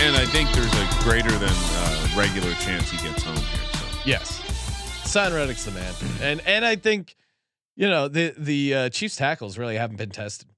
And, 0.00 0.14
and 0.14 0.16
I 0.16 0.24
think 0.24 0.48
there's 0.52 0.72
a 0.72 0.86
greater 1.02 1.32
than 1.36 1.50
uh, 1.52 2.08
regular 2.16 2.54
chance 2.62 2.88
he 2.90 2.96
gets 3.06 3.24
home 3.24 3.34
here. 3.36 3.66
So 3.74 3.84
Yes, 4.06 4.40
Son 5.12 5.34
Reddick's 5.34 5.64
the 5.66 5.72
man, 5.72 5.92
and 6.22 6.40
and 6.46 6.64
I 6.64 6.74
think 6.76 7.16
you 7.76 7.86
know 7.86 8.08
the 8.08 8.34
the 8.38 8.74
uh, 8.74 8.88
Chiefs 8.88 9.14
tackles 9.16 9.58
really 9.58 9.76
haven't 9.76 9.96
been 9.96 10.08
tested. 10.08 10.48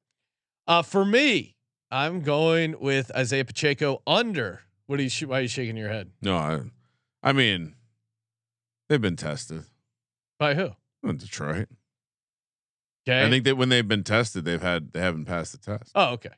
Uh, 0.68 0.82
for 0.82 1.04
me, 1.04 1.56
I'm 1.90 2.20
going 2.20 2.78
with 2.78 3.10
Isaiah 3.16 3.44
Pacheco 3.44 4.00
under. 4.06 4.60
What 4.86 5.00
are 5.00 5.02
you? 5.02 5.08
sh- 5.08 5.24
Why 5.24 5.38
are 5.40 5.42
you 5.42 5.48
shaking 5.48 5.76
your 5.76 5.88
head? 5.88 6.10
no, 6.22 6.36
I, 6.36 6.60
I 7.20 7.32
mean, 7.32 7.74
they've 8.88 9.00
been 9.00 9.16
tested. 9.16 9.64
By 10.38 10.54
who? 10.54 10.70
in 11.02 11.16
Detroit. 11.16 11.66
Okay. 13.08 13.26
I 13.26 13.28
think 13.28 13.44
that 13.46 13.56
when 13.56 13.70
they've 13.70 13.86
been 13.88 14.04
tested, 14.04 14.44
they've 14.44 14.62
had 14.62 14.92
they 14.92 15.00
haven't 15.00 15.24
passed 15.24 15.50
the 15.50 15.58
test. 15.58 15.90
Oh, 15.96 16.12
okay. 16.12 16.30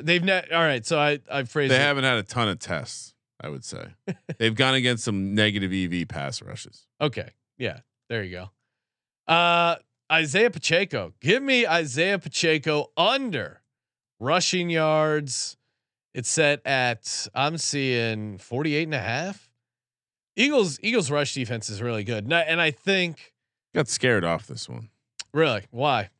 They've 0.00 0.22
not. 0.22 0.52
All 0.52 0.62
right. 0.62 0.86
So 0.86 1.00
I 1.00 1.18
I 1.28 1.42
phrased. 1.42 1.72
They 1.72 1.76
it- 1.76 1.80
haven't 1.80 2.04
had 2.04 2.18
a 2.18 2.22
ton 2.22 2.48
of 2.48 2.60
tests. 2.60 3.12
I 3.40 3.48
would 3.48 3.64
say 3.64 3.88
they've 4.38 4.54
gone 4.54 4.74
against 4.74 5.02
some 5.04 5.34
negative 5.34 5.72
EV 5.72 6.06
pass 6.06 6.40
rushes. 6.40 6.86
Okay. 7.00 7.30
Yeah. 7.58 7.80
There 8.08 8.22
you 8.22 8.30
go. 9.28 9.32
Uh, 9.32 9.76
Isaiah 10.10 10.50
Pacheco. 10.50 11.12
Give 11.20 11.42
me 11.42 11.66
Isaiah 11.66 12.18
Pacheco 12.18 12.90
under 12.96 13.62
rushing 14.20 14.70
yards. 14.70 15.56
It's 16.14 16.30
set 16.30 16.64
at 16.64 17.26
I'm 17.34 17.58
seeing 17.58 18.38
48 18.38 18.84
and 18.84 18.94
a 18.94 19.00
half. 19.00 19.50
Eagles 20.36 20.78
Eagles 20.82 21.10
rush 21.10 21.34
defense 21.34 21.68
is 21.68 21.82
really 21.82 22.04
good. 22.04 22.24
And 22.24 22.34
I, 22.34 22.40
and 22.42 22.60
I 22.60 22.70
think 22.70 23.32
Got 23.74 23.88
scared 23.88 24.24
off 24.24 24.46
this 24.46 24.68
one. 24.68 24.90
really 25.32 25.62
why? 25.70 26.10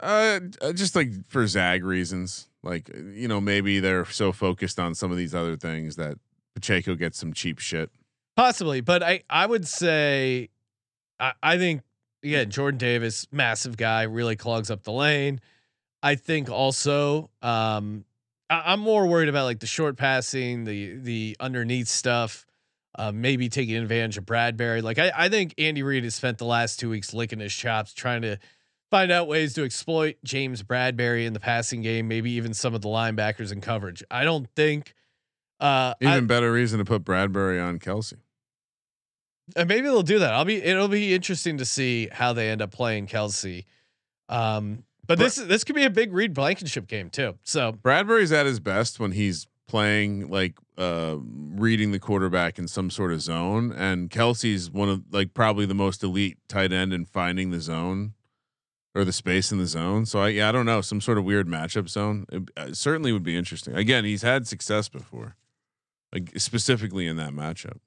Uh, 0.00 0.40
uh, 0.62 0.72
just 0.72 0.96
like 0.96 1.10
for 1.28 1.46
Zag 1.46 1.84
reasons. 1.84 2.48
Like 2.62 2.88
you 2.88 3.28
know, 3.28 3.40
maybe 3.40 3.80
they're 3.80 4.04
so 4.06 4.32
focused 4.32 4.78
on 4.78 4.94
some 4.94 5.10
of 5.10 5.18
these 5.18 5.34
other 5.34 5.56
things 5.56 5.96
that 5.96 6.18
Pacheco 6.54 6.94
gets 6.94 7.18
some 7.18 7.32
cheap 7.32 7.58
shit. 7.58 7.90
Possibly, 8.40 8.80
but 8.80 9.02
I 9.02 9.20
I 9.28 9.44
would 9.44 9.68
say 9.68 10.48
I, 11.18 11.32
I 11.42 11.58
think 11.58 11.82
yeah, 12.22 12.44
Jordan 12.44 12.78
Davis, 12.78 13.26
massive 13.30 13.76
guy, 13.76 14.04
really 14.04 14.34
clogs 14.34 14.70
up 14.70 14.82
the 14.82 14.92
lane. 14.92 15.42
I 16.02 16.14
think 16.14 16.48
also 16.48 17.28
um 17.42 18.06
I, 18.48 18.72
I'm 18.72 18.80
more 18.80 19.06
worried 19.06 19.28
about 19.28 19.44
like 19.44 19.60
the 19.60 19.66
short 19.66 19.98
passing, 19.98 20.64
the 20.64 20.94
the 20.96 21.36
underneath 21.38 21.88
stuff, 21.88 22.46
uh, 22.98 23.12
maybe 23.12 23.50
taking 23.50 23.76
advantage 23.76 24.16
of 24.16 24.24
Bradberry. 24.24 24.82
Like 24.82 24.98
I, 24.98 25.12
I 25.14 25.28
think 25.28 25.52
Andy 25.58 25.82
Reid 25.82 26.04
has 26.04 26.14
spent 26.14 26.38
the 26.38 26.46
last 26.46 26.80
two 26.80 26.88
weeks 26.88 27.12
licking 27.12 27.40
his 27.40 27.52
chops 27.54 27.92
trying 27.92 28.22
to 28.22 28.38
find 28.90 29.12
out 29.12 29.28
ways 29.28 29.52
to 29.52 29.64
exploit 29.64 30.16
James 30.24 30.62
Bradberry 30.62 31.26
in 31.26 31.34
the 31.34 31.40
passing 31.40 31.82
game, 31.82 32.08
maybe 32.08 32.30
even 32.30 32.54
some 32.54 32.74
of 32.74 32.80
the 32.80 32.88
linebackers 32.88 33.52
in 33.52 33.60
coverage. 33.60 34.02
I 34.10 34.24
don't 34.24 34.48
think 34.56 34.94
uh 35.60 35.92
I- 36.00 36.16
Even 36.16 36.26
better 36.26 36.50
reason 36.50 36.78
to 36.78 36.86
put 36.86 37.04
Bradberry 37.04 37.62
on 37.62 37.78
Kelce. 37.78 38.14
And 39.56 39.68
maybe 39.68 39.82
they'll 39.82 40.02
do 40.02 40.20
that. 40.20 40.32
I'll 40.32 40.44
be. 40.44 40.62
It'll 40.62 40.88
be 40.88 41.14
interesting 41.14 41.58
to 41.58 41.64
see 41.64 42.08
how 42.10 42.32
they 42.32 42.50
end 42.50 42.62
up 42.62 42.70
playing 42.70 43.06
Kelce. 43.06 43.64
Um, 44.28 44.84
but 45.06 45.18
Bra- 45.18 45.26
this 45.26 45.36
this 45.36 45.64
could 45.64 45.74
be 45.74 45.84
a 45.84 45.90
big 45.90 46.12
Reed 46.12 46.34
Blankenship 46.34 46.86
game 46.86 47.10
too. 47.10 47.36
So 47.42 47.72
Bradberry's 47.72 48.30
at 48.30 48.46
his 48.46 48.60
best 48.60 49.00
when 49.00 49.12
he's 49.12 49.48
playing 49.66 50.28
like 50.28 50.54
uh 50.78 51.16
reading 51.20 51.92
the 51.92 51.98
quarterback 51.98 52.58
in 52.58 52.66
some 52.66 52.90
sort 52.90 53.12
of 53.12 53.20
zone 53.20 53.72
and 53.72 54.10
Kelce's 54.10 54.68
one 54.68 54.88
of 54.88 55.02
like 55.12 55.32
probably 55.32 55.64
the 55.64 55.74
most 55.74 56.02
elite 56.02 56.38
tight 56.48 56.72
end 56.72 56.92
in 56.92 57.04
finding 57.04 57.50
the 57.50 57.60
zone 57.60 58.14
or 58.94 59.04
the 59.04 59.12
space 59.12 59.52
in 59.52 59.58
the 59.58 59.66
zone. 59.66 60.06
So 60.06 60.20
I 60.20 60.28
yeah, 60.28 60.48
I 60.48 60.52
don't 60.52 60.66
know, 60.66 60.80
some 60.80 61.00
sort 61.00 61.18
of 61.18 61.24
weird 61.24 61.48
matchup 61.48 61.88
zone. 61.88 62.26
It, 62.30 62.50
uh, 62.56 62.72
certainly 62.72 63.12
would 63.12 63.22
be 63.24 63.36
interesting. 63.36 63.74
Again, 63.74 64.04
he's 64.04 64.22
had 64.22 64.46
success 64.46 64.88
before. 64.88 65.36
Like 66.12 66.32
specifically 66.36 67.06
in 67.06 67.16
that 67.16 67.30
matchup. 67.32 67.78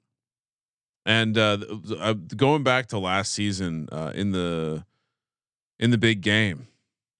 And 1.06 1.36
uh, 1.36 1.58
uh 1.98 2.14
going 2.14 2.62
back 2.62 2.86
to 2.88 2.98
last 2.98 3.32
season 3.32 3.88
uh 3.92 4.12
in 4.14 4.32
the 4.32 4.84
in 5.78 5.90
the 5.90 5.98
big 5.98 6.20
game. 6.20 6.68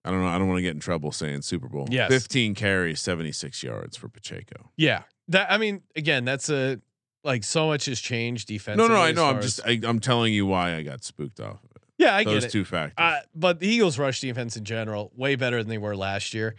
I 0.06 0.10
don't 0.10 0.20
know. 0.20 0.28
I 0.28 0.38
don't 0.38 0.48
want 0.48 0.58
to 0.58 0.62
get 0.62 0.74
in 0.74 0.80
trouble 0.80 1.12
saying 1.12 1.42
Super 1.42 1.66
Bowl. 1.66 1.88
Yes. 1.90 2.10
15 2.10 2.54
carries, 2.54 3.00
76 3.00 3.62
yards 3.62 3.96
for 3.96 4.08
Pacheco. 4.08 4.70
yeah, 4.76 5.04
that 5.28 5.50
I 5.50 5.56
mean, 5.56 5.82
again, 5.96 6.26
that's 6.26 6.50
a 6.50 6.78
like 7.24 7.42
so 7.42 7.68
much 7.68 7.86
has 7.86 8.00
changed 8.00 8.48
defensively. 8.48 8.88
no, 8.88 8.94
no, 8.94 9.00
I 9.00 9.12
know. 9.12 9.24
I'm 9.24 9.40
just, 9.40 9.60
I, 9.64 9.80
I'm 9.82 9.98
telling 9.98 10.34
you 10.34 10.44
why 10.44 10.74
I 10.74 10.82
got 10.82 11.02
spooked 11.04 11.40
off 11.40 11.64
of 11.64 11.70
it. 11.76 11.82
yeah, 11.96 12.14
I 12.14 12.22
Those 12.22 12.42
get 12.42 12.44
it. 12.44 12.50
two 12.52 12.64
factors. 12.66 12.94
Uh, 12.98 13.20
but 13.34 13.60
the 13.60 13.66
Eagles' 13.66 13.98
rush 13.98 14.20
defense 14.20 14.58
in 14.58 14.64
general 14.64 15.10
way 15.16 15.36
better 15.36 15.62
than 15.62 15.70
they 15.70 15.78
were 15.78 15.96
last 15.96 16.34
year. 16.34 16.54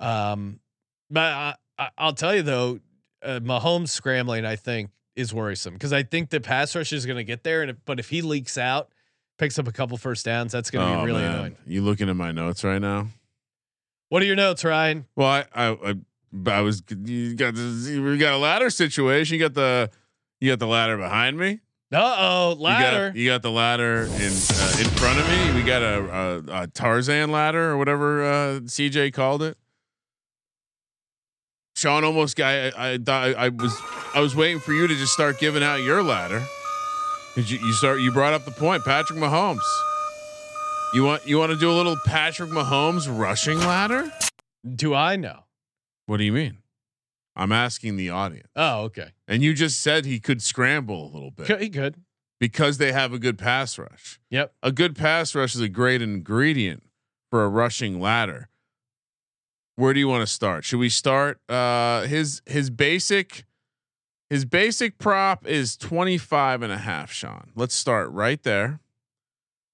Um, 0.00 0.60
but 1.10 1.22
I, 1.22 1.54
I, 1.78 1.88
I'll 1.96 2.12
tell 2.12 2.34
you 2.34 2.42
though, 2.42 2.80
uh, 3.22 3.40
Mahomes 3.40 3.88
scrambling 3.88 4.44
I 4.44 4.56
think 4.56 4.90
is 5.16 5.32
worrisome 5.34 5.74
because 5.74 5.92
I 5.92 6.02
think 6.02 6.30
the 6.30 6.40
pass 6.40 6.74
rush 6.74 6.92
is 6.92 7.06
going 7.06 7.16
to 7.18 7.24
get 7.24 7.44
there, 7.44 7.62
and 7.62 7.70
if, 7.70 7.76
but 7.84 7.98
if 8.00 8.08
he 8.10 8.22
leaks 8.22 8.58
out, 8.58 8.88
picks 9.38 9.58
up 9.58 9.66
a 9.68 9.72
couple 9.72 9.96
first 9.96 10.24
downs, 10.24 10.52
that's 10.52 10.70
going 10.70 10.86
to 10.86 10.94
Oh, 10.94 11.00
be 11.00 11.06
really 11.06 11.22
man. 11.22 11.34
annoying. 11.34 11.56
You 11.66 11.82
looking 11.82 12.08
at 12.08 12.16
my 12.16 12.32
notes 12.32 12.64
right 12.64 12.80
now? 12.80 13.08
What 14.08 14.22
are 14.22 14.26
your 14.26 14.36
notes, 14.36 14.64
Ryan? 14.64 15.06
Well, 15.16 15.28
I, 15.28 15.44
I, 15.54 15.68
I, 15.72 15.94
I 16.50 16.60
was, 16.60 16.82
you 17.04 17.34
got 17.34 17.54
this, 17.54 17.88
you 17.88 18.16
got 18.18 18.34
a 18.34 18.38
ladder 18.38 18.70
situation. 18.70 19.34
You 19.34 19.40
got 19.40 19.54
the, 19.54 19.90
you 20.40 20.50
got 20.52 20.58
the 20.58 20.66
ladder 20.66 20.96
behind 20.96 21.36
me. 21.38 21.60
Uh 21.92 22.16
oh, 22.18 22.56
ladder. 22.58 23.06
You 23.06 23.10
got, 23.10 23.16
you 23.16 23.30
got 23.30 23.42
the 23.42 23.50
ladder 23.50 24.02
in, 24.04 24.10
uh, 24.10 24.76
in 24.80 24.88
front 24.96 25.20
of 25.20 25.28
me. 25.28 25.52
We 25.54 25.62
got 25.62 25.82
a, 25.82 26.42
a, 26.50 26.62
a 26.62 26.66
Tarzan 26.68 27.30
ladder 27.30 27.70
or 27.70 27.76
whatever 27.76 28.24
uh, 28.24 28.60
CJ 28.60 29.12
called 29.12 29.42
it. 29.42 29.56
Sean 31.84 32.02
almost 32.02 32.34
got. 32.34 32.46
I, 32.48 32.92
I 32.94 32.96
thought 32.98 33.34
I 33.36 33.50
was. 33.50 33.78
I 34.14 34.20
was 34.20 34.34
waiting 34.34 34.58
for 34.58 34.72
you 34.72 34.86
to 34.86 34.94
just 34.94 35.12
start 35.12 35.38
giving 35.38 35.62
out 35.62 35.82
your 35.82 36.02
ladder. 36.02 36.42
Did 37.34 37.50
you, 37.50 37.58
you 37.58 37.74
start? 37.74 38.00
You 38.00 38.10
brought 38.10 38.32
up 38.32 38.46
the 38.46 38.52
point, 38.52 38.86
Patrick 38.86 39.18
Mahomes. 39.18 39.58
You 40.94 41.04
want 41.04 41.26
you 41.26 41.36
want 41.36 41.52
to 41.52 41.58
do 41.58 41.70
a 41.70 41.74
little 41.74 41.96
Patrick 42.06 42.48
Mahomes 42.48 43.06
rushing 43.06 43.58
ladder? 43.58 44.10
Do 44.74 44.94
I 44.94 45.16
know? 45.16 45.40
What 46.06 46.16
do 46.16 46.24
you 46.24 46.32
mean? 46.32 46.58
I'm 47.36 47.52
asking 47.52 47.96
the 47.96 48.08
audience. 48.08 48.48
Oh, 48.56 48.84
okay. 48.84 49.08
And 49.28 49.42
you 49.42 49.52
just 49.52 49.82
said 49.82 50.06
he 50.06 50.20
could 50.20 50.40
scramble 50.40 51.04
a 51.06 51.10
little 51.12 51.32
bit 51.32 51.60
He 51.60 51.68
could. 51.68 51.96
because 52.40 52.78
they 52.78 52.92
have 52.92 53.12
a 53.12 53.18
good 53.18 53.36
pass 53.36 53.76
rush. 53.76 54.18
Yep. 54.30 54.54
A 54.62 54.72
good 54.72 54.96
pass 54.96 55.34
rush 55.34 55.54
is 55.54 55.60
a 55.60 55.68
great 55.68 56.00
ingredient 56.00 56.82
for 57.28 57.44
a 57.44 57.48
rushing 57.50 58.00
ladder. 58.00 58.48
Where 59.76 59.92
do 59.92 60.00
you 60.00 60.08
want 60.08 60.22
to 60.26 60.32
start? 60.32 60.64
Should 60.64 60.78
we 60.78 60.88
start 60.88 61.40
uh 61.48 62.02
his 62.02 62.42
his 62.46 62.70
basic 62.70 63.44
his 64.30 64.44
basic 64.44 64.98
prop 64.98 65.46
is 65.46 65.76
25 65.76 66.62
and 66.62 66.72
a 66.72 66.78
half, 66.78 67.12
Sean. 67.12 67.50
Let's 67.54 67.74
start 67.74 68.10
right 68.10 68.42
there. 68.42 68.80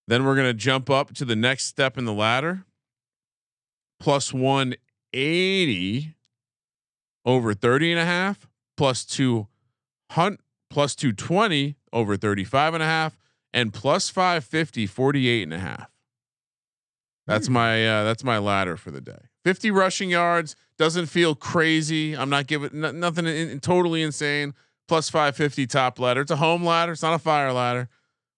Then 0.07 0.24
we're 0.24 0.34
going 0.34 0.48
to 0.48 0.55
jump 0.55 0.90
up 0.90 1.14
to 1.14 1.24
the 1.24 1.36
next 1.36 1.66
step 1.66 1.96
in 1.96 2.05
the 2.05 2.12
ladder. 2.12 2.64
Plus 4.01 4.32
180 4.34 6.14
over 7.24 7.55
30 7.55 7.92
and 7.92 8.01
a 8.01 8.05
half, 8.05 8.48
plus 8.76 9.05
200 9.05 10.38
plus 10.68 10.94
220 10.94 11.76
over 11.92 12.16
35 12.16 12.74
and 12.74 12.82
a 12.82 12.86
half 12.86 13.16
and 13.53 13.72
plus 13.72 14.09
550 14.09 14.86
48 14.86 15.42
and 15.42 15.55
a 15.55 15.59
half. 15.59 15.90
That's 17.26 17.48
my 17.48 17.86
uh, 17.86 18.05
that's 18.05 18.24
my 18.24 18.38
ladder 18.38 18.76
for 18.76 18.90
the 18.90 19.01
day. 19.01 19.30
50 19.45 19.70
rushing 19.70 20.11
yards 20.11 20.57
doesn't 20.76 21.07
feel 21.07 21.34
crazy. 21.34 22.16
I'm 22.16 22.30
not 22.30 22.47
giving 22.47 22.84
n- 22.84 23.01
nothing 23.01 23.26
in, 23.26 23.49
in 23.51 23.61
totally 23.61 24.03
insane. 24.03 24.55
Plus 24.88 25.09
550 25.09 25.66
top 25.66 25.99
ladder. 25.99 26.22
It's 26.22 26.30
a 26.30 26.36
home 26.36 26.64
ladder. 26.64 26.93
It's 26.93 27.03
not 27.03 27.14
a 27.14 27.18
fire 27.18 27.53
ladder. 27.53 27.88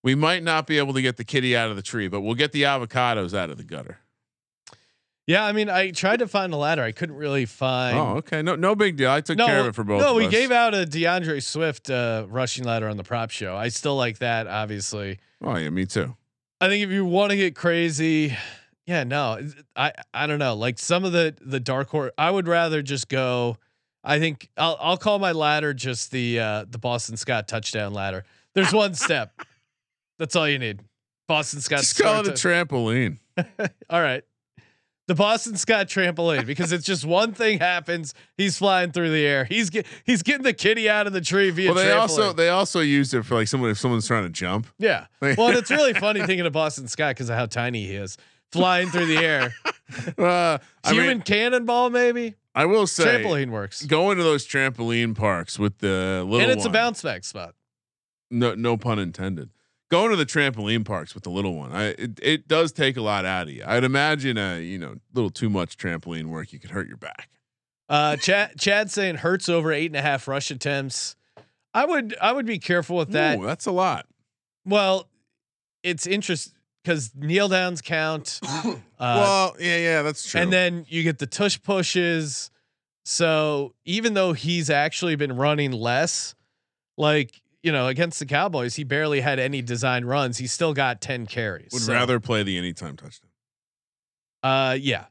We 0.03 0.15
might 0.15 0.43
not 0.43 0.67
be 0.67 0.79
able 0.79 0.93
to 0.95 1.03
get 1.03 1.17
the 1.17 1.25
kitty 1.25 1.57
out 1.57 1.71
of 1.71 1.77
the 1.77 1.83
tree, 1.83 2.09
but 2.09 2.21
we'll 2.21 2.35
get 2.35 2.53
the 2.53 2.63
avocados 2.63 3.35
out 3.35 3.51
of 3.51 3.57
the 3.57 3.65
gutter. 3.65 3.99
Yeah, 5.27 5.45
I 5.45 5.53
mean, 5.53 5.71
I 5.71 5.93
tried 5.93 6.19
to 6.19 6.27
find 6.27 6.53
a 6.53 6.57
ladder. 6.57 6.83
I 6.83 6.91
couldn't 6.91 7.15
really 7.15 7.47
find. 7.47 7.97
Oh, 7.97 8.17
okay. 8.17 8.43
No, 8.43 8.57
no 8.57 8.75
big 8.75 8.97
deal. 8.97 9.11
I 9.11 9.21
took 9.21 9.39
no, 9.39 9.47
care 9.47 9.61
of 9.61 9.67
it 9.67 9.75
for 9.77 9.85
both. 9.85 10.01
no, 10.01 10.15
we 10.15 10.27
us. 10.27 10.33
gave 10.33 10.51
out 10.51 10.75
a 10.75 10.85
D'Andre 10.85 11.39
Swift 11.39 11.91
uh, 11.91 12.27
rushing 12.29 12.65
ladder 12.65 12.89
on 12.89 12.97
the 12.97 13.05
prop 13.05 13.31
show. 13.31 13.57
I 13.57 13.69
still 13.69 13.97
like 13.97 14.19
that, 14.19 14.49
obviously. 14.49 15.21
Oh 15.41 15.57
yeah, 15.57 15.71
me 15.71 15.87
too. 15.87 16.17
I 16.61 16.69
think 16.69 16.83
if 16.83 16.91
you 16.91 17.05
want 17.05 17.31
to 17.31 17.37
get 17.37 17.55
crazy, 17.55 18.37
yeah, 18.87 19.05
no, 19.05 19.39
I 19.77 19.93
I 20.13 20.27
don't 20.27 20.39
know. 20.39 20.55
Like 20.55 20.79
some 20.79 21.05
of 21.05 21.13
the 21.13 21.35
the 21.41 21.61
dark 21.61 21.89
horse, 21.89 22.13
I 22.19 22.31
would 22.31 22.49
rather 22.49 22.83
just 22.83 23.09
go. 23.09 23.57
I 24.05 24.19
think 24.19 24.49
I'll 24.57 24.77
I'll 24.81 24.97
call 24.97 25.19
my 25.19 25.33
ladder 25.33 25.73
just 25.73 26.11
the 26.11 26.41
uh, 26.41 26.65
the 26.69 26.79
Boston 26.79 27.17
Scott 27.17 27.47
touchdown 27.49 27.93
ladder. 27.93 28.25
There's 28.55 28.73
one 28.73 28.95
step. 28.95 29.41
That's 30.19 30.37
all 30.37 30.49
you 30.49 30.59
need. 30.59 30.81
Boston 31.29 31.61
Scott. 31.61 31.81
Just 31.81 32.01
call 32.01 32.21
it 32.21 32.29
a 32.29 32.33
trampoline. 32.33 33.19
all 33.91 34.03
right. 34.03 34.25
The 35.09 35.17
Boston 35.17 35.57
Scott 35.57 35.89
trampoline 35.89 36.47
because 36.47 36.71
it's 36.71 36.85
just 36.85 37.05
one 37.05 37.33
thing 37.33 37.59
happens. 37.59 38.15
He's 38.37 38.57
flying 38.57 38.93
through 38.93 39.11
the 39.11 39.27
air. 39.27 39.45
He's 39.45 39.69
get, 39.69 39.85
he's 40.05 40.23
getting 40.23 40.45
the 40.45 40.53
kitty 40.53 40.89
out 40.89 41.09
of 41.09 41.13
the 41.13 41.21
tree 41.21 41.51
via. 41.51 41.73
Well, 41.73 41.75
they 41.75 41.91
trampoline. 41.91 42.01
also 42.01 42.33
they 42.33 42.49
also 42.51 42.81
use 42.81 43.13
it 43.13 43.25
for 43.25 43.35
like 43.35 43.49
someone 43.49 43.71
if 43.71 43.79
someone's 43.79 44.07
trying 44.07 44.25
to 44.25 44.31
jump. 44.31 44.69
Yeah. 44.79 45.07
Well, 45.21 45.49
and 45.49 45.57
it's 45.59 45.71
really 45.71 45.93
funny 45.93 46.21
thinking 46.21 46.47
of 46.47 46.53
Boston 46.53 46.87
Scott 46.87 47.17
because 47.17 47.29
of 47.31 47.37
how 47.37 47.47
tiny 47.47 47.87
he 47.87 47.95
is, 47.95 48.17
flying 48.53 48.89
through 48.89 49.07
the 49.07 49.19
air. 49.19 49.55
Uh, 50.17 50.57
I 50.85 50.93
Human 50.93 51.09
mean, 51.09 51.21
cannonball, 51.21 51.91
maybe. 51.91 52.35
I 52.55 52.65
will 52.65 52.87
say, 52.87 53.23
Trampoline 53.23 53.51
works, 53.51 53.85
going 53.85 54.17
to 54.17 54.25
those 54.25 54.47
trampoline 54.47 55.15
parks 55.15 55.59
with 55.59 55.79
the 55.79 56.25
little 56.25 56.29
one. 56.29 56.41
and 56.41 56.51
it's 56.51 56.65
one, 56.65 56.71
a 56.71 56.73
bounce 56.73 57.03
back 57.03 57.25
spot. 57.25 57.55
No, 58.31 58.55
no 58.55 58.79
pun 58.79 58.99
intended. 58.99 59.51
Going 59.91 60.09
to 60.09 60.17
the 60.17 60.25
trampoline 60.25 60.87
parks 60.87 61.15
with 61.15 61.25
the 61.25 61.31
little 61.31 61.55
one, 61.55 61.73
I 61.73 61.89
it, 61.89 62.21
it 62.23 62.49
does 62.49 62.73
take 62.73 62.97
a 62.97 63.03
lot 63.03 63.27
out 63.27 63.49
of 63.49 63.53
you. 63.53 63.65
I'd 63.67 63.85
imagine 63.85 64.39
a 64.39 64.61
you 64.61 64.79
know 64.79 64.95
little 65.13 65.29
too 65.29 65.51
much 65.51 65.77
trampoline 65.77 66.29
work, 66.29 66.55
you 66.55 66.59
could 66.59 66.71
hurt 66.71 66.89
your 66.89 66.97
back. 66.97 67.29
Uh, 67.91 68.17
Chad, 68.17 68.59
Chad 68.59 68.91
saying 68.91 69.17
hurts 69.17 69.51
over 69.51 69.73
eight 69.73 69.91
and 69.91 69.97
a 69.97 70.03
half 70.03 70.27
rush 70.27 70.51
attempts. 70.51 71.17
I 71.75 71.85
would 71.85 72.17
I 72.19 72.33
would 72.33 72.47
be 72.47 72.59
careful 72.59 72.97
with 72.97 73.11
that. 73.11 73.39
Ooh, 73.39 73.45
that's 73.45 73.67
a 73.67 73.73
lot. 73.73 74.07
Well, 74.65 75.11
it's 75.83 76.07
interesting 76.07 76.55
because 76.83 77.11
kneel 77.15 77.49
downs 77.49 77.81
count. 77.83 78.41
Uh, 79.03 79.17
well, 79.19 79.57
yeah, 79.59 79.79
yeah, 79.79 80.03
that's 80.03 80.31
true. 80.31 80.41
and 80.41 80.53
then 80.53 80.87
you 80.89 81.03
get 81.03 81.19
the 81.19 81.27
tush 81.27 81.61
pushes. 81.61 82.53
So 83.05 83.75
even 83.85 84.15
though 84.15 84.33
he's 84.33 84.71
actually 84.71 85.17
been 85.17 85.35
running 85.37 85.73
less, 85.73 86.37
like 86.97 87.43
you 87.65 87.73
know, 87.73 87.89
against 87.89 88.21
the 88.21 88.27
Cowboys, 88.27 88.77
he 88.77 88.85
barely 88.85 89.21
had 89.21 89.41
any 89.41 89.61
design 89.61 90.05
runs. 90.05 90.39
He 90.39 90.47
still 90.47 90.73
got 90.73 91.01
ten 91.01 91.27
carries. 91.27 91.71
would 91.73 91.83
So, 91.83 91.93
rather 91.93 92.21
play 92.21 92.45
the 92.45 92.57
anytime 92.57 92.97
touchdown. 92.97 93.31
Uh, 94.43 94.77
yeah. 94.81 95.07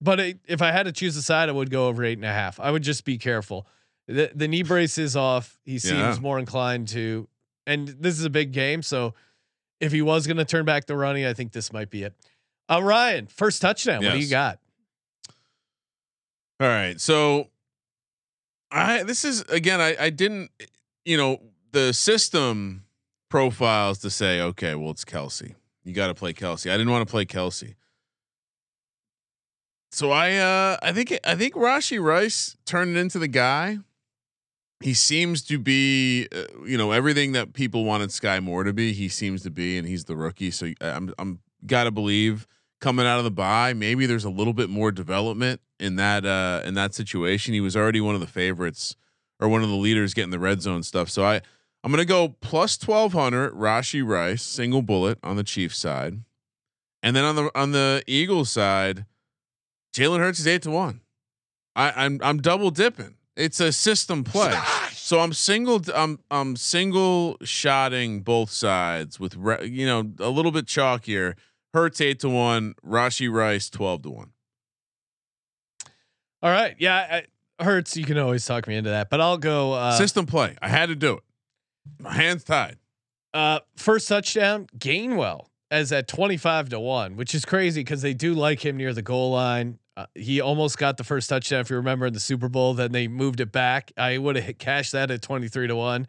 But 0.00 0.20
it, 0.20 0.38
if 0.46 0.62
I 0.62 0.70
had 0.72 0.84
to 0.84 0.92
choose 0.92 1.16
a 1.16 1.22
side, 1.22 1.48
I 1.48 1.52
would 1.52 1.70
go 1.70 1.88
over 1.88 2.04
eight 2.04 2.18
and 2.18 2.24
a 2.24 2.32
half. 2.32 2.60
I 2.60 2.70
would 2.70 2.82
just 2.82 3.04
be 3.04 3.18
careful. 3.18 3.66
The 4.06 4.30
the 4.34 4.46
knee 4.46 4.62
brace 4.62 4.98
is 4.98 5.16
off. 5.16 5.58
He 5.64 5.78
seems 5.80 5.98
Yeah. 5.98 6.18
more 6.20 6.38
inclined 6.38 6.86
to, 6.88 7.26
and 7.66 7.88
this 7.88 8.18
is 8.18 8.24
a 8.24 8.30
big 8.30 8.52
game. 8.52 8.82
So 8.82 9.14
if 9.80 9.92
he 9.92 10.02
was 10.02 10.26
going 10.26 10.36
to 10.38 10.44
turn 10.44 10.64
back 10.64 10.86
the 10.86 10.96
running, 10.96 11.24
I 11.24 11.32
think 11.32 11.52
this 11.52 11.72
might 11.72 11.90
be 11.90 12.02
it. 12.04 12.14
Uh, 12.68 12.82
Ryan, 12.82 13.26
first 13.26 13.62
touchdown. 13.62 14.04
What 14.04 14.12
do 14.12 14.18
you 14.18 14.28
got? 14.28 14.58
All 16.58 16.66
right. 16.66 17.00
So 17.00 17.48
I 18.70 19.02
this 19.02 19.24
is 19.24 19.42
again 19.42 19.80
I 19.80 19.96
I 19.98 20.10
didn't 20.10 20.50
you 21.04 21.16
know 21.16 21.40
the 21.72 21.92
system 21.92 22.84
profiles 23.28 23.98
to 23.98 24.10
say 24.10 24.40
okay 24.40 24.74
well 24.74 24.90
it's 24.90 25.04
Kelce 25.04 25.54
you 25.84 25.92
got 25.92 26.08
to 26.08 26.14
play 26.14 26.32
Kelce 26.32 26.70
I 26.70 26.76
didn't 26.76 26.90
want 26.90 27.06
to 27.06 27.10
play 27.10 27.24
Kelce 27.24 27.74
so 29.90 30.10
I 30.10 30.36
uh 30.36 30.76
I 30.82 30.92
think 30.92 31.18
I 31.24 31.34
think 31.34 31.54
Rashee 31.54 32.02
Rice 32.02 32.56
turned 32.64 32.96
into 32.96 33.18
the 33.18 33.28
guy 33.28 33.78
he 34.80 34.94
seems 34.94 35.42
to 35.42 35.58
be 35.58 36.28
uh, 36.34 36.44
you 36.64 36.76
know 36.76 36.92
everything 36.92 37.32
that 37.32 37.52
people 37.52 37.84
wanted 37.84 38.10
Skyy 38.10 38.42
Moore 38.42 38.64
to 38.64 38.72
be 38.72 38.92
he 38.92 39.08
seems 39.08 39.42
to 39.42 39.50
be 39.50 39.78
and 39.78 39.86
he's 39.86 40.04
the 40.04 40.16
rookie. 40.16 40.50
So 40.50 40.72
I'm 40.80 41.12
I'm 41.18 41.40
got 41.66 41.84
to 41.84 41.90
believe 41.90 42.46
coming 42.80 43.06
out 43.06 43.18
of 43.18 43.24
the 43.24 43.30
bye 43.30 43.72
maybe 43.72 44.04
there's 44.04 44.24
a 44.24 44.30
little 44.30 44.52
bit 44.52 44.68
more 44.68 44.92
development 44.92 45.60
in 45.80 45.96
that 45.96 46.26
uh 46.26 46.62
in 46.64 46.74
that 46.74 46.94
situation. 46.94 47.54
He 47.54 47.60
was 47.60 47.76
already 47.76 48.00
one 48.00 48.14
of 48.14 48.20
the 48.20 48.26
favorites 48.26 48.96
or 49.40 49.48
one 49.48 49.62
of 49.62 49.68
the 49.68 49.76
leaders 49.76 50.14
getting 50.14 50.30
the 50.30 50.38
red 50.38 50.62
zone 50.62 50.82
stuff. 50.82 51.08
So 51.08 51.24
I 51.24 51.40
I'm 51.82 51.92
to 51.92 52.04
go 52.04 52.28
plus 52.40 52.78
1200 52.84 53.54
Rashee 53.54 54.06
Rice 54.06 54.42
single 54.42 54.82
bullet 54.82 55.18
on 55.22 55.36
the 55.36 55.44
Chiefs 55.44 55.78
side. 55.78 56.20
And 57.02 57.14
then 57.14 57.24
on 57.24 57.36
the 57.36 57.50
on 57.58 57.72
the 57.72 58.02
Eagles 58.06 58.50
side 58.50 59.06
Jalen 59.94 60.18
Hurts 60.18 60.40
is 60.40 60.46
8 60.46 60.62
to 60.62 60.70
1 60.70 61.00
I 61.74 62.04
I'm 62.04 62.20
I'm 62.22 62.38
double 62.38 62.70
dipping 62.70 63.15
it's 63.36 63.60
a 63.60 63.72
system 63.72 64.24
play 64.24 64.54
so 65.06 65.20
I'm 65.20 65.32
single. 65.32 65.80
I'm 65.94 66.18
I'm 66.32 66.56
single 66.56 67.36
shotting 67.44 68.22
both 68.22 68.50
sides 68.50 69.20
with 69.20 69.36
re, 69.36 69.64
you 69.64 69.86
know 69.86 70.10
a 70.18 70.30
little 70.30 70.50
bit 70.50 70.66
chalkier. 70.66 71.34
Hurts 71.72 72.00
eight 72.00 72.18
to 72.20 72.28
one. 72.28 72.74
Rashee 72.84 73.32
Rice 73.32 73.70
twelve 73.70 74.02
to 74.02 74.10
one. 74.10 74.32
All 76.42 76.50
right. 76.50 76.74
Yeah. 76.78 77.22
I, 77.58 77.62
Hurts, 77.62 77.96
you 77.96 78.04
can 78.04 78.18
always 78.18 78.44
talk 78.44 78.66
me 78.66 78.76
into 78.76 78.90
that, 78.90 79.08
but 79.08 79.20
I'll 79.20 79.38
go. 79.38 79.72
Uh, 79.74 79.92
System 79.92 80.26
play. 80.26 80.56
I 80.60 80.68
had 80.68 80.88
to 80.90 80.96
do 80.96 81.14
it. 81.14 81.22
My 82.00 82.12
hands 82.12 82.42
tied. 82.44 82.76
uh, 83.32 83.60
first 83.76 84.08
touchdown, 84.08 84.66
Gainwell 84.76 85.46
as 85.70 85.92
at 85.92 86.06
25 86.08 86.70
to 86.70 86.80
1, 86.80 87.16
which 87.16 87.34
is 87.34 87.44
crazy 87.44 87.80
because 87.80 88.02
they 88.02 88.12
do 88.12 88.34
like 88.34 88.64
him 88.64 88.76
near 88.76 88.92
the 88.92 89.02
goal 89.02 89.30
line. 89.30 89.78
Uh, 89.96 90.06
he 90.14 90.40
almost 90.40 90.76
got 90.76 90.98
the 90.98 91.04
first 91.04 91.28
touchdown, 91.30 91.60
if 91.60 91.70
you 91.70 91.76
remember, 91.76 92.06
in 92.06 92.12
the 92.12 92.20
Super 92.20 92.48
Bowl. 92.48 92.74
Then 92.74 92.92
they 92.92 93.08
moved 93.08 93.40
it 93.40 93.50
back. 93.50 93.92
I 93.96 94.18
would 94.18 94.36
have 94.36 94.58
cashed 94.58 94.92
that 94.92 95.10
at 95.10 95.22
23 95.22 95.68
to 95.68 95.76
1. 95.76 96.06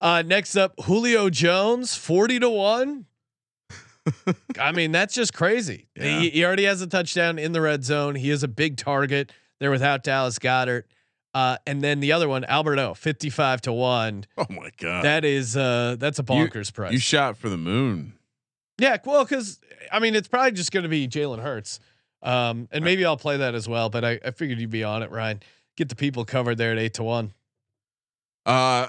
Uh, 0.00 0.22
next 0.24 0.56
up, 0.56 0.72
Julio 0.84 1.28
Jones, 1.28 1.94
40 1.94 2.40
to 2.40 2.48
1. 2.48 3.04
I 4.58 4.72
mean, 4.72 4.92
that's 4.92 5.14
just 5.14 5.34
crazy. 5.34 5.88
Yeah. 5.94 6.20
He, 6.20 6.30
he 6.30 6.44
already 6.44 6.64
has 6.64 6.80
a 6.80 6.86
touchdown 6.86 7.38
in 7.38 7.52
the 7.52 7.60
red 7.60 7.84
zone. 7.84 8.14
He 8.14 8.30
is 8.30 8.42
a 8.42 8.48
big 8.48 8.76
target. 8.78 9.30
They're 9.58 9.70
without 9.70 10.02
Dallas 10.02 10.38
Goedert. 10.38 10.84
Uh, 11.34 11.58
and 11.66 11.82
then 11.82 12.00
the 12.00 12.12
other 12.12 12.28
one, 12.28 12.44
Alberto, 12.46 12.94
55 12.94 13.60
to 13.62 13.72
1. 13.72 14.24
Oh 14.38 14.46
my 14.48 14.70
god. 14.78 15.04
That 15.04 15.24
is 15.24 15.56
uh 15.56 15.96
that's 15.98 16.18
a 16.18 16.24
bonkers 16.24 16.72
price. 16.72 16.92
you 16.92 16.98
shot 16.98 17.36
for 17.36 17.48
the 17.48 17.58
moon. 17.58 18.14
yeah, 18.78 18.96
well, 19.04 19.24
because 19.24 19.60
I 19.92 20.00
mean 20.00 20.14
it's 20.16 20.26
probably 20.28 20.52
just 20.52 20.72
going 20.72 20.82
to 20.82 20.88
be 20.88 21.06
Jalen 21.06 21.40
Hurts, 21.40 21.78
um, 22.22 22.68
and 22.70 22.84
maybe 22.84 23.04
I'll 23.04 23.16
play 23.16 23.38
that 23.38 23.54
as 23.54 23.68
well. 23.68 23.90
But 23.90 24.04
I, 24.04 24.20
I 24.24 24.30
figured 24.30 24.58
you'd 24.58 24.70
be 24.70 24.84
on 24.84 25.02
it, 25.02 25.10
Ryan. 25.10 25.40
Get 25.76 25.88
the 25.88 25.96
people 25.96 26.24
covered 26.24 26.58
there 26.58 26.72
at 26.72 26.78
eight 26.78 26.94
to 26.94 27.02
one. 27.02 27.32
Uh, 28.44 28.88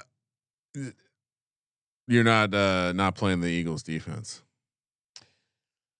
you're 2.08 2.24
not 2.24 2.52
uh 2.54 2.92
not 2.92 3.14
playing 3.14 3.40
the 3.40 3.48
Eagles 3.48 3.82
defense. 3.82 4.42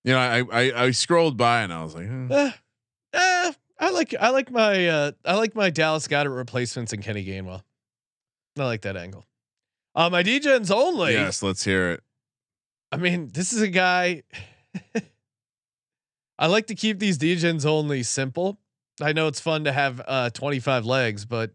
You 0.04 0.12
know, 0.12 0.18
I 0.18 0.42
I, 0.52 0.84
I 0.84 0.90
scrolled 0.90 1.36
by 1.36 1.62
and 1.62 1.72
I 1.72 1.82
was 1.82 1.94
like, 1.94 2.06
eh. 2.06 2.26
Eh, 2.30 2.52
eh, 3.14 3.52
I 3.78 3.90
like 3.90 4.14
I 4.20 4.30
like 4.30 4.50
my 4.50 4.88
uh, 4.88 5.12
I 5.24 5.34
like 5.34 5.54
my 5.54 5.70
Dallas 5.70 6.08
Goedert 6.08 6.34
replacements 6.36 6.92
and 6.92 7.02
Kenny 7.02 7.24
Gainwell. 7.24 7.62
I 8.58 8.64
like 8.64 8.82
that 8.82 8.96
angle. 8.96 9.26
Uh, 9.94 10.10
my 10.10 10.22
DJs 10.22 10.70
only. 10.70 11.12
yes, 11.12 11.42
let's 11.42 11.64
hear 11.64 11.92
it. 11.92 12.02
I 12.90 12.96
mean, 12.96 13.30
this 13.32 13.52
is 13.52 13.62
a 13.62 13.68
guy. 13.68 14.22
I 16.42 16.46
like 16.46 16.66
to 16.66 16.74
keep 16.74 16.98
these 16.98 17.18
DJs 17.18 17.64
only 17.64 18.02
simple. 18.02 18.58
I 19.00 19.12
know 19.12 19.28
it's 19.28 19.38
fun 19.38 19.62
to 19.62 19.70
have 19.70 20.02
uh, 20.08 20.30
25 20.30 20.84
legs, 20.84 21.24
but 21.24 21.52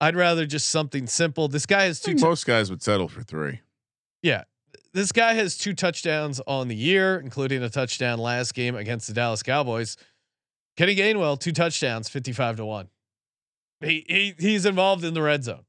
I'd 0.00 0.14
rather 0.14 0.46
just 0.46 0.70
something 0.70 1.08
simple. 1.08 1.48
This 1.48 1.66
guy 1.66 1.82
has 1.86 1.98
two. 2.00 2.14
tou- 2.14 2.26
most 2.28 2.46
guys 2.46 2.70
would 2.70 2.80
settle 2.80 3.08
for 3.08 3.24
three. 3.24 3.62
yeah, 4.22 4.44
this 4.92 5.10
guy 5.10 5.34
has 5.34 5.58
two 5.58 5.74
touchdowns 5.74 6.40
on 6.46 6.68
the 6.68 6.76
year, 6.76 7.18
including 7.18 7.64
a 7.64 7.68
touchdown 7.68 8.20
last 8.20 8.54
game 8.54 8.76
against 8.76 9.08
the 9.08 9.14
Dallas 9.14 9.42
Cowboys. 9.42 9.96
Kenny 10.76 10.94
Gainwell, 10.94 11.36
two 11.38 11.50
touchdowns, 11.52 12.08
55 12.08 12.58
to 12.58 12.64
one. 12.64 12.90
He, 13.80 14.04
he 14.08 14.34
he's 14.38 14.64
involved 14.64 15.02
in 15.02 15.14
the 15.14 15.22
red 15.22 15.42
zone. 15.42 15.64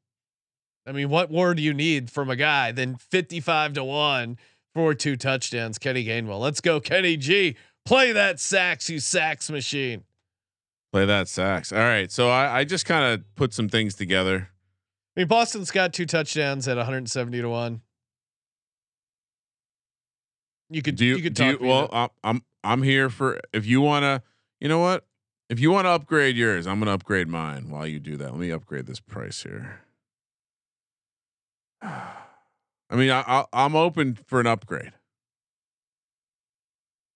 I 0.86 0.92
mean, 0.92 1.10
what 1.10 1.32
more 1.32 1.56
do 1.56 1.64
you 1.64 1.74
need 1.74 2.12
from 2.12 2.30
a 2.30 2.36
guy 2.36 2.72
than 2.72 2.98
55 2.98 3.74
to 3.74 3.84
one 3.84 4.38
for 4.76 4.94
two 4.94 5.16
touchdowns? 5.16 5.80
Kenny 5.80 6.06
Gainwell. 6.06 6.40
Let's 6.40 6.62
go, 6.62 6.80
Kenny 6.80 7.18
G. 7.18 7.56
Play 7.86 8.14
that 8.14 8.40
sax, 8.40 8.90
you 8.90 9.00
sax 9.00 9.50
machine. 9.50 10.04
Play 10.92 11.06
that 11.06 11.28
sax. 11.28 11.72
All 11.72 11.80
right. 11.80 12.12
So 12.12 12.30
I, 12.30 12.60
I 12.60 12.64
just 12.64 12.86
kind 12.86 13.14
of 13.14 13.36
put 13.36 13.54
some 13.54 13.70
things 13.70 13.96
together. 13.96 14.50
I 15.16 15.20
mean, 15.20 15.28
Boston's 15.28 15.70
got 15.70 15.94
two 15.94 16.06
touchdowns 16.06 16.68
at 16.68 16.78
170 16.78 17.42
to 17.42 17.50
one. 17.50 17.82
You 20.70 20.82
could 20.82 20.96
Do 20.96 21.06
you, 21.06 21.18
you 21.18 21.24
could 21.24 21.36
do 21.36 21.46
you, 21.46 21.52
talk 21.54 21.62
well, 21.62 21.90
I'm, 21.92 22.10
I'm, 22.24 22.44
I'm 22.64 22.84
here 22.84 23.10
for, 23.10 23.40
if 23.54 23.66
you 23.66 23.82
want 23.82 24.04
to, 24.04 24.24
you 24.60 24.68
know 24.68 24.80
what? 24.80 25.06
If 25.48 25.60
you 25.60 25.70
want 25.70 25.86
to 25.86 25.90
upgrade 25.90 26.36
yours, 26.36 26.66
I'm 26.66 26.80
going 26.80 26.88
to 26.88 26.94
upgrade 26.94 27.28
mine 27.28 27.70
while 27.70 27.86
you 27.86 28.00
do 28.00 28.18
that. 28.18 28.32
Let 28.32 28.40
me 28.40 28.50
upgrade 28.50 28.88
this 28.88 29.00
price 29.00 29.44
here. 29.44 29.82
I 31.84 32.96
mean, 32.96 33.12
I, 33.12 33.22
I, 33.22 33.46
I'm 33.54 33.76
open 33.76 34.18
for 34.26 34.40
an 34.40 34.48
upgrade. 34.48 34.94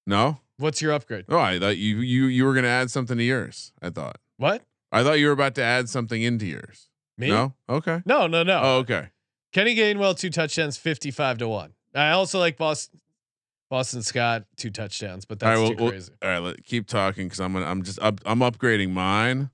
No? 0.05 0.39
What's 0.59 0.81
your 0.81 0.91
upgrade? 0.91 1.25
Oh, 1.29 1.39
I 1.39 1.57
thought 1.57 1.77
you 1.77 1.99
you 1.99 2.25
you 2.25 2.45
were 2.45 2.53
going 2.53 2.63
to 2.63 2.69
add 2.69 2.91
something 2.91 3.17
to 3.17 3.23
yours. 3.23 3.71
I 3.81 3.89
thought. 3.89 4.17
What? 4.37 4.63
I 4.91 5.03
thought 5.03 5.19
you 5.19 5.27
were 5.27 5.31
about 5.31 5.55
to 5.55 5.63
add 5.63 5.87
something 5.87 6.21
into 6.21 6.45
yours. 6.45 6.89
Me? 7.17 7.29
No. 7.29 7.53
Okay. 7.69 8.01
No, 8.05 8.27
no, 8.27 8.43
no. 8.43 8.59
Oh, 8.61 8.77
okay. 8.79 9.09
Kenny 9.53 9.75
Gainwell 9.75 10.17
two 10.17 10.29
touchdowns, 10.29 10.77
fifty-five 10.77 11.37
to 11.37 11.47
one. 11.47 11.73
I 11.95 12.11
also 12.11 12.39
like 12.39 12.57
Boston. 12.57 12.99
Boston 13.69 14.01
Scott 14.01 14.45
two 14.57 14.71
touchdowns, 14.71 15.25
but 15.25 15.39
that's 15.39 15.59
right. 15.59 15.77
too 15.77 15.83
well, 15.83 15.91
crazy. 15.91 16.11
all 16.23 16.29
right. 16.29 16.39
Let, 16.39 16.63
keep 16.63 16.87
talking 16.87 17.27
because 17.27 17.39
I'm 17.39 17.53
gonna, 17.53 17.67
I'm 17.67 17.83
just 17.83 17.99
up, 17.99 18.19
I'm 18.25 18.39
upgrading 18.39 18.91
mine 18.91 19.51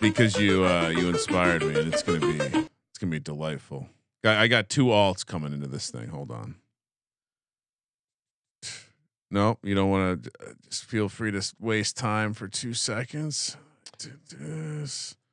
because 0.00 0.38
you 0.38 0.64
uh 0.64 0.88
you 0.88 1.08
inspired 1.08 1.62
me 1.62 1.78
and 1.78 1.92
it's 1.92 2.04
gonna 2.04 2.20
be 2.20 2.36
it's 2.36 2.98
gonna 3.00 3.10
be 3.10 3.18
delightful. 3.18 3.88
I, 4.24 4.42
I 4.42 4.46
got 4.46 4.68
two 4.68 4.86
alts 4.86 5.26
coming 5.26 5.52
into 5.52 5.66
this 5.66 5.90
thing. 5.90 6.08
Hold 6.08 6.30
on. 6.30 6.56
No, 9.30 9.58
you 9.62 9.74
don't 9.74 9.90
want 9.90 10.24
to. 10.24 10.30
Just 10.68 10.84
feel 10.84 11.08
free 11.08 11.32
to 11.32 11.42
waste 11.58 11.96
time 11.96 12.32
for 12.32 12.48
two 12.48 12.74
seconds. 12.74 13.56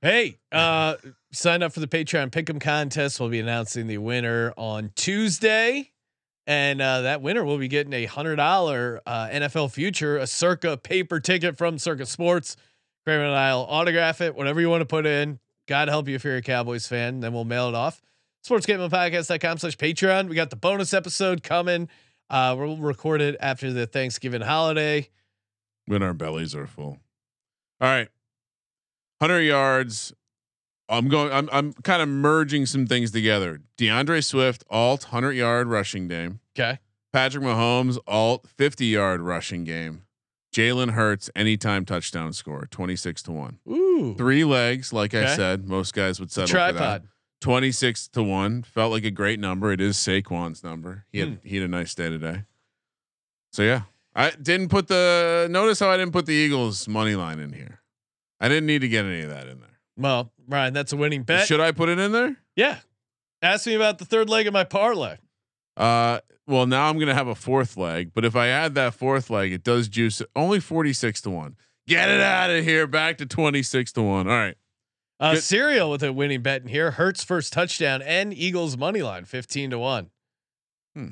Hey, 0.01 0.37
uh, 0.51 0.95
sign 1.31 1.63
up 1.63 1.73
for 1.73 1.79
the 1.79 1.87
Patreon 1.87 2.29
Pick'em 2.31 2.59
contest. 2.59 3.19
We'll 3.19 3.29
be 3.29 3.39
announcing 3.39 3.87
the 3.87 3.99
winner 3.99 4.53
on 4.57 4.91
Tuesday, 4.95 5.91
and 6.47 6.81
uh, 6.81 7.01
that 7.01 7.21
winner 7.21 7.45
will 7.45 7.57
be 7.57 7.67
getting 7.67 7.93
a 7.93 8.05
hundred 8.05 8.37
dollar 8.37 9.01
uh, 9.05 9.27
NFL 9.27 9.71
future, 9.71 10.17
a 10.17 10.27
Circa 10.27 10.77
paper 10.77 11.19
ticket 11.19 11.57
from 11.57 11.77
Circa 11.77 12.05
Sports. 12.05 12.57
Kramer 13.05 13.25
and 13.25 13.35
I'll 13.35 13.61
autograph 13.61 14.21
it, 14.21 14.35
whatever 14.35 14.59
you 14.61 14.69
want 14.69 14.81
to 14.81 14.85
put 14.85 15.05
in. 15.05 15.39
God 15.67 15.87
help 15.87 16.07
you 16.07 16.15
if 16.15 16.23
you're 16.23 16.37
a 16.37 16.41
Cowboys 16.41 16.87
fan. 16.87 17.19
Then 17.19 17.33
we'll 17.33 17.45
mail 17.45 17.69
it 17.69 17.75
off. 17.75 18.01
Sportsgamblingpodcast.com 18.45 19.57
slash 19.57 19.77
Patreon. 19.77 20.27
We 20.27 20.35
got 20.35 20.49
the 20.49 20.55
bonus 20.57 20.93
episode 20.93 21.43
coming. 21.43 21.87
Uh, 22.29 22.55
we'll 22.57 22.77
record 22.77 23.21
it 23.21 23.35
after 23.39 23.71
the 23.71 23.85
Thanksgiving 23.85 24.41
holiday. 24.41 25.09
when 25.85 26.01
our 26.01 26.13
bellies 26.13 26.55
are 26.55 26.67
full. 26.67 26.97
All 27.81 27.87
right. 27.89 28.07
100 29.19 29.41
yards. 29.41 30.13
I'm 30.89 31.07
going 31.07 31.31
I'm 31.31 31.49
I'm 31.51 31.73
kind 31.73 32.01
of 32.01 32.09
merging 32.09 32.65
some 32.65 32.85
things 32.87 33.11
together. 33.11 33.61
D'Andre 33.77 34.21
Swift 34.21 34.63
alt 34.69 35.03
100 35.05 35.31
yard 35.33 35.67
rushing 35.67 36.07
game. 36.07 36.39
Okay. 36.57 36.79
Patrick 37.13 37.43
Mahomes 37.43 37.97
alt 38.07 38.47
50 38.47 38.85
yard 38.85 39.21
rushing 39.21 39.63
game. 39.63 40.03
Jalen 40.53 40.91
Hurts 40.91 41.29
anytime 41.35 41.83
touchdown 41.85 42.31
score 42.33 42.67
26 42.69 43.23
to 43.23 43.31
1. 43.31 43.59
Ooh. 43.69 44.15
Three 44.17 44.43
legs 44.43 44.91
like 44.93 45.13
I 45.13 45.35
said, 45.35 45.67
most 45.67 45.93
guys 45.93 46.19
would 46.19 46.31
settle 46.31 46.47
for 46.49 46.53
that. 46.53 46.71
Tripod. 46.71 47.07
26 47.43 48.07
to 48.07 48.23
1 48.23 48.63
felt 48.63 48.93
like 48.93 49.03
a 49.03 49.11
great 49.11 49.37
number. 49.37 49.73
It 49.73 49.81
is 49.81 49.97
Saquon's 49.97 50.63
number. 50.63 51.05
He 51.11 51.19
had 51.19 51.39
he 51.43 51.57
had 51.57 51.65
a 51.65 51.67
nice 51.67 51.93
day 51.93 52.07
today. 52.07 52.43
So 53.51 53.63
yeah. 53.63 53.81
I 54.15 54.29
didn't 54.31 54.69
put 54.69 54.87
the 54.87 55.47
notice 55.51 55.79
how 55.79 55.89
I 55.89 55.97
didn't 55.97 56.13
put 56.13 56.25
the 56.25 56.33
Eagles 56.33 56.87
money 56.87 57.15
line 57.15 57.39
in 57.39 57.51
here. 57.51 57.81
I 58.39 58.47
didn't 58.47 58.67
need 58.67 58.79
to 58.79 58.87
get 58.87 59.03
any 59.03 59.23
of 59.23 59.29
that 59.29 59.47
in 59.47 59.59
there. 59.59 59.79
Well, 59.97 60.31
Ryan, 60.47 60.73
that's 60.73 60.93
a 60.93 60.97
winning 60.97 61.23
bet. 61.23 61.45
Should 61.45 61.59
I 61.59 61.73
put 61.73 61.89
it 61.89 61.99
in 61.99 62.13
there? 62.13 62.37
Yeah. 62.55 62.77
Ask 63.41 63.67
me 63.67 63.73
about 63.73 63.97
the 63.97 64.05
third 64.05 64.29
leg 64.29 64.47
of 64.47 64.53
my 64.53 64.63
parlay. 64.63 65.17
Uh 65.75 66.19
well 66.47 66.65
now 66.65 66.87
I'm 66.87 66.97
gonna 66.97 67.13
have 67.13 67.27
a 67.27 67.35
fourth 67.35 67.75
leg, 67.75 68.11
but 68.13 68.23
if 68.23 68.37
I 68.37 68.47
add 68.47 68.73
that 68.75 68.93
fourth 68.93 69.29
leg, 69.29 69.51
it 69.51 69.65
does 69.65 69.89
juice 69.89 70.21
it. 70.21 70.29
only 70.33 70.61
46 70.61 71.19
to 71.21 71.29
1. 71.29 71.57
Get 71.87 72.07
it 72.07 72.21
out 72.21 72.51
of 72.51 72.63
here. 72.63 72.87
Back 72.87 73.17
to 73.17 73.25
26 73.25 73.91
to 73.93 74.01
1. 74.01 74.29
All 74.29 74.33
right. 74.33 74.55
Uh, 75.23 75.35
Good. 75.35 75.43
Serial 75.43 75.89
with 75.89 76.03
a 76.03 76.11
winning 76.11 76.41
bet 76.41 76.63
in 76.63 76.67
here. 76.67 76.91
Hurts 76.91 77.23
first 77.23 77.53
touchdown 77.53 78.01
and 78.01 78.33
Eagles 78.33 78.75
money 78.75 79.01
line 79.01 79.23
15 79.23 79.69
to 79.69 79.79
1. 79.79 80.09
Hmm. 80.95 81.07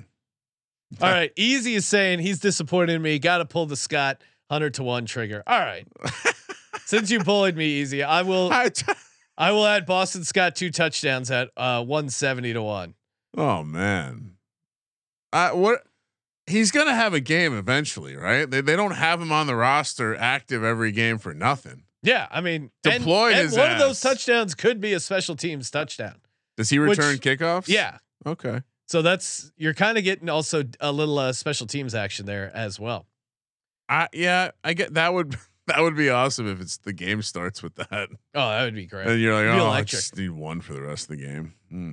All 1.01 1.09
right. 1.09 1.31
Easy 1.37 1.75
is 1.75 1.87
saying 1.87 2.19
he's 2.19 2.39
disappointed 2.39 2.93
in 2.93 3.01
me. 3.01 3.19
Got 3.19 3.37
to 3.37 3.45
pull 3.45 3.65
the 3.67 3.77
Scott 3.77 4.21
100 4.49 4.73
to 4.73 4.83
1 4.83 5.05
trigger. 5.05 5.43
All 5.47 5.59
right. 5.59 5.87
Since 6.85 7.09
you 7.09 7.19
bullied 7.23 7.55
me 7.55 7.65
easy, 7.65 8.03
I 8.03 8.23
will 8.23 8.51
I- 8.51 8.71
I 9.37 9.51
will 9.53 9.65
add 9.65 9.85
Boston 9.85 10.25
Scott 10.25 10.57
two 10.57 10.71
touchdowns 10.71 11.31
at 11.31 11.49
uh 11.55 11.81
170 11.83 12.51
to 12.51 12.61
1. 12.61 12.93
Oh 13.37 13.63
man. 13.63 14.33
I 15.31 15.53
what 15.53 15.83
he's 16.47 16.71
gonna 16.71 16.93
have 16.93 17.13
a 17.13 17.21
game 17.21 17.57
eventually, 17.57 18.17
right? 18.17 18.49
They 18.51 18.59
they 18.59 18.75
don't 18.75 18.91
have 18.91 19.21
him 19.21 19.31
on 19.31 19.47
the 19.47 19.55
roster 19.55 20.17
active 20.17 20.65
every 20.65 20.91
game 20.91 21.17
for 21.17 21.33
nothing. 21.33 21.83
Yeah, 22.03 22.27
I 22.31 22.41
mean, 22.41 22.71
Deployed 22.83 23.33
and, 23.33 23.41
his 23.49 23.57
one 23.57 23.71
of 23.71 23.79
those 23.79 24.01
touchdowns 24.01 24.55
could 24.55 24.81
be 24.81 24.93
a 24.93 24.99
special 24.99 25.35
teams 25.35 25.69
touchdown. 25.69 26.15
Does 26.57 26.69
he 26.69 26.79
Which- 26.79 26.97
return 26.97 27.17
kickoffs? 27.17 27.67
Yeah. 27.67 27.97
Okay. 28.25 28.61
So 28.87 29.01
that's 29.01 29.51
you're 29.55 29.73
kind 29.73 29.97
of 29.97 30.03
getting 30.03 30.27
also 30.27 30.63
a 30.79 30.91
little 30.91 31.17
uh, 31.17 31.31
special 31.31 31.65
teams 31.65 31.95
action 31.95 32.25
there 32.25 32.51
as 32.53 32.79
well. 32.79 33.07
I 33.87 34.09
yeah, 34.13 34.51
I 34.63 34.73
get 34.73 34.95
that 34.95 35.13
would 35.13 35.37
that 35.67 35.79
would 35.79 35.95
be 35.95 36.09
awesome 36.09 36.47
if 36.47 36.59
it's 36.59 36.77
the 36.77 36.91
game 36.91 37.21
starts 37.21 37.63
with 37.63 37.75
that. 37.75 38.09
Oh, 38.35 38.49
that 38.49 38.63
would 38.65 38.75
be 38.75 38.85
great. 38.85 39.07
And 39.07 39.21
you're 39.21 39.33
like, 39.33 39.59
oh, 39.59 39.67
I 39.69 39.83
just 39.83 40.17
need 40.17 40.31
one 40.31 40.59
for 40.59 40.73
the 40.73 40.81
rest 40.81 41.09
of 41.09 41.17
the 41.17 41.23
game. 41.25 41.53
Hmm. 41.69 41.91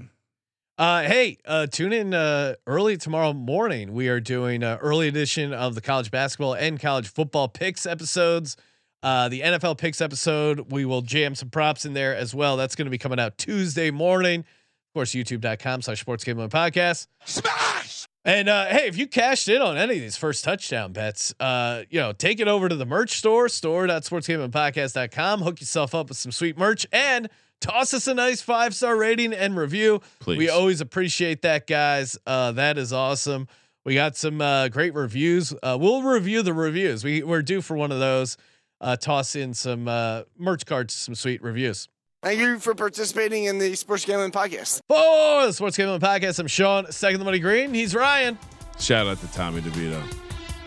Uh, 0.76 1.02
hey, 1.02 1.39
uh, 1.44 1.66
tune 1.66 1.93
in 1.93 2.14
uh, 2.14 2.55
early 2.66 2.97
tomorrow 2.97 3.32
morning. 3.32 3.93
We 3.93 4.09
are 4.09 4.20
doing 4.20 4.62
an 4.62 4.78
early 4.78 5.09
edition 5.09 5.52
of 5.52 5.74
the 5.74 5.80
college 5.80 6.10
basketball 6.12 6.55
and 6.55 6.80
college 6.80 7.09
football 7.09 7.48
picks 7.48 7.85
episodes. 7.85 8.56
Uh, 9.02 9.28
the 9.28 9.40
NFL 9.40 9.78
picks 9.78 10.00
episode, 10.00 10.72
we 10.72 10.84
will 10.84 11.02
jam 11.02 11.34
some 11.34 11.50
props 11.50 11.84
in 11.84 11.92
there 11.92 12.16
as 12.16 12.34
well. 12.34 12.56
That's 12.56 12.74
going 12.74 12.86
to 12.86 12.90
be 12.90 12.98
coming 12.98 13.20
out 13.20 13.38
Tuesday 13.38 13.90
morning. 13.90 14.40
Of 14.40 14.94
course, 14.94 15.12
youtube.com 15.12 15.82
slash 15.82 16.00
sports 16.00 16.24
gambling 16.24 16.50
podcast. 16.50 17.06
Smash! 17.24 18.06
And 18.24 18.48
uh, 18.48 18.66
hey, 18.66 18.88
if 18.88 18.98
you 18.98 19.06
cashed 19.06 19.48
in 19.48 19.62
on 19.62 19.76
any 19.76 19.94
of 19.94 20.00
these 20.00 20.16
first 20.16 20.44
touchdown 20.44 20.92
bets, 20.92 21.32
uh, 21.40 21.84
you 21.88 22.00
know, 22.00 22.12
take 22.12 22.40
it 22.40 22.48
over 22.48 22.68
to 22.68 22.74
the 22.74 22.84
merch 22.84 23.16
store, 23.16 23.48
store.sportsgamblingpodcast.com, 23.48 25.42
hook 25.42 25.60
yourself 25.60 25.94
up 25.94 26.08
with 26.08 26.18
some 26.18 26.32
sweet 26.32 26.58
merch 26.58 26.86
and 26.92 27.28
toss 27.60 27.94
us 27.94 28.06
a 28.06 28.14
nice 28.14 28.40
five 28.42 28.74
star 28.74 28.96
rating 28.96 29.32
and 29.32 29.56
review. 29.56 30.00
Please. 30.18 30.38
We 30.38 30.48
always 30.48 30.80
appreciate 30.80 31.42
that, 31.42 31.66
guys. 31.66 32.18
Uh, 32.26 32.52
that 32.52 32.78
is 32.78 32.92
awesome. 32.92 33.48
We 33.84 33.94
got 33.94 34.16
some 34.16 34.40
uh, 34.40 34.68
great 34.68 34.94
reviews. 34.94 35.54
Uh, 35.62 35.78
we'll 35.80 36.02
review 36.02 36.42
the 36.42 36.52
reviews. 36.52 37.04
We 37.04 37.22
we're 37.22 37.42
due 37.42 37.62
for 37.62 37.76
one 37.76 37.92
of 37.92 37.98
those. 37.98 38.36
Uh, 38.80 38.96
toss 38.96 39.34
in 39.34 39.55
some 39.55 39.88
uh, 39.88 40.22
merch 40.36 40.64
cards, 40.64 40.94
some 40.94 41.14
sweet 41.14 41.42
reviews. 41.42 41.88
Thank 42.22 42.40
you 42.40 42.59
for 42.59 42.74
participating 42.74 43.44
in 43.44 43.59
the 43.59 43.74
Sports 43.74 44.05
Gambling 44.05 44.32
Podcast. 44.32 44.80
For 44.88 45.46
the 45.46 45.52
Sports 45.52 45.76
Gambling 45.76 46.00
Podcast, 46.00 46.38
I'm 46.38 46.46
Sean, 46.48 46.90
second 46.90 47.20
the 47.20 47.24
money 47.24 47.38
green. 47.38 47.72
He's 47.74 47.94
Ryan 47.94 48.38
Shout 48.78 49.06
out 49.09 49.20
to 49.20 49.26
Tommy 49.32 49.60
DeVito. 49.60 50.00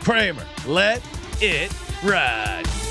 Kramer. 0.02 0.46
Let 0.68 1.02
it 1.40 1.72
ride. 2.04 2.91